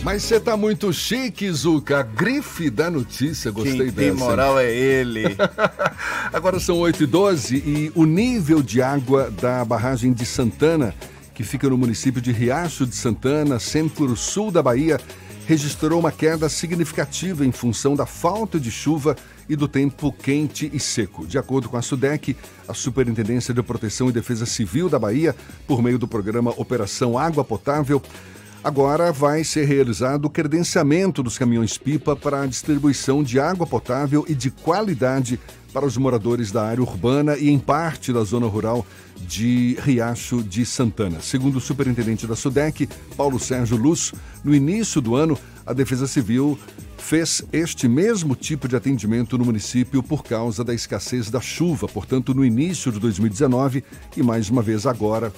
Mas 0.03 0.23
você 0.23 0.39
tá 0.39 0.57
muito 0.57 0.93
chique, 0.93 1.51
Zuca. 1.51 2.01
Grife 2.03 2.71
da 2.71 2.89
notícia, 2.89 3.51
gostei 3.51 3.77
Quem 3.77 3.87
dessa. 3.87 3.97
tem 3.97 4.13
moral 4.13 4.59
é 4.59 4.73
ele. 4.73 5.37
Agora 6.33 6.61
são 6.61 6.79
8 6.79 7.03
e 7.03 7.07
12 7.07 7.57
e 7.57 7.93
o 7.93 8.05
nível 8.05 8.63
de 8.63 8.81
água 8.81 9.33
da 9.33 9.65
barragem 9.65 10.13
de 10.13 10.25
Santana, 10.25 10.95
que 11.35 11.43
fica 11.43 11.69
no 11.69 11.77
município 11.77 12.21
de 12.21 12.31
Riacho 12.31 12.87
de 12.87 12.95
Santana, 12.95 13.59
centro-sul 13.59 14.53
da 14.53 14.63
Bahia, 14.63 15.01
registrou 15.47 16.01
uma 16.01 16.11
queda 16.11 16.49
significativa 16.49 17.47
em 17.47 17.53
função 17.53 17.95
da 17.95 18.05
falta 18.05 18.59
de 18.59 18.71
chuva 18.71 19.17
e 19.49 19.55
do 19.55 19.69
tempo 19.69 20.13
quente 20.13 20.69
e 20.73 20.81
seco. 20.81 21.25
De 21.25 21.39
acordo 21.39 21.69
com 21.69 21.77
a 21.77 21.83
SUDEC, 21.83 22.37
a 22.67 22.75
Superintendência 22.75 23.55
de 23.55 23.63
Proteção 23.63 24.09
e 24.09 24.13
Defesa 24.13 24.45
Civil 24.45 24.89
da 24.89 24.99
Bahia, 24.99 25.37
por 25.67 25.81
meio 25.81 25.99
do 25.99 26.09
programa 26.09 26.53
Operação 26.57 27.17
Água 27.17 27.45
Potável, 27.45 28.03
Agora 28.67 29.13
vai 29.13 29.45
ser 29.45 29.65
realizado 29.65 30.25
o 30.25 30.29
credenciamento 30.29 31.23
dos 31.23 31.39
caminhões-pipa 31.39 32.17
para 32.17 32.43
a 32.43 32.47
distribuição 32.47 33.23
de 33.23 33.39
água 33.39 33.65
potável 33.65 34.25
e 34.29 34.35
de 34.35 34.51
qualidade 34.51 35.39
para 35.73 35.87
os 35.87 35.97
moradores 35.97 36.51
da 36.51 36.67
área 36.67 36.83
urbana 36.83 37.37
e 37.37 37.49
em 37.49 37.61
parte 37.61 38.13
da 38.13 38.25
zona 38.25 38.49
rural 38.49 38.85
de 39.21 39.79
Riacho 39.83 40.43
de 40.43 40.67
Santana. 40.67 41.21
Segundo 41.21 41.59
o 41.59 41.61
superintendente 41.61 42.27
da 42.27 42.35
SUDEC, 42.35 42.89
Paulo 43.17 43.39
Sérgio 43.39 43.77
Luz, 43.77 44.13
no 44.43 44.53
início 44.53 45.01
do 45.01 45.15
ano, 45.15 45.39
a 45.65 45.73
Defesa 45.73 46.09
Civil 46.09 46.59
fez 46.99 47.45
este 47.53 47.87
mesmo 47.87 48.35
tipo 48.35 48.67
de 48.67 48.75
atendimento 48.75 49.39
no 49.39 49.45
município 49.45 50.03
por 50.03 50.25
causa 50.25 50.65
da 50.65 50.75
escassez 50.75 51.31
da 51.31 51.41
chuva, 51.41 51.87
portanto, 51.87 52.35
no 52.35 52.45
início 52.45 52.91
de 52.91 52.99
2019 52.99 53.85
e 54.17 54.25
mais 54.25 54.51
uma 54.51 54.61
vez 54.61 54.87
agora 54.87 55.33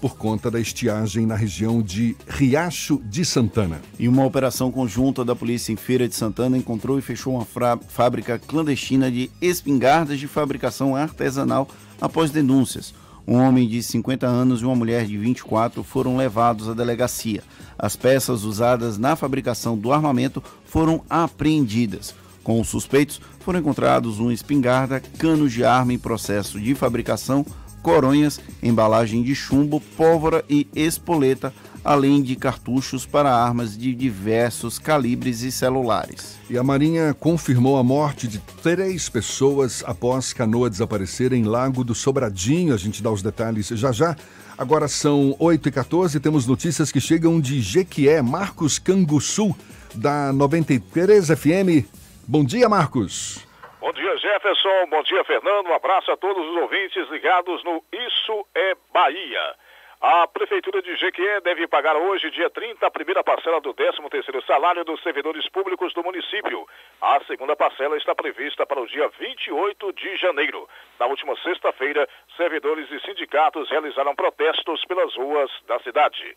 por 0.00 0.16
conta 0.16 0.50
da 0.50 0.60
estiagem 0.60 1.26
na 1.26 1.34
região 1.34 1.82
de 1.82 2.16
Riacho 2.28 3.00
de 3.04 3.24
Santana. 3.24 3.80
E 3.98 4.08
uma 4.08 4.24
operação 4.24 4.70
conjunta 4.70 5.24
da 5.24 5.34
polícia 5.34 5.72
em 5.72 5.76
Feira 5.76 6.08
de 6.08 6.14
Santana 6.14 6.56
encontrou 6.56 6.98
e 6.98 7.02
fechou 7.02 7.34
uma 7.34 7.46
fábrica 7.88 8.38
clandestina 8.38 9.10
de 9.10 9.30
espingardas 9.40 10.18
de 10.18 10.26
fabricação 10.26 10.94
artesanal 10.94 11.68
após 12.00 12.30
denúncias. 12.30 12.94
Um 13.26 13.34
homem 13.34 13.66
de 13.66 13.82
50 13.82 14.24
anos 14.24 14.60
e 14.60 14.64
uma 14.64 14.76
mulher 14.76 15.04
de 15.04 15.18
24 15.18 15.82
foram 15.82 16.16
levados 16.16 16.68
à 16.68 16.74
delegacia. 16.74 17.42
As 17.76 17.96
peças 17.96 18.44
usadas 18.44 18.98
na 18.98 19.16
fabricação 19.16 19.76
do 19.76 19.92
armamento 19.92 20.42
foram 20.64 21.02
apreendidas. 21.10 22.14
Com 22.44 22.60
os 22.60 22.68
suspeitos, 22.68 23.20
foram 23.40 23.58
encontrados 23.58 24.20
uma 24.20 24.32
espingarda, 24.32 25.00
canos 25.18 25.52
de 25.52 25.64
arma 25.64 25.92
em 25.92 25.98
processo 25.98 26.60
de 26.60 26.76
fabricação, 26.76 27.44
coronhas, 27.86 28.40
embalagem 28.60 29.22
de 29.22 29.32
chumbo, 29.32 29.80
pólvora 29.96 30.44
e 30.50 30.66
espoleta, 30.74 31.54
além 31.84 32.20
de 32.20 32.34
cartuchos 32.34 33.06
para 33.06 33.32
armas 33.32 33.78
de 33.78 33.94
diversos 33.94 34.76
calibres 34.76 35.42
e 35.42 35.52
celulares. 35.52 36.36
E 36.50 36.58
a 36.58 36.64
Marinha 36.64 37.14
confirmou 37.14 37.76
a 37.78 37.84
morte 37.84 38.26
de 38.26 38.40
três 38.60 39.08
pessoas 39.08 39.84
após 39.86 40.32
canoa 40.32 40.68
desaparecer 40.68 41.32
em 41.32 41.44
Lago 41.44 41.84
do 41.84 41.94
Sobradinho. 41.94 42.74
A 42.74 42.76
gente 42.76 43.00
dá 43.00 43.12
os 43.12 43.22
detalhes 43.22 43.68
já 43.68 43.92
já. 43.92 44.16
Agora 44.58 44.88
são 44.88 45.36
8h14 45.38 46.16
e 46.16 46.20
temos 46.20 46.44
notícias 46.44 46.90
que 46.90 47.00
chegam 47.00 47.40
de 47.40 47.60
Jequié, 47.60 48.20
Marcos 48.20 48.80
Canguçu, 48.80 49.54
da 49.94 50.32
93 50.32 51.28
FM. 51.28 51.86
Bom 52.26 52.44
dia, 52.44 52.68
Marcos. 52.68 53.45
Bom 53.86 53.92
dia, 53.92 54.16
Jefferson. 54.16 54.86
Bom 54.88 55.00
dia, 55.04 55.22
Fernando. 55.22 55.68
Um 55.68 55.72
abraço 55.72 56.10
a 56.10 56.16
todos 56.16 56.44
os 56.44 56.56
ouvintes 56.56 57.08
ligados 57.08 57.62
no 57.62 57.84
Isso 57.92 58.44
é 58.52 58.74
Bahia. 58.92 59.54
A 60.00 60.26
Prefeitura 60.26 60.82
de 60.82 60.96
Jequié 60.96 61.40
deve 61.42 61.68
pagar 61.68 61.94
hoje, 61.94 62.32
dia 62.32 62.50
30, 62.50 62.84
a 62.84 62.90
primeira 62.90 63.22
parcela 63.22 63.60
do 63.60 63.72
13º 63.72 64.44
salário 64.44 64.84
dos 64.84 65.00
servidores 65.04 65.48
públicos 65.50 65.94
do 65.94 66.02
município. 66.02 66.66
A 67.00 67.20
segunda 67.28 67.54
parcela 67.54 67.96
está 67.96 68.12
prevista 68.12 68.66
para 68.66 68.80
o 68.80 68.88
dia 68.88 69.06
28 69.20 69.92
de 69.92 70.16
janeiro. 70.16 70.68
Na 70.98 71.06
última 71.06 71.36
sexta-feira, 71.36 72.08
servidores 72.36 72.90
e 72.90 72.98
sindicatos 73.02 73.70
realizaram 73.70 74.16
protestos 74.16 74.84
pelas 74.86 75.14
ruas 75.14 75.48
da 75.68 75.78
cidade. 75.78 76.36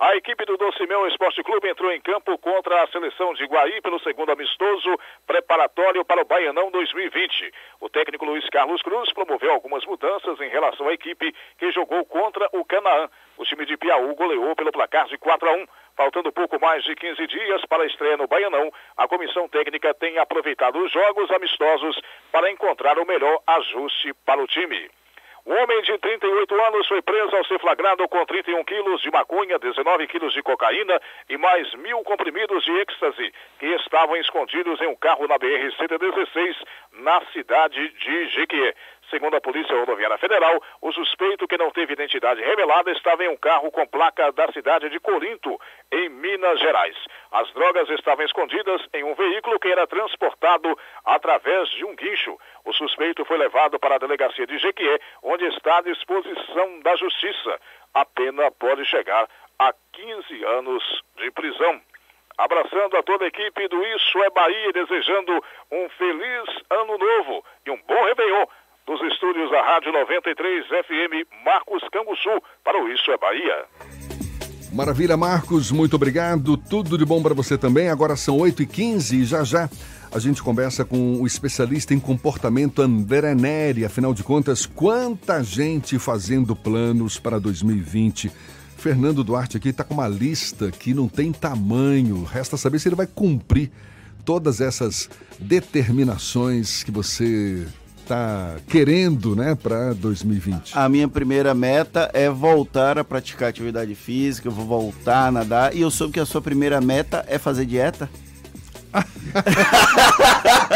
A 0.00 0.14
equipe 0.14 0.44
do 0.44 0.56
Docimão 0.56 1.08
Esporte 1.08 1.42
Clube 1.42 1.68
entrou 1.68 1.90
em 1.90 2.00
campo 2.00 2.38
contra 2.38 2.84
a 2.84 2.86
seleção 2.86 3.34
de 3.34 3.44
Guaí 3.46 3.80
pelo 3.80 3.98
segundo 3.98 4.30
amistoso 4.30 4.96
preparatório 5.26 6.04
para 6.04 6.22
o 6.22 6.24
Baianão 6.24 6.70
2020. 6.70 7.52
O 7.80 7.88
técnico 7.88 8.24
Luiz 8.24 8.48
Carlos 8.48 8.80
Cruz 8.80 9.12
promoveu 9.12 9.50
algumas 9.50 9.84
mudanças 9.84 10.40
em 10.40 10.48
relação 10.50 10.86
à 10.86 10.92
equipe 10.92 11.34
que 11.58 11.72
jogou 11.72 12.04
contra 12.04 12.48
o 12.52 12.64
Canaã. 12.64 13.10
O 13.36 13.44
time 13.44 13.66
de 13.66 13.76
Piauí 13.76 14.14
goleou 14.14 14.54
pelo 14.54 14.70
placar 14.70 15.08
de 15.08 15.18
4 15.18 15.50
a 15.50 15.52
1. 15.54 15.66
Faltando 15.96 16.30
pouco 16.30 16.60
mais 16.60 16.84
de 16.84 16.94
15 16.94 17.26
dias 17.26 17.60
para 17.68 17.82
a 17.82 17.86
estreia 17.86 18.16
no 18.16 18.28
Baianão, 18.28 18.72
a 18.96 19.08
comissão 19.08 19.48
técnica 19.48 19.92
tem 19.94 20.16
aproveitado 20.18 20.78
os 20.78 20.92
jogos 20.92 21.28
amistosos 21.32 22.00
para 22.30 22.48
encontrar 22.52 23.00
o 23.00 23.04
melhor 23.04 23.40
ajuste 23.48 24.14
para 24.24 24.40
o 24.40 24.46
time. 24.46 24.88
Um 25.48 25.62
homem 25.62 25.80
de 25.80 25.96
38 25.96 26.54
anos 26.66 26.86
foi 26.88 27.00
preso 27.00 27.34
ao 27.34 27.42
ser 27.46 27.58
flagrado 27.58 28.06
com 28.06 28.22
31 28.26 28.62
quilos 28.64 29.00
de 29.00 29.10
maconha, 29.10 29.58
19 29.58 30.06
quilos 30.06 30.34
de 30.34 30.42
cocaína 30.42 31.00
e 31.26 31.38
mais 31.38 31.72
mil 31.76 32.04
comprimidos 32.04 32.62
de 32.64 32.70
êxtase 32.80 33.32
que 33.58 33.64
estavam 33.64 34.14
escondidos 34.18 34.78
em 34.82 34.88
um 34.88 34.94
carro 34.94 35.26
na 35.26 35.38
BR-116 35.38 36.54
na 36.98 37.22
cidade 37.32 37.88
de 37.88 38.28
Jequié. 38.28 38.74
Segundo 39.10 39.36
a 39.36 39.40
Polícia 39.40 39.74
Rodoviária 39.74 40.18
Federal, 40.18 40.62
o 40.82 40.92
suspeito 40.92 41.48
que 41.48 41.56
não 41.56 41.70
teve 41.70 41.94
identidade 41.94 42.42
revelada 42.42 42.90
estava 42.92 43.24
em 43.24 43.28
um 43.28 43.36
carro 43.36 43.70
com 43.70 43.86
placa 43.86 44.30
da 44.32 44.52
cidade 44.52 44.90
de 44.90 45.00
Corinto, 45.00 45.58
em 45.90 46.10
Minas 46.10 46.60
Gerais. 46.60 46.96
As 47.32 47.50
drogas 47.52 47.88
estavam 47.90 48.24
escondidas 48.26 48.82
em 48.92 49.04
um 49.04 49.14
veículo 49.14 49.58
que 49.58 49.68
era 49.68 49.86
transportado 49.86 50.78
através 51.06 51.70
de 51.70 51.86
um 51.86 51.96
guincho. 51.96 52.38
O 52.66 52.72
suspeito 52.74 53.24
foi 53.24 53.38
levado 53.38 53.78
para 53.78 53.94
a 53.94 53.98
delegacia 53.98 54.46
de 54.46 54.58
Jequié, 54.58 55.00
onde 55.22 55.44
está 55.46 55.78
à 55.78 55.82
disposição 55.82 56.80
da 56.80 56.94
justiça. 56.96 57.58
A 57.94 58.04
pena 58.04 58.50
pode 58.50 58.84
chegar 58.84 59.26
a 59.58 59.74
15 59.92 60.44
anos 60.44 61.02
de 61.16 61.30
prisão 61.30 61.80
abraçando 62.38 62.96
a 62.96 63.02
toda 63.02 63.24
a 63.24 63.28
equipe 63.28 63.66
do 63.66 63.84
Isso 63.84 64.22
é 64.22 64.30
Bahia, 64.30 64.72
desejando 64.72 65.44
um 65.72 65.88
feliz 65.90 66.44
ano 66.70 66.96
novo 66.96 67.44
e 67.66 67.70
um 67.70 67.82
bom 67.82 68.04
Réveillon 68.04 68.46
dos 68.88 69.02
estúdios 69.12 69.50
da 69.50 69.60
Rádio 69.60 69.92
93 69.92 70.64
FM 70.66 71.28
Marcos 71.44 71.82
Canguçu 71.92 72.42
para 72.64 72.82
o 72.82 72.88
Isso 72.88 73.10
é 73.10 73.18
Bahia. 73.18 73.66
Maravilha, 74.72 75.14
Marcos, 75.14 75.70
muito 75.70 75.96
obrigado. 75.96 76.56
Tudo 76.56 76.96
de 76.96 77.04
bom 77.04 77.22
para 77.22 77.34
você 77.34 77.58
também. 77.58 77.90
Agora 77.90 78.16
são 78.16 78.38
8h15 78.38 79.12
e 79.12 79.24
já 79.26 79.44
já 79.44 79.68
a 80.10 80.18
gente 80.18 80.42
conversa 80.42 80.86
com 80.86 81.20
o 81.20 81.26
especialista 81.26 81.92
em 81.92 82.00
comportamento 82.00 82.80
André 82.80 83.34
Neri. 83.34 83.84
Afinal 83.84 84.14
de 84.14 84.24
contas, 84.24 84.64
quanta 84.64 85.44
gente 85.44 85.98
fazendo 85.98 86.56
planos 86.56 87.20
para 87.20 87.38
2020. 87.38 88.32
Fernando 88.78 89.22
Duarte 89.22 89.58
aqui 89.58 89.68
está 89.68 89.84
com 89.84 89.92
uma 89.92 90.08
lista 90.08 90.70
que 90.70 90.94
não 90.94 91.08
tem 91.08 91.30
tamanho. 91.30 92.24
Resta 92.24 92.56
saber 92.56 92.78
se 92.78 92.88
ele 92.88 92.96
vai 92.96 93.06
cumprir 93.06 93.70
todas 94.24 94.62
essas 94.62 95.10
determinações 95.38 96.82
que 96.82 96.90
você 96.90 97.66
está 98.08 98.56
querendo, 98.68 99.36
né, 99.36 99.54
para 99.54 99.92
2020? 99.92 100.72
A 100.74 100.88
minha 100.88 101.06
primeira 101.06 101.54
meta 101.54 102.10
é 102.14 102.30
voltar 102.30 102.98
a 102.98 103.04
praticar 103.04 103.50
atividade 103.50 103.94
física, 103.94 104.48
eu 104.48 104.52
vou 104.52 104.64
voltar 104.64 105.26
a 105.26 105.30
nadar. 105.30 105.76
E 105.76 105.82
eu 105.82 105.90
soube 105.90 106.14
que 106.14 106.20
a 106.20 106.24
sua 106.24 106.40
primeira 106.40 106.80
meta 106.80 107.22
é 107.28 107.36
fazer 107.38 107.66
dieta? 107.66 108.08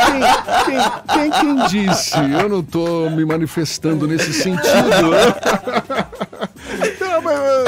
quem, 0.04 0.20
quem, 0.66 1.30
quem, 1.30 1.40
quem, 1.40 1.66
disse? 1.68 2.18
Eu 2.18 2.46
não 2.48 2.60
estou 2.60 3.10
me 3.10 3.24
manifestando 3.24 4.06
nesse 4.06 4.34
sentido. 4.34 4.60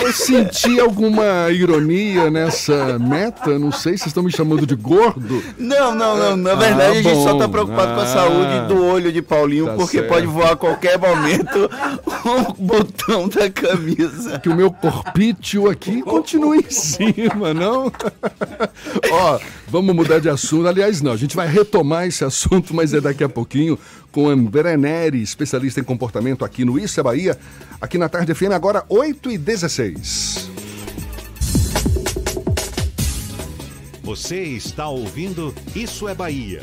Eu 0.02 0.12
senti 0.12 0.78
alguma 0.78 1.50
ironia 1.50 2.30
nessa 2.30 2.98
meta. 2.98 3.58
Não 3.58 3.72
sei, 3.72 3.96
vocês 3.96 4.08
estão 4.08 4.22
me 4.22 4.30
chamando 4.30 4.66
de 4.66 4.74
gordo? 4.74 5.42
Não, 5.58 5.94
não, 5.94 6.16
não. 6.16 6.36
Na 6.36 6.54
verdade, 6.54 6.98
ah, 6.98 7.00
a 7.00 7.02
gente 7.02 7.22
só 7.22 7.32
está 7.32 7.48
preocupado 7.48 7.92
ah, 7.92 7.94
com 7.94 8.00
a 8.00 8.06
saúde 8.06 8.68
do 8.68 8.84
olho 8.84 9.12
de 9.12 9.22
Paulinho, 9.22 9.66
tá 9.66 9.74
porque 9.74 9.98
certo. 9.98 10.08
pode 10.08 10.26
voar 10.26 10.52
a 10.52 10.56
qualquer 10.56 10.98
momento 10.98 11.70
o 12.24 12.52
botão 12.54 13.28
da 13.28 13.50
camisa. 13.50 14.38
Que 14.38 14.48
o 14.48 14.54
meu 14.54 14.70
corpício 14.70 15.68
aqui 15.68 16.02
continue 16.02 16.58
em 16.58 16.70
cima, 16.70 17.52
não? 17.52 17.92
Ó, 19.10 19.40
vamos 19.68 19.94
mudar 19.94 20.20
de 20.20 20.28
assunto. 20.28 20.66
Aliás, 20.66 21.00
não, 21.00 21.12
a 21.12 21.16
gente 21.16 21.36
vai 21.36 21.46
retomar 21.46 22.06
esse 22.06 22.24
assunto, 22.24 22.74
mas 22.74 22.94
é 22.94 23.00
daqui 23.00 23.22
a 23.22 23.28
pouquinho 23.28 23.78
com 24.10 24.28
André 24.28 24.76
Neri, 24.76 25.20
especialista 25.20 25.80
em 25.80 25.84
comportamento 25.84 26.44
aqui 26.44 26.64
no 26.64 26.78
Isso 26.78 27.00
é 27.00 27.02
Bahia, 27.02 27.38
aqui 27.80 27.98
na 27.98 28.08
Tarde 28.08 28.32
FM, 28.32 28.52
agora 28.52 28.84
8 28.88 29.32
e 29.32 29.38
16 29.38 30.50
Você 34.04 34.42
está 34.42 34.88
ouvindo 34.88 35.52
Isso 35.74 36.08
é 36.08 36.14
Bahia. 36.14 36.62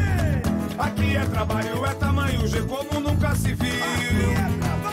Aqui 1.11 1.19
é 1.19 1.25
trabalho, 1.25 1.85
é 1.85 1.93
tamanho 1.95 2.47
G 2.47 2.61
como 2.61 2.99
nunca 3.01 3.35
se 3.35 3.53
viu. 3.53 3.73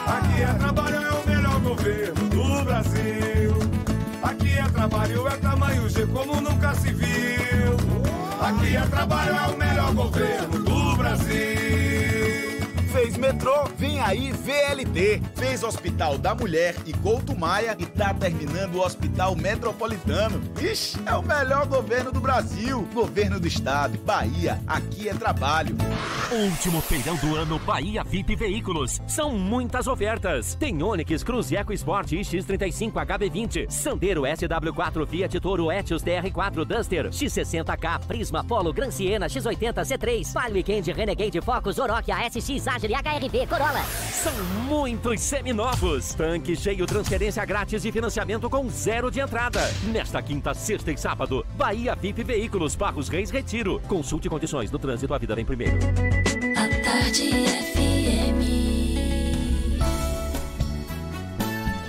Aqui 0.04 0.42
é 0.42 0.52
trabalho, 0.58 0.96
é 0.96 1.12
o 1.12 1.28
melhor 1.28 1.60
governo 1.60 2.28
do 2.28 2.64
Brasil. 2.64 3.54
Aqui 4.20 4.58
é 4.58 4.64
trabalho, 4.64 5.28
é 5.28 5.36
tamanho 5.36 5.88
G 5.88 6.06
como 6.08 6.40
nunca 6.40 6.74
se 6.74 6.92
viu. 6.92 7.76
Aqui 8.40 8.76
é 8.76 8.80
trabalho, 8.80 9.36
é 9.36 9.46
o 9.46 9.56
melhor 9.56 9.94
governo 9.94 10.58
do 10.58 10.96
Brasil. 10.96 11.67
Fez 12.92 13.18
metrô, 13.18 13.64
vem 13.76 14.00
aí 14.00 14.32
VLT. 14.32 15.22
Fez 15.36 15.62
Hospital 15.62 16.16
da 16.16 16.34
Mulher 16.34 16.74
e 16.86 16.92
Couto 16.94 17.38
Maia 17.38 17.76
e 17.78 17.84
tá 17.84 18.14
terminando 18.14 18.76
o 18.76 18.80
Hospital 18.80 19.36
Metropolitano. 19.36 20.40
Ixi, 20.60 20.98
é 21.04 21.14
o 21.14 21.22
melhor 21.22 21.66
governo 21.66 22.10
do 22.10 22.20
Brasil. 22.20 22.88
Governo 22.94 23.38
do 23.38 23.46
Estado, 23.46 23.98
Bahia, 23.98 24.60
aqui 24.66 25.08
é 25.08 25.14
trabalho. 25.14 25.76
Último 26.30 26.80
feirão 26.80 27.16
do 27.16 27.36
ano 27.36 27.58
Bahia 27.58 28.02
VIP 28.04 28.36
Veículos. 28.36 29.00
São 29.06 29.32
muitas 29.32 29.86
ofertas. 29.86 30.54
Tem 30.54 30.82
Onix, 30.82 31.22
Cruz 31.22 31.52
Eco 31.52 31.72
Sport 31.72 32.12
X35 32.12 32.92
HB20, 32.92 33.70
Sandero 33.70 34.22
SW4 34.22 35.06
Fiat 35.06 35.40
Toro 35.40 35.70
Etios 35.70 36.02
TR4 36.02 36.64
Duster, 36.64 37.10
X60K 37.10 38.06
Prisma 38.06 38.44
Polo 38.44 38.72
Gran 38.72 38.90
Siena 38.90 39.26
X80 39.26 39.74
C3, 39.82 40.32
Palio 40.32 40.54
Weekend 40.54 40.92
Renegade 40.92 41.40
Focus 41.40 41.78
Oroch 41.78 42.10
ASX 42.10 42.77
Agile 42.78 42.94
HRV 42.94 43.46
Corolla. 43.48 43.82
São 43.82 44.32
muitos 44.68 45.20
seminovos. 45.20 46.14
Tanque 46.14 46.54
cheio, 46.54 46.86
transferência 46.86 47.44
grátis 47.44 47.84
e 47.84 47.90
financiamento 47.90 48.48
com 48.48 48.68
zero 48.70 49.10
de 49.10 49.18
entrada. 49.18 49.68
Nesta 49.82 50.22
quinta, 50.22 50.54
sexta 50.54 50.92
e 50.92 50.96
sábado, 50.96 51.44
Bahia 51.56 51.96
VIP 51.96 52.22
Veículos, 52.22 52.76
Barros 52.76 53.08
Reis 53.08 53.30
Retiro. 53.30 53.80
Consulte 53.88 54.28
condições 54.28 54.70
do 54.70 54.78
trânsito, 54.78 55.12
a 55.12 55.18
vida 55.18 55.34
vem 55.34 55.44
primeiro. 55.44 55.76
A 55.76 56.68
tarde 56.84 57.30
FM. 57.74 58.42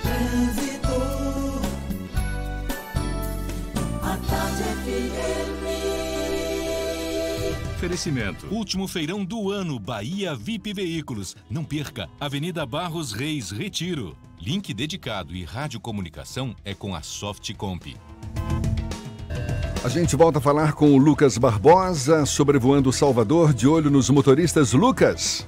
Trânsito. 0.02 1.62
A 4.02 4.18
tarde 4.28 4.64
FM. 4.64 5.59
Oferecimento. 7.80 8.46
Último 8.52 8.90
feirão 8.90 9.24
do 9.24 9.50
ano, 9.50 9.80
Bahia 9.80 10.36
VIP 10.36 10.74
Veículos. 10.74 11.34
Não 11.50 11.64
perca, 11.64 12.10
Avenida 12.20 12.66
Barros 12.66 13.14
Reis, 13.14 13.52
Retiro. 13.52 14.18
Link 14.38 14.74
dedicado 14.74 15.34
e 15.34 15.46
radiocomunicação 15.46 16.54
é 16.66 16.74
com 16.74 16.94
a 16.94 17.02
Softcomp. 17.02 17.96
A 19.82 19.88
gente 19.88 20.14
volta 20.18 20.40
a 20.40 20.42
falar 20.42 20.74
com 20.74 20.94
o 20.94 20.98
Lucas 20.98 21.38
Barbosa, 21.38 22.26
sobrevoando 22.26 22.92
Salvador, 22.92 23.54
de 23.54 23.66
olho 23.66 23.90
nos 23.90 24.10
motoristas. 24.10 24.74
Lucas. 24.74 25.48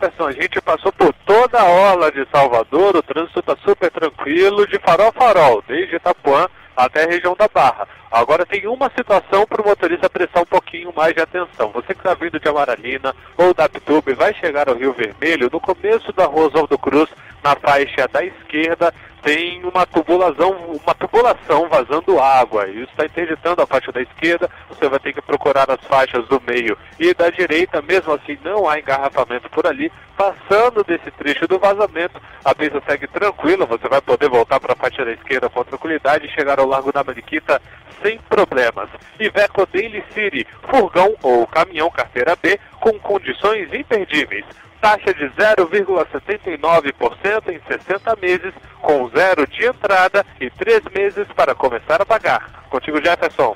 Pessoal, 0.00 0.30
a 0.30 0.32
gente 0.32 0.58
passou 0.62 0.90
por 0.90 1.12
toda 1.26 1.60
a 1.60 1.68
orla 1.68 2.10
de 2.10 2.26
Salvador, 2.32 2.96
o 2.96 3.02
trânsito 3.02 3.40
está 3.40 3.54
super 3.62 3.90
tranquilo, 3.90 4.66
de 4.66 4.78
farol 4.78 5.08
a 5.08 5.12
farol, 5.12 5.62
desde 5.68 5.96
Itapuã 5.96 6.48
até 6.78 7.02
a 7.02 7.08
região 7.08 7.34
da 7.34 7.48
Barra. 7.48 7.88
Agora 8.08 8.46
tem 8.46 8.66
uma 8.68 8.88
situação 8.96 9.44
para 9.44 9.60
o 9.60 9.66
motorista 9.66 10.08
prestar 10.08 10.42
um 10.42 10.46
pouquinho 10.46 10.92
mais 10.94 11.12
de 11.12 11.20
atenção. 11.20 11.70
Você 11.72 11.88
que 11.92 12.00
está 12.00 12.14
vindo 12.14 12.38
de 12.38 12.48
Amaralina 12.48 13.14
ou 13.36 13.52
da 13.52 13.64
Aptube 13.64 14.14
vai 14.14 14.32
chegar 14.34 14.68
ao 14.68 14.76
Rio 14.76 14.92
Vermelho 14.92 15.50
no 15.52 15.60
começo 15.60 16.12
da 16.12 16.24
Rua 16.26 16.46
Oswaldo 16.46 16.78
Cruz, 16.78 17.10
na 17.42 17.56
faixa 17.56 18.06
da 18.06 18.24
esquerda 18.24 18.94
tem 19.22 19.64
uma 19.64 19.86
tubulação, 19.86 20.50
uma 20.50 20.94
tubulação 20.94 21.68
vazando 21.68 22.20
água. 22.20 22.68
Isso 22.68 22.90
está 22.90 23.04
interditando 23.04 23.62
a 23.62 23.66
faixa 23.66 23.92
da 23.92 24.00
esquerda. 24.00 24.50
Você 24.68 24.88
vai 24.88 24.98
ter 24.98 25.12
que 25.12 25.22
procurar 25.22 25.70
as 25.70 25.80
faixas 25.86 26.26
do 26.28 26.40
meio 26.46 26.76
e 26.98 27.12
da 27.14 27.30
direita. 27.30 27.82
Mesmo 27.82 28.12
assim, 28.12 28.38
não 28.44 28.68
há 28.68 28.78
engarrafamento 28.78 29.48
por 29.50 29.66
ali. 29.66 29.90
Passando 30.16 30.82
desse 30.84 31.10
trecho 31.12 31.46
do 31.46 31.58
vazamento, 31.58 32.20
a 32.44 32.54
pista 32.54 32.82
segue 32.86 33.06
tranquila. 33.06 33.66
Você 33.66 33.88
vai 33.88 34.00
poder 34.00 34.28
voltar 34.28 34.60
para 34.60 34.72
a 34.72 34.76
faixa 34.76 35.04
da 35.04 35.12
esquerda 35.12 35.48
com 35.48 35.64
tranquilidade 35.64 36.26
e 36.26 36.30
chegar 36.30 36.58
ao 36.58 36.66
Largo 36.66 36.92
da 36.92 37.04
Mariquita 37.04 37.60
sem 38.02 38.18
problemas. 38.28 38.88
Iveco 39.18 39.66
Daily 39.66 40.04
City, 40.14 40.46
furgão 40.68 41.14
ou 41.22 41.46
caminhão 41.46 41.90
carteira 41.90 42.36
B 42.36 42.58
com 42.80 42.98
condições 43.00 43.72
imperdíveis 43.72 44.44
taxa 44.80 45.12
de 45.14 45.24
0,79% 45.30 47.48
em 47.48 47.60
60 47.66 48.16
meses, 48.16 48.52
com 48.80 49.08
zero 49.10 49.46
de 49.46 49.66
entrada 49.66 50.24
e 50.40 50.48
três 50.50 50.80
meses 50.94 51.26
para 51.36 51.54
começar 51.54 52.00
a 52.00 52.06
pagar. 52.06 52.64
Contigo, 52.70 52.98
Jefferson. 53.02 53.54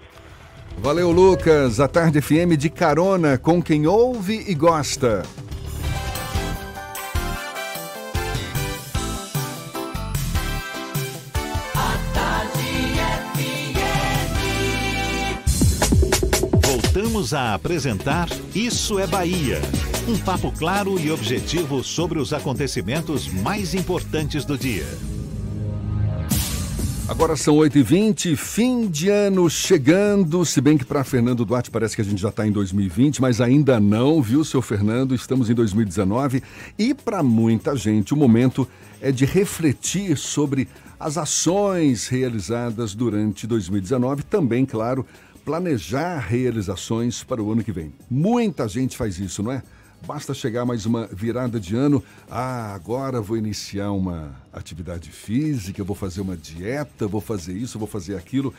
Valeu, 0.78 1.10
Lucas. 1.10 1.80
A 1.80 1.88
Tarde 1.88 2.20
FM 2.20 2.56
de 2.58 2.68
carona 2.70 3.38
com 3.38 3.62
quem 3.62 3.86
ouve 3.86 4.44
e 4.48 4.54
gosta. 4.54 5.22
Voltamos 16.64 17.32
a 17.32 17.54
apresentar 17.54 18.28
Isso 18.54 18.98
é 18.98 19.06
Bahia. 19.06 19.60
Um 20.08 20.18
papo 20.18 20.50
claro 20.50 20.98
e 20.98 21.12
objetivo 21.12 21.84
sobre 21.84 22.18
os 22.18 22.32
acontecimentos 22.32 23.28
mais 23.28 23.72
importantes 23.72 24.44
do 24.44 24.58
dia. 24.58 24.84
Agora 27.06 27.36
são 27.36 27.54
8h20, 27.58 28.34
fim 28.34 28.88
de 28.88 29.08
ano 29.08 29.48
chegando. 29.48 30.44
Se 30.44 30.60
bem 30.60 30.76
que 30.76 30.84
para 30.84 31.04
Fernando 31.04 31.44
Duarte 31.44 31.70
parece 31.70 31.94
que 31.94 32.02
a 32.02 32.04
gente 32.04 32.20
já 32.20 32.30
está 32.30 32.44
em 32.44 32.50
2020, 32.50 33.20
mas 33.20 33.40
ainda 33.40 33.78
não, 33.78 34.20
viu, 34.20 34.44
seu 34.44 34.60
Fernando? 34.60 35.14
Estamos 35.14 35.48
em 35.48 35.54
2019 35.54 36.42
e 36.76 36.92
para 36.92 37.22
muita 37.22 37.76
gente 37.76 38.12
o 38.12 38.16
momento 38.16 38.66
é 39.00 39.12
de 39.12 39.24
refletir 39.24 40.18
sobre 40.18 40.68
as 40.98 41.16
ações 41.16 42.08
realizadas 42.08 42.92
durante 42.92 43.46
2019, 43.46 44.24
também, 44.24 44.66
claro, 44.66 45.06
planejar 45.44 46.18
realizações 46.18 47.22
para 47.22 47.40
o 47.40 47.52
ano 47.52 47.62
que 47.62 47.70
vem. 47.70 47.92
Muita 48.10 48.66
gente 48.66 48.96
faz 48.96 49.20
isso, 49.20 49.44
não 49.44 49.52
é? 49.52 49.62
Basta 50.04 50.34
chegar 50.34 50.64
mais 50.64 50.84
uma 50.84 51.06
virada 51.06 51.60
de 51.60 51.76
ano. 51.76 52.02
Ah, 52.28 52.74
agora 52.74 53.20
vou 53.20 53.36
iniciar 53.36 53.92
uma 53.92 54.34
atividade 54.52 55.10
física, 55.10 55.84
vou 55.84 55.94
fazer 55.94 56.20
uma 56.20 56.36
dieta, 56.36 57.06
vou 57.06 57.20
fazer 57.20 57.52
isso, 57.52 57.78
vou 57.78 57.86
fazer 57.86 58.16
aquilo. 58.16 58.52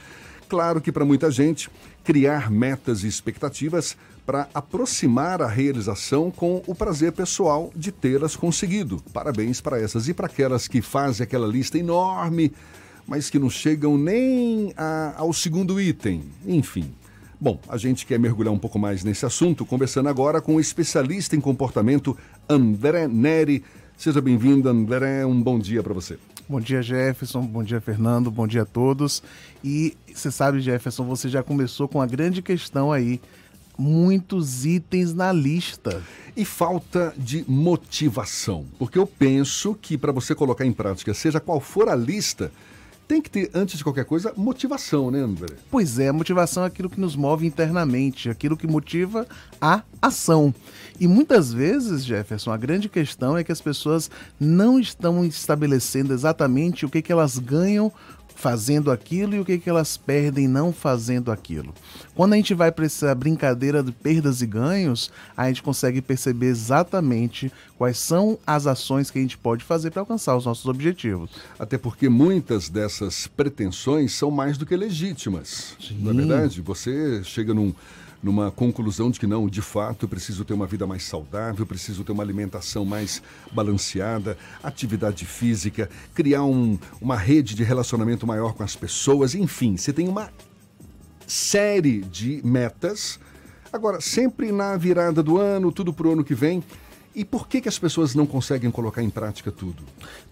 Claro 0.47 0.79
que 0.79 0.91
para 0.91 1.03
muita 1.03 1.29
gente, 1.29 1.69
criar 2.01 2.49
metas 2.49 3.03
e 3.03 3.07
expectativas 3.07 3.97
para 4.25 4.47
aproximar 4.53 5.41
a 5.41 5.47
realização 5.47 6.31
com 6.31 6.63
o 6.65 6.73
prazer 6.73 7.11
pessoal 7.11 7.73
de 7.75 7.91
tê-las 7.91 8.37
conseguido. 8.37 9.03
Parabéns 9.11 9.59
para 9.59 9.79
essas 9.81 10.07
e 10.07 10.13
para 10.13 10.27
aquelas 10.27 10.67
que 10.67 10.81
fazem 10.81 11.25
aquela 11.25 11.47
lista 11.47 11.77
enorme, 11.77 12.53
mas 13.05 13.29
que 13.29 13.37
não 13.37 13.49
chegam 13.49 13.97
nem 13.97 14.73
a, 14.77 15.15
ao 15.17 15.33
segundo 15.33 15.79
item. 15.79 16.23
Enfim, 16.45 16.89
Bom, 17.39 17.59
a 17.67 17.77
gente 17.77 18.05
quer 18.05 18.19
mergulhar 18.19 18.53
um 18.53 18.59
pouco 18.59 18.79
mais 18.79 19.03
nesse 19.03 19.25
assunto, 19.25 19.65
conversando 19.65 20.09
agora 20.09 20.41
com 20.41 20.55
o 20.55 20.59
especialista 20.59 21.35
em 21.35 21.41
comportamento 21.41 22.17
André 22.47 23.07
Neri. 23.07 23.63
Seja 23.97 24.21
bem-vindo, 24.21 24.69
André. 24.69 25.25
Um 25.25 25.41
bom 25.41 25.59
dia 25.59 25.83
para 25.83 25.93
você. 25.93 26.17
Bom 26.47 26.59
dia, 26.59 26.81
Jefferson. 26.81 27.41
Bom 27.41 27.63
dia, 27.63 27.79
Fernando. 27.79 28.29
Bom 28.29 28.45
dia 28.45 28.63
a 28.63 28.65
todos. 28.65 29.23
E 29.63 29.95
você 30.13 30.29
sabe, 30.29 30.59
Jefferson, 30.59 31.05
você 31.05 31.29
já 31.29 31.41
começou 31.41 31.87
com 31.87 32.01
a 32.01 32.05
grande 32.05 32.41
questão 32.41 32.91
aí. 32.91 33.21
Muitos 33.77 34.65
itens 34.65 35.13
na 35.13 35.31
lista. 35.31 36.03
E 36.35 36.45
falta 36.45 37.13
de 37.17 37.43
motivação. 37.47 38.65
Porque 38.77 38.99
eu 38.99 39.07
penso 39.07 39.73
que 39.73 39.97
para 39.97 40.11
você 40.11 40.35
colocar 40.35 40.65
em 40.65 40.73
prática, 40.73 41.13
seja 41.13 41.39
qual 41.39 41.59
for 41.59 41.89
a 41.89 41.95
lista, 41.95 42.51
tem 43.07 43.21
que 43.21 43.29
ter, 43.29 43.51
antes 43.53 43.77
de 43.77 43.83
qualquer 43.83 44.05
coisa, 44.05 44.33
motivação, 44.35 45.11
né, 45.11 45.19
André? 45.19 45.55
Pois 45.69 45.99
é, 45.99 46.11
motivação 46.11 46.63
é 46.63 46.67
aquilo 46.67 46.89
que 46.89 46.99
nos 46.99 47.15
move 47.15 47.45
internamente, 47.45 48.29
aquilo 48.29 48.57
que 48.57 48.67
motiva 48.67 49.27
a 49.61 49.83
ação. 50.01 50.53
E 50.99 51.07
muitas 51.07 51.51
vezes, 51.51 52.05
Jefferson, 52.05 52.51
a 52.51 52.57
grande 52.57 52.87
questão 52.87 53.37
é 53.37 53.43
que 53.43 53.51
as 53.51 53.61
pessoas 53.61 54.09
não 54.39 54.79
estão 54.79 55.25
estabelecendo 55.25 56.13
exatamente 56.13 56.85
o 56.85 56.89
que, 56.89 57.01
que 57.01 57.11
elas 57.11 57.37
ganham 57.37 57.91
fazendo 58.35 58.91
aquilo 58.91 59.35
e 59.35 59.39
o 59.39 59.45
que, 59.45 59.57
que 59.57 59.69
elas 59.69 59.97
perdem 59.97 60.47
não 60.47 60.73
fazendo 60.73 61.31
aquilo. 61.31 61.73
Quando 62.15 62.33
a 62.33 62.35
gente 62.35 62.53
vai 62.53 62.71
para 62.71 62.85
essa 62.85 63.13
brincadeira 63.15 63.81
de 63.81 63.91
perdas 63.91 64.41
e 64.41 64.45
ganhos, 64.45 65.11
a 65.35 65.47
gente 65.47 65.63
consegue 65.63 66.01
perceber 66.01 66.47
exatamente 66.47 67.51
quais 67.77 67.97
são 67.97 68.37
as 68.45 68.67
ações 68.67 69.09
que 69.09 69.19
a 69.19 69.21
gente 69.21 69.37
pode 69.37 69.63
fazer 69.63 69.91
para 69.91 70.01
alcançar 70.01 70.35
os 70.35 70.45
nossos 70.45 70.65
objetivos. 70.65 71.31
Até 71.57 71.77
porque 71.77 72.09
muitas 72.09 72.69
dessas 72.69 73.27
pretensões 73.27 74.13
são 74.13 74.29
mais 74.29 74.57
do 74.57 74.65
que 74.65 74.75
legítimas. 74.75 75.75
Sim. 75.79 75.99
Na 76.01 76.11
é 76.11 76.13
verdade, 76.13 76.61
você 76.61 77.23
chega 77.23 77.53
num 77.53 77.73
numa 78.23 78.49
conclusão 78.49 79.11
de 79.11 79.19
que 79.19 79.27
não, 79.27 79.47
de 79.49 79.61
fato, 79.61 80.05
eu 80.05 80.09
preciso 80.09 80.45
ter 80.45 80.53
uma 80.53 80.65
vida 80.65 80.87
mais 80.87 81.03
saudável, 81.03 81.65
preciso 81.65 82.05
ter 82.05 82.13
uma 82.13 82.23
alimentação 82.23 82.85
mais 82.85 83.21
balanceada, 83.51 84.37
atividade 84.63 85.25
física, 85.25 85.89
criar 86.15 86.43
um, 86.43 86.79
uma 87.01 87.17
rede 87.17 87.53
de 87.53 87.63
relacionamento 87.63 88.25
maior 88.25 88.53
com 88.53 88.63
as 88.63 88.75
pessoas, 88.75 89.35
enfim, 89.35 89.75
você 89.75 89.91
tem 89.91 90.07
uma 90.07 90.31
série 91.27 92.01
de 92.01 92.41
metas. 92.45 93.19
Agora, 93.71 93.99
sempre 93.99 94.51
na 94.51 94.77
virada 94.77 95.21
do 95.21 95.37
ano, 95.37 95.71
tudo 95.71 95.91
para 95.91 96.07
o 96.07 96.11
ano 96.13 96.23
que 96.23 96.35
vem. 96.35 96.63
E 97.15 97.23
por 97.23 97.47
que, 97.47 97.61
que 97.61 97.69
as 97.69 97.77
pessoas 97.77 98.15
não 98.15 98.25
conseguem 98.25 98.71
colocar 98.71 99.03
em 99.03 99.09
prática 99.09 99.51
tudo? 99.51 99.83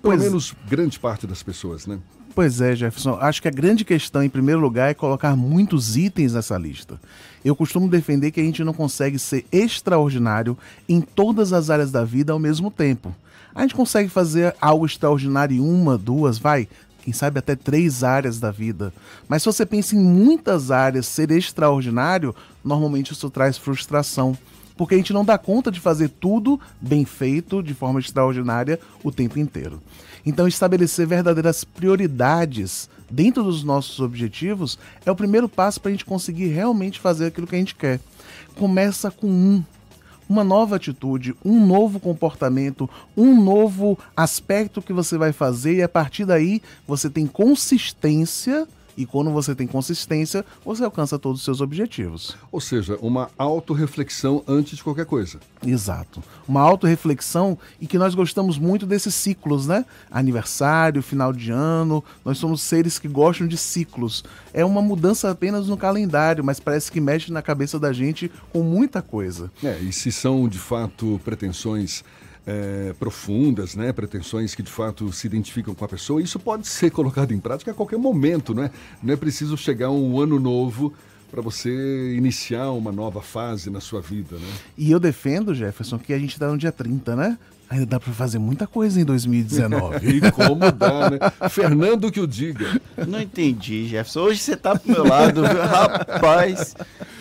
Pelo 0.01 0.15
pois... 0.15 0.21
menos 0.21 0.55
grande 0.67 0.99
parte 0.99 1.27
das 1.27 1.43
pessoas, 1.43 1.85
né? 1.85 1.99
Pois 2.33 2.61
é, 2.61 2.75
Jefferson. 2.75 3.17
Acho 3.19 3.41
que 3.41 3.47
a 3.47 3.51
grande 3.51 3.83
questão, 3.83 4.23
em 4.23 4.29
primeiro 4.29 4.61
lugar, 4.61 4.89
é 4.89 4.93
colocar 4.93 5.35
muitos 5.35 5.97
itens 5.97 6.33
nessa 6.33 6.57
lista. 6.57 6.99
Eu 7.43 7.55
costumo 7.55 7.87
defender 7.87 8.31
que 8.31 8.39
a 8.39 8.43
gente 8.43 8.63
não 8.63 8.73
consegue 8.73 9.17
ser 9.17 9.45
extraordinário 9.51 10.57
em 10.87 11.01
todas 11.01 11.53
as 11.53 11.69
áreas 11.69 11.91
da 11.91 12.03
vida 12.03 12.33
ao 12.33 12.39
mesmo 12.39 12.69
tempo. 12.69 13.13
A 13.53 13.61
gente 13.61 13.75
consegue 13.75 14.09
fazer 14.09 14.55
algo 14.61 14.85
extraordinário 14.85 15.55
em 15.55 15.59
uma, 15.59 15.97
duas, 15.97 16.37
vai, 16.37 16.67
quem 17.03 17.11
sabe 17.11 17.39
até 17.39 17.55
três 17.55 18.03
áreas 18.03 18.39
da 18.39 18.51
vida. 18.51 18.93
Mas 19.27 19.41
se 19.41 19.47
você 19.47 19.65
pensa 19.65 19.95
em 19.95 19.99
muitas 19.99 20.71
áreas 20.71 21.07
ser 21.07 21.31
extraordinário, 21.31 22.35
normalmente 22.63 23.11
isso 23.11 23.29
traz 23.29 23.57
frustração 23.57 24.37
porque 24.81 24.95
a 24.95 24.97
gente 24.97 25.13
não 25.13 25.23
dá 25.23 25.37
conta 25.37 25.71
de 25.71 25.79
fazer 25.79 26.09
tudo 26.09 26.59
bem 26.81 27.05
feito, 27.05 27.61
de 27.61 27.71
forma 27.71 27.99
extraordinária, 27.99 28.79
o 29.03 29.11
tempo 29.11 29.37
inteiro. 29.37 29.79
Então, 30.25 30.47
estabelecer 30.47 31.05
verdadeiras 31.05 31.63
prioridades 31.63 32.89
dentro 33.11 33.43
dos 33.43 33.63
nossos 33.63 33.99
objetivos 33.99 34.79
é 35.05 35.11
o 35.11 35.15
primeiro 35.15 35.49
passo 35.49 35.79
para 35.81 35.89
a 35.89 35.91
gente 35.91 36.05
conseguir 36.05 36.47
realmente 36.47 36.99
fazer 36.99 37.27
aquilo 37.27 37.45
que 37.45 37.55
a 37.55 37.59
gente 37.59 37.75
quer. 37.75 37.99
Começa 38.55 39.11
com 39.11 39.27
um, 39.27 39.63
uma 40.29 40.43
nova 40.43 40.77
atitude, 40.77 41.35
um 41.43 41.65
novo 41.65 41.99
comportamento, 41.99 42.89
um 43.15 43.39
novo 43.41 43.99
aspecto 44.15 44.81
que 44.81 44.93
você 44.93 45.17
vai 45.17 45.33
fazer 45.33 45.75
e 45.75 45.83
a 45.83 45.89
partir 45.89 46.25
daí 46.25 46.61
você 46.87 47.09
tem 47.09 47.27
consistência 47.27 48.67
e 49.01 49.05
quando 49.07 49.31
você 49.31 49.55
tem 49.55 49.65
consistência, 49.65 50.45
você 50.63 50.83
alcança 50.83 51.17
todos 51.17 51.39
os 51.39 51.45
seus 51.45 51.59
objetivos. 51.59 52.37
Ou 52.51 52.61
seja, 52.61 52.99
uma 53.01 53.31
autorreflexão 53.35 54.43
antes 54.47 54.77
de 54.77 54.83
qualquer 54.83 55.07
coisa. 55.07 55.39
Exato. 55.65 56.21
Uma 56.47 56.61
autorreflexão 56.61 57.57
e 57.79 57.87
que 57.87 57.97
nós 57.97 58.13
gostamos 58.13 58.59
muito 58.59 58.85
desses 58.85 59.15
ciclos, 59.15 59.65
né? 59.65 59.85
Aniversário, 60.11 61.01
final 61.01 61.33
de 61.33 61.49
ano, 61.49 62.03
nós 62.23 62.37
somos 62.37 62.61
seres 62.61 62.99
que 62.99 63.07
gostam 63.07 63.47
de 63.47 63.57
ciclos. 63.57 64.23
É 64.53 64.63
uma 64.63 64.83
mudança 64.83 65.31
apenas 65.31 65.67
no 65.67 65.77
calendário, 65.77 66.43
mas 66.43 66.59
parece 66.59 66.91
que 66.91 67.01
mexe 67.01 67.31
na 67.31 67.41
cabeça 67.41 67.79
da 67.79 67.91
gente 67.91 68.31
com 68.53 68.61
muita 68.61 69.01
coisa. 69.01 69.51
É, 69.63 69.79
e 69.79 69.91
se 69.91 70.11
são 70.11 70.47
de 70.47 70.59
fato 70.59 71.19
pretensões 71.25 72.03
é, 72.45 72.93
profundas, 72.99 73.75
né? 73.75 73.91
pretensões 73.93 74.55
que 74.55 74.63
de 74.63 74.71
fato 74.71 75.11
se 75.11 75.27
identificam 75.27 75.73
com 75.73 75.85
a 75.85 75.87
pessoa. 75.87 76.21
Isso 76.21 76.39
pode 76.39 76.67
ser 76.67 76.91
colocado 76.91 77.33
em 77.33 77.39
prática 77.39 77.71
a 77.71 77.73
qualquer 77.73 77.99
momento, 77.99 78.53
não 78.53 78.63
é? 78.63 78.71
Não 79.01 79.13
é 79.13 79.17
preciso 79.17 79.55
chegar 79.57 79.91
um 79.91 80.19
ano 80.19 80.39
novo 80.39 80.93
para 81.29 81.41
você 81.41 82.13
iniciar 82.15 82.71
uma 82.71 82.91
nova 82.91 83.21
fase 83.21 83.69
na 83.69 83.79
sua 83.79 84.01
vida, 84.01 84.35
né? 84.35 84.47
E 84.77 84.91
eu 84.91 84.99
defendo, 84.99 85.55
Jefferson, 85.55 85.97
que 85.97 86.11
a 86.11 86.19
gente 86.19 86.33
está 86.33 86.49
no 86.49 86.57
dia 86.57 86.71
30, 86.71 87.15
né? 87.15 87.37
Ainda 87.69 87.85
dá 87.85 87.99
para 88.01 88.11
fazer 88.11 88.37
muita 88.37 88.67
coisa 88.67 88.99
em 88.99 89.05
2019. 89.05 89.99
e 90.17 90.31
como 90.31 90.69
dá, 90.73 91.09
né? 91.09 91.49
Fernando 91.49 92.11
que 92.11 92.19
o 92.19 92.27
diga. 92.27 92.81
Não 93.07 93.21
entendi, 93.21 93.87
Jefferson. 93.87 94.19
Hoje 94.23 94.39
você 94.41 94.57
tá 94.57 94.77
pro 94.77 94.91
meu 94.91 95.05
lado, 95.05 95.41
viu? 95.41 95.61
rapaz. 95.61 96.75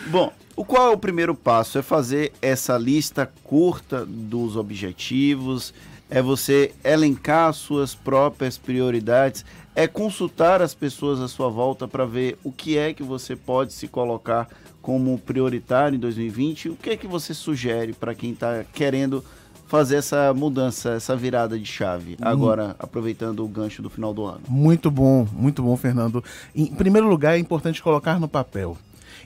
Bom, 0.07 0.33
o 0.61 0.63
qual 0.63 0.91
é 0.91 0.93
o 0.93 0.97
primeiro 0.97 1.33
passo? 1.33 1.79
É 1.79 1.81
fazer 1.81 2.31
essa 2.39 2.77
lista 2.77 3.27
curta 3.43 4.05
dos 4.05 4.55
objetivos, 4.55 5.73
é 6.07 6.21
você 6.21 6.71
elencar 6.83 7.49
as 7.49 7.55
suas 7.55 7.95
próprias 7.95 8.59
prioridades, 8.59 9.43
é 9.73 9.87
consultar 9.87 10.61
as 10.61 10.75
pessoas 10.75 11.19
à 11.19 11.27
sua 11.27 11.49
volta 11.49 11.87
para 11.87 12.05
ver 12.05 12.37
o 12.43 12.51
que 12.51 12.77
é 12.77 12.93
que 12.93 13.01
você 13.01 13.35
pode 13.35 13.73
se 13.73 13.87
colocar 13.87 14.47
como 14.83 15.17
prioritário 15.17 15.95
em 15.95 15.99
2020, 15.99 16.69
o 16.69 16.75
que 16.75 16.91
é 16.91 16.97
que 16.97 17.07
você 17.07 17.33
sugere 17.33 17.91
para 17.93 18.13
quem 18.13 18.29
está 18.29 18.63
querendo 18.71 19.25
fazer 19.65 19.95
essa 19.95 20.31
mudança, 20.31 20.91
essa 20.91 21.15
virada 21.15 21.57
de 21.57 21.65
chave, 21.65 22.13
Hum. 22.13 22.17
agora 22.21 22.75
aproveitando 22.77 23.43
o 23.43 23.47
gancho 23.47 23.81
do 23.81 23.89
final 23.89 24.13
do 24.13 24.25
ano? 24.25 24.41
Muito 24.47 24.91
bom, 24.91 25.27
muito 25.33 25.63
bom, 25.63 25.75
Fernando. 25.75 26.23
Em 26.53 26.67
primeiro 26.67 27.07
lugar, 27.09 27.35
é 27.35 27.39
importante 27.39 27.81
colocar 27.81 28.19
no 28.19 28.27
papel. 28.27 28.77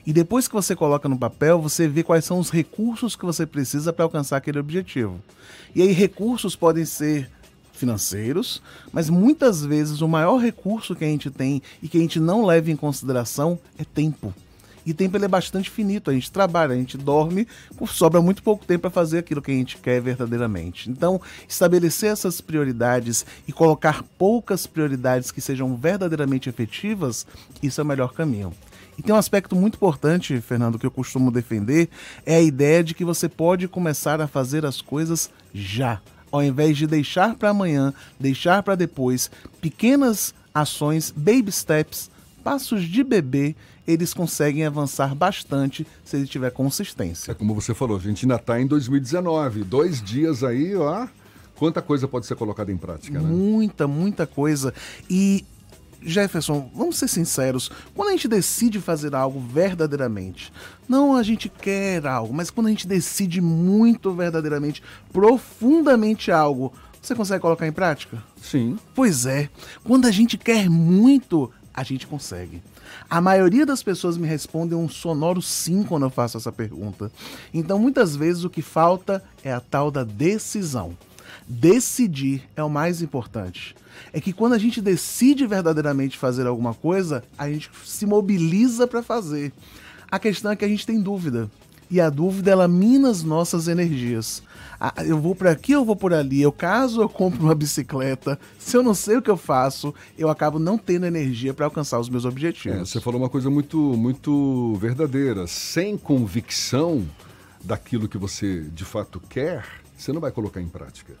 E 0.06 0.12
depois 0.12 0.46
que 0.46 0.54
você 0.54 0.76
coloca 0.76 1.08
no 1.08 1.18
papel, 1.18 1.60
você 1.60 1.88
vê 1.88 2.04
quais 2.04 2.24
são 2.24 2.38
os 2.38 2.48
recursos 2.48 3.16
que 3.16 3.26
você 3.26 3.44
precisa 3.44 3.92
para 3.92 4.04
alcançar 4.04 4.36
aquele 4.36 4.60
objetivo. 4.60 5.20
E 5.74 5.82
aí, 5.82 5.90
recursos 5.92 6.54
podem 6.54 6.84
ser 6.84 7.28
financeiros, 7.72 8.62
mas 8.92 9.10
muitas 9.10 9.64
vezes 9.64 10.00
o 10.00 10.08
maior 10.08 10.38
recurso 10.38 10.94
que 10.94 11.04
a 11.04 11.08
gente 11.08 11.28
tem 11.28 11.60
e 11.82 11.88
que 11.88 11.98
a 11.98 12.00
gente 12.00 12.20
não 12.20 12.46
leva 12.46 12.70
em 12.70 12.76
consideração 12.76 13.58
é 13.76 13.84
tempo. 13.84 14.32
E 14.86 14.94
tempo 14.94 15.16
ele 15.16 15.24
é 15.24 15.28
bastante 15.28 15.68
finito. 15.68 16.08
A 16.08 16.14
gente 16.14 16.30
trabalha, 16.30 16.72
a 16.72 16.76
gente 16.76 16.96
dorme, 16.96 17.48
sobra 17.88 18.22
muito 18.22 18.40
pouco 18.40 18.64
tempo 18.64 18.82
para 18.82 18.90
fazer 18.90 19.18
aquilo 19.18 19.42
que 19.42 19.50
a 19.50 19.54
gente 19.54 19.76
quer 19.78 20.00
verdadeiramente. 20.00 20.88
Então, 20.88 21.20
estabelecer 21.48 22.12
essas 22.12 22.40
prioridades 22.40 23.26
e 23.48 23.52
colocar 23.52 24.04
poucas 24.16 24.64
prioridades 24.64 25.32
que 25.32 25.40
sejam 25.40 25.74
verdadeiramente 25.76 26.48
efetivas, 26.48 27.26
isso 27.60 27.80
é 27.80 27.84
o 27.84 27.86
melhor 27.86 28.12
caminho. 28.12 28.52
E 28.98 29.02
tem 29.02 29.14
um 29.14 29.18
aspecto 29.18 29.54
muito 29.54 29.74
importante, 29.76 30.40
Fernando, 30.40 30.78
que 30.78 30.86
eu 30.86 30.90
costumo 30.90 31.30
defender, 31.30 31.88
é 32.24 32.36
a 32.36 32.42
ideia 32.42 32.82
de 32.82 32.94
que 32.94 33.04
você 33.04 33.28
pode 33.28 33.68
começar 33.68 34.20
a 34.20 34.26
fazer 34.26 34.64
as 34.64 34.80
coisas 34.80 35.30
já, 35.52 36.00
ao 36.32 36.42
invés 36.42 36.76
de 36.76 36.86
deixar 36.86 37.34
para 37.34 37.50
amanhã, 37.50 37.92
deixar 38.18 38.62
para 38.62 38.74
depois, 38.74 39.30
pequenas 39.60 40.34
ações, 40.54 41.12
baby 41.14 41.52
steps, 41.52 42.10
passos 42.42 42.84
de 42.84 43.04
bebê, 43.04 43.54
eles 43.86 44.12
conseguem 44.12 44.64
avançar 44.64 45.14
bastante 45.14 45.86
se 46.04 46.16
ele 46.16 46.26
tiver 46.26 46.50
consistência. 46.50 47.30
É 47.32 47.34
como 47.34 47.54
você 47.54 47.74
falou, 47.74 47.96
a 47.96 48.00
gente 48.00 48.24
ainda 48.24 48.36
está 48.36 48.60
em 48.60 48.66
2019. 48.66 49.64
Dois 49.64 50.02
dias 50.02 50.42
aí, 50.42 50.74
ó. 50.74 51.06
Quanta 51.56 51.80
coisa 51.80 52.06
pode 52.06 52.26
ser 52.26 52.36
colocada 52.36 52.70
em 52.70 52.76
prática, 52.76 53.18
né? 53.18 53.28
Muita, 53.28 53.86
muita 53.86 54.26
coisa. 54.26 54.74
E, 55.08 55.44
Jefferson, 56.06 56.70
vamos 56.74 56.96
ser 56.96 57.08
sinceros, 57.08 57.70
quando 57.94 58.08
a 58.08 58.12
gente 58.12 58.28
decide 58.28 58.80
fazer 58.80 59.14
algo 59.14 59.40
verdadeiramente, 59.40 60.52
não 60.88 61.16
a 61.16 61.22
gente 61.22 61.48
quer 61.48 62.06
algo, 62.06 62.32
mas 62.32 62.48
quando 62.48 62.68
a 62.68 62.70
gente 62.70 62.86
decide 62.86 63.40
muito 63.40 64.12
verdadeiramente, 64.12 64.82
profundamente 65.12 66.30
algo, 66.30 66.72
você 67.02 67.14
consegue 67.14 67.42
colocar 67.42 67.66
em 67.66 67.72
prática? 67.72 68.22
Sim. 68.40 68.78
Pois 68.94 69.26
é, 69.26 69.50
quando 69.84 70.06
a 70.06 70.10
gente 70.10 70.38
quer 70.38 70.70
muito, 70.70 71.50
a 71.74 71.82
gente 71.82 72.06
consegue. 72.06 72.62
A 73.10 73.20
maioria 73.20 73.66
das 73.66 73.82
pessoas 73.82 74.16
me 74.16 74.26
respondem 74.26 74.78
um 74.78 74.88
sonoro 74.88 75.42
sim 75.42 75.82
quando 75.82 76.04
eu 76.04 76.10
faço 76.10 76.36
essa 76.36 76.50
pergunta. 76.50 77.12
Então, 77.52 77.78
muitas 77.78 78.16
vezes 78.16 78.44
o 78.44 78.50
que 78.50 78.62
falta 78.62 79.22
é 79.44 79.52
a 79.52 79.60
tal 79.60 79.90
da 79.90 80.02
decisão. 80.02 80.96
Decidir 81.46 82.48
é 82.56 82.62
o 82.62 82.70
mais 82.70 83.02
importante. 83.02 83.76
É 84.12 84.20
que 84.20 84.32
quando 84.32 84.52
a 84.54 84.58
gente 84.58 84.80
decide 84.80 85.46
verdadeiramente 85.46 86.18
fazer 86.18 86.46
alguma 86.46 86.74
coisa, 86.74 87.22
a 87.36 87.48
gente 87.50 87.70
se 87.84 88.06
mobiliza 88.06 88.86
para 88.86 89.02
fazer. 89.02 89.52
A 90.10 90.18
questão 90.18 90.50
é 90.50 90.56
que 90.56 90.64
a 90.64 90.68
gente 90.68 90.86
tem 90.86 91.00
dúvida. 91.00 91.50
E 91.88 92.00
a 92.00 92.10
dúvida 92.10 92.50
ela 92.50 92.66
mina 92.66 93.08
as 93.10 93.22
nossas 93.22 93.68
energias. 93.68 94.42
Ah, 94.78 94.92
eu 95.04 95.20
vou 95.20 95.36
por 95.36 95.46
aqui, 95.46 95.70
eu 95.72 95.84
vou 95.84 95.94
por 95.94 96.12
ali. 96.12 96.42
Eu 96.42 96.50
caso 96.50 97.00
eu 97.00 97.08
compro 97.08 97.40
uma 97.44 97.54
bicicleta. 97.54 98.38
Se 98.58 98.76
eu 98.76 98.82
não 98.82 98.92
sei 98.92 99.16
o 99.16 99.22
que 99.22 99.30
eu 99.30 99.36
faço, 99.36 99.94
eu 100.18 100.28
acabo 100.28 100.58
não 100.58 100.76
tendo 100.76 101.06
energia 101.06 101.54
para 101.54 101.64
alcançar 101.64 102.00
os 102.00 102.08
meus 102.08 102.24
É, 102.24 102.28
objetivos. 102.28 102.90
você 102.90 103.00
falou 103.00 103.20
uma 103.20 103.28
coisa 103.28 103.48
muito, 103.48 103.78
muito 103.78 104.74
verdadeira. 104.80 105.46
Sem 105.46 105.96
convicção 105.96 107.06
daquilo 107.62 108.08
que 108.08 108.18
você 108.18 108.62
de 108.62 108.84
fato 108.84 109.20
quer, 109.28 109.64
você 109.96 110.12
não 110.12 110.20
vai 110.20 110.32
colocar 110.32 110.60
em 110.60 110.68
prática. 110.68 111.14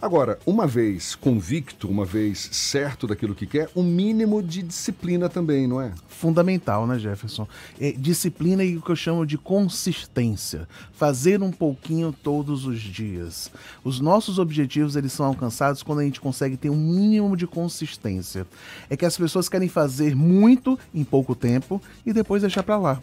Agora, 0.00 0.38
uma 0.46 0.64
vez 0.64 1.16
convicto, 1.16 1.88
uma 1.88 2.04
vez 2.04 2.50
certo 2.52 3.04
daquilo 3.04 3.34
que 3.34 3.48
quer, 3.48 3.68
um 3.74 3.82
mínimo 3.82 4.40
de 4.40 4.62
disciplina 4.62 5.28
também, 5.28 5.66
não 5.66 5.80
é? 5.80 5.92
Fundamental, 6.06 6.86
né, 6.86 7.00
Jefferson? 7.00 7.48
É, 7.80 7.90
disciplina 7.90 8.62
e 8.62 8.76
o 8.76 8.80
que 8.80 8.90
eu 8.90 8.96
chamo 8.96 9.26
de 9.26 9.36
consistência. 9.36 10.68
Fazer 10.92 11.42
um 11.42 11.50
pouquinho 11.50 12.12
todos 12.12 12.64
os 12.64 12.80
dias. 12.80 13.50
Os 13.82 13.98
nossos 13.98 14.38
objetivos 14.38 14.94
eles 14.94 15.12
são 15.12 15.26
alcançados 15.26 15.82
quando 15.82 15.98
a 15.98 16.04
gente 16.04 16.20
consegue 16.20 16.56
ter 16.56 16.70
um 16.70 16.76
mínimo 16.76 17.36
de 17.36 17.48
consistência. 17.48 18.46
É 18.88 18.96
que 18.96 19.04
as 19.04 19.18
pessoas 19.18 19.48
querem 19.48 19.68
fazer 19.68 20.14
muito 20.14 20.78
em 20.94 21.02
pouco 21.02 21.34
tempo 21.34 21.82
e 22.06 22.12
depois 22.12 22.42
deixar 22.42 22.62
para 22.62 22.78
lá. 22.78 23.00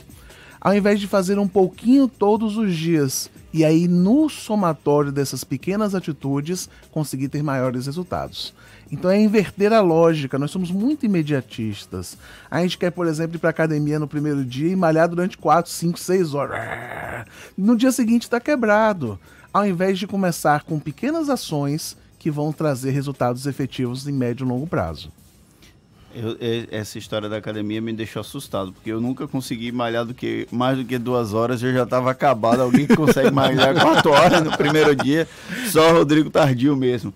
Ao 0.66 0.76
invés 0.76 1.00
de 1.00 1.06
fazer 1.06 1.38
um 1.38 1.48
pouquinho 1.48 2.08
todos 2.08 2.58
os 2.58 2.76
dias 2.76 3.30
e 3.54 3.64
aí 3.64 3.88
no 3.88 4.28
somatório 4.28 5.12
dessas 5.12 5.44
pequenas 5.44 5.94
atitudes 5.94 6.68
conseguir 6.90 7.30
ter 7.30 7.44
maiores 7.44 7.86
resultados. 7.86 8.52
Então 8.92 9.12
é 9.12 9.22
inverter 9.22 9.72
a 9.72 9.80
lógica, 9.80 10.40
nós 10.40 10.50
somos 10.50 10.72
muito 10.72 11.06
imediatistas. 11.06 12.18
A 12.50 12.64
gente 12.64 12.80
quer, 12.80 12.90
por 12.90 13.06
exemplo, 13.06 13.36
ir 13.36 13.40
para 13.40 13.52
academia 13.52 14.00
no 14.00 14.08
primeiro 14.08 14.44
dia 14.44 14.72
e 14.72 14.76
malhar 14.76 15.08
durante 15.08 15.38
4, 15.38 15.72
5, 15.72 16.00
6 16.00 16.34
horas. 16.34 17.28
No 17.56 17.78
dia 17.78 17.92
seguinte 17.92 18.24
está 18.24 18.40
quebrado. 18.40 19.20
Ao 19.54 19.68
invés 19.68 20.00
de 20.00 20.08
começar 20.08 20.64
com 20.64 20.80
pequenas 20.80 21.30
ações 21.30 21.96
que 22.18 22.32
vão 22.32 22.52
trazer 22.52 22.90
resultados 22.90 23.46
efetivos 23.46 24.08
em 24.08 24.12
médio 24.12 24.44
e 24.44 24.50
longo 24.50 24.66
prazo. 24.66 25.12
Eu- 26.16 26.38
essa 26.72 26.98
história 26.98 27.28
da 27.28 27.36
academia 27.38 27.82
me 27.82 27.92
deixou 27.92 28.22
assustado, 28.22 28.72
porque 28.72 28.90
eu 28.90 29.02
nunca 29.02 29.28
consegui 29.28 29.70
malhar 29.72 30.06
do 30.06 30.14
que, 30.14 30.48
mais 30.50 30.78
do 30.78 30.86
que 30.86 30.98
duas 30.98 31.34
horas, 31.34 31.62
eu 31.62 31.74
já 31.74 31.84
estava 31.84 32.10
acabado. 32.10 32.62
Alguém 32.62 32.88
que 32.88 32.96
consegue 32.96 33.32
malhar 33.32 33.74
quatro 33.82 34.12
horas 34.12 34.42
no 34.42 34.56
primeiro 34.58 34.96
dia, 34.96 35.28
só 35.70 35.92
o 35.92 35.98
Rodrigo 35.98 36.30
Tardio 36.30 36.76
mesmo. 36.76 37.14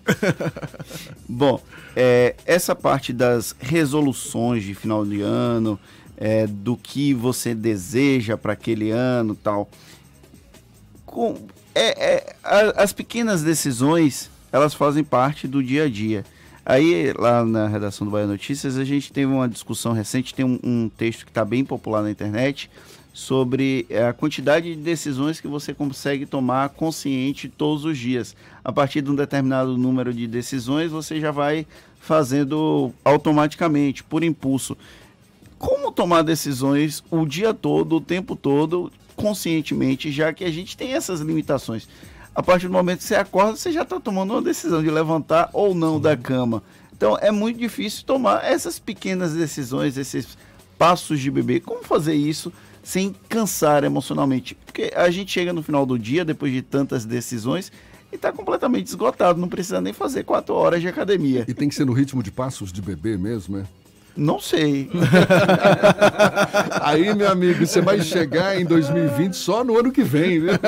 Bom, 1.28 1.60
é, 1.96 2.34
essa 2.44 2.76
parte 2.76 3.12
das 3.12 3.54
resoluções 3.58 4.64
de 4.64 4.74
final 4.74 5.04
de 5.06 5.22
ano, 5.22 5.80
é, 6.16 6.46
do 6.46 6.76
que 6.76 7.14
você 7.14 7.54
deseja 7.54 8.36
para 8.36 8.52
aquele 8.52 8.90
ano 8.90 9.34
tal, 9.34 9.70
com, 11.06 11.36
é, 11.74 12.16
é, 12.16 12.36
as 12.76 12.92
pequenas 12.92 13.42
decisões, 13.42 14.30
elas 14.52 14.74
fazem 14.74 15.02
parte 15.02 15.48
do 15.48 15.62
dia 15.62 15.84
a 15.84 15.88
dia. 15.88 16.24
Aí, 16.64 17.12
lá 17.18 17.44
na 17.44 17.66
redação 17.66 18.06
do 18.06 18.10
Bahia 18.10 18.26
Notícias, 18.26 18.76
a 18.76 18.84
gente 18.84 19.12
teve 19.12 19.32
uma 19.32 19.48
discussão 19.48 19.92
recente, 19.92 20.34
tem 20.34 20.44
um, 20.44 20.58
um 20.62 20.88
texto 20.88 21.24
que 21.24 21.30
está 21.30 21.44
bem 21.44 21.64
popular 21.64 22.02
na 22.02 22.10
internet, 22.10 22.70
sobre 23.12 23.86
eh, 23.90 24.06
a 24.06 24.12
quantidade 24.12 24.74
de 24.74 24.80
decisões 24.80 25.40
que 25.40 25.48
você 25.48 25.74
consegue 25.74 26.26
tomar 26.26 26.68
consciente 26.70 27.48
todos 27.48 27.84
os 27.84 27.98
dias. 27.98 28.36
A 28.64 28.72
partir 28.72 29.02
de 29.02 29.10
um 29.10 29.14
determinado 29.14 29.76
número 29.76 30.14
de 30.14 30.26
decisões, 30.26 30.90
você 30.90 31.20
já 31.20 31.30
vai 31.30 31.66
fazendo 31.98 32.92
automaticamente, 33.04 34.04
por 34.04 34.22
impulso. 34.22 34.76
Como 35.58 35.92
tomar 35.92 36.22
decisões 36.22 37.02
o 37.10 37.26
dia 37.26 37.52
todo, 37.52 37.96
o 37.96 38.00
tempo 38.00 38.34
todo, 38.36 38.92
conscientemente, 39.16 40.10
já 40.10 40.32
que 40.32 40.44
a 40.44 40.50
gente 40.50 40.76
tem 40.76 40.94
essas 40.94 41.20
limitações? 41.20 41.88
A 42.34 42.42
partir 42.42 42.68
do 42.68 42.72
momento 42.72 42.98
que 42.98 43.04
você 43.04 43.16
acorda, 43.16 43.56
você 43.56 43.72
já 43.72 43.82
está 43.82 43.98
tomando 43.98 44.32
uma 44.32 44.42
decisão 44.42 44.82
de 44.82 44.90
levantar 44.90 45.50
ou 45.52 45.74
não 45.74 46.00
da 46.00 46.16
cama. 46.16 46.62
Então 46.92 47.16
é 47.20 47.30
muito 47.30 47.58
difícil 47.58 48.04
tomar 48.04 48.44
essas 48.44 48.78
pequenas 48.78 49.32
decisões, 49.32 49.96
esses 49.96 50.38
passos 50.78 51.18
de 51.20 51.30
bebê. 51.30 51.60
Como 51.60 51.82
fazer 51.82 52.14
isso 52.14 52.52
sem 52.82 53.14
cansar 53.28 53.84
emocionalmente? 53.84 54.54
Porque 54.54 54.92
a 54.94 55.10
gente 55.10 55.32
chega 55.32 55.52
no 55.52 55.62
final 55.62 55.84
do 55.84 55.98
dia, 55.98 56.24
depois 56.24 56.52
de 56.52 56.62
tantas 56.62 57.04
decisões, 57.04 57.72
e 58.12 58.16
está 58.16 58.32
completamente 58.32 58.86
esgotado. 58.86 59.40
Não 59.40 59.48
precisa 59.48 59.80
nem 59.80 59.92
fazer 59.92 60.24
quatro 60.24 60.54
horas 60.54 60.80
de 60.80 60.88
academia. 60.88 61.44
E 61.48 61.54
tem 61.54 61.68
que 61.68 61.74
ser 61.74 61.84
no 61.84 61.92
ritmo 61.92 62.22
de 62.22 62.30
passos 62.30 62.72
de 62.72 62.80
bebê 62.80 63.16
mesmo, 63.16 63.58
é? 63.58 63.64
Não 64.16 64.40
sei. 64.40 64.90
Aí, 66.82 67.14
meu 67.14 67.30
amigo, 67.30 67.66
você 67.66 67.80
vai 67.80 68.00
chegar 68.02 68.60
em 68.60 68.64
2020 68.64 69.34
só 69.34 69.64
no 69.64 69.78
ano 69.78 69.90
que 69.92 70.02
vem, 70.02 70.40
viu? 70.40 70.52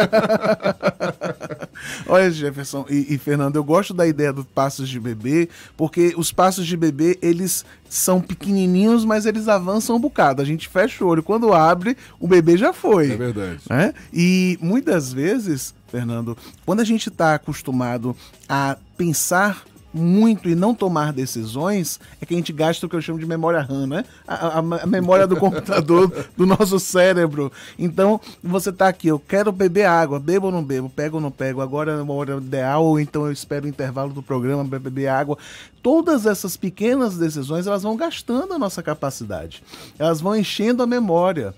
Olha, 2.06 2.30
Jefferson 2.30 2.86
e, 2.88 3.14
e 3.14 3.18
Fernando, 3.18 3.56
eu 3.56 3.64
gosto 3.64 3.92
da 3.92 4.06
ideia 4.06 4.32
dos 4.32 4.46
passos 4.46 4.88
de 4.88 4.98
bebê, 5.00 5.48
porque 5.76 6.14
os 6.16 6.32
passos 6.32 6.66
de 6.66 6.76
bebê, 6.76 7.18
eles 7.20 7.64
são 7.88 8.20
pequenininhos, 8.20 9.04
mas 9.04 9.26
eles 9.26 9.48
avançam 9.48 9.96
um 9.96 10.00
bocado. 10.00 10.40
A 10.40 10.44
gente 10.44 10.68
fecha 10.68 11.04
o 11.04 11.08
olho, 11.08 11.22
quando 11.22 11.52
abre, 11.52 11.96
o 12.18 12.26
bebê 12.26 12.56
já 12.56 12.72
foi. 12.72 13.12
É 13.12 13.16
verdade. 13.16 13.60
né? 13.68 13.92
E 14.12 14.58
muitas 14.60 15.12
vezes, 15.12 15.74
Fernando, 15.90 16.36
quando 16.64 16.80
a 16.80 16.84
gente 16.84 17.08
está 17.08 17.34
acostumado 17.34 18.16
a 18.48 18.76
pensar 18.96 19.64
muito 19.92 20.48
e 20.48 20.54
não 20.54 20.74
tomar 20.74 21.12
decisões, 21.12 22.00
é 22.20 22.26
que 22.26 22.34
a 22.34 22.36
gente 22.36 22.52
gasta 22.52 22.86
o 22.86 22.88
que 22.88 22.96
eu 22.96 23.02
chamo 23.02 23.18
de 23.18 23.26
memória 23.26 23.60
RAM, 23.60 23.86
né? 23.86 24.04
A, 24.26 24.34
a, 24.34 24.58
a 24.58 24.86
memória 24.86 25.26
do 25.26 25.36
computador, 25.36 26.10
do 26.36 26.46
nosso 26.46 26.78
cérebro. 26.80 27.52
Então, 27.78 28.20
você 28.42 28.72
tá 28.72 28.88
aqui, 28.88 29.08
eu 29.08 29.18
quero 29.18 29.52
beber 29.52 29.84
água, 29.84 30.18
bebo 30.18 30.46
ou 30.46 30.52
não 30.52 30.64
bebo, 30.64 30.88
pego 30.88 31.16
ou 31.16 31.22
não 31.22 31.30
pego, 31.30 31.60
agora 31.60 31.92
é 31.92 32.02
uma 32.02 32.14
hora 32.14 32.36
ideal, 32.36 32.84
ou 32.84 32.98
então 32.98 33.26
eu 33.26 33.32
espero 33.32 33.66
o 33.66 33.68
intervalo 33.68 34.12
do 34.12 34.22
programa 34.22 34.64
para 34.64 34.78
beber 34.78 35.08
água. 35.08 35.36
Todas 35.82 36.26
essas 36.26 36.56
pequenas 36.56 37.18
decisões, 37.18 37.66
elas 37.66 37.82
vão 37.82 37.96
gastando 37.96 38.54
a 38.54 38.58
nossa 38.58 38.82
capacidade. 38.82 39.62
Elas 39.98 40.20
vão 40.20 40.36
enchendo 40.36 40.82
a 40.82 40.86
memória 40.86 41.54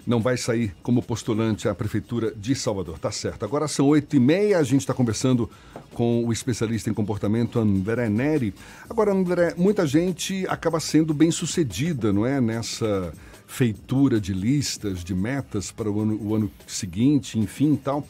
Não 0.06 0.19
vai 0.19 0.38
sair 0.38 0.73
como 0.82 1.02
postulante 1.02 1.68
à 1.68 1.76
Prefeitura 1.76 2.32
de 2.36 2.56
Salvador. 2.56 2.98
Tá 2.99 3.11
certo. 3.11 3.44
Agora 3.44 3.68
são 3.68 3.88
oito 3.88 4.15
e 4.15 4.19
meia, 4.19 4.57
a 4.57 4.64
gente 4.64 4.82
está 4.82 4.94
conversando 4.94 5.49
com 5.94 6.26
o 6.26 6.32
especialista 6.32 6.90
em 6.90 6.94
comportamento 6.94 7.60
André 7.60 8.10
Neri. 8.10 8.53
Agora, 8.90 9.11
André, 9.11 9.53
muita 9.57 9.86
gente 9.86 10.45
acaba 10.48 10.80
sendo 10.80 11.14
bem 11.14 11.32
sucedida, 11.32 12.11
não 12.11 12.26
é? 12.26 12.41
Nessa 12.41 13.14
feitura 13.45 14.19
de 14.19 14.34
listas, 14.34 15.03
de 15.03 15.14
metas 15.14 15.72
para 15.72 15.91
o 15.91 15.99
ano, 15.99 16.18
o 16.22 16.34
ano 16.34 16.52
seguinte, 16.65 17.38
enfim 17.38 17.76
tal. 17.76 18.07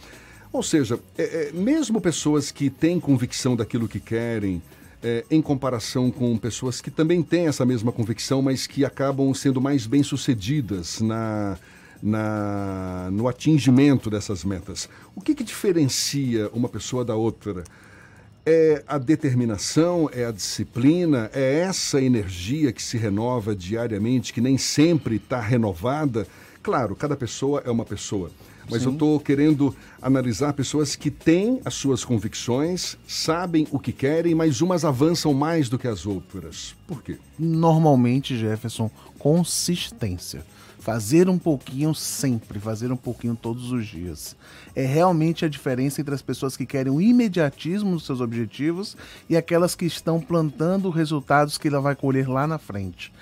Ou 0.53 0.61
seja, 0.61 0.99
é, 1.18 1.23
é, 1.23 1.51
mesmo 1.51 1.99
pessoas 1.99 2.51
que 2.51 2.69
têm 2.69 2.99
convicção 2.99 3.55
daquilo 3.55 3.88
que 3.88 3.99
querem, 3.99 4.61
é, 5.01 5.26
em 5.31 5.41
comparação 5.41 6.11
com 6.11 6.38
pessoas 6.38 6.80
que 6.80 6.91
também 6.91 7.23
têm 7.23 7.47
essa 7.47 7.65
mesma 7.65 7.91
convicção, 7.91 8.41
mas 8.41 8.68
que 8.68 8.85
acabam 8.85 9.34
sendo 9.34 9.59
mais 9.59 9.88
bem-sucedidas 9.88 11.01
na, 11.01 11.57
na, 12.02 13.10
no 13.11 13.28
atingimento 13.28 14.10
dessas 14.10 14.44
metas. 14.44 14.90
O 15.15 15.22
que, 15.22 15.36
que 15.36 15.44
diferencia 15.44 16.49
uma 16.53 16.69
pessoa 16.69 17.06
da 17.06 17.15
outra? 17.15 17.64
É 18.45 18.84
a 18.88 18.98
determinação, 18.98 20.10
é 20.11 20.26
a 20.26 20.32
disciplina, 20.32 21.30
é 21.34 21.60
essa 21.60 22.02
energia 22.02 22.72
que 22.72 22.82
se 22.82 22.98
renova 22.98 23.56
diariamente, 23.56 24.34
que 24.34 24.41
nem 24.41 24.57
sempre 24.57 25.18
está 25.18 25.40
renovada. 25.40 26.26
Claro, 26.64 26.95
cada 26.95 27.15
pessoa 27.15 27.61
é 27.65 27.69
uma 27.69 27.86
pessoa. 27.86 28.32
Mas 28.69 28.84
Sim. 28.84 28.90
eu 28.90 28.94
estou 28.94 29.19
querendo 29.19 29.76
analisar 30.02 30.53
pessoas 30.53 30.95
que 30.95 31.11
têm 31.11 31.60
as 31.65 31.73
suas 31.73 32.06
convicções, 32.06 32.98
sabem 33.07 33.68
o 33.72 33.80
que 33.80 33.91
querem, 33.91 34.34
mas 34.34 34.61
umas 34.61 34.86
avançam 34.86 35.34
mais 35.34 35.68
do 35.68 35.78
que 35.78 35.88
as 35.88 36.06
outras. 36.06 36.76
Por 36.88 37.03
quê? 37.03 37.18
Normalmente, 37.38 38.38
Jefferson, 38.38 38.90
consistência. 39.19 40.45
Fazer 40.81 41.29
um 41.29 41.37
pouquinho 41.37 41.93
sempre, 41.93 42.59
fazer 42.59 42.91
um 42.91 42.97
pouquinho 42.97 43.35
todos 43.35 43.71
os 43.71 43.85
dias. 43.85 44.35
É 44.75 44.83
realmente 44.83 45.45
a 45.45 45.47
diferença 45.47 46.01
entre 46.01 46.15
as 46.15 46.23
pessoas 46.23 46.57
que 46.57 46.65
querem 46.65 46.91
o 46.91 46.99
imediatismo 46.99 47.91
nos 47.91 48.03
seus 48.03 48.19
objetivos 48.19 48.97
e 49.29 49.37
aquelas 49.37 49.75
que 49.75 49.85
estão 49.85 50.19
plantando 50.19 50.89
resultados 50.89 51.55
que 51.55 51.67
ela 51.67 51.79
vai 51.79 51.95
colher 51.95 52.27
lá 52.27 52.47
na 52.47 52.57
frente. 52.57 53.13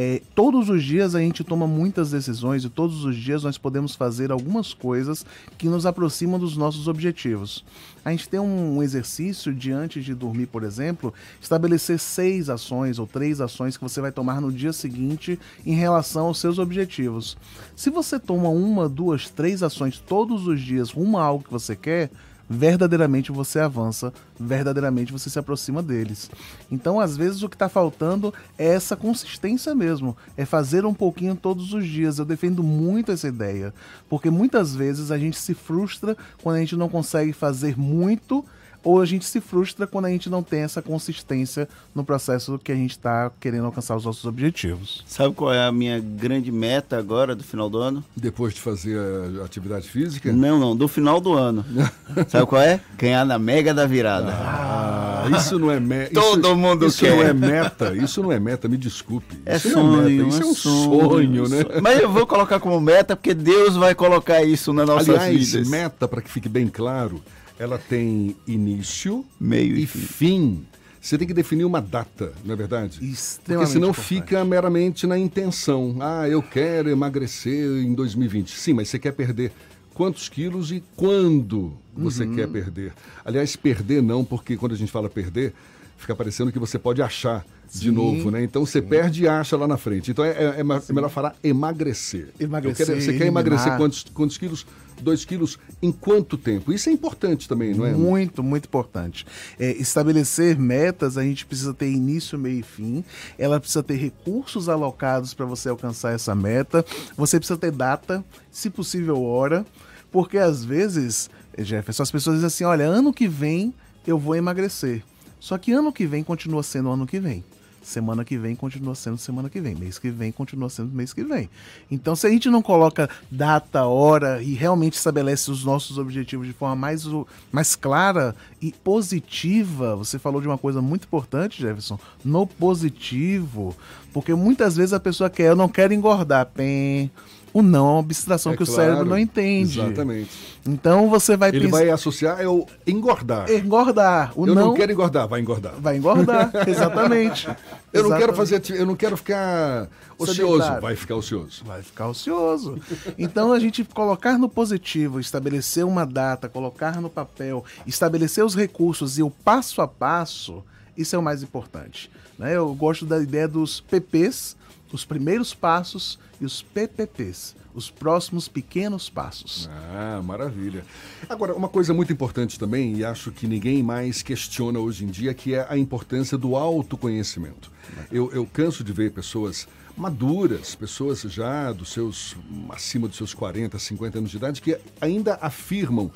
É, 0.00 0.22
todos 0.32 0.68
os 0.68 0.84
dias 0.84 1.16
a 1.16 1.18
gente 1.18 1.42
toma 1.42 1.66
muitas 1.66 2.12
decisões 2.12 2.62
e 2.62 2.68
todos 2.68 3.04
os 3.04 3.16
dias 3.16 3.42
nós 3.42 3.58
podemos 3.58 3.96
fazer 3.96 4.30
algumas 4.30 4.72
coisas 4.72 5.26
que 5.58 5.66
nos 5.66 5.84
aproximam 5.84 6.38
dos 6.38 6.56
nossos 6.56 6.86
objetivos. 6.86 7.64
A 8.04 8.12
gente 8.12 8.28
tem 8.28 8.38
um 8.38 8.80
exercício 8.80 9.52
de 9.52 9.72
antes 9.72 10.04
de 10.04 10.14
dormir, 10.14 10.46
por 10.46 10.62
exemplo, 10.62 11.12
estabelecer 11.42 11.98
seis 11.98 12.48
ações 12.48 13.00
ou 13.00 13.08
três 13.08 13.40
ações 13.40 13.76
que 13.76 13.82
você 13.82 14.00
vai 14.00 14.12
tomar 14.12 14.40
no 14.40 14.52
dia 14.52 14.72
seguinte 14.72 15.36
em 15.66 15.74
relação 15.74 16.26
aos 16.26 16.38
seus 16.38 16.60
objetivos. 16.60 17.36
Se 17.74 17.90
você 17.90 18.20
toma 18.20 18.48
uma, 18.50 18.88
duas, 18.88 19.28
três 19.28 19.64
ações 19.64 19.98
todos 19.98 20.46
os 20.46 20.60
dias 20.60 20.92
rumo 20.92 21.18
a 21.18 21.24
algo 21.24 21.42
que 21.42 21.50
você 21.50 21.74
quer, 21.74 22.08
verdadeiramente 22.48 23.30
você 23.30 23.58
avança, 23.58 24.12
verdadeiramente 24.38 25.12
você 25.12 25.28
se 25.28 25.38
aproxima 25.38 25.82
deles. 25.82 26.30
Então, 26.70 26.98
às 26.98 27.16
vezes, 27.16 27.42
o 27.42 27.48
que 27.48 27.54
está 27.56 27.68
faltando 27.68 28.32
é 28.56 28.66
essa 28.66 28.96
consistência 28.96 29.74
mesmo, 29.74 30.16
é 30.36 30.44
fazer 30.44 30.86
um 30.86 30.94
pouquinho 30.94 31.36
todos 31.36 31.72
os 31.72 31.86
dias. 31.86 32.18
Eu 32.18 32.24
defendo 32.24 32.62
muito 32.62 33.12
essa 33.12 33.28
ideia, 33.28 33.74
porque 34.08 34.30
muitas 34.30 34.74
vezes 34.74 35.10
a 35.10 35.18
gente 35.18 35.38
se 35.38 35.54
frustra 35.54 36.16
quando 36.42 36.56
a 36.56 36.60
gente 36.60 36.76
não 36.76 36.88
consegue 36.88 37.32
fazer 37.32 37.78
muito 37.78 38.44
ou 38.82 39.00
a 39.00 39.06
gente 39.06 39.24
se 39.24 39.40
frustra 39.40 39.86
quando 39.86 40.06
a 40.06 40.10
gente 40.10 40.30
não 40.30 40.42
tem 40.42 40.60
essa 40.60 40.80
consistência 40.80 41.68
no 41.94 42.04
processo 42.04 42.58
que 42.62 42.72
a 42.72 42.74
gente 42.74 42.92
está 42.92 43.30
querendo 43.40 43.66
alcançar 43.66 43.96
os 43.96 44.04
nossos 44.04 44.24
objetivos. 44.24 45.04
Sabe 45.06 45.34
qual 45.34 45.52
é 45.52 45.66
a 45.66 45.72
minha 45.72 45.98
grande 45.98 46.50
meta 46.50 46.98
agora 46.98 47.34
do 47.34 47.44
final 47.44 47.68
do 47.68 47.78
ano? 47.78 48.04
Depois 48.16 48.54
de 48.54 48.60
fazer 48.60 48.98
a 49.40 49.44
atividade 49.44 49.88
física? 49.88 50.32
Não, 50.32 50.58
não, 50.58 50.76
do 50.76 50.88
final 50.88 51.20
do 51.20 51.34
ano. 51.34 51.64
Sabe 52.28 52.46
qual 52.46 52.62
é? 52.62 52.80
Ganhar 52.96 53.24
na 53.24 53.38
Mega 53.38 53.74
da 53.74 53.86
Virada. 53.86 54.32
Ah, 54.32 55.28
isso 55.36 55.58
não 55.58 55.70
é 55.70 55.80
meta. 55.80 56.14
Todo 56.14 56.56
mundo 56.56 56.86
isso 56.86 57.00
quer. 57.00 57.08
Isso 57.08 57.16
não 57.16 57.22
é 57.24 57.32
meta, 57.34 57.96
isso 57.96 58.22
não 58.22 58.32
é 58.32 58.40
meta, 58.40 58.68
me 58.68 58.76
desculpe. 58.76 59.38
É 59.44 59.56
isso 59.56 59.70
sonho, 59.70 60.00
é 60.00 60.08
meta, 60.08 60.28
isso 60.28 60.42
é 60.42 60.46
um 60.46 60.54
sonho, 60.54 61.46
sonho, 61.46 61.48
né? 61.48 61.80
Mas 61.82 62.00
eu 62.00 62.10
vou 62.10 62.26
colocar 62.26 62.60
como 62.60 62.80
meta 62.80 63.16
porque 63.16 63.34
Deus 63.34 63.76
vai 63.76 63.94
colocar 63.94 64.42
isso 64.42 64.72
na 64.72 64.86
nossa 64.86 65.12
vida. 65.12 65.24
Aliás, 65.24 65.52
vidas. 65.52 65.68
meta, 65.68 66.08
para 66.08 66.22
que 66.22 66.30
fique 66.30 66.48
bem 66.48 66.68
claro, 66.68 67.22
ela 67.58 67.78
tem 67.78 68.36
início, 68.46 69.24
meio 69.40 69.76
e, 69.76 69.86
fim. 69.86 69.98
fim. 69.98 70.66
Você 71.00 71.16
tem 71.16 71.26
que 71.28 71.34
definir 71.34 71.64
uma 71.64 71.80
data, 71.80 72.32
não 72.44 72.52
é 72.52 72.56
verdade? 72.56 72.98
Porque 72.98 73.66
senão 73.66 73.90
importante. 73.90 74.00
fica 74.06 74.44
meramente 74.44 75.06
na 75.06 75.16
intenção. 75.18 75.96
Ah, 76.00 76.28
eu 76.28 76.42
quero 76.42 76.90
emagrecer 76.90 77.82
em 77.82 77.94
2020. 77.94 78.50
Sim, 78.58 78.74
mas 78.74 78.88
você 78.88 78.98
quer 78.98 79.12
perder 79.12 79.52
quantos 79.94 80.28
quilos 80.28 80.70
e 80.72 80.82
quando 80.96 81.72
você 81.96 82.24
Uhum. 82.24 82.34
quer 82.34 82.48
perder. 82.48 82.92
Aliás, 83.24 83.54
perder 83.56 84.02
não, 84.02 84.24
porque 84.24 84.56
quando 84.56 84.72
a 84.72 84.76
gente 84.76 84.90
fala 84.90 85.08
perder, 85.08 85.54
fica 85.96 86.14
parecendo 86.16 86.50
que 86.52 86.58
você 86.58 86.78
pode 86.78 87.00
achar 87.00 87.44
de 87.72 87.78
Sim. 87.88 87.90
novo, 87.90 88.30
né? 88.30 88.42
Então 88.42 88.64
você 88.66 88.82
perde 88.82 89.22
e 89.24 89.28
acha 89.28 89.56
lá 89.56 89.68
na 89.68 89.76
frente. 89.76 90.10
Então 90.10 90.24
é, 90.24 90.30
é- 90.30 90.56
é 90.58 90.60
é 90.60 90.92
melhor 90.92 91.10
falar 91.10 91.36
emagrecer. 91.44 92.28
Emagrecer, 92.40 92.86
quero- 92.86 93.00
você 93.00 93.06
quer 93.12 93.24
eliminar. 93.26 93.28
emagrecer 93.46 93.76
quantos, 93.76 94.04
quantos 94.12 94.36
quilos? 94.38 94.66
Dois 95.02 95.24
quilos 95.24 95.58
em 95.82 95.92
quanto 95.92 96.36
tempo? 96.36 96.72
Isso 96.72 96.88
é 96.88 96.92
importante 96.92 97.48
também, 97.48 97.74
não 97.74 97.86
é? 97.86 97.92
Muito, 97.92 98.42
muito 98.42 98.66
importante. 98.66 99.26
É, 99.58 99.72
estabelecer 99.72 100.58
metas, 100.58 101.16
a 101.16 101.22
gente 101.22 101.46
precisa 101.46 101.72
ter 101.72 101.90
início, 101.90 102.38
meio 102.38 102.60
e 102.60 102.62
fim. 102.62 103.04
Ela 103.38 103.60
precisa 103.60 103.82
ter 103.82 103.96
recursos 103.96 104.68
alocados 104.68 105.34
para 105.34 105.46
você 105.46 105.68
alcançar 105.68 106.12
essa 106.12 106.34
meta. 106.34 106.84
Você 107.16 107.38
precisa 107.38 107.58
ter 107.58 107.70
data, 107.70 108.24
se 108.50 108.70
possível, 108.70 109.22
hora. 109.22 109.64
Porque 110.10 110.38
às 110.38 110.64
vezes, 110.64 111.28
Jefferson, 111.56 112.02
as 112.02 112.10
pessoas 112.10 112.36
dizem 112.36 112.46
assim: 112.46 112.64
olha, 112.64 112.86
ano 112.86 113.12
que 113.12 113.28
vem 113.28 113.74
eu 114.06 114.18
vou 114.18 114.34
emagrecer. 114.34 115.02
Só 115.38 115.56
que 115.58 115.72
ano 115.72 115.92
que 115.92 116.06
vem 116.06 116.24
continua 116.24 116.62
sendo 116.62 116.90
ano 116.90 117.06
que 117.06 117.20
vem. 117.20 117.44
Semana 117.88 118.22
que 118.22 118.36
vem 118.36 118.54
continua 118.54 118.94
sendo 118.94 119.16
semana 119.16 119.48
que 119.48 119.62
vem, 119.62 119.74
mês 119.74 119.98
que 119.98 120.10
vem 120.10 120.30
continua 120.30 120.68
sendo 120.68 120.94
mês 120.94 121.14
que 121.14 121.24
vem. 121.24 121.48
Então, 121.90 122.14
se 122.14 122.26
a 122.26 122.30
gente 122.30 122.50
não 122.50 122.60
coloca 122.60 123.08
data, 123.30 123.86
hora 123.86 124.42
e 124.42 124.52
realmente 124.52 124.92
estabelece 124.92 125.50
os 125.50 125.64
nossos 125.64 125.96
objetivos 125.96 126.46
de 126.46 126.52
forma 126.52 126.76
mais, 126.76 127.06
mais 127.50 127.74
clara 127.74 128.36
e 128.60 128.72
positiva, 128.72 129.96
você 129.96 130.18
falou 130.18 130.38
de 130.42 130.46
uma 130.46 130.58
coisa 130.58 130.82
muito 130.82 131.04
importante, 131.04 131.62
Jefferson, 131.62 131.98
no 132.22 132.46
positivo, 132.46 133.74
porque 134.12 134.34
muitas 134.34 134.76
vezes 134.76 134.92
a 134.92 135.00
pessoa 135.00 135.30
quer, 135.30 135.48
eu 135.48 135.56
não 135.56 135.66
quero 135.66 135.94
engordar, 135.94 136.44
pem, 136.44 137.10
o 137.58 137.62
não 137.62 137.86
é 137.86 137.90
uma 137.92 138.00
abstração 138.00 138.52
É 138.52 138.56
que 138.56 138.62
o 138.62 138.66
claro, 138.66 138.80
cérebro 138.82 139.04
não 139.04 139.18
entende. 139.18 139.80
Exatamente. 139.80 140.30
Então 140.66 141.08
você 141.08 141.36
vai 141.36 141.48
Ele 141.50 141.60
pensar- 141.60 141.70
vai 141.78 141.90
associar 141.90 142.40
é 142.40 142.46
o 142.48 142.66
engordar. 142.86 143.50
engordar. 143.50 144.32
O 144.36 144.46
eu 144.46 144.54
não, 144.54 144.66
não 144.68 144.74
quero 144.74 144.92
engordar, 144.92 145.26
vai 145.26 145.40
engordar. 145.40 145.74
vai 145.78 145.96
engordar, 145.96 146.50
exatamente. 146.68 147.48
Eu 147.92 148.08
não 148.08 148.16
quero 148.18 148.34
fazer, 148.34 148.62
eu 148.70 148.84
não 148.86 148.94
quero 148.94 149.16
ficar 149.16 149.88
ocioso, 150.18 150.52
Sedentário. 150.56 150.82
vai 150.82 150.96
ficar 150.96 151.14
ocioso. 151.16 151.64
Vai 151.64 151.82
ficar 151.82 152.08
ocioso. 152.08 152.78
Então 153.16 153.52
a 153.52 153.58
gente 153.58 153.82
colocar 153.84 154.38
no 154.38 154.48
positivo, 154.48 155.20
estabelecer 155.20 155.84
uma 155.86 156.04
data, 156.04 156.48
colocar 156.48 157.00
no 157.00 157.08
papel, 157.08 157.64
estabelecer 157.86 158.44
os 158.44 158.54
recursos 158.54 159.18
e 159.18 159.22
o 159.22 159.30
passo 159.30 159.80
a 159.80 159.88
passo, 159.88 160.62
isso 160.96 161.14
é 161.16 161.18
o 161.18 161.22
mais 161.22 161.42
importante. 161.42 162.10
né? 162.38 162.54
Eu 162.56 162.74
gosto 162.74 163.06
da 163.06 163.18
ideia 163.20 163.48
dos 163.48 163.80
PPs, 163.80 164.56
os 164.92 165.04
primeiros 165.04 165.54
passos 165.54 166.18
e 166.40 166.44
os 166.44 166.62
PPPs, 166.62 167.54
os 167.74 167.90
próximos 167.90 168.48
pequenos 168.48 169.08
passos. 169.10 169.68
Ah, 169.92 170.20
maravilha. 170.22 170.84
Agora, 171.28 171.54
uma 171.54 171.68
coisa 171.68 171.92
muito 171.92 172.12
importante 172.12 172.58
também, 172.58 172.96
e 172.96 173.04
acho 173.04 173.30
que 173.30 173.46
ninguém 173.46 173.82
mais 173.82 174.22
questiona 174.22 174.78
hoje 174.78 175.04
em 175.04 175.08
dia, 175.08 175.34
que 175.34 175.54
é 175.54 175.66
a 175.68 175.76
importância 175.76 176.38
do 176.38 176.56
autoconhecimento. 176.56 177.70
Eu, 178.10 178.30
eu 178.32 178.46
canso 178.46 178.82
de 178.82 178.92
ver 178.92 179.12
pessoas 179.12 179.66
maduras, 179.96 180.74
pessoas 180.74 181.22
já 181.22 181.72
dos 181.72 181.92
seus 181.92 182.36
acima 182.70 183.08
dos 183.08 183.16
seus 183.16 183.34
40, 183.34 183.78
50 183.78 184.18
anos 184.18 184.30
de 184.30 184.36
idade, 184.36 184.62
que 184.62 184.78
ainda 185.00 185.38
afirmam 185.40 186.10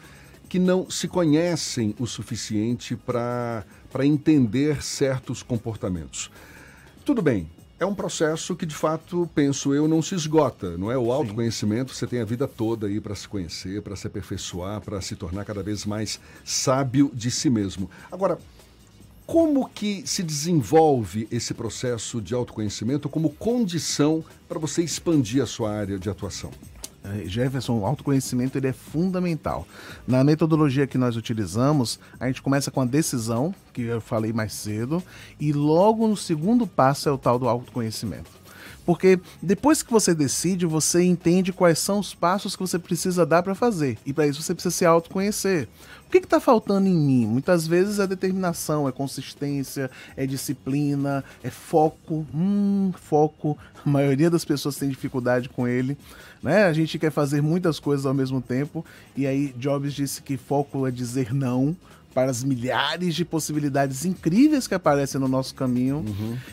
que 0.48 0.58
não 0.58 0.90
se 0.90 1.08
conhecem 1.08 1.94
o 1.98 2.06
suficiente 2.06 2.94
para 2.94 3.64
entender 4.04 4.82
certos 4.82 5.42
comportamentos. 5.42 6.30
Tudo 7.04 7.22
bem, 7.22 7.48
é 7.82 7.86
um 7.86 7.94
processo 7.94 8.54
que 8.54 8.64
de 8.64 8.74
fato, 8.74 9.28
penso 9.34 9.74
eu, 9.74 9.88
não 9.88 10.00
se 10.00 10.14
esgota, 10.14 10.78
não 10.78 10.90
é? 10.90 10.96
O 10.96 11.10
autoconhecimento, 11.10 11.92
você 11.92 12.06
tem 12.06 12.20
a 12.20 12.24
vida 12.24 12.46
toda 12.46 12.86
aí 12.86 13.00
para 13.00 13.14
se 13.14 13.26
conhecer, 13.26 13.82
para 13.82 13.96
se 13.96 14.06
aperfeiçoar, 14.06 14.80
para 14.80 15.00
se 15.00 15.16
tornar 15.16 15.44
cada 15.44 15.64
vez 15.64 15.84
mais 15.84 16.20
sábio 16.44 17.10
de 17.12 17.28
si 17.28 17.50
mesmo. 17.50 17.90
Agora, 18.10 18.38
como 19.26 19.68
que 19.68 20.06
se 20.06 20.22
desenvolve 20.22 21.26
esse 21.30 21.52
processo 21.54 22.20
de 22.20 22.34
autoconhecimento 22.34 23.08
como 23.08 23.30
condição 23.30 24.24
para 24.48 24.60
você 24.60 24.82
expandir 24.82 25.42
a 25.42 25.46
sua 25.46 25.72
área 25.72 25.98
de 25.98 26.08
atuação? 26.08 26.52
É, 27.04 27.28
Jefferson, 27.28 27.78
o 27.78 27.86
autoconhecimento 27.86 28.56
ele 28.56 28.68
é 28.68 28.72
fundamental. 28.72 29.66
Na 30.06 30.22
metodologia 30.22 30.86
que 30.86 30.96
nós 30.96 31.16
utilizamos, 31.16 31.98
a 32.18 32.26
gente 32.26 32.40
começa 32.40 32.70
com 32.70 32.80
a 32.80 32.84
decisão, 32.84 33.54
que 33.72 33.82
eu 33.82 34.00
falei 34.00 34.32
mais 34.32 34.52
cedo, 34.52 35.02
e 35.40 35.52
logo 35.52 36.06
no 36.06 36.16
segundo 36.16 36.66
passo 36.66 37.08
é 37.08 37.12
o 37.12 37.18
tal 37.18 37.38
do 37.38 37.48
autoconhecimento. 37.48 38.42
Porque 38.84 39.20
depois 39.40 39.82
que 39.82 39.92
você 39.92 40.14
decide, 40.14 40.66
você 40.66 41.02
entende 41.04 41.52
quais 41.52 41.78
são 41.78 42.00
os 42.00 42.14
passos 42.14 42.56
que 42.56 42.62
você 42.62 42.78
precisa 42.78 43.24
dar 43.24 43.42
para 43.42 43.54
fazer. 43.54 43.96
E 44.04 44.12
para 44.12 44.26
isso 44.26 44.42
você 44.42 44.54
precisa 44.54 44.74
se 44.74 44.84
autoconhecer. 44.84 45.68
O 46.12 46.20
que 46.20 46.26
está 46.26 46.38
faltando 46.38 46.86
em 46.86 46.94
mim? 46.94 47.26
Muitas 47.26 47.66
vezes 47.66 47.98
é 47.98 48.06
determinação, 48.06 48.86
é 48.86 48.92
consistência, 48.92 49.90
é 50.14 50.26
disciplina, 50.26 51.24
é 51.42 51.48
foco. 51.48 52.26
Hum, 52.34 52.92
foco. 52.94 53.56
A 53.82 53.88
maioria 53.88 54.28
das 54.28 54.44
pessoas 54.44 54.76
tem 54.76 54.90
dificuldade 54.90 55.48
com 55.48 55.66
ele. 55.66 55.96
Né? 56.42 56.64
A 56.64 56.72
gente 56.74 56.98
quer 56.98 57.10
fazer 57.10 57.40
muitas 57.40 57.80
coisas 57.80 58.04
ao 58.04 58.12
mesmo 58.12 58.42
tempo. 58.42 58.84
E 59.16 59.26
aí 59.26 59.54
Jobs 59.56 59.94
disse 59.94 60.20
que 60.20 60.36
foco 60.36 60.86
é 60.86 60.90
dizer 60.90 61.32
não 61.32 61.74
para 62.12 62.30
as 62.30 62.44
milhares 62.44 63.14
de 63.14 63.24
possibilidades 63.24 64.04
incríveis 64.04 64.68
que 64.68 64.74
aparecem 64.74 65.18
no 65.18 65.28
nosso 65.28 65.54
caminho. 65.54 66.04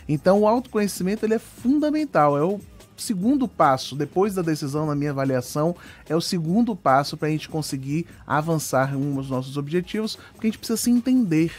Então 0.07 0.39
o 0.39 0.47
autoconhecimento 0.47 1.25
ele 1.25 1.33
é 1.33 1.39
fundamental, 1.39 2.37
é 2.37 2.41
o 2.41 2.61
segundo 2.99 3.47
passo, 3.47 3.95
depois 3.95 4.35
da 4.35 4.41
decisão 4.41 4.85
na 4.85 4.95
minha 4.95 5.11
avaliação, 5.11 5.75
é 6.07 6.15
o 6.15 6.21
segundo 6.21 6.75
passo 6.75 7.17
para 7.17 7.27
a 7.27 7.31
gente 7.31 7.49
conseguir 7.49 8.05
avançar 8.25 8.93
em 8.93 8.97
um 8.97 9.15
dos 9.15 9.29
nossos 9.29 9.57
objetivos, 9.57 10.17
porque 10.33 10.47
a 10.47 10.49
gente 10.49 10.59
precisa 10.59 10.77
se 10.77 10.89
entender. 10.89 11.51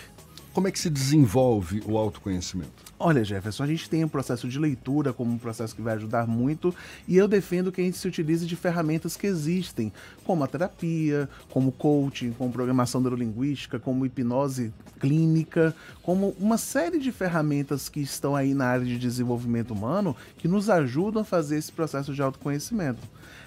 Como 0.52 0.66
é 0.66 0.72
que 0.72 0.78
se 0.80 0.90
desenvolve 0.90 1.80
o 1.86 1.96
autoconhecimento? 1.96 2.90
Olha, 2.98 3.24
Jefferson, 3.24 3.62
a 3.62 3.66
gente 3.66 3.88
tem 3.88 4.04
um 4.04 4.08
processo 4.08 4.48
de 4.48 4.58
leitura 4.58 5.12
como 5.12 5.32
um 5.32 5.38
processo 5.38 5.74
que 5.74 5.80
vai 5.80 5.94
ajudar 5.94 6.26
muito, 6.26 6.74
e 7.06 7.16
eu 7.16 7.28
defendo 7.28 7.70
que 7.70 7.80
a 7.80 7.84
gente 7.84 7.96
se 7.96 8.06
utilize 8.06 8.44
de 8.44 8.56
ferramentas 8.56 9.16
que 9.16 9.26
existem, 9.26 9.92
como 10.24 10.42
a 10.42 10.48
terapia, 10.48 11.28
como 11.50 11.70
coaching, 11.70 12.32
como 12.32 12.52
programação 12.52 13.00
neurolinguística, 13.00 13.78
como 13.78 14.04
hipnose 14.04 14.72
clínica, 14.98 15.74
como 16.02 16.34
uma 16.38 16.58
série 16.58 16.98
de 16.98 17.12
ferramentas 17.12 17.88
que 17.88 18.00
estão 18.00 18.34
aí 18.34 18.52
na 18.52 18.66
área 18.66 18.84
de 18.84 18.98
desenvolvimento 18.98 19.72
humano 19.72 20.14
que 20.36 20.48
nos 20.48 20.68
ajudam 20.68 21.22
a 21.22 21.24
fazer 21.24 21.56
esse 21.56 21.72
processo 21.72 22.12
de 22.12 22.20
autoconhecimento. 22.20 23.00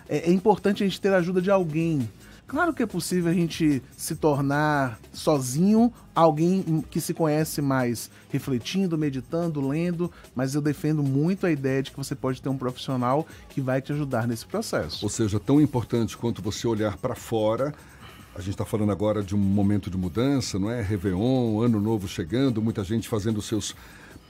É, 0.08 0.30
é 0.30 0.32
importante 0.32 0.84
a 0.84 0.88
gente 0.88 1.02
ter 1.02 1.14
a 1.14 1.18
ajuda 1.18 1.42
de 1.42 1.52
alguém. 1.52 2.10
Claro 2.54 2.72
que 2.72 2.84
é 2.84 2.86
possível 2.86 3.32
a 3.32 3.34
gente 3.34 3.82
se 3.98 4.16
tornar 4.16 5.00
sozinho 5.12 5.92
alguém 6.14 6.86
que 6.92 7.02
se 7.02 7.12
conhece 7.12 7.64
mais, 7.64 8.12
refletindo, 8.30 8.96
meditando, 8.96 9.68
lendo, 9.68 10.12
mas 10.36 10.54
eu 10.54 10.62
defendo 10.62 11.02
muito 11.02 11.48
a 11.48 11.52
ideia 11.52 11.82
de 11.82 11.90
que 11.90 11.98
você 11.98 12.14
pode 12.14 12.40
ter 12.40 12.50
um 12.50 12.58
profissional 12.58 13.26
que 13.50 13.60
vai 13.60 13.82
te 13.82 13.92
ajudar 13.92 14.28
nesse 14.28 14.46
processo. 14.46 15.04
Ou 15.04 15.10
seja, 15.10 15.40
tão 15.40 15.60
importante 15.60 16.16
quanto 16.16 16.44
você 16.44 16.68
olhar 16.68 16.96
para 16.96 17.16
fora. 17.16 17.74
A 18.36 18.40
gente 18.40 18.52
está 18.52 18.66
falando 18.66 18.92
agora 18.92 19.24
de 19.24 19.34
um 19.34 19.40
momento 19.40 19.90
de 19.90 19.98
mudança, 19.98 20.60
não 20.60 20.70
é? 20.70 20.80
Réveillon, 20.80 21.60
ano 21.60 21.82
novo 21.82 22.08
chegando, 22.08 22.62
muita 22.62 22.84
gente 22.84 23.10
fazendo 23.10 23.42
seus 23.42 23.76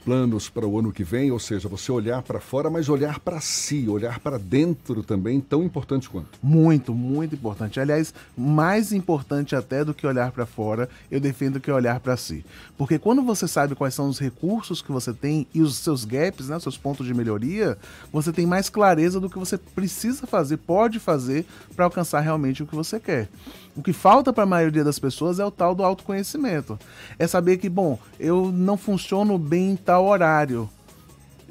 planos 0.03 0.49
para 0.49 0.67
o 0.67 0.77
ano 0.77 0.91
que 0.91 1.03
vem, 1.03 1.31
ou 1.31 1.39
seja, 1.39 1.67
você 1.67 1.91
olhar 1.91 2.21
para 2.21 2.39
fora, 2.39 2.69
mas 2.69 2.89
olhar 2.89 3.19
para 3.19 3.39
si, 3.39 3.87
olhar 3.87 4.19
para 4.19 4.37
dentro 4.37 5.03
também, 5.03 5.39
tão 5.39 5.63
importante 5.63 6.09
quanto. 6.09 6.37
Muito, 6.41 6.93
muito 6.93 7.35
importante. 7.35 7.79
Aliás, 7.79 8.13
mais 8.37 8.91
importante 8.91 9.55
até 9.55 9.83
do 9.83 9.93
que 9.93 10.05
olhar 10.05 10.31
para 10.31 10.45
fora, 10.45 10.89
eu 11.09 11.19
defendo 11.19 11.59
que 11.59 11.71
olhar 11.71 11.99
para 11.99 12.17
si. 12.17 12.45
Porque 12.77 12.99
quando 12.99 13.21
você 13.21 13.47
sabe 13.47 13.75
quais 13.75 13.93
são 13.93 14.07
os 14.09 14.19
recursos 14.19 14.81
que 14.81 14.91
você 14.91 15.13
tem 15.13 15.47
e 15.53 15.61
os 15.61 15.77
seus 15.77 16.03
gaps, 16.03 16.49
né, 16.49 16.59
seus 16.59 16.77
pontos 16.77 17.05
de 17.05 17.13
melhoria, 17.13 17.77
você 18.11 18.31
tem 18.31 18.45
mais 18.45 18.69
clareza 18.69 19.19
do 19.19 19.29
que 19.29 19.39
você 19.39 19.57
precisa 19.57 20.27
fazer, 20.27 20.57
pode 20.57 20.99
fazer 20.99 21.45
para 21.75 21.85
alcançar 21.85 22.19
realmente 22.19 22.63
o 22.63 22.67
que 22.67 22.75
você 22.75 22.99
quer. 22.99 23.29
O 23.75 23.81
que 23.81 23.91
falta 23.91 24.31
para 24.31 24.43
a 24.43 24.47
maioria 24.47 24.83
das 24.83 24.99
pessoas 24.99 25.39
é 25.39 25.45
o 25.45 25.49
tal 25.49 25.73
do 25.73 25.83
autoconhecimento. 25.83 26.77
É 27.17 27.25
saber 27.25 27.57
que, 27.57 27.67
bom, 27.67 27.97
eu 28.19 28.51
não 28.51 28.77
funciono 28.77 29.37
bem 29.37 29.71
em 29.71 29.75
tal 29.75 29.92
horário. 29.99 30.69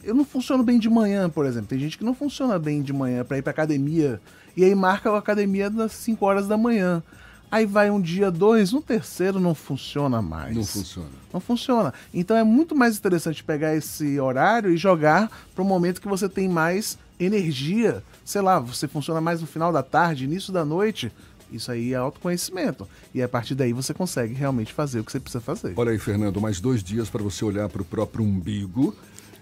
Eu 0.02 0.14
não 0.14 0.24
funciono 0.24 0.62
bem 0.62 0.78
de 0.78 0.90
manhã, 0.90 1.30
por 1.30 1.46
exemplo. 1.46 1.68
Tem 1.68 1.78
gente 1.78 1.96
que 1.96 2.04
não 2.04 2.14
funciona 2.14 2.58
bem 2.58 2.82
de 2.82 2.92
manhã 2.92 3.24
para 3.24 3.38
ir 3.38 3.42
para 3.42 3.50
academia 3.50 4.20
e 4.56 4.64
aí 4.64 4.74
marca 4.74 5.10
a 5.10 5.18
academia 5.18 5.70
das 5.70 5.92
5 5.92 6.24
horas 6.24 6.48
da 6.48 6.56
manhã. 6.56 7.02
Aí 7.50 7.66
vai 7.66 7.90
um 7.90 8.00
dia, 8.00 8.30
dois, 8.30 8.72
no 8.72 8.80
terceiro 8.80 9.38
não 9.38 9.54
funciona 9.54 10.22
mais. 10.22 10.56
Não 10.56 10.64
funciona. 10.64 11.08
Não 11.32 11.40
funciona. 11.40 11.94
Então 12.12 12.34
é 12.34 12.42
muito 12.42 12.74
mais 12.74 12.96
interessante 12.96 13.44
pegar 13.44 13.76
esse 13.76 14.18
horário 14.18 14.70
e 14.70 14.76
jogar 14.78 15.30
para 15.54 15.62
um 15.62 15.66
momento 15.66 16.00
que 16.00 16.08
você 16.08 16.30
tem 16.30 16.48
mais 16.48 16.98
energia. 17.20 18.02
Sei 18.24 18.40
lá, 18.40 18.58
você 18.58 18.88
funciona 18.88 19.20
mais 19.20 19.42
no 19.42 19.46
final 19.46 19.70
da 19.70 19.82
tarde, 19.82 20.24
início 20.24 20.50
da 20.50 20.64
noite. 20.64 21.12
Isso 21.52 21.70
aí 21.70 21.92
é 21.92 21.96
autoconhecimento. 21.96 22.88
E 23.14 23.22
a 23.22 23.28
partir 23.28 23.54
daí 23.54 23.72
você 23.72 23.92
consegue 23.92 24.34
realmente 24.34 24.72
fazer 24.72 25.00
o 25.00 25.04
que 25.04 25.12
você 25.12 25.20
precisa 25.20 25.40
fazer. 25.40 25.74
Olha 25.76 25.92
aí, 25.92 25.98
Fernando, 25.98 26.40
mais 26.40 26.60
dois 26.60 26.82
dias 26.82 27.08
para 27.10 27.22
você 27.22 27.44
olhar 27.44 27.68
para 27.68 27.82
o 27.82 27.84
próprio 27.84 28.24
umbigo 28.24 28.94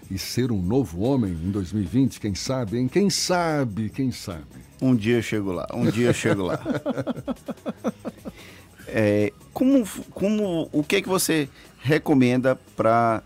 e 0.09 0.17
ser 0.17 0.51
um 0.51 0.61
novo 0.61 1.01
homem 1.01 1.31
em 1.31 1.51
2020, 1.51 2.19
quem 2.19 2.35
sabe, 2.35 2.77
hein? 2.77 2.87
Quem 2.87 3.09
sabe, 3.09 3.89
quem 3.89 4.11
sabe. 4.11 4.43
Um 4.81 4.93
dia 4.93 5.17
eu 5.17 5.21
chego 5.21 5.53
lá, 5.53 5.65
um 5.73 5.89
dia 5.89 6.07
eu 6.07 6.13
chego 6.13 6.43
lá. 6.43 6.59
É, 8.93 9.31
como, 9.53 9.87
como, 10.11 10.67
o 10.73 10.83
que 10.83 10.97
é 10.97 11.01
que 11.01 11.07
você 11.07 11.47
recomenda 11.79 12.59
para 12.75 13.23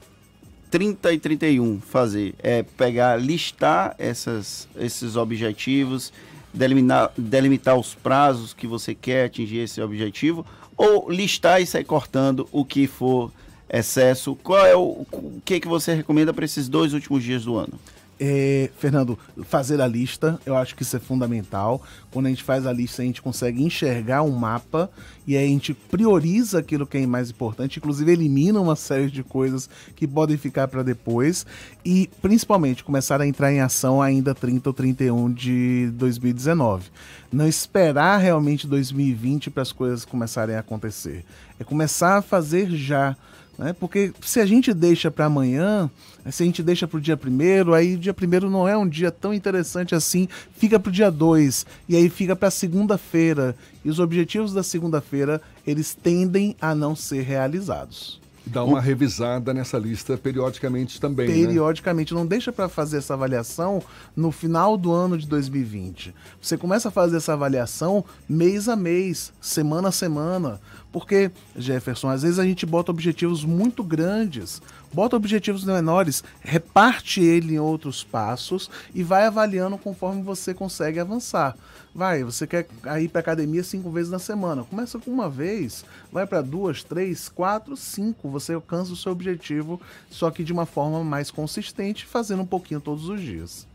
30 0.69 1.13
e 1.13 1.19
31 1.19 1.81
fazer? 1.81 2.35
É 2.37 2.61
pegar, 2.61 3.19
listar 3.19 3.95
essas, 3.97 4.67
esses 4.75 5.15
objetivos, 5.15 6.13
delimitar, 6.55 7.11
delimitar 7.17 7.77
os 7.77 7.93
prazos 7.93 8.53
que 8.53 8.65
você 8.65 8.95
quer 8.95 9.25
atingir 9.25 9.59
esse 9.59 9.81
objetivo, 9.81 10.45
ou 10.77 11.09
listar 11.09 11.61
e 11.61 11.65
sair 11.65 11.83
cortando 11.83 12.47
o 12.51 12.65
que 12.65 12.87
for 12.87 13.31
excesso? 13.69 14.35
Qual 14.35 14.65
é 14.65 14.75
o, 14.75 15.05
o 15.11 15.41
que 15.43 15.59
que 15.59 15.67
você 15.67 15.93
recomenda 15.93 16.33
para 16.33 16.45
esses 16.45 16.67
dois 16.67 16.93
últimos 16.93 17.23
dias 17.23 17.45
do 17.45 17.57
ano? 17.57 17.73
É, 18.17 18.69
Fernando, 18.77 19.19
fazer 19.43 19.81
a 19.81 19.87
lista, 19.87 20.39
eu 20.45 20.55
acho 20.55 20.73
que 20.73 20.83
isso 20.83 20.95
é 20.95 20.99
fundamental. 20.99 21.81
Quando 22.11 22.27
a 22.27 22.29
gente 22.29 22.43
faz 22.43 22.65
a 22.65 22.71
lista, 22.71 23.01
a 23.01 23.05
gente 23.05 23.21
consegue 23.21 23.61
enxergar 23.61 24.23
um 24.23 24.31
mapa 24.31 24.89
e 25.27 25.35
aí 25.35 25.45
a 25.45 25.49
gente 25.49 25.73
prioriza 25.73 26.59
aquilo 26.59 26.87
que 26.87 26.97
é 26.97 27.05
mais 27.05 27.29
importante, 27.29 27.77
inclusive 27.77 28.11
elimina 28.11 28.61
uma 28.61 28.75
série 28.75 29.11
de 29.11 29.21
coisas 29.21 29.69
que 29.95 30.07
podem 30.07 30.37
ficar 30.37 30.67
para 30.69 30.81
depois 30.81 31.45
e 31.83 32.09
principalmente 32.21 32.83
começar 32.83 33.19
a 33.19 33.27
entrar 33.27 33.51
em 33.51 33.59
ação 33.59 34.01
ainda 34.01 34.33
30 34.33 34.69
ou 34.69 34.73
31 34.73 35.33
de 35.33 35.91
2019. 35.95 36.89
Não 37.33 37.45
esperar 37.45 38.17
realmente 38.17 38.65
2020 38.65 39.49
para 39.49 39.63
as 39.63 39.73
coisas 39.73 40.05
começarem 40.05 40.55
a 40.55 40.59
acontecer. 40.59 41.25
É 41.59 41.63
começar 41.65 42.17
a 42.17 42.21
fazer 42.21 42.69
já 42.69 43.17
né? 43.57 43.73
Porque 43.73 44.11
se 44.21 44.39
a 44.39 44.45
gente 44.45 44.73
deixa 44.73 45.09
para 45.09 45.25
amanhã, 45.25 45.89
se 46.31 46.43
a 46.43 46.45
gente 46.45 46.63
deixa 46.63 46.87
para 46.87 46.97
o 46.97 47.01
dia 47.01 47.15
primeiro, 47.15 47.73
aí 47.73 47.95
o 47.95 47.97
dia 47.97 48.13
primeiro 48.13 48.49
não 48.49 48.67
é 48.67 48.77
um 48.77 48.87
dia 48.87 49.11
tão 49.11 49.33
interessante 49.33 49.93
assim, 49.95 50.27
fica 50.57 50.79
para 50.79 50.89
o 50.89 50.93
dia 50.93 51.11
dois, 51.11 51.65
e 51.87 51.95
aí 51.95 52.09
fica 52.09 52.35
para 52.35 52.49
segunda-feira. 52.51 53.55
E 53.83 53.89
os 53.89 53.99
objetivos 53.99 54.53
da 54.53 54.63
segunda-feira, 54.63 55.41
eles 55.65 55.93
tendem 55.93 56.55
a 56.59 56.73
não 56.73 56.95
ser 56.95 57.21
realizados. 57.21 58.19
Dá 58.47 58.63
uma 58.63 58.79
revisada 58.79 59.53
nessa 59.53 59.77
lista 59.77 60.17
periodicamente 60.17 61.01
também. 61.01 61.27
né? 61.27 61.47
Periodicamente, 61.47 62.13
né? 62.13 62.19
não 62.19 62.27
deixa 62.27 62.53
para 62.53 62.69
fazer 62.69 62.97
essa 62.97 63.15
avaliação 63.15 63.81
no 64.15 64.31
final 64.31 64.77
do 64.77 64.91
ano 64.91 65.17
de 65.17 65.27
2020. 65.27 66.13
Você 66.39 66.55
começa 66.55 66.89
a 66.89 66.91
fazer 66.91 67.17
essa 67.17 67.33
avaliação 67.33 68.05
mês 68.29 68.69
a 68.69 68.75
mês, 68.75 69.33
semana 69.41 69.87
a 69.87 69.91
semana. 69.91 70.61
Porque, 70.95 71.29
Jefferson, 71.57 72.07
às 72.07 72.21
vezes 72.21 72.39
a 72.39 72.45
gente 72.45 72.65
bota 72.65 72.89
objetivos 72.89 73.43
muito 73.43 73.83
grandes, 73.83 74.61
bota 74.93 75.17
objetivos 75.17 75.65
menores, 75.65 76.23
reparte 76.39 77.19
ele 77.19 77.55
em 77.55 77.59
outros 77.59 78.01
passos 78.01 78.71
e 78.93 79.03
vai 79.03 79.25
avaliando 79.25 79.77
conforme 79.77 80.23
você 80.23 80.53
consegue 80.53 80.97
avançar. 80.97 81.57
Vai, 81.93 82.23
você 82.23 82.47
quer 82.47 82.65
ir 83.01 83.09
para 83.09 83.19
academia 83.19 83.61
cinco 83.61 83.91
vezes 83.91 84.09
na 84.09 84.19
semana. 84.19 84.63
Começa 84.63 84.97
com 84.97 85.11
uma 85.11 85.29
vez, 85.29 85.83
vai 86.13 86.25
para 86.25 86.41
duas, 86.41 86.81
três, 86.81 87.27
quatro, 87.27 87.75
cinco. 87.75 88.29
Você 88.29 88.53
alcança 88.53 88.93
o 88.93 88.95
seu 88.95 89.11
objetivo, 89.11 89.81
só 90.09 90.31
que 90.31 90.45
de 90.45 90.53
uma 90.53 90.65
forma 90.65 91.03
mais 91.03 91.29
consistente, 91.29 92.05
fazendo 92.05 92.43
um 92.43 92.47
pouquinho 92.47 92.79
todos 92.79 93.09
os 93.09 93.19
dias. 93.19 93.67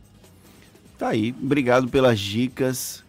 Tá 0.96 1.08
aí, 1.10 1.34
obrigado 1.38 1.86
pelas 1.86 2.18
dicas. 2.18 3.04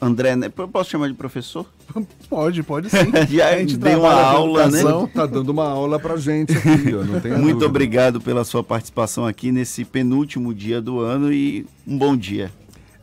André, 0.00 0.36
né? 0.36 0.48
posso 0.48 0.90
chamar 0.90 1.08
de 1.08 1.14
professor? 1.14 1.66
Pode, 2.28 2.62
pode 2.62 2.90
sim. 2.90 3.10
Já 3.34 3.50
a 3.50 3.58
gente 3.58 3.76
deu 3.76 4.00
uma 4.00 4.12
aula, 4.12 4.68
né? 4.68 4.82
Tá 5.14 5.24
dando 5.24 5.50
uma 5.50 5.68
aula 5.68 5.98
pra 5.98 6.16
gente 6.16 6.52
aqui, 6.52 6.94
ó, 6.94 7.04
Muito 7.38 7.54
dúvida. 7.54 7.66
obrigado 7.66 8.20
pela 8.20 8.44
sua 8.44 8.62
participação 8.62 9.24
aqui 9.26 9.50
nesse 9.52 9.84
penúltimo 9.84 10.52
dia 10.52 10.80
do 10.80 11.00
ano 11.00 11.32
e 11.32 11.64
um 11.86 11.96
bom 11.96 12.16
dia. 12.16 12.52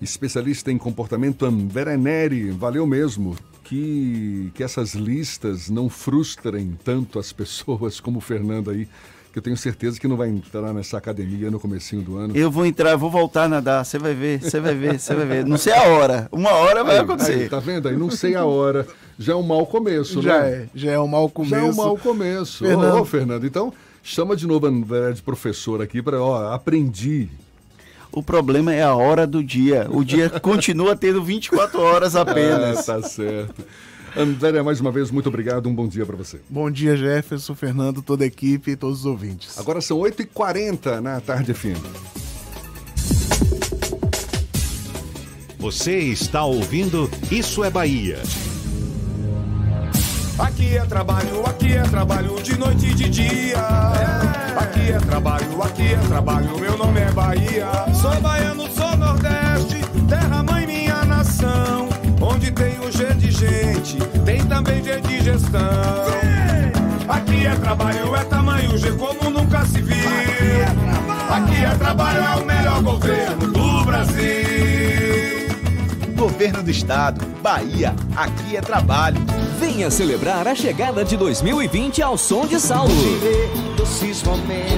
Especialista 0.02 0.72
em 0.72 0.78
comportamento 0.78 1.45
André 1.45 1.95
Neri, 1.98 2.52
valeu 2.52 2.86
mesmo. 2.86 3.36
Que, 3.64 4.52
que 4.53 4.61
essas 4.61 4.94
listas 4.94 5.70
não 5.70 5.88
frustrem 5.90 6.78
tanto 6.84 7.18
as 7.18 7.32
pessoas 7.32 7.99
como 8.02 8.18
o 8.18 8.22
Fernando 8.22 8.70
aí, 8.70 8.88
que 9.34 9.40
eu 9.40 9.44
tenho 9.44 9.58
certeza 9.58 10.00
que 10.00 10.08
não 10.08 10.16
vai 10.16 10.30
entrar 10.30 10.72
nessa 10.72 10.96
academia 10.96 11.50
no 11.50 11.60
comecinho 11.60 12.04
do 12.04 12.18
ano. 12.18 12.38
Eu 12.38 12.52
vou 12.52 12.68
entrar, 12.68 12.96
vou 12.96 13.10
voltar 13.10 13.46
a 13.46 13.50
nadar, 13.50 13.84
você 13.84 13.98
vai 13.98 14.14
ver, 14.14 14.40
você 14.40 14.60
vai 14.60 14.76
ver, 14.76 15.00
você 15.00 15.16
vai 15.16 15.26
ver. 15.26 15.44
Não 15.44 15.58
sei 15.58 15.74
a 15.74 15.82
hora, 15.88 16.30
uma 16.32 16.52
hora 16.52 16.84
vai 16.84 16.98
Aí, 16.98 17.02
acontecer. 17.02 17.32
aí, 17.34 17.50
tá 17.50 17.60
vendo 17.60 17.90
aí? 17.90 17.98
Não 17.98 18.12
sei 18.12 18.36
a 18.36 18.46
hora. 18.46 18.88
Já 19.18 19.34
é 19.34 19.36
um 19.36 19.42
mau 19.42 19.66
começo, 19.66 20.22
Já 20.22 20.40
né? 20.44 20.50
é, 20.50 20.68
já 20.76 20.92
é 20.92 21.00
um 21.00 21.08
mau 21.08 21.28
começo. 21.28 21.56
Já 21.56 21.62
é 21.62 21.64
um 21.64 21.74
mau 21.74 21.98
começo. 21.98 22.64
Fernando. 22.64 23.02
Ô, 23.02 23.06
Fernando, 23.06 23.46
então 23.48 23.74
chama 24.04 24.36
de 24.36 24.46
novo 24.46 24.68
a 24.68 24.70
André 24.70 25.14
de 25.14 25.22
professor 25.24 25.82
aqui 25.82 26.00
para, 26.00 26.22
ó, 26.22 26.54
aprendi. 26.54 27.28
O 28.12 28.22
problema 28.22 28.72
é 28.72 28.84
a 28.84 28.94
hora 28.94 29.26
do 29.26 29.44
dia. 29.44 29.88
O 29.90 30.04
dia 30.06 30.30
continua 30.30 30.96
tendo 30.96 31.24
24 31.24 31.82
horas 31.82 32.14
apenas. 32.16 32.88
Ah, 32.88 33.02
tá 33.02 33.08
certo. 33.08 33.66
André, 34.15 34.61
mais 34.61 34.80
uma 34.80 34.91
vez, 34.91 35.10
muito 35.10 35.27
obrigado. 35.27 35.68
Um 35.68 35.73
bom 35.73 35.88
dia 35.88 36.06
para 36.06 36.15
você. 36.15 36.40
Bom 36.49 36.69
dia, 36.69 36.95
Jefferson, 36.95 37.56
Fernando, 37.56 38.02
toda 38.02 38.23
a 38.23 38.27
equipe 38.27 38.72
e 38.72 38.76
todos 38.76 38.99
os 38.99 39.06
ouvintes. 39.06 39.57
Agora 39.57 39.81
são 39.81 39.98
8h40 39.99 40.99
na 40.99 41.19
tarde 41.19 41.53
fina. 41.53 41.80
Você 45.57 45.98
está 45.98 46.44
ouvindo 46.44 47.10
Isso 47.31 47.64
é 47.64 47.69
Bahia. 47.69 48.22
Aqui 50.38 50.76
é 50.76 50.84
trabalho, 50.85 51.45
aqui 51.45 51.73
é 51.73 51.84
trabalho 51.84 52.41
de 52.41 52.57
noite 52.57 52.88
e 52.88 52.94
de 52.94 53.10
dia. 53.10 53.60
Aqui 54.57 54.91
é 54.91 54.98
trabalho, 54.98 55.61
aqui 55.64 55.94
é 55.94 55.98
trabalho, 56.07 56.60
meu 56.60 56.77
nome 56.77 56.99
é 56.99 57.11
Bahia. 57.11 57.68
Sou 57.94 58.19
baiano, 58.19 58.68
sou 58.72 58.98
nordeste, 58.98 59.77
terra 60.10 60.44
mãe 60.44 60.68
minha 60.68 61.06
nação. 61.06 61.88
Onde 62.19 62.52
tem 62.52 62.80
o 62.80 62.91
gente, 63.44 63.98
tem 64.26 64.45
também 64.45 64.84
G 64.84 65.02
de 65.02 65.22
gestão. 65.22 65.60
Aqui 67.07 67.45
é 67.45 67.56
trabalho, 67.56 68.15
é 68.15 68.24
tamanho 68.24 68.78
G 68.78 68.91
como 68.94 69.30
nunca 69.30 69.65
se 69.65 69.82
viu. 69.82 69.95
Aqui 71.30 71.65
é 71.65 71.76
trabalho, 71.76 72.24
é 72.24 72.36
o 72.41 72.45
melhor 72.45 72.82
governo 72.82 73.48
do 73.48 73.86
Brasil. 73.86 74.53
Governo 76.24 76.64
do 76.64 76.72
Estado, 76.72 77.20
Bahia, 77.41 77.94
aqui 78.16 78.56
é 78.56 78.62
trabalho. 78.62 79.20
Venha 79.60 79.91
celebrar 79.91 80.48
a 80.48 80.56
chegada 80.56 81.04
de 81.04 81.18
2020 81.18 82.02
ao 82.02 82.18
som 82.18 82.48
de 82.48 82.62
Saulo 82.62 82.94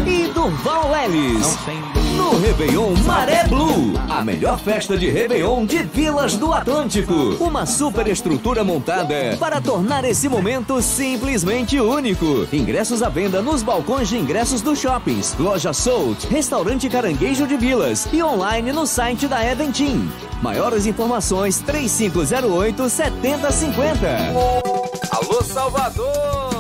e 0.08 0.28
Durval 0.34 0.90
Lelis. 0.90 1.56
No 2.18 2.40
Réveillon 2.40 2.96
Maré 3.06 3.44
Blue, 3.44 3.94
a 4.10 4.24
melhor 4.24 4.58
festa 4.58 4.98
de 4.98 5.08
Réveillon 5.12 5.68
de 5.68 5.84
Vilas 5.84 6.36
do 6.36 6.52
Atlântico. 6.52 7.36
Uma 7.40 7.68
super 7.68 8.08
estrutura 8.08 8.64
montada 8.64 9.38
para 9.40 9.62
tornar 9.62 10.04
esse 10.04 10.28
momento 10.28 10.82
simplesmente 10.82 11.80
único. 11.80 12.48
Ingressos 12.52 13.04
à 13.04 13.10
venda 13.10 13.44
nos 13.44 13.62
balcões 13.62 14.10
de 14.10 14.18
ingressos 14.18 14.62
dos 14.62 14.80
shoppings, 14.80 15.36
Loja 15.38 15.74
Soult, 15.74 16.26
Restaurante 16.26 16.90
Caranguejo 16.90 17.46
de 17.46 17.56
Vilas 17.56 18.08
e 18.12 18.24
online 18.24 18.72
no 18.72 18.88
site 18.88 19.28
da 19.28 19.46
Eventim. 19.46 20.10
Maiores 20.42 20.86
informações 20.86 21.35
3508 21.66 22.90
7050. 22.90 24.08
Alô, 25.12 25.44
Salvador! 25.44 26.55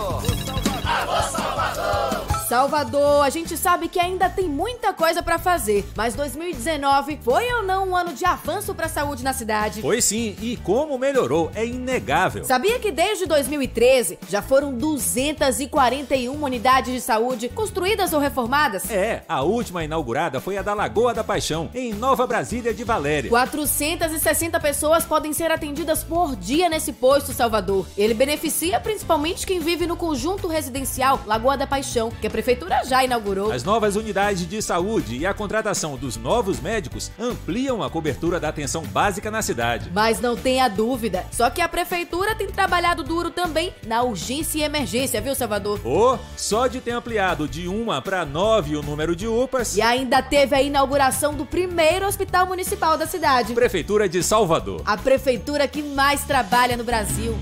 Salvador! 2.56 3.26
A 3.26 3.30
gente 3.30 3.58
sabe 3.58 3.90
que 3.90 4.00
ainda 4.00 4.30
tem 4.30 4.48
muita 4.48 4.94
coisa 4.94 5.22
pra 5.22 5.38
fazer, 5.38 5.86
mas 5.94 6.16
2019 6.16 7.20
foi 7.22 7.52
ou 7.52 7.64
não 7.64 7.90
um 7.90 7.98
ano 7.98 8.14
de 8.14 8.24
avanço 8.24 8.74
pra 8.74 8.88
saúde 8.88 9.26
na 9.26 9.34
cidade? 9.34 9.82
Foi 9.82 10.02
sim, 10.02 10.38
e 10.42 10.56
como 10.64 10.98
melhorou 10.98 11.52
é 11.54 11.66
inegável. 11.66 12.46
Sabia 12.46 12.80
que 12.80 12.94
desde 12.94 13.26
2013 13.26 14.20
já 14.30 14.42
foram 14.42 14.74
241 14.74 16.32
unidades 16.42 16.94
de 16.94 17.02
saúde 17.02 17.50
construídas 17.50 18.14
ou 18.14 18.22
reformadas? 18.22 18.90
É, 18.90 19.24
a 19.28 19.42
última 19.42 19.84
inaugurada 19.84 20.40
foi 20.40 20.58
a 20.58 20.62
da 20.62 20.74
Lagoa 20.74 21.14
da 21.14 21.26
Paixão, 21.26 21.70
em 21.76 21.94
Nova 21.94 22.26
Brasília 22.26 22.74
de 22.74 22.86
Valéria. 22.86 23.30
460 23.30 24.58
pessoas 24.62 25.04
podem 25.04 25.34
ser 25.34 25.52
atendidas 25.52 26.06
por 26.06 26.38
dia 26.38 26.70
nesse 26.70 26.94
posto, 26.94 27.34
Salvador. 27.34 27.86
Ele 27.98 28.14
beneficia 28.14 28.80
principalmente 28.80 29.46
quem 29.46 29.60
vive 29.60 29.86
no 29.86 29.98
conjunto 29.98 30.48
residencial 30.48 31.20
Lagoa 31.26 31.58
da 31.58 31.68
Paixão, 31.68 32.10
que 32.22 32.28
a 32.28 32.45
prefeitura 32.46 32.86
já 32.86 33.04
inaugurou. 33.04 33.52
As 33.52 33.64
novas 33.64 33.96
unidades 33.96 34.48
de 34.48 34.62
saúde 34.62 35.18
e 35.18 35.26
a 35.26 35.34
contratação 35.34 35.98
dos 35.98 36.16
novos 36.16 36.60
médicos 36.60 37.12
ampliam 37.20 37.82
a 37.82 37.90
cobertura 37.90 38.40
da 38.40 38.50
atenção 38.50 38.84
básica 38.84 39.32
na 39.32 39.42
cidade. 39.42 39.90
Mas 39.92 40.22
não 40.22 40.36
tenha 40.36 40.68
dúvida, 40.68 41.26
só 41.32 41.50
que 41.50 41.60
a 41.60 41.68
prefeitura 41.68 42.36
tem 42.36 42.46
trabalhado 42.46 43.04
duro 43.04 43.32
também 43.32 43.74
na 43.88 44.04
urgência 44.04 44.60
e 44.60 44.64
emergência, 44.64 45.20
viu, 45.20 45.34
Salvador? 45.34 45.80
Oh, 45.84 46.20
só 46.38 46.68
de 46.68 46.80
ter 46.80 46.92
ampliado 46.92 47.48
de 47.48 47.68
uma 47.68 48.00
para 48.00 48.24
nove 48.24 48.76
o 48.76 48.84
número 48.84 49.16
de 49.16 49.28
UPAs. 49.28 49.76
E 49.76 49.82
ainda 49.82 50.22
teve 50.22 50.56
a 50.56 50.62
inauguração 50.62 51.34
do 51.34 51.48
primeiro 51.48 52.06
hospital 52.06 52.46
municipal 52.46 52.96
da 52.96 53.08
cidade. 53.08 53.56
Prefeitura 53.56 54.08
de 54.08 54.22
Salvador. 54.22 54.84
A 54.86 54.96
prefeitura 54.96 55.68
que 55.68 55.82
mais 55.82 56.24
trabalha 56.26 56.78
no 56.78 56.84
Brasil. 56.84 57.36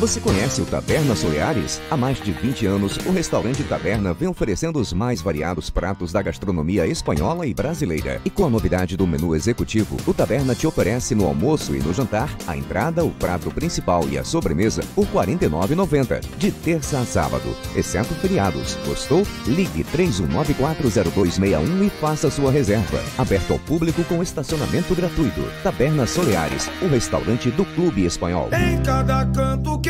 Você 0.00 0.18
conhece 0.18 0.62
o 0.62 0.64
Taberna 0.64 1.14
Soleares? 1.14 1.78
Há 1.90 1.94
mais 1.94 2.18
de 2.22 2.32
20 2.32 2.64
anos, 2.64 2.96
o 3.04 3.10
restaurante 3.10 3.62
Taberna 3.62 4.14
vem 4.14 4.30
oferecendo 4.30 4.80
os 4.80 4.94
mais 4.94 5.20
variados 5.20 5.68
pratos 5.68 6.10
da 6.10 6.22
gastronomia 6.22 6.86
espanhola 6.86 7.46
e 7.46 7.52
brasileira. 7.52 8.18
E 8.24 8.30
com 8.30 8.46
a 8.46 8.48
novidade 8.48 8.96
do 8.96 9.06
menu 9.06 9.36
executivo, 9.36 9.98
o 10.06 10.14
Taberna 10.14 10.54
te 10.54 10.66
oferece 10.66 11.14
no 11.14 11.26
almoço 11.26 11.76
e 11.76 11.80
no 11.80 11.92
jantar 11.92 12.34
a 12.46 12.56
entrada, 12.56 13.04
o 13.04 13.10
prato 13.10 13.50
principal 13.50 14.08
e 14.08 14.16
a 14.16 14.24
sobremesa 14.24 14.82
por 14.94 15.04
R$ 15.04 15.36
49,90, 15.36 16.24
de 16.38 16.50
terça 16.50 16.98
a 16.98 17.04
sábado, 17.04 17.54
exceto 17.76 18.14
feriados. 18.14 18.78
Gostou? 18.86 19.26
Ligue 19.46 19.84
31940261 19.84 21.86
e 21.86 21.90
faça 21.90 22.30
sua 22.30 22.50
reserva. 22.50 23.02
Aberto 23.18 23.52
ao 23.52 23.58
público 23.58 24.02
com 24.04 24.22
estacionamento 24.22 24.94
gratuito. 24.94 25.42
Taberna 25.62 26.06
Soleares, 26.06 26.70
o 26.80 26.86
restaurante 26.86 27.50
do 27.50 27.66
Clube 27.66 28.06
Espanhol. 28.06 28.48
Em 28.50 28.82
cada 28.82 29.26
canto 29.26 29.78
que 29.78 29.89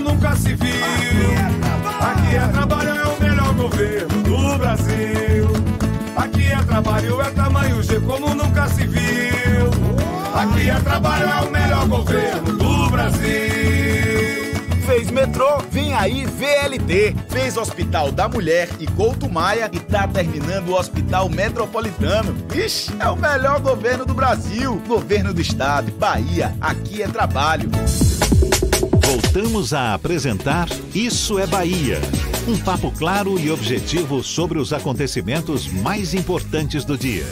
viu. 0.49 1.31
Aqui 1.99 2.35
é 2.35 2.47
trabalho, 2.51 2.89
é 2.89 3.07
o 3.07 3.21
melhor 3.21 3.53
governo 3.53 4.23
do 4.23 4.57
Brasil. 4.57 5.47
Aqui 6.15 6.51
é 6.51 6.63
trabalho, 6.63 7.21
é 7.21 7.31
tamanho 7.31 7.83
G 7.83 7.99
como 8.01 8.33
nunca 8.35 8.67
se 8.67 8.85
viu. 8.87 9.69
Aqui 10.33 10.69
é 10.69 10.79
trabalho, 10.79 11.29
é 11.29 11.41
o 11.41 11.51
melhor 11.51 11.87
governo 11.87 12.57
do 12.57 12.89
Brasil. 12.89 13.21
Fez 14.85 15.09
metrô, 15.09 15.59
vem 15.71 15.93
aí 15.93 16.25
VLT. 16.25 17.15
Fez 17.29 17.55
Hospital 17.55 18.11
da 18.11 18.27
Mulher 18.27 18.67
e 18.79 18.87
Couto 18.87 19.29
Maia 19.29 19.69
e 19.71 19.79
tá 19.79 20.07
terminando 20.07 20.69
o 20.69 20.75
Hospital 20.77 21.29
Metropolitano. 21.29 22.35
Ixi, 22.53 22.93
é 22.99 23.07
o 23.07 23.15
melhor 23.15 23.59
governo 23.59 24.05
do 24.05 24.13
Brasil. 24.13 24.81
Governo 24.87 25.33
do 25.33 25.39
Estado, 25.39 25.91
Bahia, 25.93 26.53
aqui 26.59 27.01
é 27.01 27.07
trabalho. 27.07 27.69
Voltamos 29.11 29.73
a 29.73 29.93
apresentar 29.93 30.69
Isso 30.95 31.37
é 31.37 31.45
Bahia. 31.45 31.99
Um 32.47 32.57
papo 32.57 32.89
claro 32.93 33.37
e 33.37 33.51
objetivo 33.51 34.23
sobre 34.23 34.57
os 34.57 34.71
acontecimentos 34.71 35.67
mais 35.67 36.13
importantes 36.13 36.85
do 36.85 36.97
dia. 36.97 37.25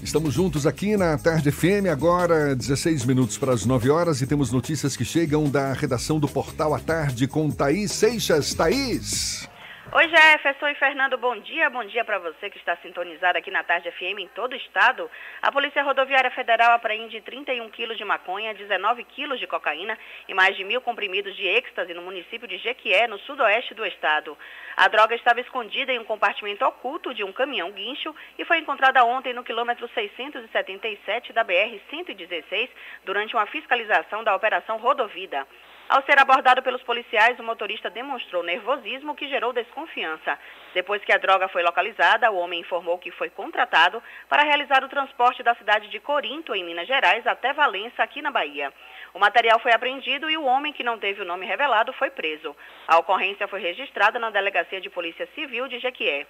Estamos 0.00 0.32
juntos 0.32 0.64
aqui 0.64 0.96
na 0.96 1.18
Tarde 1.18 1.50
FM, 1.50 1.90
agora 1.90 2.54
16 2.54 3.04
minutos 3.04 3.36
para 3.36 3.52
as 3.52 3.66
9 3.66 3.90
horas 3.90 4.22
e 4.22 4.28
temos 4.28 4.52
notícias 4.52 4.96
que 4.96 5.04
chegam 5.04 5.50
da 5.50 5.72
redação 5.72 6.20
do 6.20 6.28
Portal 6.28 6.72
à 6.72 6.78
Tarde 6.78 7.26
com 7.26 7.50
Thaís 7.50 7.90
Seixas. 7.90 8.54
Thaís! 8.54 9.48
Oi 9.96 10.10
Jefferson 10.10 10.68
e 10.68 10.74
Fernando, 10.74 11.16
bom 11.16 11.38
dia. 11.38 11.70
Bom 11.70 11.82
dia 11.82 12.04
para 12.04 12.18
você 12.18 12.50
que 12.50 12.58
está 12.58 12.76
sintonizado 12.82 13.38
aqui 13.38 13.50
na 13.50 13.64
Tarde 13.64 13.90
FM 13.90 14.18
em 14.18 14.28
todo 14.28 14.52
o 14.52 14.56
estado. 14.56 15.10
A 15.40 15.50
Polícia 15.50 15.82
Rodoviária 15.82 16.30
Federal 16.32 16.72
apreende 16.72 17.18
31 17.22 17.70
quilos 17.70 17.96
de 17.96 18.04
maconha, 18.04 18.52
19 18.52 19.04
quilos 19.04 19.40
de 19.40 19.46
cocaína 19.46 19.98
e 20.28 20.34
mais 20.34 20.54
de 20.54 20.64
mil 20.64 20.82
comprimidos 20.82 21.34
de 21.34 21.48
êxtase 21.48 21.94
no 21.94 22.02
município 22.02 22.46
de 22.46 22.58
Jequié, 22.58 23.06
no 23.08 23.18
sudoeste 23.20 23.72
do 23.72 23.86
estado. 23.86 24.36
A 24.76 24.86
droga 24.86 25.14
estava 25.14 25.40
escondida 25.40 25.90
em 25.90 25.98
um 25.98 26.04
compartimento 26.04 26.62
oculto 26.66 27.14
de 27.14 27.24
um 27.24 27.32
caminhão 27.32 27.72
guincho 27.72 28.14
e 28.38 28.44
foi 28.44 28.58
encontrada 28.58 29.02
ontem 29.02 29.32
no 29.32 29.42
quilômetro 29.42 29.88
677 29.94 31.32
da 31.32 31.42
BR-116 31.42 32.68
durante 33.02 33.34
uma 33.34 33.46
fiscalização 33.46 34.22
da 34.22 34.36
Operação 34.36 34.76
Rodovida. 34.76 35.46
Ao 35.88 36.02
ser 36.02 36.18
abordado 36.18 36.64
pelos 36.64 36.82
policiais, 36.82 37.38
o 37.38 37.44
motorista 37.44 37.88
demonstrou 37.88 38.42
nervosismo 38.42 39.14
que 39.14 39.28
gerou 39.28 39.52
desconfiança. 39.52 40.36
Depois 40.74 41.04
que 41.04 41.12
a 41.12 41.18
droga 41.18 41.46
foi 41.46 41.62
localizada, 41.62 42.28
o 42.28 42.36
homem 42.36 42.60
informou 42.60 42.98
que 42.98 43.12
foi 43.12 43.30
contratado 43.30 44.02
para 44.28 44.42
realizar 44.42 44.82
o 44.82 44.88
transporte 44.88 45.44
da 45.44 45.54
cidade 45.54 45.88
de 45.88 46.00
Corinto, 46.00 46.56
em 46.56 46.64
Minas 46.64 46.88
Gerais, 46.88 47.24
até 47.24 47.52
Valença, 47.52 48.02
aqui 48.02 48.20
na 48.20 48.32
Bahia. 48.32 48.72
O 49.14 49.20
material 49.20 49.60
foi 49.60 49.72
apreendido 49.72 50.28
e 50.28 50.36
o 50.36 50.44
homem, 50.44 50.72
que 50.72 50.82
não 50.82 50.98
teve 50.98 51.22
o 51.22 51.24
nome 51.24 51.46
revelado, 51.46 51.92
foi 51.92 52.10
preso. 52.10 52.56
A 52.88 52.98
ocorrência 52.98 53.46
foi 53.46 53.60
registrada 53.60 54.18
na 54.18 54.30
Delegacia 54.30 54.80
de 54.80 54.90
Polícia 54.90 55.28
Civil 55.36 55.68
de 55.68 55.78
Jequié. 55.78 56.26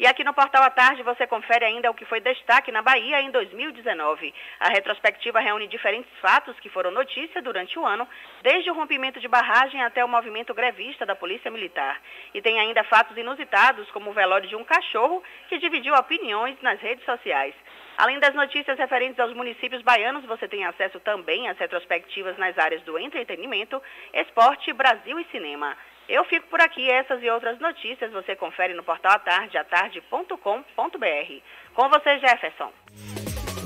E 0.00 0.06
aqui 0.06 0.22
no 0.22 0.32
Portal 0.32 0.62
à 0.62 0.70
Tarde 0.70 1.02
você 1.02 1.26
confere 1.26 1.64
ainda 1.64 1.90
o 1.90 1.94
que 1.94 2.04
foi 2.04 2.20
destaque 2.20 2.70
na 2.70 2.80
Bahia 2.80 3.20
em 3.20 3.32
2019. 3.32 4.32
A 4.60 4.68
retrospectiva 4.68 5.40
reúne 5.40 5.66
diferentes 5.66 6.10
fatos 6.20 6.58
que 6.60 6.68
foram 6.68 6.92
notícia 6.92 7.42
durante 7.42 7.76
o 7.76 7.84
ano, 7.84 8.06
desde 8.40 8.70
o 8.70 8.74
rompimento 8.74 9.18
de 9.18 9.26
barragem 9.26 9.82
até 9.82 10.04
o 10.04 10.08
movimento 10.08 10.54
grevista 10.54 11.04
da 11.04 11.16
Polícia 11.16 11.50
Militar. 11.50 12.00
E 12.32 12.40
tem 12.40 12.60
ainda 12.60 12.84
fatos 12.84 13.16
inusitados, 13.16 13.90
como 13.90 14.10
o 14.10 14.14
velório 14.14 14.48
de 14.48 14.54
um 14.54 14.62
cachorro 14.62 15.20
que 15.48 15.58
dividiu 15.58 15.92
opiniões 15.94 16.56
nas 16.62 16.78
redes 16.80 17.04
sociais. 17.04 17.52
Além 17.96 18.20
das 18.20 18.32
notícias 18.36 18.78
referentes 18.78 19.18
aos 19.18 19.34
municípios 19.34 19.82
baianos, 19.82 20.24
você 20.26 20.46
tem 20.46 20.64
acesso 20.64 21.00
também 21.00 21.48
às 21.48 21.58
retrospectivas 21.58 22.38
nas 22.38 22.56
áreas 22.56 22.82
do 22.82 22.96
entretenimento, 22.96 23.82
esporte, 24.14 24.72
Brasil 24.72 25.18
e 25.18 25.24
cinema. 25.32 25.76
Eu 26.08 26.24
fico 26.24 26.48
por 26.48 26.60
aqui. 26.60 26.90
Essas 26.90 27.22
e 27.22 27.28
outras 27.28 27.60
notícias 27.60 28.10
você 28.10 28.34
confere 28.34 28.72
no 28.72 28.82
portal 28.82 29.12
atardeatarde.com.br. 29.12 31.42
Com 31.74 31.88
você, 31.90 32.18
Jefferson. 32.18 32.72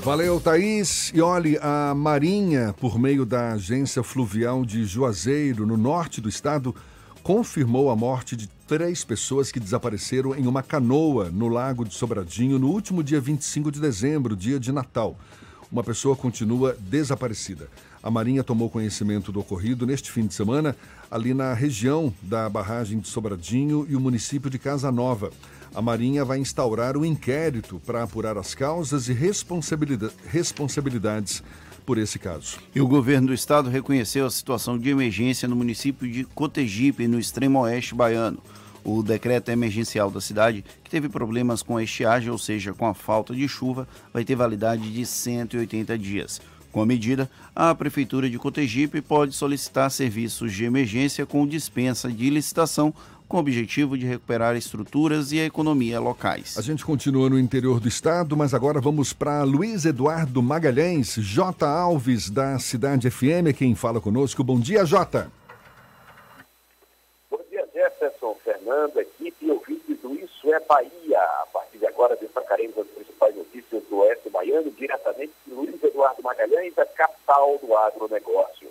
Valeu, 0.03 0.41
Thaís. 0.41 1.13
E 1.15 1.21
olhe, 1.21 1.57
a 1.61 1.95
Marinha, 1.95 2.75
por 2.79 2.99
meio 2.99 3.25
da 3.25 3.53
Agência 3.53 4.03
Fluvial 4.03 4.65
de 4.65 4.83
Juazeiro, 4.83 5.65
no 5.65 5.77
norte 5.77 6.19
do 6.19 6.27
estado, 6.27 6.75
confirmou 7.23 7.89
a 7.89 7.95
morte 7.95 8.35
de 8.35 8.49
três 8.67 9.05
pessoas 9.05 9.49
que 9.49 9.61
desapareceram 9.61 10.35
em 10.35 10.45
uma 10.45 10.61
canoa 10.61 11.29
no 11.29 11.47
Lago 11.47 11.85
de 11.85 11.93
Sobradinho 11.93 12.59
no 12.59 12.69
último 12.69 13.01
dia 13.01 13.21
25 13.21 13.71
de 13.71 13.79
dezembro, 13.79 14.35
dia 14.35 14.59
de 14.59 14.73
Natal. 14.73 15.15
Uma 15.71 15.83
pessoa 15.83 16.17
continua 16.17 16.75
desaparecida. 16.77 17.69
A 18.03 18.11
Marinha 18.11 18.43
tomou 18.43 18.69
conhecimento 18.69 19.31
do 19.31 19.39
ocorrido 19.39 19.87
neste 19.87 20.11
fim 20.11 20.27
de 20.27 20.33
semana, 20.33 20.75
ali 21.09 21.33
na 21.33 21.53
região 21.53 22.13
da 22.21 22.49
barragem 22.49 22.99
de 22.99 23.07
Sobradinho 23.07 23.87
e 23.89 23.95
o 23.95 23.99
município 23.99 24.49
de 24.49 24.59
Casa 24.59 24.91
Nova. 24.91 25.31
A 25.73 25.81
Marinha 25.81 26.25
vai 26.25 26.37
instaurar 26.37 26.97
um 26.97 27.05
inquérito 27.05 27.81
para 27.85 28.03
apurar 28.03 28.37
as 28.37 28.53
causas 28.53 29.07
e 29.07 29.13
responsabilidade, 29.13 30.13
responsabilidades 30.27 31.41
por 31.85 31.97
esse 31.97 32.19
caso. 32.19 32.57
E 32.75 32.81
o 32.81 32.87
governo 32.87 33.27
do 33.27 33.33
estado 33.33 33.69
reconheceu 33.69 34.25
a 34.25 34.31
situação 34.31 34.77
de 34.77 34.89
emergência 34.89 35.47
no 35.47 35.55
município 35.55 36.05
de 36.05 36.25
Cotegipe, 36.25 37.07
no 37.07 37.17
extremo 37.17 37.59
oeste 37.59 37.95
baiano. 37.95 38.37
O 38.83 39.01
decreto 39.01 39.49
emergencial 39.49 40.11
da 40.11 40.19
cidade, 40.19 40.65
que 40.83 40.91
teve 40.91 41.07
problemas 41.07 41.63
com 41.63 41.77
a 41.77 41.83
estiagem, 41.83 42.29
ou 42.29 42.37
seja, 42.37 42.73
com 42.73 42.85
a 42.85 42.93
falta 42.93 43.33
de 43.33 43.47
chuva, 43.47 43.87
vai 44.11 44.25
ter 44.25 44.35
validade 44.35 44.91
de 44.91 45.05
180 45.05 45.97
dias. 45.97 46.41
Com 46.73 46.81
a 46.81 46.85
medida, 46.87 47.29
a 47.55 47.73
Prefeitura 47.75 48.27
de 48.27 48.39
Cotegipe 48.39 48.99
pode 48.99 49.35
solicitar 49.35 49.91
serviços 49.91 50.51
de 50.51 50.65
emergência 50.65 51.23
com 51.23 51.45
dispensa 51.45 52.11
de 52.11 52.31
licitação 52.31 52.91
com 53.27 53.37
o 53.37 53.39
objetivo 53.39 53.95
de 53.95 54.07
recuperar 54.07 54.55
estruturas 54.55 55.31
e 55.31 55.39
a 55.39 55.45
economia 55.45 55.99
locais. 55.99 56.57
A 56.57 56.63
gente 56.63 56.83
continua 56.83 57.29
no 57.29 57.37
interior 57.37 57.79
do 57.79 57.87
estado, 57.87 58.35
mas 58.35 58.55
agora 58.55 58.81
vamos 58.81 59.13
para 59.13 59.43
Luiz 59.43 59.85
Eduardo 59.85 60.41
Magalhães, 60.41 61.13
J. 61.15 61.63
Alves, 61.63 62.31
da 62.31 62.57
Cidade 62.57 63.07
FM, 63.07 63.49
é 63.49 63.53
quem 63.53 63.75
fala 63.75 64.01
conosco. 64.01 64.43
Bom 64.43 64.59
dia, 64.59 64.83
J. 64.83 65.29
Bom 67.29 67.39
dia, 67.51 67.67
Jefferson, 67.71 68.35
Fernando, 68.43 68.97
equipe 68.97 69.45
e 69.45 69.51
ouvintes 69.51 69.99
do 70.01 70.15
Isso 70.15 70.51
é 70.51 70.59
Bahia. 70.61 71.19
A 71.19 71.47
partir 71.53 71.77
de 71.77 71.85
agora 71.85 72.15
destacaremos 72.15 72.75
as 72.79 72.87
principais 72.87 73.35
notícias 73.35 73.83
do 73.91 73.97
Oeste 73.97 74.27
Baiano, 74.31 74.71
diretamente 74.71 75.32
Luiz 75.53 75.81
Eduardo 75.83 76.21
Magalhães, 76.23 76.77
a 76.77 76.85
capital 76.85 77.57
do 77.59 77.77
agronegócio. 77.77 78.69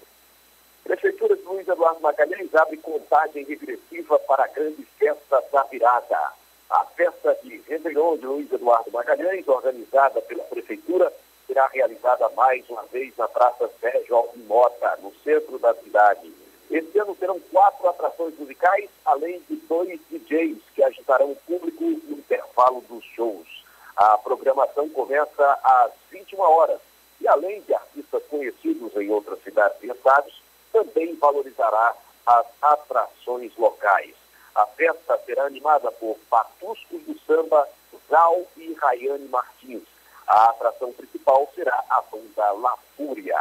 Prefeitura 0.83 1.37
de 1.37 1.43
Luiz 1.45 1.67
Eduardo 1.69 2.01
Magalhães 2.01 2.53
abre 2.55 2.77
contagem 2.79 3.45
regressiva 3.45 4.19
para 4.21 4.45
a 4.45 4.49
grande 4.49 4.85
festa 4.99 5.43
da 5.53 5.63
virada. 5.65 6.33
A 6.69 6.85
festa 6.97 7.39
de 7.43 7.63
Réveillon 7.69 8.17
de 8.17 8.27
Luiz 8.27 8.53
Eduardo 8.53 8.91
Magalhães, 8.91 9.47
organizada 9.47 10.21
pela 10.23 10.43
Prefeitura, 10.45 11.13
será 11.47 11.69
realizada 11.69 12.29
mais 12.31 12.69
uma 12.69 12.83
vez 12.85 13.17
na 13.17 13.29
Praça 13.29 13.71
Sérgio 13.81 14.17
Alvim 14.17 14.43
Mota, 14.43 14.99
no 15.03 15.15
centro 15.23 15.59
da 15.59 15.75
cidade. 15.75 16.33
Este 16.71 16.99
ano 16.99 17.15
terão 17.15 17.39
quatro 17.53 17.89
atrações 17.89 18.37
musicais, 18.39 18.89
além 19.05 19.41
de 19.49 19.57
dois 19.69 20.01
DJs 20.11 20.59
que 20.75 20.83
agitarão 20.83 21.33
o 21.33 21.37
público 21.37 21.85
no 21.85 22.19
intervalo 22.19 22.81
dos 22.89 23.05
shows. 23.05 23.62
A 23.97 24.19
programação 24.19 24.89
começa 24.91 25.59
às 25.63 25.93
21 26.11 26.41
horas 26.41 26.81
e, 27.21 27.29
além 27.29 27.61
de 27.63 27.75
artistas 27.75 28.23
conhecidos 28.29 28.95
em 28.97 29.11
outras 29.11 29.43
cidades 29.43 29.77
e 29.83 29.91
estados, 29.91 30.43
também 30.73 31.15
valorizará 31.17 31.95
as 32.27 32.47
atrações 32.63 33.55
locais. 33.57 34.15
A 34.55 34.67
festa 34.67 35.19
será 35.25 35.45
animada 35.45 35.91
por 35.93 36.17
Patuscos 36.29 37.03
do 37.03 37.19
Samba, 37.21 37.69
Zal 38.09 38.47
e 38.57 38.73
Rayane 38.75 39.29
Martins. 39.29 39.83
A 40.27 40.51
atração 40.51 40.93
principal 40.93 41.51
será 41.55 41.85
a 41.89 42.03
banda 42.03 42.53
La 42.53 42.77
Fúria. 42.97 43.39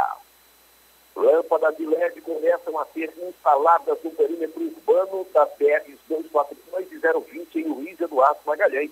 Lâmpadas 1.15 1.75
de 1.75 1.85
LED 1.85 2.21
começam 2.21 2.79
a 2.79 2.85
ser 2.87 3.13
instaladas 3.21 3.97
no 4.03 4.11
perímetro 4.11 4.61
urbano 4.61 5.27
das 5.33 5.49
BRs 5.57 5.99
242 6.07 6.91
e 6.91 6.97
020 6.97 7.59
em 7.59 7.67
Luiz 7.67 7.99
Eduardo 7.99 8.39
Magalhães. 8.45 8.91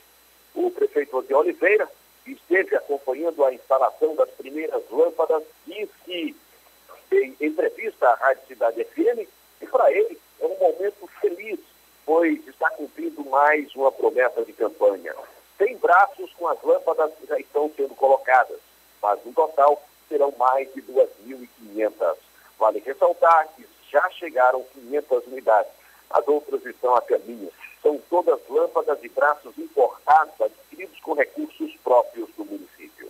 O 0.56 0.72
prefeito 0.72 1.22
de 1.24 1.34
Oliveira, 1.34 1.90
esteve 2.32 2.76
acompanhando 2.76 3.44
a 3.44 3.54
instalação 3.54 4.16
das 4.16 4.30
primeiras 4.32 4.84
lâmpadas, 4.90 5.44
disse 5.66 5.92
que 6.06 6.36
em 7.12 7.36
entrevista 7.42 8.08
à 8.08 8.16
Rádio 8.16 8.48
Cidade 8.48 8.84
FM, 8.84 9.28
e 9.62 9.66
para 9.68 9.92
ele 9.92 10.20
é 10.40 10.46
um 10.46 10.58
momento 10.60 11.08
feliz, 11.20 11.60
pois 12.06 12.46
está 12.48 12.70
cumprindo 12.72 13.24
mais 13.26 13.74
uma 13.76 13.92
promessa 13.92 14.44
de 14.46 14.54
campanha. 14.54 15.14
100 15.58 15.78
braços 15.78 16.32
com 16.34 16.48
as 16.48 16.62
lâmpadas 16.64 17.12
que 17.20 17.28
já 17.28 17.38
estão 17.40 17.72
sendo 17.76 17.96
colocadas, 17.96 18.60
mas 19.02 19.20
no 19.26 19.34
total 19.34 19.82
serão 20.08 20.34
mais 20.38 20.72
de 20.74 20.82
2.500. 20.82 22.16
Vale 22.58 22.80
ressaltar 22.80 23.48
que 23.56 23.66
já 23.92 24.08
chegaram 24.12 24.64
500 24.74 25.28
unidades. 25.28 25.72
As 26.10 26.28
outras 26.28 26.66
estão 26.66 26.96
a 26.96 27.02
caminho. 27.02 27.52
São 27.82 28.00
todas 28.10 28.40
lâmpadas 28.50 29.00
e 29.04 29.10
braços 29.10 29.58
importados, 29.58 30.34
adquiridos 30.42 31.00
com 31.02 31.14
recursos 31.14 31.76
próprios 31.84 32.30
do 32.38 32.46
município. 32.46 33.10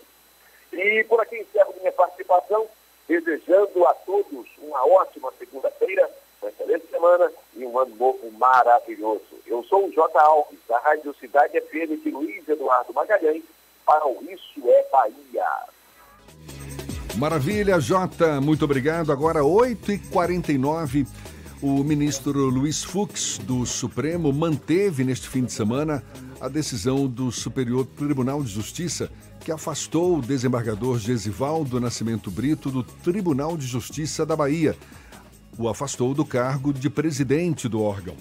E 0.71 1.03
por 1.05 1.19
aqui 1.19 1.37
encerro 1.37 1.73
minha 1.79 1.91
participação, 1.91 2.67
desejando 3.07 3.85
a 3.87 3.93
todos 3.93 4.47
uma 4.59 4.85
ótima 4.85 5.33
segunda-feira, 5.39 6.09
uma 6.41 6.51
excelente 6.51 6.87
semana 6.91 7.31
e 7.55 7.65
um 7.65 7.79
ano 7.79 7.95
novo 7.95 8.31
maravilhoso. 8.31 9.39
Eu 9.47 9.63
sou 9.63 9.87
o 9.87 9.91
J. 9.91 10.19
Alves, 10.19 10.59
da 10.67 10.77
Rádio 10.79 11.13
Cidade 11.15 11.59
FM 11.59 12.03
de 12.03 12.11
Luiz 12.11 12.47
Eduardo 12.47 12.93
Magalhães, 12.93 13.43
para 13.85 14.07
o 14.07 14.23
Isso 14.29 14.61
é 14.69 14.85
Bahia. 14.91 15.45
Maravilha, 17.17 17.79
Jota, 17.81 18.39
muito 18.39 18.63
obrigado. 18.63 19.11
Agora 19.11 19.41
8h49. 19.41 21.05
O 21.61 21.83
ministro 21.83 22.45
Luiz 22.45 22.85
Fux, 22.85 23.37
do 23.43 23.65
Supremo, 23.65 24.31
manteve 24.31 25.03
neste 25.03 25.27
fim 25.27 25.43
de 25.43 25.51
semana 25.51 26.01
a 26.39 26.47
decisão 26.47 27.05
do 27.05 27.33
Superior 27.33 27.85
Tribunal 27.85 28.41
de 28.41 28.49
Justiça 28.49 29.11
que 29.41 29.51
afastou 29.51 30.17
o 30.17 30.21
desembargador 30.21 30.97
Gesivaldo 30.97 31.77
Nascimento 31.77 32.31
Brito 32.31 32.71
do 32.71 32.81
Tribunal 32.81 33.57
de 33.57 33.67
Justiça 33.67 34.25
da 34.25 34.37
Bahia. 34.37 34.73
O 35.57 35.67
afastou 35.67 36.13
do 36.13 36.23
cargo 36.23 36.71
de 36.71 36.89
presidente 36.89 37.67
do 37.67 37.81
órgão. 37.81 38.15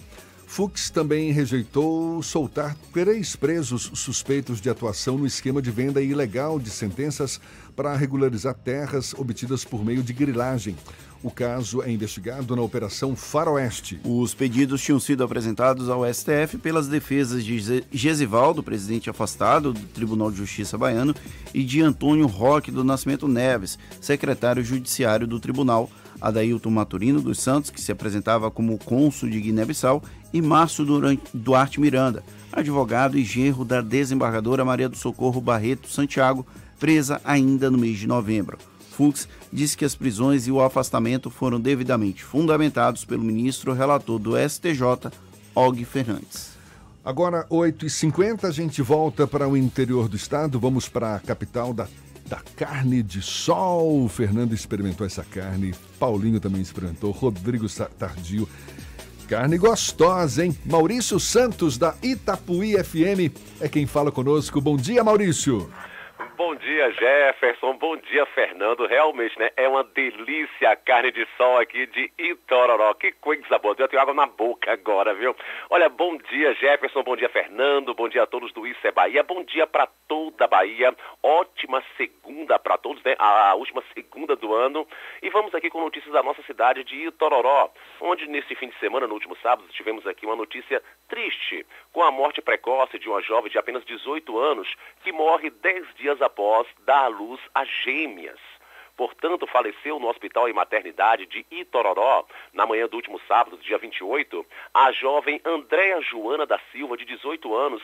Fux 0.49 0.89
também 0.89 1.31
rejeitou 1.31 2.23
soltar 2.23 2.75
três 2.93 3.37
presos 3.37 3.93
suspeitos 3.95 4.63
de 4.63 4.71
atuação 4.71 5.19
no 5.19 5.27
esquema 5.27 5.61
de 5.61 5.71
venda 5.71 6.01
ilegal 6.01 6.59
de 6.59 6.71
sentenças 6.71 7.39
para 7.77 7.95
regularizar 7.95 8.55
terras 8.55 9.15
obtidas 9.15 9.63
por 9.63 9.85
meio 9.85 10.03
de 10.03 10.15
grilagem. 10.15 10.75
O 11.23 11.31
caso 11.31 11.83
é 11.83 11.91
investigado 11.91 12.57
na 12.57 12.63
Operação 12.63 13.15
Faroeste. 13.15 14.01
Os 14.03 14.35
pedidos 14.35 14.83
tinham 14.83 14.99
sido 14.99 15.23
apresentados 15.23 15.91
ao 15.91 16.03
STF 16.13 16.57
pelas 16.63 16.89
defesas 16.89 17.45
de 17.45 17.85
Gesivaldo, 17.93 18.63
presidente 18.63 19.11
afastado 19.11 19.75
do 19.75 19.87
Tribunal 19.89 20.31
de 20.31 20.39
Justiça 20.39 20.79
baiano, 20.79 21.15
e 21.53 21.63
de 21.63 21.83
Antônio 21.83 22.27
Roque 22.27 22.71
do 22.71 22.83
Nascimento 22.83 23.29
Neves, 23.29 23.79
secretário 24.01 24.65
judiciário 24.65 25.27
do 25.27 25.39
tribunal, 25.39 25.91
Adailton 26.21 26.71
Maturino 26.71 27.21
dos 27.21 27.41
Santos, 27.41 27.71
que 27.71 27.81
se 27.81 27.93
apresentava 27.93 28.51
como 28.51 28.79
cônsul 28.79 29.31
de 29.31 29.41
Guiné-Bissau, 29.41 30.03
e 30.33 30.43
Márcio 30.43 30.85
Duarte 31.33 31.81
Miranda, 31.81 32.23
advogado 32.53 33.19
e 33.19 33.25
genro 33.25 33.65
da 33.65 33.81
desembargadora 33.81 34.65
Maria 34.65 34.89
do 34.89 34.97
Socorro 34.97 35.41
Barreto 35.41 35.89
Santiago, 35.89 36.47
presa 36.79 37.21
ainda 37.25 37.71
no 37.71 37.79
mês 37.79 37.99
de 37.99 38.07
novembro. 38.07 38.59
Fux 38.93 39.29
disse 39.53 39.77
que 39.77 39.85
as 39.85 39.95
prisões 39.95 40.47
e 40.47 40.51
o 40.51 40.61
afastamento 40.61 41.31
foram 41.31 41.61
devidamente 41.61 42.25
fundamentados 42.25 43.05
pelo 43.05 43.23
ministro 43.23 43.73
relator 43.73 44.19
do 44.19 44.33
STJ, 44.37 45.13
Og 45.55 45.85
Fernandes. 45.85 46.59
Agora, 47.05 47.47
8h50, 47.49 48.45
a 48.45 48.51
gente 48.51 48.83
volta 48.83 49.27
para 49.27 49.49
o 49.49 49.57
interior 49.57 50.09
do 50.09 50.17
estado, 50.17 50.59
vamos 50.59 50.89
para 50.89 51.15
a 51.15 51.21
capital 51.21 51.73
da, 51.73 51.87
da 52.27 52.41
carne 52.57 53.03
de 53.03 53.23
sol. 53.23 54.05
O 54.05 54.09
Fernando 54.09 54.53
experimentou 54.53 55.07
essa 55.07 55.25
carne, 55.25 55.75
Paulinho 55.99 56.41
também 56.41 56.61
experimentou, 56.61 57.13
Rodrigo 57.13 57.67
Tardio 57.99 58.49
Carne 59.29 59.59
gostosa, 59.59 60.43
hein? 60.43 60.57
Maurício 60.65 61.21
Santos, 61.21 61.77
da 61.77 61.95
Itapuí 62.03 62.83
FM, 62.83 63.31
é 63.61 63.69
quem 63.69 63.87
fala 63.87 64.11
conosco. 64.11 64.59
Bom 64.59 64.75
dia, 64.75 65.05
Maurício. 65.05 65.69
Bom 66.39 66.55
dia, 66.55 66.89
Jefferson. 66.93 67.77
Bom 67.79 67.97
dia, 67.97 68.25
Fernando. 68.27 68.87
Realmente, 68.87 69.37
né? 69.41 69.51
É 69.57 69.67
uma 69.67 69.83
delícia 69.83 70.71
a 70.71 70.77
carne 70.77 71.11
de 71.11 71.27
sol 71.37 71.59
aqui 71.59 71.85
de 71.87 72.13
Itororó. 72.17 72.95
Que 72.95 73.11
coisa 73.11 73.59
boa. 73.59 73.75
Eu 73.77 73.89
tenho 73.89 74.01
água 74.01 74.15
na 74.15 74.27
boca 74.27 74.73
agora, 74.73 75.13
viu? 75.15 75.35
Olha, 75.69 75.89
bom 75.89 76.17
dia, 76.17 76.55
Jefferson. 76.55 77.03
Bom 77.03 77.17
dia, 77.17 77.29
Fernando. 77.29 77.93
Bom 77.93 78.09
dia 78.09 78.23
a 78.23 78.27
todos 78.27 78.53
do 78.53 78.65
Isso 78.69 78.87
é 78.87 78.93
Bahia. 78.93 79.25
Bom 79.25 79.43
dia 79.43 79.67
para 79.67 79.89
toda 80.07 80.45
a 80.45 80.47
Bahia. 80.47 80.95
Ótima 81.25 81.83
segunda 81.97 82.57
para 82.57 82.79
todos, 82.79 83.03
né? 83.03 83.17
A 83.19 83.57
última 83.57 83.83
segunda 83.93 84.37
do 84.37 84.55
ano. 84.55 84.87
E 85.21 85.29
vamos 85.31 85.53
aqui 85.57 85.69
com 85.69 85.81
notícias 85.81 86.13
da 86.13 86.23
nossa 86.23 86.43
cidade 86.45 86.85
de 86.85 87.09
Itororó, 87.09 87.69
onde 88.01 88.29
nesse 88.29 88.55
fim 88.55 88.69
de 88.69 88.79
semana, 88.79 89.09
no 89.09 89.15
último 89.15 89.37
sábado, 89.43 89.67
tivemos 89.73 90.07
aqui 90.07 90.25
uma 90.25 90.37
notícia 90.37 90.81
triste, 91.09 91.67
com 91.93 92.03
a 92.03 92.13
morte 92.13 92.41
precoce 92.41 92.97
de 92.97 93.09
uma 93.09 93.21
jovem 93.23 93.51
de 93.51 93.59
apenas 93.59 93.85
18 93.85 94.39
anos 94.39 94.69
que 95.03 95.11
morre 95.11 95.51
10 95.51 95.95
dias 95.97 96.21
após 96.21 96.28
dar 96.85 97.05
à 97.05 97.09
luz 97.09 97.41
a 97.55 97.65
gêmeas. 97.65 98.41
Portanto, 98.97 99.47
faleceu 99.47 100.01
no 100.01 100.09
Hospital 100.09 100.49
e 100.49 100.53
Maternidade 100.53 101.25
de 101.27 101.47
Itororó, 101.53 102.27
na 102.53 102.67
manhã 102.67 102.89
do 102.89 102.97
último 102.97 103.21
sábado, 103.29 103.57
dia 103.59 103.79
28, 103.79 104.45
a 104.75 104.91
jovem 104.91 105.41
Andréa 105.45 106.01
Joana 106.01 106.45
da 106.45 106.59
Silva, 106.73 106.97
de 106.97 107.05
18 107.05 107.55
anos, 107.55 107.83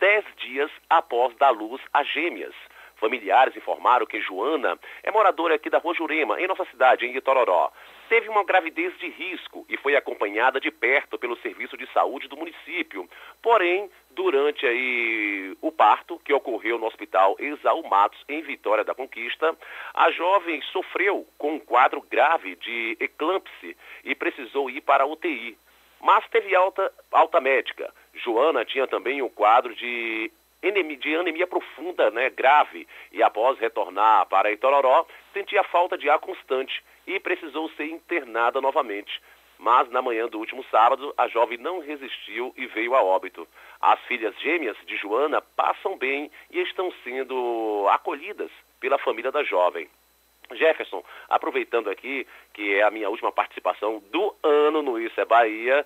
10 0.00 0.24
dias 0.38 0.70
após 0.88 1.36
dar 1.36 1.50
luz 1.50 1.82
a 1.92 2.02
gêmeas. 2.02 2.54
Familiares 2.96 3.54
informaram 3.54 4.06
que 4.06 4.20
Joana 4.20 4.78
é 5.02 5.10
moradora 5.10 5.56
aqui 5.56 5.68
da 5.68 5.76
Rua 5.76 5.94
Jurema, 5.94 6.40
em 6.40 6.46
nossa 6.46 6.64
cidade, 6.66 7.04
em 7.04 7.14
Itororó. 7.14 7.70
Teve 8.08 8.30
uma 8.30 8.44
gravidez 8.44 8.96
de 8.98 9.08
risco 9.08 9.66
e 9.68 9.76
foi 9.76 9.96
acompanhada 9.96 10.58
de 10.58 10.70
perto 10.70 11.18
pelo 11.18 11.36
Serviço 11.36 11.76
de 11.76 11.86
Saúde 11.92 12.28
do 12.28 12.36
município. 12.36 13.06
Porém, 13.42 13.90
durante 14.14 14.66
aí 14.66 15.56
o 15.60 15.70
parto, 15.70 16.18
que 16.24 16.32
ocorreu 16.32 16.78
no 16.78 16.86
Hospital 16.86 17.36
Exaú 17.38 17.86
Matos, 17.88 18.22
em 18.28 18.42
Vitória 18.42 18.84
da 18.84 18.94
Conquista, 18.94 19.56
a 19.92 20.10
jovem 20.10 20.62
sofreu 20.72 21.26
com 21.38 21.54
um 21.54 21.58
quadro 21.58 22.00
grave 22.00 22.56
de 22.56 22.96
eclâmpsia 23.00 23.74
e 24.04 24.14
precisou 24.14 24.70
ir 24.70 24.80
para 24.80 25.04
a 25.04 25.06
UTI. 25.06 25.56
Mas 26.00 26.26
teve 26.28 26.54
alta, 26.54 26.92
alta 27.10 27.40
médica. 27.40 27.92
Joana 28.14 28.64
tinha 28.64 28.86
também 28.86 29.22
um 29.22 29.28
quadro 29.28 29.74
de 29.74 30.30
de 30.98 31.14
anemia 31.14 31.46
profunda, 31.46 32.10
né, 32.10 32.30
grave, 32.30 32.88
e 33.12 33.22
após 33.22 33.58
retornar 33.58 34.24
para 34.26 34.50
Itororó, 34.50 35.06
sentia 35.34 35.62
falta 35.64 35.98
de 35.98 36.08
ar 36.08 36.18
constante 36.18 36.82
e 37.06 37.20
precisou 37.20 37.68
ser 37.70 37.84
internada 37.84 38.62
novamente. 38.62 39.20
Mas 39.58 39.88
na 39.90 40.02
manhã 40.02 40.26
do 40.28 40.38
último 40.38 40.64
sábado, 40.70 41.14
a 41.16 41.28
jovem 41.28 41.58
não 41.58 41.80
resistiu 41.80 42.52
e 42.56 42.66
veio 42.66 42.94
a 42.94 43.02
óbito. 43.02 43.46
As 43.80 44.00
filhas 44.02 44.34
gêmeas 44.40 44.76
de 44.86 44.96
Joana 44.96 45.40
passam 45.40 45.96
bem 45.96 46.30
e 46.50 46.60
estão 46.60 46.92
sendo 47.02 47.86
acolhidas 47.90 48.50
pela 48.80 48.98
família 48.98 49.30
da 49.30 49.42
jovem. 49.44 49.88
Jefferson, 50.52 51.02
aproveitando 51.28 51.90
aqui, 51.90 52.26
que 52.52 52.74
é 52.74 52.82
a 52.82 52.90
minha 52.90 53.08
última 53.08 53.32
participação 53.32 54.02
do 54.10 54.34
ano 54.42 54.82
no 54.82 54.98
Isso 54.98 55.18
é 55.20 55.24
Bahia, 55.24 55.84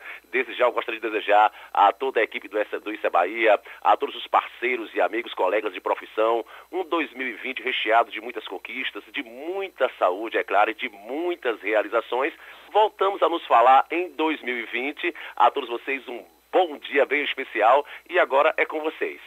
já 0.57 0.65
eu 0.65 0.73
gostaria 0.73 1.01
de 1.01 1.09
desejar 1.09 1.53
a 1.73 1.93
toda 1.93 2.21
a 2.21 2.23
equipe 2.23 2.49
do 2.49 2.93
Isso 2.93 3.07
é 3.07 3.11
Bahia, 3.11 3.61
a 3.83 3.97
todos 3.97 4.15
os 4.17 4.27
parceiros 4.27 4.93
e 4.95 5.01
amigos, 5.01 5.35
colegas 5.35 5.73
de 5.73 5.81
profissão, 5.81 6.45
um 6.73 6.85
2020 6.85 7.63
recheado 7.63 8.11
de 8.11 8.21
muitas 8.21 8.47
conquistas, 8.47 9.05
de 9.13 9.23
muita 9.23 9.89
saúde, 9.99 10.39
é 10.39 10.45
claro, 10.45 10.71
e 10.71 10.75
de 10.75 10.89
muitas 10.89 11.61
realizações. 11.61 12.33
Voltamos 12.71 13.23
a 13.23 13.29
nos 13.29 13.45
falar 13.47 13.87
em 13.91 14.11
2020. 14.11 15.15
A 15.37 15.51
todos 15.51 15.69
vocês 15.69 16.07
um 16.09 16.25
bom 16.53 16.79
dia 16.79 17.07
bem 17.07 17.23
especial 17.23 17.87
e 18.09 18.19
agora 18.19 18.53
é 18.57 18.65
com 18.65 18.81
vocês. 18.81 19.21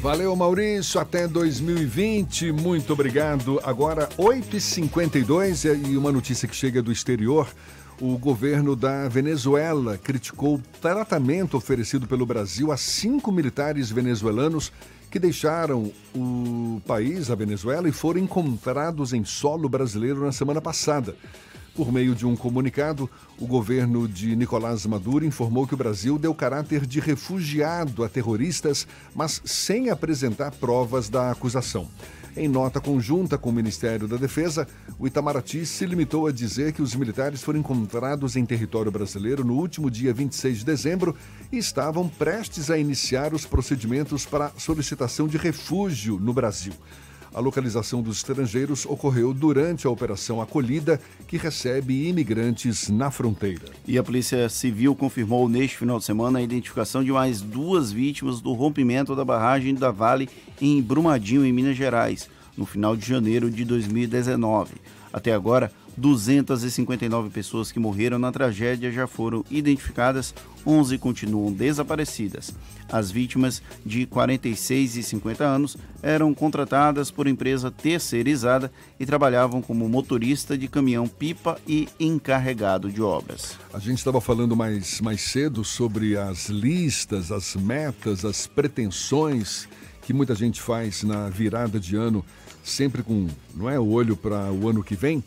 Valeu, 0.00 0.34
Maurício. 0.36 1.00
Até 1.00 1.26
2020. 1.26 2.52
Muito 2.52 2.92
obrigado. 2.92 3.60
Agora, 3.64 4.08
8h52 4.16 5.88
e 5.88 5.96
uma 5.96 6.12
notícia 6.12 6.46
que 6.46 6.54
chega 6.54 6.80
do 6.80 6.92
exterior. 6.92 7.48
O 8.00 8.16
governo 8.16 8.76
da 8.76 9.08
Venezuela 9.08 9.98
criticou 9.98 10.54
o 10.54 10.62
tratamento 10.80 11.56
oferecido 11.56 12.06
pelo 12.06 12.24
Brasil 12.24 12.70
a 12.70 12.76
cinco 12.76 13.32
militares 13.32 13.90
venezuelanos 13.90 14.72
que 15.10 15.18
deixaram 15.18 15.90
o 16.14 16.80
país, 16.86 17.28
a 17.28 17.34
Venezuela, 17.34 17.88
e 17.88 17.92
foram 17.92 18.20
encontrados 18.20 19.12
em 19.12 19.24
solo 19.24 19.68
brasileiro 19.68 20.24
na 20.24 20.30
semana 20.30 20.60
passada. 20.60 21.16
Por 21.78 21.92
meio 21.92 22.12
de 22.12 22.26
um 22.26 22.34
comunicado, 22.34 23.08
o 23.38 23.46
governo 23.46 24.08
de 24.08 24.34
Nicolás 24.34 24.84
Maduro 24.84 25.24
informou 25.24 25.64
que 25.64 25.74
o 25.74 25.76
Brasil 25.76 26.18
deu 26.18 26.34
caráter 26.34 26.84
de 26.84 26.98
refugiado 26.98 28.02
a 28.02 28.08
terroristas, 28.08 28.84
mas 29.14 29.40
sem 29.44 29.88
apresentar 29.88 30.50
provas 30.50 31.08
da 31.08 31.30
acusação. 31.30 31.86
Em 32.36 32.48
nota 32.48 32.80
conjunta 32.80 33.38
com 33.38 33.50
o 33.50 33.52
Ministério 33.52 34.08
da 34.08 34.16
Defesa, 34.16 34.66
o 34.98 35.06
Itamaraty 35.06 35.64
se 35.64 35.86
limitou 35.86 36.26
a 36.26 36.32
dizer 36.32 36.72
que 36.72 36.82
os 36.82 36.96
militares 36.96 37.44
foram 37.44 37.60
encontrados 37.60 38.34
em 38.34 38.44
território 38.44 38.90
brasileiro 38.90 39.44
no 39.44 39.54
último 39.54 39.88
dia 39.88 40.12
26 40.12 40.58
de 40.58 40.64
dezembro 40.64 41.14
e 41.52 41.58
estavam 41.58 42.08
prestes 42.08 42.72
a 42.72 42.76
iniciar 42.76 43.32
os 43.32 43.46
procedimentos 43.46 44.26
para 44.26 44.50
solicitação 44.58 45.28
de 45.28 45.36
refúgio 45.36 46.18
no 46.18 46.32
Brasil. 46.32 46.72
A 47.34 47.40
localização 47.40 48.02
dos 48.02 48.18
estrangeiros 48.18 48.86
ocorreu 48.86 49.34
durante 49.34 49.86
a 49.86 49.90
Operação 49.90 50.40
Acolhida, 50.40 51.00
que 51.26 51.36
recebe 51.36 52.08
imigrantes 52.08 52.88
na 52.88 53.10
fronteira. 53.10 53.66
E 53.86 53.98
a 53.98 54.02
Polícia 54.02 54.48
Civil 54.48 54.94
confirmou 54.94 55.48
neste 55.48 55.76
final 55.76 55.98
de 55.98 56.04
semana 56.04 56.38
a 56.38 56.42
identificação 56.42 57.04
de 57.04 57.12
mais 57.12 57.40
duas 57.40 57.92
vítimas 57.92 58.40
do 58.40 58.52
rompimento 58.54 59.14
da 59.14 59.24
barragem 59.24 59.74
da 59.74 59.90
Vale 59.90 60.28
em 60.60 60.80
Brumadinho, 60.80 61.44
em 61.44 61.52
Minas 61.52 61.76
Gerais, 61.76 62.28
no 62.56 62.64
final 62.64 62.96
de 62.96 63.06
janeiro 63.06 63.50
de 63.50 63.64
2019. 63.64 64.74
Até 65.12 65.32
agora, 65.32 65.70
259 65.98 67.30
pessoas 67.30 67.72
que 67.72 67.80
morreram 67.80 68.18
na 68.18 68.30
tragédia 68.30 68.90
já 68.90 69.06
foram 69.06 69.44
identificadas, 69.50 70.32
11 70.66 70.96
continuam 70.98 71.52
desaparecidas. 71.52 72.54
As 72.90 73.10
vítimas, 73.10 73.60
de 73.84 74.06
46 74.06 74.96
e 74.96 75.02
50 75.02 75.44
anos, 75.44 75.76
eram 76.02 76.32
contratadas 76.32 77.10
por 77.10 77.26
empresa 77.26 77.70
terceirizada 77.70 78.72
e 78.98 79.04
trabalhavam 79.04 79.60
como 79.60 79.88
motorista 79.88 80.56
de 80.56 80.68
caminhão-pipa 80.68 81.60
e 81.66 81.88
encarregado 81.98 82.90
de 82.90 83.02
obras. 83.02 83.58
A 83.74 83.78
gente 83.78 83.98
estava 83.98 84.20
falando 84.20 84.56
mais, 84.56 85.00
mais 85.00 85.20
cedo 85.20 85.64
sobre 85.64 86.16
as 86.16 86.48
listas, 86.48 87.32
as 87.32 87.56
metas, 87.56 88.24
as 88.24 88.46
pretensões 88.46 89.68
que 90.08 90.14
muita 90.14 90.34
gente 90.34 90.62
faz 90.62 91.02
na 91.02 91.28
virada 91.28 91.78
de 91.78 91.94
ano, 91.94 92.24
sempre 92.64 93.02
com 93.02 93.26
não 93.54 93.68
é, 93.68 93.78
olho 93.78 94.16
para 94.16 94.50
o 94.50 94.66
ano 94.66 94.82
que 94.82 94.96
vem. 94.96 95.22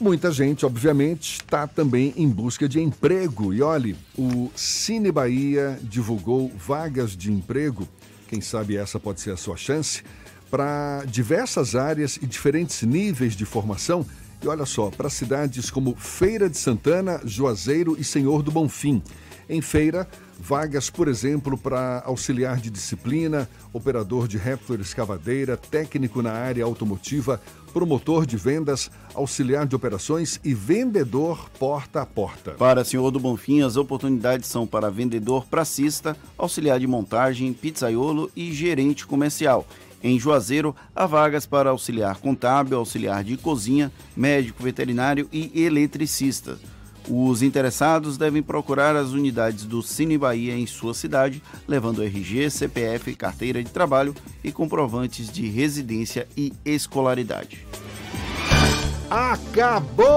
Muita 0.00 0.32
gente, 0.32 0.64
obviamente, 0.64 1.34
está 1.42 1.66
também 1.66 2.14
em 2.16 2.26
busca 2.26 2.66
de 2.66 2.80
emprego. 2.80 3.52
E 3.52 3.60
olhe, 3.60 3.94
o 4.16 4.50
Cine 4.56 5.12
Bahia 5.12 5.78
divulgou 5.82 6.50
vagas 6.56 7.14
de 7.14 7.30
emprego, 7.30 7.86
quem 8.26 8.40
sabe 8.40 8.78
essa 8.78 8.98
pode 8.98 9.20
ser 9.20 9.32
a 9.32 9.36
sua 9.36 9.58
chance, 9.58 10.02
para 10.50 11.04
diversas 11.06 11.74
áreas 11.74 12.16
e 12.16 12.24
diferentes 12.24 12.80
níveis 12.82 13.36
de 13.36 13.44
formação. 13.44 14.06
E 14.42 14.48
olha 14.48 14.64
só, 14.64 14.88
para 14.88 15.10
cidades 15.10 15.70
como 15.70 15.94
Feira 15.94 16.48
de 16.48 16.56
Santana, 16.56 17.20
Juazeiro 17.22 17.94
e 17.98 18.02
Senhor 18.02 18.42
do 18.42 18.50
Bonfim. 18.50 19.02
Em 19.50 19.60
Feira, 19.60 20.08
vagas, 20.40 20.88
por 20.88 21.06
exemplo, 21.06 21.56
para 21.58 22.02
auxiliar 22.06 22.56
de 22.56 22.70
disciplina, 22.70 23.48
operador 23.72 24.26
de 24.26 24.38
Raptor 24.38 24.80
escavadeira, 24.80 25.56
técnico 25.56 26.22
na 26.22 26.32
área 26.32 26.64
automotiva, 26.64 27.40
promotor 27.72 28.24
de 28.24 28.36
vendas, 28.36 28.90
auxiliar 29.14 29.66
de 29.66 29.76
operações 29.76 30.40
e 30.42 30.54
vendedor 30.54 31.50
porta 31.58 32.00
a 32.00 32.06
porta. 32.06 32.52
Para 32.52 32.84
Senhor 32.84 33.10
do 33.10 33.20
Bonfim, 33.20 33.60
as 33.60 33.76
oportunidades 33.76 34.48
são 34.48 34.66
para 34.66 34.90
vendedor 34.90 35.46
pracista, 35.46 36.16
auxiliar 36.38 36.80
de 36.80 36.86
montagem, 36.86 37.52
pizzaiolo 37.52 38.30
e 38.34 38.52
gerente 38.52 39.06
comercial. 39.06 39.66
Em 40.02 40.18
Juazeiro, 40.18 40.74
há 40.96 41.04
vagas 41.04 41.44
para 41.44 41.68
auxiliar 41.68 42.16
contábil, 42.16 42.78
auxiliar 42.78 43.22
de 43.22 43.36
cozinha, 43.36 43.92
médico 44.16 44.62
veterinário 44.62 45.28
e 45.30 45.62
eletricista. 45.62 46.58
Os 47.08 47.42
interessados 47.42 48.16
devem 48.16 48.42
procurar 48.42 48.94
as 48.94 49.10
unidades 49.10 49.64
do 49.64 49.82
Cine 49.82 50.16
Bahia 50.18 50.54
em 50.54 50.66
sua 50.66 50.94
cidade, 50.94 51.42
levando 51.66 52.02
RG, 52.02 52.50
CPF, 52.50 53.14
carteira 53.16 53.62
de 53.62 53.70
trabalho 53.70 54.14
e 54.44 54.52
comprovantes 54.52 55.30
de 55.30 55.48
residência 55.48 56.28
e 56.36 56.52
escolaridade. 56.64 57.66
Acabou! 59.10 60.08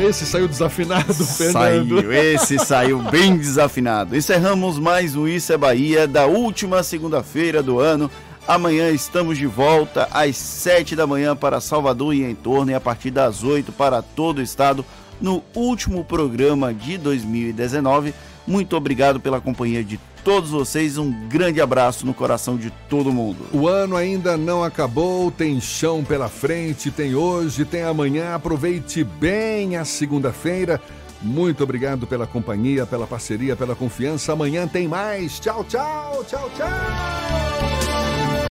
Esse 0.00 0.26
saiu 0.26 0.48
desafinado, 0.48 1.14
Fernando. 1.24 2.00
Saiu, 2.00 2.12
esse 2.12 2.58
saiu 2.58 2.98
bem 2.98 3.36
desafinado. 3.36 4.16
Encerramos 4.16 4.76
mais 4.76 5.14
um 5.14 5.28
Isso 5.28 5.52
é 5.52 5.56
Bahia 5.56 6.08
da 6.08 6.26
última 6.26 6.82
segunda-feira 6.82 7.62
do 7.62 7.78
ano. 7.78 8.10
Amanhã 8.46 8.90
estamos 8.90 9.38
de 9.38 9.46
volta 9.46 10.08
às 10.10 10.36
7 10.36 10.96
da 10.96 11.06
manhã 11.06 11.36
para 11.36 11.60
Salvador 11.60 12.12
e 12.12 12.24
em 12.24 12.34
torno 12.34 12.72
e 12.72 12.74
a 12.74 12.80
partir 12.80 13.12
das 13.12 13.44
8 13.44 13.70
para 13.70 14.02
todo 14.02 14.38
o 14.38 14.42
estado 14.42 14.84
no 15.22 15.42
último 15.54 16.04
programa 16.04 16.74
de 16.74 16.98
2019. 16.98 18.12
Muito 18.46 18.76
obrigado 18.76 19.20
pela 19.20 19.40
companhia 19.40 19.82
de 19.84 19.98
todos 20.24 20.50
vocês. 20.50 20.98
Um 20.98 21.10
grande 21.28 21.60
abraço 21.60 22.04
no 22.04 22.12
coração 22.12 22.56
de 22.56 22.70
todo 22.88 23.12
mundo. 23.12 23.46
O 23.52 23.68
ano 23.68 23.96
ainda 23.96 24.36
não 24.36 24.64
acabou, 24.64 25.30
tem 25.30 25.60
chão 25.60 26.04
pela 26.04 26.28
frente, 26.28 26.90
tem 26.90 27.14
hoje, 27.14 27.64
tem 27.64 27.82
amanhã. 27.82 28.34
Aproveite 28.34 29.04
bem 29.04 29.76
a 29.76 29.84
segunda-feira. 29.84 30.80
Muito 31.22 31.62
obrigado 31.62 32.04
pela 32.04 32.26
companhia, 32.26 32.84
pela 32.84 33.06
parceria, 33.06 33.54
pela 33.54 33.76
confiança. 33.76 34.32
Amanhã 34.32 34.66
tem 34.66 34.88
mais. 34.88 35.38
Tchau, 35.38 35.64
tchau, 35.64 36.24
tchau, 36.28 36.50
tchau. 36.56 37.71